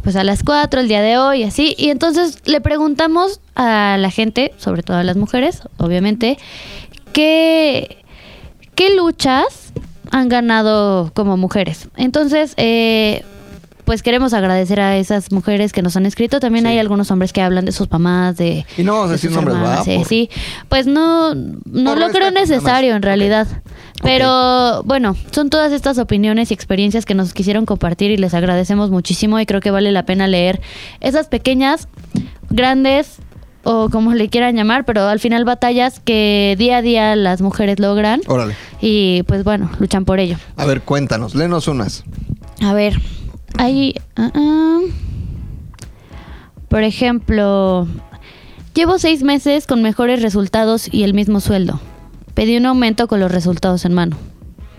pues 0.03 0.17
a 0.17 0.25
las 0.25 0.43
4 0.43 0.81
el 0.81 0.89
día 0.89 1.03
de 1.03 1.19
hoy, 1.19 1.43
así, 1.43 1.75
y 1.79 1.91
entonces 1.91 2.39
le 2.45 2.61
preguntamos 2.61 3.41
a 3.55 3.97
la 3.99 4.11
gente, 4.11 4.53
sobre 4.59 4.83
todo 4.83 4.97
a 4.97 5.05
las 5.05 5.17
mujeres, 5.17 5.63
obviamente, 5.77 6.39
qué, 7.13 7.99
qué 8.75 8.95
luchas 8.95 9.73
han 10.11 10.29
ganado 10.29 11.11
como 11.15 11.37
mujeres. 11.37 11.89
Entonces, 11.97 12.55
eh, 12.57 13.25
pues 13.89 14.03
queremos 14.03 14.35
agradecer 14.35 14.81
a 14.81 14.99
esas 14.99 15.33
mujeres 15.33 15.73
que 15.73 15.81
nos 15.81 15.97
han 15.97 16.05
escrito. 16.05 16.41
También 16.41 16.67
Sí. 16.67 16.73
hay 16.73 16.79
algunos 16.79 17.11
hombres 17.11 17.33
que 17.33 17.41
hablan 17.41 17.65
de 17.65 17.73
sus 17.73 17.91
mamás, 17.91 18.37
de. 18.37 18.67
Y 18.77 18.83
no 18.85 18.93
vamos 18.93 19.07
a 19.07 19.09
de 19.09 19.13
decir 19.15 19.31
nombres, 19.31 19.57
¿verdad? 19.59 19.83
Sí, 19.83 19.97
Por- 19.97 20.07
sí. 20.07 20.31
Pues 20.69 20.87
no, 20.87 21.35
no 21.35 21.97
lo 21.97 22.11
creo 22.11 22.31
necesario 22.31 22.95
en 22.95 23.01
realidad. 23.01 23.47
Pero 24.03 24.83
bueno, 24.85 25.17
son 25.33 25.49
todas 25.49 25.73
estas 25.73 25.97
opiniones 25.97 26.51
y 26.51 26.55
experiencias 26.55 27.07
que 27.07 27.15
nos 27.15 27.33
quisieron 27.33 27.65
compartir 27.65 28.11
y 28.11 28.19
les 28.19 28.35
agradecemos 28.35 28.91
muchísimo 28.91 29.41
y 29.41 29.47
creo 29.47 29.63
que 29.63 29.71
vale 29.71 29.91
la 29.91 30.05
pena 30.05 30.27
leer 30.27 30.61
esas 31.01 31.29
pequeñas, 31.29 31.89
grandes 32.51 33.17
o 33.65 33.89
como 33.91 34.13
le 34.15 34.29
quieran 34.29 34.55
llamar, 34.55 34.85
pero 34.85 35.09
al 35.09 35.19
final 35.19 35.45
batallas 35.45 35.99
que 36.01 36.55
día 36.59 36.77
a 36.77 36.83
día 36.83 37.17
las 37.17 37.41
mujeres 37.41 37.79
logran 37.81 38.21
Órale. 38.27 38.55
y 38.81 39.23
pues 39.25 39.45
bueno, 39.45 39.71
luchan 39.79 40.05
por 40.05 40.21
ello. 40.21 40.37
A 40.57 40.65
ver, 40.67 40.83
cuéntanos, 40.83 41.35
léenos 41.35 41.69
unas. 41.69 42.05
A 42.63 42.73
ver, 42.75 43.01
hay... 43.57 43.95
ah, 44.17 44.31
ah. 44.35 44.81
por 46.69 46.83
ejemplo, 46.83 47.87
llevo 48.75 48.99
seis 48.99 49.23
meses 49.23 49.67
con 49.67 49.83
mejores 49.83 50.23
resultados 50.23 50.93
y 50.93 51.05
el 51.05 51.15
mismo 51.15 51.41
sueldo. 51.41 51.81
Pedí 52.35 52.57
un 52.57 52.67
aumento 52.67 53.09
con 53.09 53.21
los 53.21 53.33
resultados 53.33 53.85
en 53.85 53.95
mano. 53.95 54.17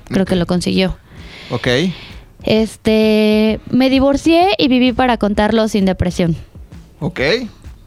Creo 0.05 0.25
que 0.25 0.35
lo 0.35 0.45
consiguió. 0.45 0.97
Ok. 1.49 1.67
Este, 2.43 3.59
me 3.69 3.89
divorcié 3.89 4.49
y 4.57 4.67
viví 4.67 4.93
para 4.93 5.17
contarlo 5.17 5.67
sin 5.67 5.85
depresión. 5.85 6.35
Ok. 6.99 7.19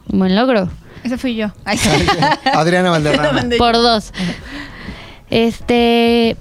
Un 0.09 0.19
buen 0.19 0.37
logro. 0.37 0.69
Ese 1.05 1.19
fui 1.19 1.35
yo. 1.35 1.49
Ay, 1.65 1.79
Adriana 2.53 2.91
Valderrama. 2.91 3.45
Por 3.59 3.75
dos. 3.75 4.13
Este, 5.31 6.37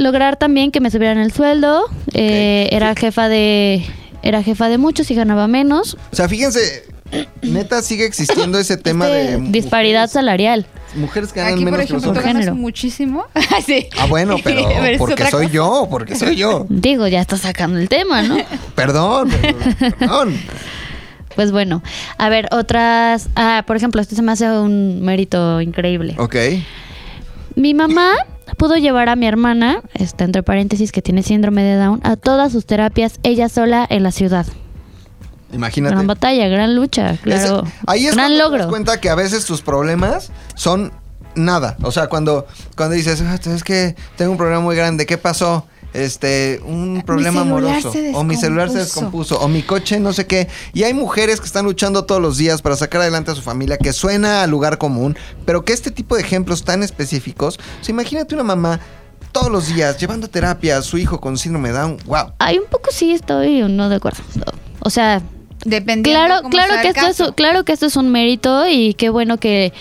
lograr 0.00 0.36
también 0.36 0.70
que 0.70 0.80
me 0.80 0.90
subieran 0.90 1.18
el 1.18 1.32
sueldo. 1.32 1.82
Eh, 2.14 2.68
era 2.72 2.94
jefa 2.94 3.28
de, 3.28 3.84
era 4.22 4.42
jefa 4.42 4.68
de 4.68 4.78
muchos 4.78 5.10
y 5.10 5.14
ganaba 5.14 5.46
menos. 5.48 5.96
O 6.12 6.16
sea, 6.16 6.28
fíjense, 6.28 6.84
neta 7.42 7.82
sigue 7.82 8.04
existiendo 8.06 8.58
ese 8.58 8.76
tema 8.76 9.06
Este, 9.08 9.38
de 9.38 9.50
disparidad 9.50 10.00
mujeres, 10.02 10.12
salarial. 10.12 10.66
mujeres 10.94 11.32
que 11.32 11.40
ganan 11.40 11.54
Aquí, 11.54 11.62
por 11.64 11.72
menos 11.72 11.86
que 11.86 11.92
ejemplo, 11.92 12.08
tú 12.08 12.14
nosotros. 12.14 12.34
ganas 12.44 12.54
muchísimo. 12.56 13.24
Ay, 13.34 13.62
sí. 13.66 13.86
Ah, 13.98 14.06
bueno, 14.06 14.36
pero 14.44 14.62
porque 14.98 15.26
soy 15.26 15.44
cosa. 15.46 15.52
yo, 15.54 15.86
porque 15.90 16.16
soy 16.16 16.36
yo. 16.36 16.66
Digo, 16.70 17.06
ya 17.06 17.20
está 17.20 17.36
sacando 17.36 17.78
el 17.78 17.88
tema, 17.88 18.22
¿no? 18.22 18.38
Perdón, 18.74 19.30
perdón. 19.98 20.36
Pues 21.36 21.52
bueno, 21.52 21.82
a 22.18 22.28
ver, 22.28 22.48
otras. 22.50 23.28
Ah, 23.36 23.64
por 23.66 23.76
ejemplo, 23.76 24.00
este 24.00 24.16
se 24.16 24.22
me 24.22 24.32
hace 24.32 24.50
un 24.50 25.00
mérito 25.02 25.60
increíble. 25.60 26.14
Ok. 26.18 26.36
Mi 27.54 27.72
mamá 27.72 28.12
pudo 28.56 28.76
llevar 28.76 29.08
a 29.08 29.16
mi 29.16 29.26
hermana, 29.26 29.82
está 29.94 30.24
entre 30.24 30.42
paréntesis 30.42 30.92
que 30.92 31.02
tiene 31.02 31.22
síndrome 31.22 31.62
de 31.62 31.76
Down, 31.76 32.00
a 32.04 32.16
todas 32.16 32.52
sus 32.52 32.66
terapias 32.66 33.18
ella 33.22 33.48
sola 33.48 33.86
en 33.88 34.02
la 34.02 34.12
ciudad. 34.12 34.46
Imagínate. 35.52 35.94
Gran 35.94 36.06
batalla, 36.06 36.46
gran 36.48 36.76
lucha, 36.76 37.16
claro. 37.22 37.64
Ese- 37.64 37.72
ahí 37.86 38.06
es 38.06 38.14
gran 38.14 38.28
cuando 38.28 38.36
te 38.36 38.42
das 38.42 38.50
logro. 38.58 38.68
cuenta 38.70 39.00
que 39.00 39.10
a 39.10 39.14
veces 39.16 39.44
tus 39.46 39.62
problemas 39.62 40.30
son 40.54 40.92
nada. 41.34 41.76
O 41.82 41.90
sea, 41.90 42.08
cuando, 42.08 42.46
cuando 42.76 42.94
dices, 42.94 43.20
"Ah, 43.22 43.34
es 43.34 43.64
que 43.64 43.96
tengo 44.16 44.30
un 44.32 44.38
problema 44.38 44.60
muy 44.60 44.76
grande, 44.76 45.06
¿qué 45.06 45.18
pasó? 45.18 45.66
Este, 45.92 46.60
un 46.64 47.02
problema 47.04 47.40
amoroso. 47.40 47.92
O 48.14 48.24
mi 48.24 48.36
celular 48.36 48.70
se 48.70 48.78
descompuso. 48.78 49.40
O 49.40 49.48
mi 49.48 49.62
coche, 49.62 49.98
no 49.98 50.12
sé 50.12 50.26
qué. 50.26 50.48
Y 50.72 50.84
hay 50.84 50.94
mujeres 50.94 51.40
que 51.40 51.46
están 51.46 51.64
luchando 51.64 52.04
todos 52.04 52.20
los 52.20 52.36
días 52.36 52.62
para 52.62 52.76
sacar 52.76 53.00
adelante 53.00 53.30
a 53.30 53.34
su 53.34 53.42
familia, 53.42 53.76
que 53.76 53.92
suena 53.92 54.42
a 54.42 54.46
lugar 54.46 54.78
común, 54.78 55.16
pero 55.44 55.64
que 55.64 55.72
este 55.72 55.90
tipo 55.90 56.14
de 56.14 56.22
ejemplos 56.22 56.64
tan 56.64 56.82
específicos. 56.82 57.58
O 57.80 57.84
sea, 57.84 57.92
imagínate 57.92 58.34
una 58.34 58.44
mamá 58.44 58.80
todos 59.32 59.50
los 59.50 59.68
días 59.74 59.98
llevando 59.98 60.26
a 60.26 60.30
terapia 60.30 60.78
a 60.78 60.82
su 60.82 60.98
hijo 60.98 61.20
con 61.20 61.36
síndrome 61.38 61.70
Down. 61.70 61.98
¡Wow! 62.06 62.32
Ay, 62.38 62.58
un 62.58 62.66
poco 62.66 62.90
sí 62.90 63.12
estoy 63.12 63.62
no 63.62 63.88
de 63.88 63.96
acuerdo. 63.96 64.22
O 64.80 64.90
sea, 64.90 65.22
Dependiendo 65.64 66.10
claro, 66.26 66.42
cómo 66.42 66.50
claro 66.50 66.72
sea 66.72 66.82
que 66.82 66.88
el 66.88 67.06
esto 67.06 67.24
es, 67.24 67.32
claro 67.32 67.64
que 67.64 67.72
esto 67.72 67.86
es 67.86 67.96
un 67.96 68.10
mérito 68.10 68.66
y 68.66 68.94
qué 68.94 69.10
bueno 69.10 69.36
que 69.36 69.72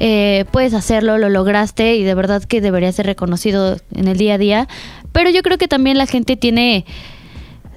eh, 0.00 0.44
puedes 0.52 0.74
hacerlo, 0.74 1.18
lo 1.18 1.28
lograste 1.28 1.96
y 1.96 2.04
de 2.04 2.14
verdad 2.14 2.42
que 2.44 2.60
debería 2.60 2.90
ser 2.92 3.06
reconocido 3.06 3.76
en 3.94 4.08
el 4.08 4.16
día 4.16 4.34
a 4.34 4.38
día. 4.38 4.68
Pero 5.12 5.30
yo 5.30 5.42
creo 5.42 5.58
que 5.58 5.68
también 5.68 5.98
la 5.98 6.06
gente 6.06 6.36
tiene 6.36 6.84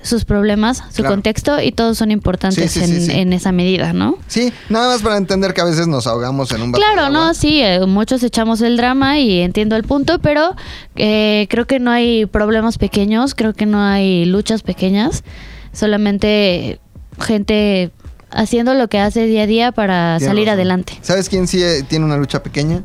sus 0.03 0.25
problemas, 0.25 0.79
su 0.89 1.03
Claro. 1.03 1.11
contexto 1.13 1.61
y 1.61 1.71
todos 1.71 1.95
son 1.97 2.09
importantes 2.09 2.71
Sí, 2.71 2.79
sí, 2.79 2.85
sí, 2.87 2.91
en, 2.95 3.01
sí. 3.05 3.11
en 3.19 3.33
esa 3.33 3.51
medida, 3.51 3.93
¿no? 3.93 4.17
Sí, 4.27 4.51
nada 4.67 4.87
más 4.87 5.03
para 5.03 5.15
entender 5.17 5.53
que 5.53 5.61
a 5.61 5.63
veces 5.63 5.87
nos 5.87 6.07
ahogamos 6.07 6.51
en 6.53 6.63
un 6.63 6.71
vaso 6.71 6.81
de 6.81 6.87
Claro, 6.93 7.05
agua. 7.07 7.27
no, 7.27 7.33
sí, 7.35 7.61
eh, 7.61 7.85
muchos 7.85 8.23
echamos 8.23 8.61
el 8.61 8.77
drama 8.77 9.19
y 9.19 9.41
entiendo 9.41 9.75
el 9.75 9.83
punto, 9.83 10.17
pero 10.17 10.55
eh, 10.95 11.45
creo 11.51 11.67
que 11.67 11.79
no 11.79 11.91
hay 11.91 12.25
problemas 12.25 12.79
pequeños, 12.79 13.35
creo 13.35 13.53
que 13.53 13.67
no 13.67 13.79
hay 13.79 14.25
luchas 14.25 14.63
pequeñas, 14.63 15.23
solamente 15.71 16.79
gente 17.19 17.91
haciendo 18.31 18.73
lo 18.73 18.87
que 18.87 18.97
hace 18.97 19.25
día 19.27 19.43
a 19.43 19.47
día 19.47 19.71
para 19.71 20.17
Tienes 20.17 20.27
salir 20.31 20.45
razón. 20.47 20.53
adelante. 20.59 20.97
¿Sabes 21.03 21.29
quién 21.29 21.47
sí 21.47 21.61
eh, 21.61 21.83
tiene 21.87 22.05
una 22.05 22.17
lucha 22.17 22.41
pequeña? 22.41 22.83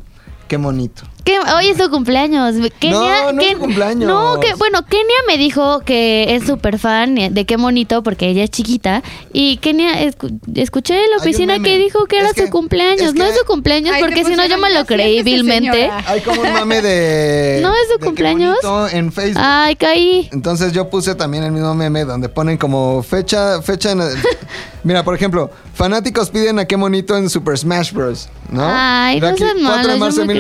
Qué 0.49 0.59
bonito. 0.59 1.03
¿Qué? 1.27 1.41
Hoy 1.41 1.67
es 1.71 1.77
su 1.77 1.91
cumpleaños. 1.91 2.55
Kenia, 2.79 2.97
No, 3.25 3.33
no 3.33 3.41
es 3.43 3.47
Ken- 3.49 3.55
su 3.55 3.59
cumpleaños. 3.59 4.09
No, 4.09 4.39
que 4.39 4.55
bueno, 4.55 4.87
Kenia 4.87 5.17
me 5.27 5.37
dijo 5.37 5.81
que 5.81 6.37
es 6.37 6.45
súper 6.47 6.79
fan 6.79 7.17
de 7.17 7.45
qué 7.47 7.57
bonito 7.57 8.05
porque 8.05 8.29
ella 8.29 8.45
es 8.45 8.51
chiquita. 8.51 9.03
Y 9.33 9.57
Kenia, 9.57 10.05
escu- 10.07 10.39
escuché 10.55 10.95
en 11.05 11.11
la 11.11 11.17
oficina 11.17 11.59
que 11.59 11.79
dijo 11.79 12.07
que 12.07 12.19
era 12.19 12.29
Es 12.29 12.35
que- 12.35 12.45
su 12.47 12.51
cumpleaños. 12.51 13.03
es 13.09 13.15
no 13.15 13.25
que- 13.25 13.31
es 13.33 13.39
su 13.39 13.45
cumpleaños 13.45 13.93
Ay, 13.97 14.03
porque 14.05 14.25
si 14.25 14.37
no 14.37 14.47
yo 14.47 14.57
me 14.59 14.69
lo 14.73 14.81
"Ya 14.83 14.87
creí 14.87 15.23
vilmente. 15.25 15.73
señora". 15.73 16.05
Hay 16.07 16.21
como 16.21 16.43
un 16.43 16.53
mame 16.53 16.81
de. 16.81 17.59
¿No 17.63 17.73
es 17.75 17.89
su 17.93 17.99
cumpleaños? 17.99 18.57
en 18.93 19.11
Facebook. 19.11 19.43
Ay, 19.45 19.75
caí. 19.75 20.29
Entonces 20.33 20.73
yo 20.73 20.89
puse 20.89 21.17
también 21.17 21.43
el 21.43 21.51
mismo 21.51 21.75
meme 21.75 22.05
donde 22.05 22.29
ponen 22.29 22.57
como 22.57 23.03
fecha, 23.03 23.61
fecha 23.63 23.91
en 23.91 24.01
Mira, 24.85 25.03
por 25.03 25.17
ejemplo, 25.17 25.51
fanáticos 25.75 26.31
piden 26.31 26.61
a 26.61 26.65
qué 26.67 26.77
bonito 26.77 27.17
en 27.17 27.29
Super 27.29 27.59
Smash 27.59 27.91
Bros. 27.93 28.29
¿no? 28.49 28.63
Ay, 28.65 29.19
no 29.21 29.27
aquí, 29.27 29.39
sean 29.39 29.57
4 29.61 29.93
de 29.93 29.99
marzo 29.99 30.21
de 30.21 30.27
me 30.29 30.35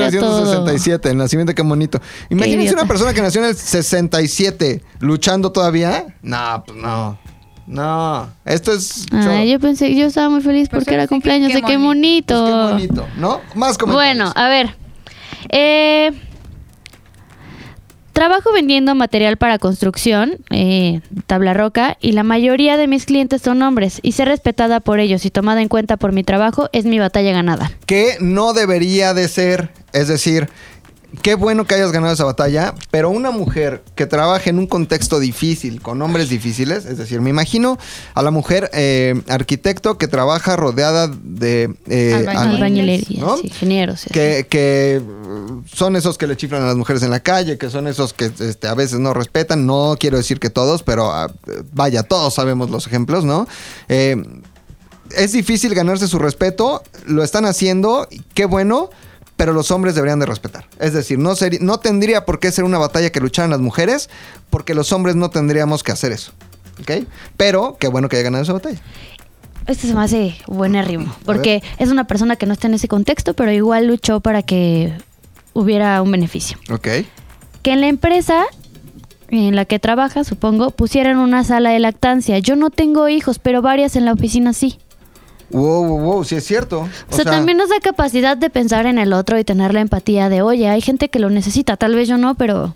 creo 0.82 0.98
1967, 0.98 1.11
el 1.11 1.16
nacimiento 1.16 1.51
de 1.51 1.55
qué 1.55 1.62
bonito. 1.62 2.01
Imagínense 2.31 2.74
una 2.74 2.86
persona 2.86 3.12
que 3.12 3.23
nació 3.23 3.43
en 3.43 3.48
el 3.48 3.57
67 3.57 4.82
luchando 5.01 5.53
todavía. 5.53 6.07
No, 6.23 6.62
pues 6.66 6.78
no. 6.78 7.19
No, 7.66 8.32
esto 8.44 8.73
es 8.73 9.07
yo 9.11 9.59
pensé, 9.59 9.93
yo 9.97 10.07
estaba 10.07 10.28
muy 10.28 10.40
feliz 10.40 10.69
porque 10.69 10.94
era 10.94 11.09
cumpleaños 11.09 11.48
qué 11.48 11.57
de 11.57 11.62
qué 11.62 11.77
bonito. 11.77 12.40
Pues 12.44 12.55
qué 12.55 12.73
bonito, 12.73 13.09
¿no? 13.16 13.40
Más 13.57 13.77
comentarios. 13.77 14.16
Bueno, 14.19 14.32
a 14.36 14.48
ver. 14.48 14.77
Eh, 15.48 16.12
trabajo 18.16 18.51
vendiendo 18.51 18.94
material 18.94 19.36
para 19.36 19.59
construcción, 19.59 20.38
eh, 20.48 21.02
tabla 21.26 21.52
roca, 21.52 21.98
y 22.01 22.12
la 22.12 22.22
mayoría 22.22 22.78
de 22.78 22.88
mis 22.88 23.05
clientes 23.05 23.43
son 23.43 23.60
hombres. 23.60 24.01
Y 24.01 24.12
ser 24.12 24.28
respetada 24.28 24.80
por 24.80 25.01
ellos 25.01 25.26
y 25.26 25.30
tomada 25.30 25.60
en 25.60 25.68
cuenta 25.68 25.98
por 25.98 26.12
mi 26.12 26.24
trabajo 26.24 26.70
es 26.72 26.86
mi 26.86 26.98
batalla 26.98 27.32
ganada. 27.32 27.70
que 27.84 28.16
no 28.20 28.55
debería 28.55 29.12
de 29.12 29.28
ser, 29.28 29.68
es 29.93 30.09
decir, 30.09 30.48
qué 31.22 31.34
bueno 31.34 31.66
que 31.66 31.74
hayas 31.74 31.93
ganado 31.93 32.12
esa 32.12 32.24
batalla, 32.24 32.74
pero 32.90 33.10
una 33.10 33.30
mujer 33.30 33.82
que 33.94 34.06
trabaja 34.06 34.51
en 34.51 34.59
un 34.59 34.66
contexto 34.66 35.18
difícil, 35.20 35.80
con 35.80 36.01
hombres 36.02 36.28
difíciles, 36.28 36.86
es 36.86 36.98
decir, 36.98 37.20
me 37.20 37.30
imagino 37.30 37.78
a 38.14 38.22
la 38.22 38.30
mujer 38.30 38.70
eh, 38.72 39.22
arquitecto 39.28 39.98
que 39.98 40.09
trabaja 40.09 40.56
rodeada 40.56 41.09
de 41.09 41.74
eh, 41.88 42.12
Albañiles, 42.14 42.36
albañiles, 42.36 42.56
Albañilería, 42.56 43.20
¿no? 43.20 43.38
ingenieros. 43.43 44.01
sí. 44.01 44.10
Que, 44.10 44.47
que, 44.48 45.02
uh, 45.02 45.62
son 45.66 45.97
esos 45.97 46.18
que 46.18 46.26
le 46.26 46.36
chiflan 46.36 46.62
a 46.62 46.66
las 46.66 46.76
mujeres 46.76 47.02
en 47.02 47.10
la 47.10 47.20
calle, 47.20 47.59
que 47.59 47.70
son 47.70 47.86
esos 47.86 48.12
que 48.12 48.30
este, 48.38 48.68
a 48.68 48.74
veces 48.74 48.98
no 48.98 49.14
respetan. 49.14 49.66
No 49.66 49.97
quiero 49.98 50.16
decir 50.16 50.40
que 50.40 50.51
todos, 50.51 50.82
pero 50.82 51.12
ah, 51.12 51.32
vaya, 51.72 52.02
todos 52.02 52.34
sabemos 52.34 52.70
los 52.70 52.86
ejemplos, 52.86 53.24
¿no? 53.24 53.47
Eh, 53.88 54.16
es 55.16 55.32
difícil 55.32 55.74
ganarse 55.74 56.09
su 56.09 56.18
respeto, 56.18 56.82
lo 57.06 57.22
están 57.22 57.44
haciendo, 57.44 58.09
qué 58.34 58.44
bueno, 58.44 58.90
pero 59.37 59.53
los 59.53 59.71
hombres 59.71 59.95
deberían 59.95 60.19
de 60.19 60.27
respetar. 60.27 60.67
Es 60.79 60.93
decir, 60.93 61.19
no, 61.19 61.33
seri- 61.33 61.61
no 61.61 61.79
tendría 61.79 62.25
por 62.25 62.41
qué 62.41 62.51
ser 62.53 62.65
una 62.65 62.79
batalla 62.79 63.11
que 63.11 63.21
lucharan 63.21 63.51
las 63.51 63.61
mujeres, 63.61 64.09
porque 64.51 64.75
los 64.75 64.93
hombres 64.93 65.15
no 65.17 65.31
tendríamos 65.31 65.83
que 65.83 65.93
hacer 65.93 66.13
eso. 66.13 66.33
¿Ok? 66.81 67.07
Pero 67.37 67.77
qué 67.79 67.89
bueno 67.89 68.09
que 68.09 68.17
haya 68.17 68.25
ganado 68.25 68.43
esa 68.45 68.53
batalla. 68.53 68.81
Este 69.67 69.89
se 69.89 69.95
me 69.95 70.03
hace 70.03 70.37
buenérrimo, 70.47 71.15
porque 71.25 71.63
es 71.79 71.91
una 71.91 72.07
persona 72.07 72.37
que 72.37 72.47
no 72.47 72.53
está 72.53 72.69
en 72.69 72.75
ese 72.75 72.87
contexto, 72.89 73.35
pero 73.35 73.51
igual 73.51 73.87
luchó 73.89 74.21
para 74.21 74.43
que 74.43 74.93
hubiera 75.55 76.01
un 76.03 76.11
beneficio. 76.13 76.59
¿Ok? 76.71 76.89
que 77.63 77.73
en 77.73 77.81
la 77.81 77.89
empresa 77.89 78.45
en 79.29 79.57
la 79.57 79.65
que 79.65 79.81
trabaja, 79.81 80.23
supongo, 80.23 80.71
pusieran 80.71 81.19
una 81.19 81.43
sala 81.43 81.71
de 81.71 81.81
lactancia. 81.81 82.39
Yo 82.39 82.55
no 82.55 82.71
tengo 82.71 83.09
hijos, 83.09 83.41
pero 83.41 83.61
varias 83.61 83.97
en 83.97 84.05
la 84.05 84.13
oficina 84.13 84.53
sí. 84.53 84.79
Wow, 85.51 85.85
wow, 85.86 86.01
wow, 86.01 86.24
sí 86.24 86.35
es 86.35 86.44
cierto. 86.44 86.89
O, 87.10 87.14
sea, 87.14 87.24
también 87.24 87.56
nos 87.59 87.68
da 87.68 87.78
capacidad 87.81 88.36
de 88.36 88.51
pensar 88.51 88.86
en 88.86 88.98
el 88.98 89.12
otro 89.12 89.39
y 89.39 89.44
tener 89.44 89.73
la 89.74 89.81
empatía 89.81 90.28
de, 90.28 90.43
oye, 90.43 90.68
hay 90.68 90.81
gente 90.81 91.09
que 91.09 91.18
lo 91.18 91.31
necesita, 91.31 91.77
tal 91.77 91.94
vez 91.94 92.09
yo 92.09 92.16
no, 92.16 92.35
pero 92.35 92.74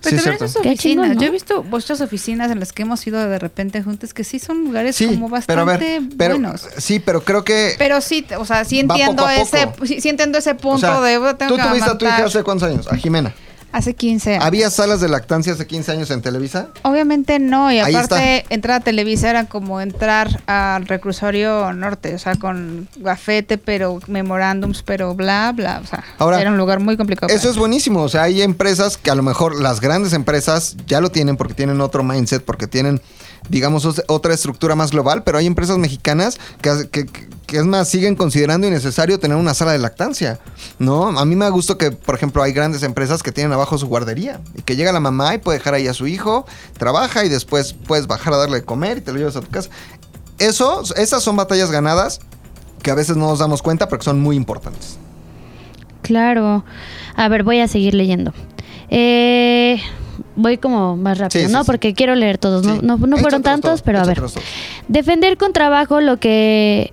Sí, 0.00 0.10
Pero 0.10 0.16
es 0.16 0.24
también 0.24 0.52
Qué 0.62 0.68
oficinas. 0.68 1.08
¿no? 1.16 1.20
Yo 1.20 1.26
he 1.26 1.30
visto 1.30 1.62
vuestras 1.62 2.00
oficinas 2.00 2.50
en 2.50 2.60
las 2.60 2.72
que 2.72 2.82
hemos 2.82 3.04
ido 3.06 3.18
de 3.26 3.38
repente 3.38 3.82
juntos 3.82 4.12
que 4.14 4.22
sí 4.22 4.38
son 4.38 4.64
lugares 4.64 4.94
Sí, 4.96 5.06
como 5.06 5.28
pero 5.46 5.62
a 5.62 5.64
bastante 5.64 6.00
ver, 6.00 6.08
pero, 6.16 6.34
buenos. 6.34 6.68
sí, 6.76 7.00
pero 7.00 7.24
creo 7.24 7.42
que 7.42 7.74
Pero 7.78 8.00
sí, 8.00 8.24
o 8.38 8.44
sea, 8.44 8.64
sí 8.64 8.80
entiendo 8.80 9.28
ese, 9.28 9.68
sí, 9.84 10.00
sí 10.00 10.08
entiendo 10.10 10.38
ese 10.38 10.52
o 10.52 10.56
punto 10.56 10.78
sea, 10.80 11.00
de 11.00 11.16
"Oh, 11.18 11.34
tengo 11.36 11.56
tú 11.56 11.62
que 11.62 11.68
tuviste 11.68 11.90
a 11.90 11.98
tu 11.98 12.04
hija 12.04 12.14
amamantar". 12.16 12.26
hace 12.26 12.42
cuántos 12.44 12.68
años, 12.68 12.86
a 12.86 12.96
Jimena. 12.96 13.34
Hace 13.74 13.94
15 13.94 14.34
años. 14.34 14.44
¿Había 14.44 14.70
salas 14.70 15.00
de 15.00 15.08
lactancia 15.08 15.52
hace 15.52 15.66
15 15.66 15.90
años 15.90 16.10
en 16.12 16.22
Televisa? 16.22 16.68
Obviamente 16.82 17.40
no, 17.40 17.72
y 17.72 17.80
Ahí 17.80 17.92
aparte 17.92 18.44
entrar 18.48 18.80
a 18.80 18.84
Televisa 18.84 19.28
era 19.28 19.46
como 19.46 19.80
entrar 19.80 20.40
al 20.46 20.86
reclusorio 20.86 21.72
norte, 21.72 22.14
o 22.14 22.18
sea, 22.20 22.36
con 22.36 22.86
gafete, 22.98 23.58
pero 23.58 23.98
memorándums, 24.06 24.84
pero 24.84 25.16
bla, 25.16 25.50
bla, 25.52 25.80
o 25.82 25.86
sea, 25.88 26.04
Ahora, 26.18 26.40
era 26.40 26.50
un 26.52 26.56
lugar 26.56 26.78
muy 26.78 26.96
complicado. 26.96 27.34
Eso 27.34 27.50
es 27.50 27.56
buenísimo. 27.56 28.02
O 28.02 28.08
sea, 28.08 28.22
hay 28.22 28.42
empresas 28.42 28.96
que 28.96 29.10
a 29.10 29.16
lo 29.16 29.24
mejor 29.24 29.60
las 29.60 29.80
grandes 29.80 30.12
empresas 30.12 30.76
ya 30.86 31.00
lo 31.00 31.10
tienen 31.10 31.36
porque 31.36 31.54
tienen 31.54 31.80
otro 31.80 32.04
mindset, 32.04 32.44
porque 32.44 32.68
tienen, 32.68 33.02
digamos, 33.48 33.84
os- 33.86 34.04
otra 34.06 34.34
estructura 34.34 34.76
más 34.76 34.92
global, 34.92 35.24
pero 35.24 35.38
hay 35.38 35.46
empresas 35.46 35.78
mexicanas 35.78 36.38
que, 36.62 36.88
que- 36.92 37.06
que 37.46 37.58
es 37.58 37.64
más, 37.64 37.88
siguen 37.88 38.16
considerando 38.16 38.66
innecesario 38.66 39.18
tener 39.18 39.36
una 39.36 39.54
sala 39.54 39.72
de 39.72 39.78
lactancia. 39.78 40.38
¿No? 40.78 41.18
A 41.18 41.24
mí 41.24 41.36
me 41.36 41.48
gusta 41.50 41.76
que, 41.76 41.90
por 41.90 42.14
ejemplo, 42.14 42.42
hay 42.42 42.52
grandes 42.52 42.82
empresas 42.82 43.22
que 43.22 43.32
tienen 43.32 43.52
abajo 43.52 43.76
su 43.78 43.86
guardería 43.86 44.40
y 44.56 44.62
que 44.62 44.76
llega 44.76 44.92
la 44.92 45.00
mamá 45.00 45.34
y 45.34 45.38
puede 45.38 45.58
dejar 45.58 45.74
ahí 45.74 45.86
a 45.86 45.94
su 45.94 46.06
hijo, 46.06 46.46
trabaja 46.78 47.24
y 47.24 47.28
después 47.28 47.74
puedes 47.74 48.06
bajar 48.06 48.32
a 48.34 48.36
darle 48.38 48.56
de 48.60 48.64
comer 48.64 48.98
y 48.98 49.00
te 49.02 49.12
lo 49.12 49.18
llevas 49.18 49.36
a 49.36 49.40
tu 49.40 49.50
casa. 49.50 49.68
Eso, 50.38 50.82
esas 50.96 51.22
son 51.22 51.36
batallas 51.36 51.70
ganadas 51.70 52.20
que 52.82 52.90
a 52.90 52.94
veces 52.94 53.16
no 53.16 53.28
nos 53.28 53.38
damos 53.38 53.62
cuenta, 53.62 53.88
pero 53.88 53.98
que 54.00 54.04
son 54.04 54.20
muy 54.20 54.36
importantes. 54.36 54.98
Claro. 56.02 56.64
A 57.16 57.28
ver, 57.28 57.42
voy 57.44 57.60
a 57.60 57.68
seguir 57.68 57.94
leyendo. 57.94 58.32
Eh, 58.90 59.80
voy 60.36 60.58
como 60.58 60.96
más 60.96 61.18
rápido, 61.18 61.46
Sí, 61.46 61.52
¿no? 61.52 61.60
sí. 61.60 61.66
Porque 61.66 61.94
quiero 61.94 62.14
leer 62.14 62.38
todos. 62.38 62.64
No, 62.64 62.82
no, 62.82 62.96
no 63.06 63.16
fueron 63.18 63.42
tantos, 63.42 63.82
pero 63.82 64.00
a 64.00 64.04
ver. 64.04 64.20
Defender 64.88 65.36
con 65.38 65.52
trabajo 65.52 66.00
lo 66.00 66.18
que 66.18 66.92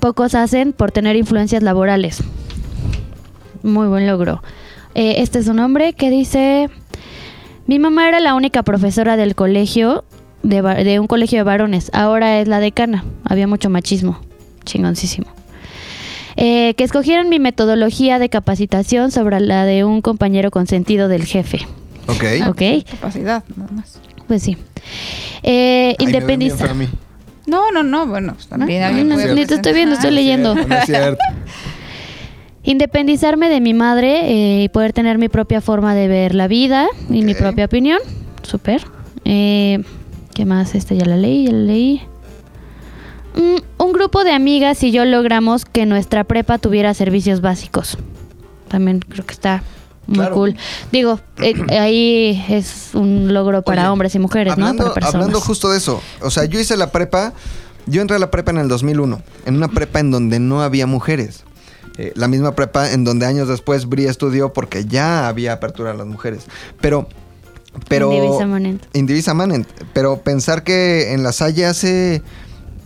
pocos 0.00 0.34
hacen 0.34 0.72
por 0.72 0.90
tener 0.90 1.16
influencias 1.16 1.62
laborales. 1.62 2.22
Muy 3.62 3.86
buen 3.86 4.06
logro. 4.06 4.42
Eh, 4.94 5.16
este 5.18 5.38
es 5.38 5.46
un 5.46 5.60
hombre 5.60 5.92
que 5.92 6.10
dice, 6.10 6.68
mi 7.66 7.78
mamá 7.78 8.08
era 8.08 8.18
la 8.18 8.34
única 8.34 8.62
profesora 8.62 9.16
del 9.16 9.34
colegio, 9.34 10.04
de, 10.42 10.62
de 10.62 10.98
un 10.98 11.06
colegio 11.06 11.38
de 11.38 11.42
varones, 11.44 11.90
ahora 11.92 12.40
es 12.40 12.48
la 12.48 12.58
decana, 12.58 13.04
había 13.24 13.46
mucho 13.46 13.70
machismo, 13.70 14.18
chingoncísimo. 14.64 15.28
Eh, 16.36 16.74
que 16.74 16.84
escogieron 16.84 17.28
mi 17.28 17.38
metodología 17.38 18.18
de 18.18 18.30
capacitación 18.30 19.10
sobre 19.10 19.40
la 19.40 19.64
de 19.64 19.84
un 19.84 20.00
compañero 20.00 20.50
consentido 20.50 21.08
del 21.08 21.26
jefe. 21.26 21.66
Ok. 22.06 22.48
¿Ok? 22.48 22.62
capacidad, 22.90 23.44
nada 23.56 23.70
más. 23.72 24.00
Pues 24.26 24.42
sí. 24.42 24.56
Eh, 25.42 25.94
Ay, 25.98 26.06
me 26.06 26.20
ven 26.20 26.38
bien 26.38 26.52
No, 27.50 27.70
no, 27.72 27.82
no, 27.82 28.06
bueno, 28.06 28.34
pues 28.34 28.46
también 28.46 28.82
Ah, 28.82 28.88
alguien 28.88 29.08
no, 29.08 29.14
puede 29.16 29.34
ni 29.34 29.44
te 29.46 29.54
estoy 29.54 29.72
viendo, 29.72 29.94
estoy 29.96 30.10
presentar. 30.10 30.12
leyendo. 30.12 30.54
No 30.54 30.74
es 30.76 30.84
cierto. 30.86 31.18
Independizarme 32.62 33.48
de 33.48 33.60
mi 33.60 33.72
madre 33.74 34.30
eh, 34.30 34.62
y 34.64 34.68
poder 34.68 34.92
tener 34.92 35.18
mi 35.18 35.28
propia 35.28 35.60
forma 35.60 35.94
de 35.94 36.08
ver 36.08 36.34
la 36.34 36.46
vida 36.46 36.86
y 37.08 37.22
mi 37.22 37.34
propia 37.34 37.64
opinión. 37.64 37.98
Súper. 38.42 38.82
Eh, 39.24 39.82
¿Qué 40.34 40.44
más? 40.44 40.74
Este 40.74 40.96
ya 40.96 41.06
la 41.06 41.16
leí, 41.16 41.46
ya 41.46 41.52
la 41.52 41.58
leí. 41.58 42.02
Mm, 43.34 43.82
un 43.82 43.92
grupo 43.92 44.24
de 44.24 44.32
amigas 44.32 44.82
y 44.82 44.90
yo 44.92 45.04
logramos 45.06 45.64
que 45.64 45.86
nuestra 45.86 46.24
prepa 46.24 46.58
tuviera 46.58 46.92
servicios 46.94 47.40
básicos. 47.40 47.96
También 48.68 49.00
creo 49.00 49.24
que 49.24 49.32
está 49.32 49.62
muy 50.10 50.18
Claro. 50.18 50.34
cool. 50.34 50.56
Digo, 50.92 51.20
eh, 51.38 51.54
ahí 51.78 52.44
es 52.48 52.90
un 52.94 53.32
logro 53.32 53.62
para 53.62 53.82
Oye, 53.82 53.90
hombres 53.90 54.14
y 54.14 54.18
mujeres, 54.18 54.52
hablando, 54.52 54.82
¿no? 54.84 54.88
Para 54.90 54.94
personas. 54.94 55.14
hablando 55.14 55.40
justo 55.40 55.70
de 55.70 55.78
eso, 55.78 56.02
o 56.20 56.30
sea, 56.30 56.44
yo 56.44 56.58
hice 56.60 56.76
la 56.76 56.90
prepa, 56.90 57.32
yo 57.86 58.02
entré 58.02 58.16
a 58.16 58.18
la 58.20 58.30
prepa 58.30 58.50
en 58.50 58.58
el 58.58 58.68
2001, 58.68 59.22
en 59.46 59.56
una 59.56 59.68
prepa 59.68 60.00
en 60.00 60.10
donde 60.10 60.38
no 60.40 60.62
había 60.62 60.86
mujeres. 60.86 61.44
Eh, 61.98 62.12
la 62.14 62.28
misma 62.28 62.54
prepa 62.54 62.92
en 62.92 63.04
donde 63.04 63.26
años 63.26 63.46
después 63.48 63.86
Bri 63.86 64.06
estudió 64.06 64.52
porque 64.52 64.84
ya 64.86 65.28
había 65.28 65.52
apertura 65.52 65.90
a 65.90 65.94
las 65.94 66.06
mujeres. 66.06 66.44
Pero, 66.80 67.06
pero... 67.88 68.12
Indivisa 68.12 68.46
Manent. 68.46 68.82
Indivisa 68.94 69.34
Manent. 69.34 69.68
Pero 69.92 70.18
pensar 70.18 70.62
que 70.64 71.12
en 71.12 71.22
la 71.22 71.32
Salle 71.32 71.66
hace 71.66 72.22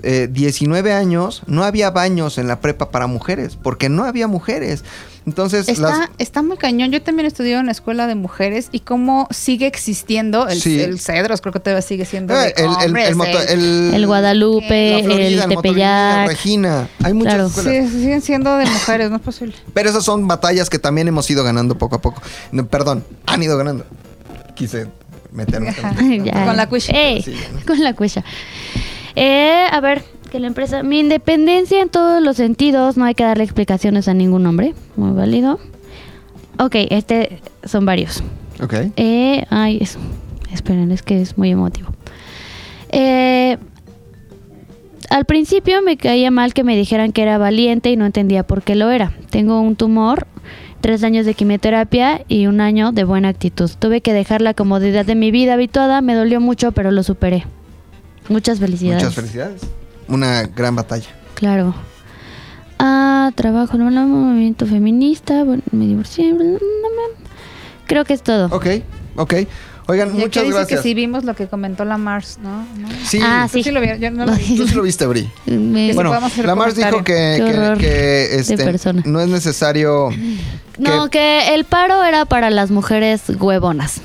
eh, 0.04 0.28
19 0.30 0.92
años 0.92 1.42
no 1.46 1.64
había 1.64 1.90
baños 1.90 2.38
en 2.38 2.46
la 2.48 2.60
prepa 2.60 2.90
para 2.90 3.06
mujeres, 3.06 3.56
porque 3.60 3.88
no 3.88 4.04
había 4.04 4.28
mujeres. 4.28 4.84
Entonces, 5.26 5.66
Está, 5.70 5.82
las, 6.00 6.10
está 6.18 6.42
muy 6.42 6.58
cañón. 6.58 6.90
Yo 6.92 7.00
también 7.00 7.24
estudié 7.26 7.54
en 7.54 7.64
la 7.64 7.72
escuela 7.72 8.06
de 8.06 8.14
mujeres 8.14 8.68
y 8.72 8.80
cómo 8.80 9.26
sigue 9.30 9.66
existiendo 9.66 10.46
el, 10.48 10.60
Sí. 10.60 10.78
el 10.82 11.00
Cedros, 11.00 11.40
creo 11.40 11.52
que 11.54 11.60
todavía 11.60 11.80
sigue 11.80 12.04
siendo. 12.04 12.34
Eh, 12.34 12.52
de 12.54 12.62
el, 12.62 12.64
el- 12.64 12.86
hombres, 12.86 13.08
el 13.08 13.14
moto- 13.16 13.40
el- 13.40 13.60
el- 13.88 13.94
El 13.94 14.06
Guadalupe, 14.06 14.98
la 14.98 15.04
Florida, 15.04 15.44
el 15.44 15.48
Tepeyac. 15.48 16.28
Regina. 16.28 16.88
Hay 17.02 17.14
muchas 17.14 17.34
Claro. 17.34 17.46
escuelas. 17.48 17.90
Sí, 17.90 18.00
siguen 18.00 18.20
siendo 18.20 18.54
de 18.58 18.66
mujeres, 18.66 19.08
no 19.08 19.16
es 19.16 19.22
posible. 19.22 19.54
Pero 19.72 19.88
esas 19.88 20.04
son 20.04 20.28
batallas 20.28 20.68
que 20.68 20.78
también 20.78 21.08
hemos 21.08 21.30
ido 21.30 21.42
ganando 21.42 21.78
poco 21.78 21.96
a 21.96 22.00
poco. 22.02 22.20
No, 22.52 22.66
perdón, 22.66 23.02
han 23.24 23.42
ido 23.42 23.56
ganando. 23.56 23.86
Quise 24.54 24.88
meterme. 25.32 25.70
Ajá. 25.70 25.94
Ya. 26.22 26.44
Con 26.44 26.56
la 26.58 26.68
cuisha. 26.68 26.92
Con 27.66 27.82
la 27.82 27.94
cuisha. 27.94 28.22
Eh, 29.16 29.64
a 29.70 29.80
ver, 29.80 30.02
que 30.30 30.40
la 30.40 30.46
empresa. 30.48 30.82
Mi 30.82 31.00
independencia 31.00 31.80
en 31.80 31.88
todos 31.88 32.22
los 32.22 32.36
sentidos. 32.36 32.96
No 32.96 33.04
hay 33.04 33.14
que 33.14 33.24
darle 33.24 33.44
explicaciones 33.44 34.08
a 34.08 34.14
ningún 34.14 34.46
hombre. 34.46 34.74
Muy 34.96 35.12
válido. 35.12 35.58
Ok, 36.58 36.76
este 36.90 37.40
son 37.64 37.84
varios. 37.86 38.22
Ok. 38.62 38.74
Eh, 38.96 39.44
ay, 39.50 39.78
es- 39.80 39.98
esperen, 40.52 40.90
es 40.92 41.02
que 41.02 41.20
es 41.20 41.36
muy 41.38 41.50
emotivo. 41.50 41.88
Eh, 42.90 43.58
al 45.10 45.24
principio 45.24 45.82
me 45.82 45.96
caía 45.96 46.30
mal 46.30 46.54
que 46.54 46.64
me 46.64 46.76
dijeran 46.76 47.12
que 47.12 47.22
era 47.22 47.38
valiente 47.38 47.90
y 47.90 47.96
no 47.96 48.06
entendía 48.06 48.44
por 48.44 48.62
qué 48.62 48.74
lo 48.74 48.90
era. 48.90 49.12
Tengo 49.30 49.60
un 49.60 49.76
tumor, 49.76 50.26
tres 50.80 51.02
años 51.04 51.26
de 51.26 51.34
quimioterapia 51.34 52.22
y 52.28 52.46
un 52.46 52.60
año 52.60 52.92
de 52.92 53.04
buena 53.04 53.28
actitud. 53.28 53.70
Tuve 53.78 54.00
que 54.00 54.12
dejar 54.12 54.40
la 54.40 54.54
comodidad 54.54 55.04
de 55.04 55.14
mi 55.14 55.30
vida 55.30 55.54
habituada, 55.54 56.00
me 56.00 56.14
dolió 56.14 56.40
mucho, 56.40 56.72
pero 56.72 56.90
lo 56.90 57.02
superé. 57.02 57.44
Muchas 58.28 58.58
felicidades. 58.58 59.02
Muchas 59.02 59.14
felicidades. 59.14 59.62
Una 60.08 60.42
gran 60.44 60.74
batalla. 60.76 61.08
Claro. 61.34 61.74
Ah, 62.78 63.30
trabajo 63.34 63.76
en 63.76 63.82
un 63.82 64.10
movimiento 64.10 64.66
feminista, 64.66 65.44
bueno, 65.44 65.62
me 65.72 65.86
divorcié. 65.86 66.34
Creo 67.86 68.04
que 68.04 68.14
es 68.14 68.22
todo. 68.22 68.46
Ok, 68.54 68.66
ok. 69.16 69.34
Oigan, 69.86 70.12
muchas 70.14 70.44
dice 70.44 70.56
gracias. 70.56 70.80
que 70.80 70.82
sí 70.82 70.94
vimos 70.94 71.24
lo 71.24 71.34
que 71.36 71.46
comentó 71.46 71.84
la 71.84 71.98
Mars, 71.98 72.38
¿no? 72.42 72.60
¿No? 72.78 72.88
Sí, 73.04 73.20
Ah, 73.22 73.46
Tú 73.52 73.58
sí. 73.58 73.64
sí 73.64 73.70
lo 73.70 73.82
vieron, 73.82 74.00
yo 74.00 74.10
no 74.10 74.24
lo 74.24 74.32
vi. 74.36 74.56
tú 74.56 74.66
sí 74.66 74.74
lo 74.74 74.80
viste, 74.82 75.06
Bri. 75.06 75.30
Me- 75.44 75.92
Bueno, 75.92 76.10
la 76.42 76.54
Mars 76.54 76.74
dijo 76.74 77.04
que, 77.04 77.42
que- 77.44 77.74
que, 77.78 78.34
este, 78.36 79.02
no 79.04 79.20
es 79.20 79.28
necesario. 79.28 80.08
No, 80.78 81.10
que 81.10 81.54
el 81.54 81.64
paro 81.64 82.02
era 82.02 82.24
para 82.24 82.48
las 82.48 82.70
mujeres 82.70 83.22
huevonas. 83.38 84.00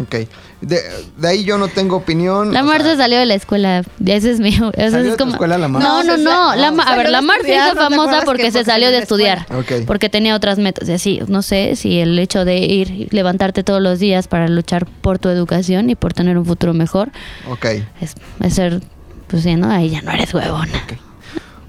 Ok. 0.00 0.28
De, 0.60 0.78
de 1.16 1.28
ahí 1.28 1.44
yo 1.44 1.56
no 1.56 1.68
tengo 1.68 1.96
opinión. 1.96 2.52
La 2.52 2.60
o 2.62 2.64
Marce 2.64 2.88
sea, 2.88 2.96
salió 2.98 3.18
de 3.18 3.26
la 3.26 3.34
escuela. 3.34 3.82
Ese 4.04 4.32
es. 4.32 4.40
Ese 4.40 4.90
¿Salió 4.90 4.98
es 4.98 5.10
de 5.12 5.16
como... 5.16 5.32
escuela 5.32 5.56
la 5.56 5.68
Mar? 5.68 5.82
No, 5.82 6.02
no, 6.04 6.16
No, 6.18 6.54
no. 6.54 6.56
La 6.56 6.68
a 6.68 6.96
ver, 6.96 7.08
la 7.08 7.22
Mar 7.22 7.38
se 7.42 7.54
hizo 7.54 7.64
¿no 7.66 7.70
te 7.74 7.76
famosa 7.78 8.22
porque 8.24 8.42
que 8.44 8.50
se 8.52 8.64
salió 8.64 8.90
de 8.90 8.98
estudiar. 8.98 9.38
escuela? 9.38 9.60
Ok. 9.62 9.86
Porque 9.86 10.08
tenía 10.10 10.36
otras 10.36 10.58
metas. 10.58 10.88
Y 10.88 10.92
así, 10.92 11.20
no 11.28 11.40
sé 11.42 11.76
si 11.76 11.98
el 12.00 12.18
hecho 12.18 12.44
de 12.44 12.58
ir, 12.58 13.08
levantarte 13.10 13.64
todos 13.64 13.80
los 13.80 13.98
días 13.98 14.28
para 14.28 14.48
luchar 14.48 14.86
por 14.86 15.18
tu 15.18 15.28
educación 15.30 15.88
y 15.90 15.94
por 15.94 16.12
tener 16.12 16.36
un 16.36 16.44
futuro 16.44 16.74
mejor, 16.74 17.10
Ok. 17.50 17.64
es, 18.00 18.14
es 18.40 18.54
ser, 18.54 18.80
pues 19.28 19.42
sí, 19.42 19.56
¿no? 19.56 19.70
Ahí 19.70 19.90
ya 19.90 20.02
no 20.02 20.10
eres 20.12 20.34
huevona. 20.34 20.72
Oigan. 20.84 20.98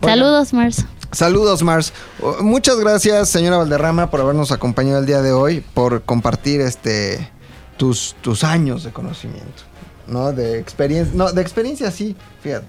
Saludos, 0.03 0.53
Mars. 0.53 0.85
Saludos, 1.11 1.61
Mars. 1.63 1.93
Muchas 2.41 2.77
gracias, 2.79 3.29
señora 3.29 3.57
Valderrama, 3.57 4.09
por 4.09 4.21
habernos 4.21 4.51
acompañado 4.51 4.99
el 4.99 5.05
día 5.05 5.21
de 5.21 5.31
hoy, 5.33 5.63
por 5.73 6.03
compartir 6.03 6.61
este 6.61 7.29
tus, 7.81 8.15
tus 8.21 8.43
años 8.43 8.83
de 8.83 8.91
conocimiento, 8.91 9.63
¿no? 10.05 10.31
De 10.33 10.59
experiencia, 10.59 11.15
no, 11.15 11.31
de 11.31 11.41
experiencia 11.41 11.89
sí, 11.89 12.15
fíjate, 12.43 12.67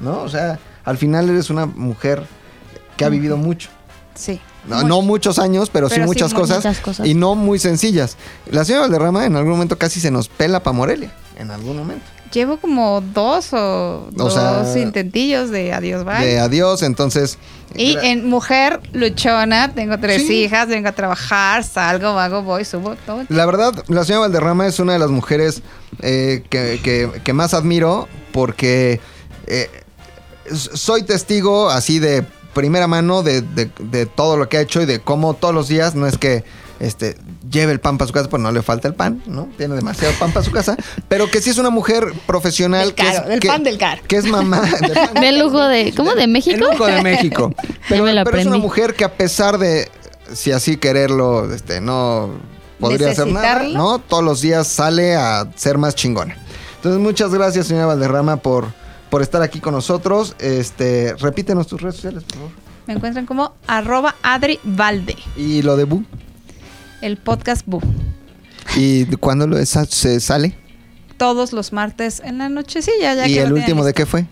¿no? 0.00 0.20
O 0.20 0.28
sea, 0.28 0.58
al 0.84 0.98
final 0.98 1.30
eres 1.30 1.48
una 1.48 1.64
mujer 1.64 2.24
que 2.94 3.06
ha 3.06 3.08
vivido 3.08 3.38
mucho. 3.38 3.70
Sí. 4.14 4.38
No, 4.68 4.76
Mucho. 4.76 4.88
no 4.88 5.00
muchos 5.00 5.38
años, 5.38 5.70
pero, 5.72 5.88
sí 5.88 5.94
Pero 5.94 6.04
sí 6.04 6.06
muchas, 6.08 6.34
muchas 6.34 6.62
cosas, 6.62 6.78
cosas. 6.80 7.06
y 7.06 7.14
no 7.14 7.36
muy 7.36 7.58
sencillas. 7.58 8.18
La 8.50 8.66
señora 8.66 8.82
Valderrama 8.82 9.24
en 9.24 9.34
algún 9.34 9.52
momento 9.52 9.78
casi 9.78 9.98
se 9.98 10.10
nos 10.10 10.28
pela 10.28 10.62
para 10.62 10.76
Morelia, 10.76 11.10
en 11.38 11.50
algún 11.50 11.78
momento. 11.78 12.04
Llevo 12.32 12.58
como 12.58 13.00
dos 13.00 13.52
o, 13.52 14.08
dos 14.12 14.34
sea, 14.34 14.64
intentillos 14.80 15.50
de 15.50 15.72
adiós, 15.72 16.04
bye. 16.04 16.24
De 16.24 16.38
adiós, 16.38 16.82
entonces... 16.82 17.38
y 17.74 17.96
en 18.02 18.28
mujer 18.28 18.80
luchona, 18.92 19.72
tengo 19.74 19.98
tres 19.98 20.26
Sí. 20.26 20.44
hijas, 20.44 20.68
vengo 20.68 20.88
a 20.88 20.92
trabajar, 20.92 21.64
salgo, 21.64 22.06
hago, 22.18 22.42
voy, 22.42 22.64
subo, 22.64 22.94
todo. 23.04 23.24
La 23.28 23.46
verdad, 23.46 23.72
la 23.88 24.04
señora 24.04 24.26
Valderrama 24.26 24.66
es 24.68 24.78
una 24.78 24.92
de 24.92 24.98
las 25.00 25.10
mujeres 25.10 25.62
eh, 26.02 26.44
que, 26.50 26.80
que- 26.84 27.20
que 27.24 27.32
más 27.32 27.52
admiro 27.52 28.06
porque 28.32 29.00
eh, 29.46 29.68
soy 30.52 31.02
testigo 31.02 31.70
así 31.70 31.98
de 31.98 32.24
primera 32.54 32.86
mano 32.86 33.22
de, 33.22 33.42
de- 33.42 33.70
de 33.80 34.06
todo 34.06 34.36
lo 34.36 34.48
que 34.48 34.56
ha 34.58 34.60
hecho 34.60 34.80
y 34.82 34.86
de 34.86 35.00
cómo 35.00 35.34
todos 35.34 35.54
los 35.54 35.68
días 35.68 35.94
no 35.94 36.06
es 36.06 36.16
que 36.18 36.44
este, 36.80 37.16
lleve 37.50 37.72
el 37.72 37.78
pan 37.80 37.98
para 37.98 38.08
su 38.08 38.12
casa, 38.14 38.28
pues 38.28 38.42
no 38.42 38.50
le 38.50 38.62
falta 38.62 38.88
el 38.88 38.94
pan, 38.94 39.22
¿no? 39.26 39.48
Tiene 39.56 39.74
demasiado 39.76 40.12
pan 40.18 40.32
para 40.32 40.44
su 40.44 40.50
casa, 40.50 40.76
pero 41.08 41.30
que 41.30 41.40
sí 41.40 41.50
es 41.50 41.58
una 41.58 41.70
mujer 41.70 42.12
profesional. 42.26 42.86
Del 42.86 42.94
que 42.94 43.08
es- 43.08 43.14
caro, 43.16 43.28
del 43.28 43.40
que- 43.40 43.48
pan 43.48 43.62
del 43.64 43.78
caro. 43.78 44.02
Que 44.08 44.16
es 44.16 44.24
mamá. 44.24 44.62
del 44.80 44.92
pan 44.92 45.38
lujo 45.38 45.60
de... 45.62 45.92
¿Cómo? 45.96 46.14
¿De 46.14 46.26
México? 46.26 46.56
el 46.56 46.72
lujo 46.72 46.86
de 46.86 47.02
México. 47.02 47.54
Pero, 47.88 48.04
me 48.04 48.12
lo 48.14 48.24
pero 48.24 48.38
es 48.38 48.46
una 48.46 48.58
mujer 48.58 48.94
que 48.94 49.04
a 49.04 49.12
pesar 49.14 49.58
de, 49.58 49.90
si 50.32 50.52
así 50.52 50.76
quererlo, 50.76 51.52
este, 51.52 51.80
no 51.80 52.30
podría 52.78 53.10
hacer 53.10 53.26
nada. 53.26 53.64
¿no? 53.64 53.98
Todos 53.98 54.22
los 54.24 54.40
días 54.40 54.66
sale 54.68 55.16
a 55.16 55.48
ser 55.56 55.76
más 55.76 55.94
chingona. 55.94 56.36
Entonces, 56.76 57.00
muchas 57.00 57.30
gracias, 57.34 57.66
señora 57.66 57.86
Valderrama, 57.86 58.36
por, 58.38 58.68
por 59.10 59.20
estar 59.22 59.42
aquí 59.42 59.60
con 59.60 59.74
nosotros. 59.74 60.34
Este, 60.38 61.14
repítenos 61.18 61.66
tus 61.66 61.82
redes 61.82 61.96
sociales, 61.96 62.22
por 62.24 62.34
favor. 62.36 62.50
Me 62.86 62.94
encuentran 62.94 63.26
como 63.26 63.52
arroba 63.66 64.14
Adri 64.22 64.58
Valde, 64.64 65.16
Y 65.36 65.62
lo 65.62 65.76
de 65.76 65.84
Bu. 65.84 66.04
El 67.02 67.16
podcast 67.16 67.62
Bu. 67.66 67.80
¿Y 68.76 69.04
cuándo 69.16 69.46
lo 69.46 69.58
esa- 69.58 69.84
se 69.86 70.20
sale? 70.20 70.54
Todos 71.16 71.52
los 71.52 71.72
martes 71.72 72.22
en 72.24 72.38
la 72.38 72.48
nochecilla. 72.48 73.14
Ya 73.14 73.28
¿Y 73.28 73.34
que 73.34 73.42
el 73.42 73.52
último 73.52 73.84
de 73.84 73.92
qué 73.92 74.06
fue? 74.06 74.26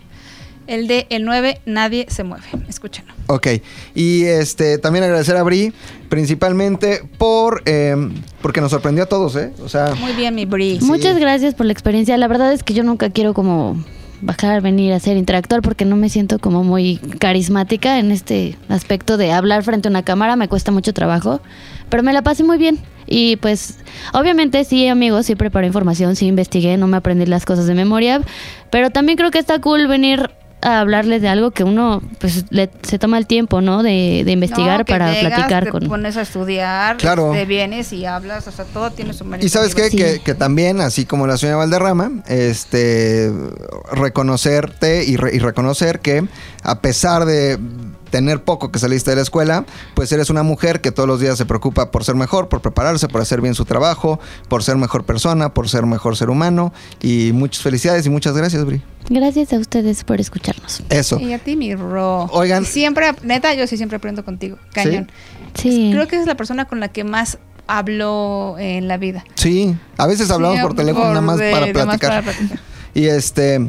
El 0.66 0.86
de 0.86 1.06
el 1.10 1.24
9, 1.24 1.60
Nadie 1.64 2.06
se 2.10 2.24
mueve. 2.24 2.44
Escúchenlo. 2.68 3.14
Ok. 3.26 3.46
Y 3.94 4.24
este 4.24 4.76
también 4.78 5.02
agradecer 5.04 5.34
a 5.36 5.42
Bri, 5.42 5.72
principalmente 6.10 7.02
por 7.16 7.62
eh, 7.64 7.96
porque 8.42 8.60
nos 8.60 8.70
sorprendió 8.70 9.04
a 9.04 9.06
todos, 9.06 9.34
¿eh? 9.36 9.50
O 9.62 9.68
sea, 9.68 9.94
Muy 9.94 10.12
bien, 10.12 10.34
mi 10.34 10.44
Bri. 10.44 10.78
Muchas 10.82 11.18
gracias 11.18 11.54
por 11.54 11.64
la 11.66 11.72
experiencia. 11.72 12.16
La 12.18 12.28
verdad 12.28 12.52
es 12.52 12.62
que 12.62 12.74
yo 12.74 12.84
nunca 12.84 13.08
quiero 13.10 13.32
como 13.32 13.82
bajar, 14.20 14.60
venir 14.60 14.92
a 14.92 14.96
hacer 14.96 15.16
interactuar 15.16 15.62
porque 15.62 15.84
no 15.84 15.96
me 15.96 16.08
siento 16.08 16.38
como 16.38 16.64
muy 16.64 16.96
carismática 17.18 17.98
en 17.98 18.10
este 18.10 18.56
aspecto 18.68 19.16
de 19.16 19.32
hablar 19.32 19.62
frente 19.62 19.88
a 19.88 19.90
una 19.90 20.02
cámara. 20.02 20.36
Me 20.36 20.48
cuesta 20.48 20.72
mucho 20.72 20.92
trabajo, 20.92 21.40
pero 21.88 22.02
me 22.02 22.12
la 22.12 22.22
pasé 22.22 22.44
muy 22.44 22.58
bien. 22.58 22.78
Y 23.06 23.36
pues, 23.36 23.78
obviamente 24.12 24.64
sí, 24.64 24.86
amigos, 24.86 25.26
sí 25.26 25.34
preparé 25.34 25.66
información, 25.66 26.14
sí 26.14 26.26
investigué, 26.26 26.76
no 26.76 26.86
me 26.86 26.98
aprendí 26.98 27.24
las 27.26 27.46
cosas 27.46 27.66
de 27.66 27.74
memoria, 27.74 28.20
pero 28.70 28.90
también 28.90 29.16
creo 29.16 29.30
que 29.30 29.38
está 29.38 29.60
cool 29.60 29.86
venir 29.86 30.30
a 30.60 30.80
hablarles 30.80 31.22
de 31.22 31.28
algo 31.28 31.52
que 31.52 31.62
uno 31.64 32.02
pues 32.18 32.44
le- 32.50 32.70
se 32.82 32.98
toma 32.98 33.16
el 33.18 33.26
tiempo, 33.26 33.60
¿no? 33.60 33.82
De, 33.82 34.22
de 34.24 34.32
investigar 34.32 34.80
No, 34.80 34.84
que 34.84 34.92
para 34.92 35.12
llegas, 35.12 35.32
platicar 35.34 35.64
te 35.64 35.70
con... 35.70 35.86
pones 35.88 36.16
a 36.16 36.22
estudiar, 36.22 36.96
Claro. 36.96 37.30
te 37.32 37.44
vienes 37.44 37.92
y 37.92 38.04
hablas, 38.06 38.46
o 38.48 38.50
sea, 38.52 38.64
todo 38.64 38.90
tiene 38.90 39.12
su 39.12 39.24
mérito. 39.24 39.46
Y 39.46 39.48
sabes 39.50 39.74
qué. 39.74 39.88
Sí. 39.90 39.96
que, 39.96 40.20
que 40.20 40.34
también, 40.34 40.80
así 40.80 41.04
como 41.06 41.26
la 41.26 41.36
señora 41.36 41.58
Valderrama, 41.58 42.10
este, 42.26 43.32
reconocerte 43.92 45.04
y, 45.04 45.16
re- 45.16 45.34
y 45.34 45.38
reconocer 45.38 46.00
que 46.00 46.26
a 46.62 46.80
pesar 46.80 47.24
de 47.24 47.58
tener 48.10 48.42
poco 48.44 48.70
que 48.72 48.78
saliste 48.78 49.10
de 49.10 49.16
la 49.16 49.22
escuela, 49.22 49.64
pues 49.94 50.10
eres 50.12 50.30
una 50.30 50.42
mujer 50.42 50.80
que 50.80 50.90
todos 50.92 51.08
los 51.08 51.20
días 51.20 51.36
se 51.38 51.46
preocupa 51.46 51.90
por 51.90 52.04
ser 52.04 52.14
mejor, 52.14 52.48
por 52.48 52.60
prepararse, 52.60 53.08
por 53.08 53.20
hacer 53.20 53.40
bien 53.40 53.54
su 53.54 53.64
trabajo, 53.64 54.18
por 54.48 54.62
ser 54.62 54.76
mejor 54.76 55.04
persona, 55.04 55.54
por 55.54 55.68
ser 55.68 55.86
mejor 55.86 56.16
ser 56.16 56.30
humano. 56.30 56.72
Y 57.02 57.32
muchas 57.32 57.62
felicidades 57.62 58.06
y 58.06 58.10
muchas 58.10 58.36
gracias, 58.36 58.64
Bri. 58.64 58.82
Gracias 59.10 59.52
a 59.52 59.58
ustedes 59.58 60.04
por 60.04 60.20
escucharnos. 60.20 60.82
Eso. 60.90 61.18
Y 61.18 61.32
a 61.32 61.38
ti, 61.38 61.56
mi 61.56 61.74
Ro. 61.74 62.24
Oigan. 62.32 62.64
Siempre, 62.64 63.12
neta, 63.22 63.54
yo 63.54 63.66
sí 63.66 63.76
siempre 63.76 63.96
aprendo 63.96 64.24
contigo. 64.24 64.58
Cañón. 64.72 65.10
Sí. 65.54 65.90
Creo 65.92 66.06
que 66.08 66.16
es 66.16 66.26
la 66.26 66.36
persona 66.36 66.66
con 66.66 66.78
la 66.80 66.88
que 66.88 67.04
más 67.04 67.38
hablo 67.66 68.56
en 68.58 68.88
la 68.88 68.96
vida. 68.96 69.24
Sí, 69.34 69.76
a 69.96 70.06
veces 70.06 70.30
hablamos 70.30 70.56
Sí, 70.56 70.62
por 70.62 70.74
teléfono 70.74 71.08
nada 71.08 71.20
más 71.20 71.38
de- 71.38 71.50
para 71.52 71.66
más 71.66 71.72
platicar. 71.72 72.10
para 72.10 72.22
platicar. 72.22 72.58
Y 72.94 73.06
este, 73.06 73.68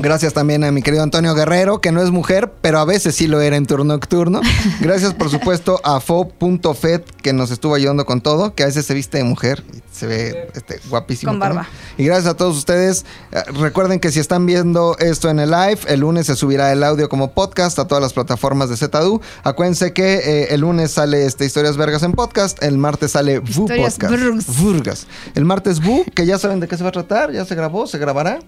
gracias 0.00 0.32
también 0.32 0.64
a 0.64 0.72
mi 0.72 0.82
querido 0.82 1.02
Antonio 1.02 1.34
Guerrero, 1.34 1.80
que 1.80 1.92
no 1.92 2.02
es 2.02 2.10
mujer, 2.10 2.52
pero 2.60 2.78
a 2.78 2.84
veces 2.84 3.14
sí 3.14 3.26
lo 3.26 3.40
era 3.40 3.56
en 3.56 3.66
turno 3.66 3.84
nocturno. 3.84 4.40
Gracias, 4.80 5.14
por 5.14 5.30
supuesto, 5.30 5.80
a 5.84 6.00
Fo.fet, 6.00 7.04
que 7.22 7.32
nos 7.32 7.50
estuvo 7.50 7.74
ayudando 7.74 8.06
con 8.06 8.20
todo, 8.20 8.54
que 8.54 8.62
a 8.62 8.66
veces 8.66 8.86
se 8.86 8.94
viste 8.94 9.18
de 9.18 9.24
mujer 9.24 9.62
y 9.72 9.82
se 9.92 10.06
ve 10.06 10.50
este, 10.54 10.80
guapísimo. 10.88 11.32
Con 11.32 11.40
también. 11.40 11.64
barba. 11.64 11.70
Y 11.98 12.04
gracias 12.04 12.26
a 12.26 12.36
todos 12.36 12.56
ustedes. 12.56 13.04
Eh, 13.32 13.42
Recuerden 13.52 14.00
que 14.00 14.10
si 14.10 14.20
están 14.20 14.46
viendo 14.46 14.96
esto 14.98 15.28
en 15.28 15.38
el 15.40 15.50
live, 15.50 15.78
el 15.86 16.00
lunes 16.00 16.26
se 16.26 16.36
subirá 16.36 16.72
el 16.72 16.82
audio 16.82 17.08
como 17.08 17.32
podcast 17.32 17.78
a 17.78 17.86
todas 17.86 18.02
las 18.02 18.12
plataformas 18.12 18.68
de 18.70 18.76
ZDU. 18.76 19.20
Acuérdense 19.42 19.92
que 19.92 20.14
eh, 20.14 20.54
el 20.54 20.60
lunes 20.60 20.92
sale 20.92 21.26
este 21.26 21.44
Historias 21.44 21.76
Vergas 21.76 22.02
en 22.02 22.12
podcast, 22.12 22.62
el 22.62 22.78
martes 22.78 23.12
sale 23.12 23.40
VU 23.40 23.66
Podcast. 23.66 24.48
Burgas. 24.60 25.06
El 25.34 25.44
martes 25.44 25.80
VU, 25.80 26.04
que 26.14 26.26
ya 26.26 26.38
saben 26.38 26.60
de 26.60 26.68
qué 26.68 26.76
se 26.76 26.82
va 26.82 26.90
a 26.90 26.92
tratar, 26.92 27.32
ya 27.32 27.44
se 27.44 27.54
grabó, 27.54 27.86
se 27.86 27.98
grabará. 27.98 28.38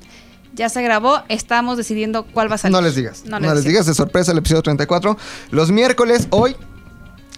Ya 0.54 0.68
se 0.68 0.82
grabó, 0.82 1.22
estamos 1.28 1.76
decidiendo 1.78 2.24
cuál 2.24 2.50
va 2.50 2.56
a 2.56 2.58
salir. 2.58 2.72
No 2.76 2.82
les 2.82 2.94
digas. 2.94 3.22
No 3.24 3.40
No, 3.40 3.46
les 3.48 3.56
les 3.56 3.64
digas. 3.64 3.86
de 3.86 3.94
sorpresa 3.94 4.32
el 4.32 4.38
episodio 4.38 4.62
34. 4.62 5.16
Los 5.50 5.70
miércoles, 5.70 6.26
hoy, 6.30 6.56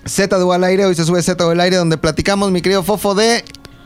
ZDU 0.08 0.52
al 0.52 0.64
aire. 0.64 0.84
Hoy 0.86 0.94
se 0.94 1.04
sube 1.04 1.22
ZDU 1.22 1.50
al 1.50 1.60
aire 1.60 1.76
donde 1.76 1.96
platicamos, 1.96 2.50
mi 2.50 2.60
querido 2.60 2.82
Fofo, 2.82 3.14
de 3.14 3.44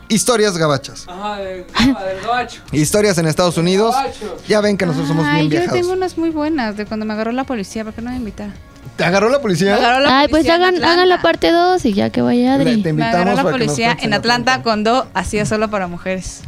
historias 0.09 0.56
gabachas. 0.56 1.05
Ajá, 1.09 1.36
del, 1.36 1.66
del 1.66 2.20
gabacho. 2.24 2.62
Historias 2.72 3.18
en 3.18 3.26
Estados 3.26 3.59
Unidos. 3.59 3.94
Gabacho. 3.94 4.36
Ya 4.48 4.60
ven 4.62 4.78
que 4.78 4.86
nosotros 4.86 5.09
somos 5.09 5.26
Ay, 5.26 5.40
bien 5.42 5.44
yo 5.50 5.59
viajados. 5.60 5.80
tengo 5.80 5.92
unas 5.92 6.16
muy 6.16 6.30
buenas 6.30 6.76
de 6.78 6.86
cuando 6.86 7.05
me 7.05 7.12
agarró 7.12 7.32
la 7.32 7.44
policía, 7.44 7.84
¿por 7.84 7.92
qué 7.92 8.00
no 8.00 8.10
me 8.10 8.16
invitaron? 8.16 8.55
¿Te 8.96 9.05
agarró 9.05 9.28
la 9.28 9.36
Me 9.36 9.42
policía? 9.42 9.76
agarró 9.76 10.00
la 10.00 10.20
Ay, 10.20 10.28
pues 10.28 10.40
policía 10.40 10.55
hagan, 10.55 10.74
Atlanta. 10.76 10.92
hagan 10.94 11.09
la 11.10 11.20
parte 11.22 11.50
2 11.52 11.84
y 11.84 11.92
ya 11.92 12.09
que 12.10 12.22
vaya 12.22 12.56
Le- 12.56 12.62
Adri. 12.70 12.82
te 12.82 12.92
Me 12.94 13.02
invitamos 13.02 13.14
agarró 13.28 13.36
la 13.36 13.50
policía 13.50 13.96
en 14.00 14.14
Atlanta 14.14 14.62
cuando 14.62 15.06
hacía 15.14 15.44
solo 15.44 15.68
para 15.68 15.86
mujeres. 15.86 16.40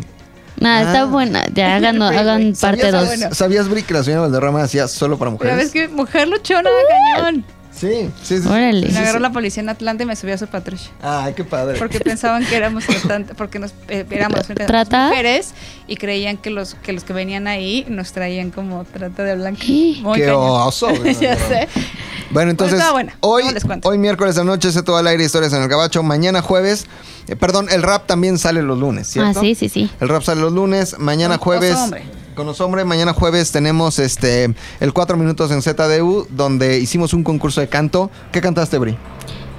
Nada, 0.61 0.79
Ah. 0.81 0.83
está 0.83 1.05
buena. 1.07 1.45
Ya 1.55 1.77
hagan, 1.77 2.01
hagan 2.03 2.53
parte 2.61 2.91
¿Sabías, 2.91 3.21
2. 3.31 3.37
¿Sabías, 3.37 3.69
Bri, 3.69 3.83
que 3.83 3.95
la 3.95 4.05
señora 4.05 4.23
Valderrama 4.23 4.63
hacía 4.63 4.87
solo 4.89 5.19
para 5.19 5.31
Pero 5.37 5.57
ves 5.57 5.67
mujeres? 5.67 5.73
que 5.73 5.89
mujer 5.89 6.29
luchona, 6.29 6.71
cañón. 7.17 7.45
Sí, 7.81 8.11
sí, 8.23 8.37
sí. 8.37 8.43
sí. 8.43 8.49
Órale. 8.49 8.89
Me 8.89 8.99
agarró 8.99 9.21
la 9.21 9.33
policía 9.33 9.63
en 9.63 9.69
Atlanta 9.71 10.03
y 10.03 10.07
me 10.07 10.15
subió 10.17 10.35
a 10.35 10.39
su 10.39 10.47
patrulla. 10.47 10.91
Ay, 11.01 11.33
qué 11.35 11.45
padre. 11.45 11.79
Porque 11.79 11.99
pensaban 12.01 12.45
que 12.45 12.55
éramos 12.57 12.85
Atlanta, 12.89 13.33
porque 13.35 13.59
nos 13.59 13.73
eh, 13.89 14.05
éramos 14.11 14.41
¿Trata? 14.47 15.09
mujeres 15.09 15.53
y 15.87 15.97
creían 15.97 16.37
que 16.37 16.51
los 16.51 16.75
que 16.75 16.93
los 16.93 17.05
que 17.05 17.13
venían 17.13 17.47
ahí 17.47 17.87
nos 17.89 18.13
traían 18.13 18.51
como 18.51 18.85
trata 18.85 19.25
de 19.25 19.35
blanca. 19.37 19.63
¿Qué? 19.65 19.97
Muy 20.03 20.19
Qué 20.19 20.27
cañón. 20.27 20.41
oso, 20.41 20.89
güey, 20.95 21.15
ya 21.15 21.37
sé. 21.37 21.69
Bueno, 22.31 22.51
entonces, 22.51 22.75
estaba 22.79 22.93
buena. 22.93 23.17
hoy, 23.21 23.45
hoy 23.85 23.99
miércoles 23.99 24.35
de 24.37 24.45
noche 24.45 24.71
se 24.73 24.83
todo 24.83 24.97
al 24.99 25.07
aire 25.07 25.25
historias 25.25 25.53
en 25.53 25.63
el 25.63 25.69
gabacho. 25.69 26.03
Mañana 26.03 26.43
jueves, 26.43 26.87
eh, 27.29 27.35
perdón, 27.35 27.67
el 27.71 27.83
rap 27.83 28.07
también 28.07 28.39
sale 28.39 28.63
los 28.63 28.79
lunes, 28.79 29.09
Ah, 29.09 29.13
¿cierto? 29.13 29.41
sí, 29.41 29.55
sí, 29.55 29.69
sí. 29.69 29.91
El 30.01 30.09
rap 30.09 30.23
sale 30.23 30.41
los 30.41 30.53
lunes, 30.53 30.97
mañana 30.99 31.39
jueves. 31.39 31.73
Oso 31.75 31.85
Hombre. 31.85 32.05
Con 32.41 32.47
los 32.47 32.63
hombres, 32.63 32.87
mañana 32.87 33.13
jueves 33.13 33.53
tenemos 33.53 33.99
este 33.99 34.55
el 34.81 34.93
4 34.95 35.19
minutos 35.19 35.51
en 35.51 35.61
ZDU, 35.61 36.27
donde 36.31 36.79
hicimos 36.79 37.13
un 37.13 37.23
concurso 37.23 37.61
de 37.61 37.69
canto. 37.69 38.11
¿Qué 38.33 38.41
cantaste, 38.41 38.79
Bri? 38.79 38.97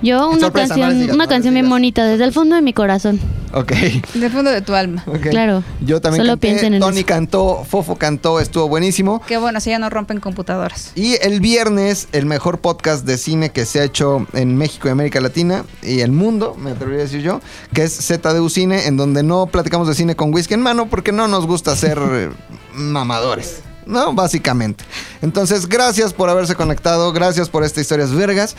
Yo 0.01 0.29
una 0.29 0.39
Sorpresa, 0.39 0.69
canción, 0.69 0.99
digas, 0.99 1.13
una 1.13 1.25
no 1.25 1.29
canción 1.29 1.53
bien 1.53 1.69
bonita, 1.69 2.03
desde 2.03 2.23
el 2.23 2.33
fondo 2.33 2.55
de 2.55 2.63
mi 2.63 2.73
corazón. 2.73 3.19
Ok. 3.53 3.73
Del 4.15 4.31
fondo 4.31 4.49
de 4.49 4.61
tu 4.61 4.73
alma. 4.73 5.03
ok. 5.05 5.29
Claro. 5.29 5.63
Yo 5.81 6.01
también 6.01 6.23
Solo 6.23 6.33
canté, 6.33 6.47
piensen 6.47 6.73
en 6.73 6.79
Tony 6.79 6.99
eso. 6.99 7.05
cantó, 7.05 7.63
Fofo 7.69 7.97
cantó, 7.97 8.39
estuvo 8.39 8.67
buenísimo. 8.67 9.21
Qué 9.27 9.37
bueno, 9.37 9.59
así 9.59 9.69
ya 9.69 9.77
no 9.77 9.91
rompen 9.91 10.19
computadoras. 10.19 10.91
Y 10.95 11.17
el 11.21 11.39
viernes, 11.39 12.07
el 12.13 12.25
mejor 12.25 12.61
podcast 12.61 13.05
de 13.05 13.19
cine 13.19 13.51
que 13.51 13.65
se 13.65 13.79
ha 13.79 13.83
hecho 13.83 14.25
en 14.33 14.57
México 14.57 14.87
y 14.87 14.91
América 14.91 15.21
Latina 15.21 15.65
y 15.83 15.99
el 15.99 16.11
mundo, 16.11 16.55
me 16.57 16.71
atrevería 16.71 17.01
a 17.01 17.03
decir 17.03 17.21
yo, 17.21 17.41
que 17.73 17.83
es 17.83 17.95
ZDU 17.95 18.49
Cine, 18.49 18.87
en 18.87 18.97
donde 18.97 19.21
no 19.21 19.45
platicamos 19.45 19.87
de 19.87 19.93
cine 19.93 20.15
con 20.15 20.33
whisky 20.33 20.55
en 20.55 20.61
mano 20.61 20.87
porque 20.87 21.11
no 21.11 21.27
nos 21.27 21.45
gusta 21.45 21.75
eh, 21.83 22.29
mamadores. 22.73 23.61
No, 23.85 24.13
básicamente. 24.13 24.83
Entonces, 25.21 25.67
gracias 25.67 26.13
por 26.13 26.29
haberse 26.29 26.55
conectado, 26.55 27.11
gracias 27.13 27.49
por 27.49 27.63
estas 27.63 27.81
historias 27.81 28.13
vergas. 28.13 28.55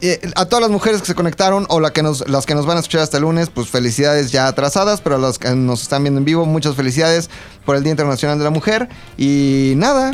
Eh, 0.00 0.20
a 0.34 0.46
todas 0.46 0.62
las 0.62 0.70
mujeres 0.70 1.00
que 1.00 1.06
se 1.06 1.14
conectaron 1.14 1.64
o 1.68 1.78
la 1.78 1.92
que 1.92 2.02
nos, 2.02 2.28
las 2.28 2.44
que 2.44 2.54
nos 2.54 2.66
van 2.66 2.76
a 2.76 2.80
escuchar 2.80 3.02
hasta 3.02 3.18
el 3.18 3.22
lunes, 3.22 3.50
pues 3.50 3.68
felicidades 3.68 4.32
ya 4.32 4.48
atrasadas, 4.48 5.00
pero 5.00 5.14
a 5.16 5.18
los 5.18 5.38
que 5.38 5.50
nos 5.50 5.82
están 5.82 6.02
viendo 6.02 6.18
en 6.18 6.24
vivo, 6.24 6.44
muchas 6.44 6.74
felicidades 6.74 7.30
por 7.64 7.76
el 7.76 7.84
Día 7.84 7.92
Internacional 7.92 8.36
de 8.38 8.44
la 8.44 8.50
Mujer. 8.50 8.88
Y 9.16 9.74
nada, 9.76 10.10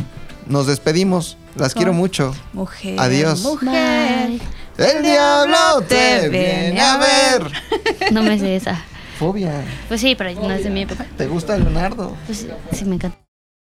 nos 0.47 0.67
despedimos. 0.67 1.39
Las 1.55 1.75
quiero 1.75 1.93
mucho. 1.93 2.35
Mujer. 2.53 3.01
Adiós. 3.01 3.41
Mujer. 3.41 4.29
Bye. 4.29 4.41
El 4.79 5.03
diablo 5.03 5.83
te 5.89 6.29
viene 6.29 6.81
a 6.81 6.99
ver. 6.99 7.53
No 8.13 8.23
me 8.23 8.39
sé 8.39 8.57
esa. 8.57 8.85
Fobia. 9.19 9.65
Pues 9.89 10.01
sí, 10.01 10.15
pero 10.15 10.33
no 10.41 10.53
es 10.53 10.63
de 10.63 10.71
mi 10.71 10.83
época. 10.83 11.07
¿Te 11.17 11.27
gusta 11.27 11.59
Leonardo? 11.59 12.17
Pues 12.27 12.39
sí, 12.39 12.49
sí, 12.73 12.85
me 12.85 12.95
encanta. 12.95 13.28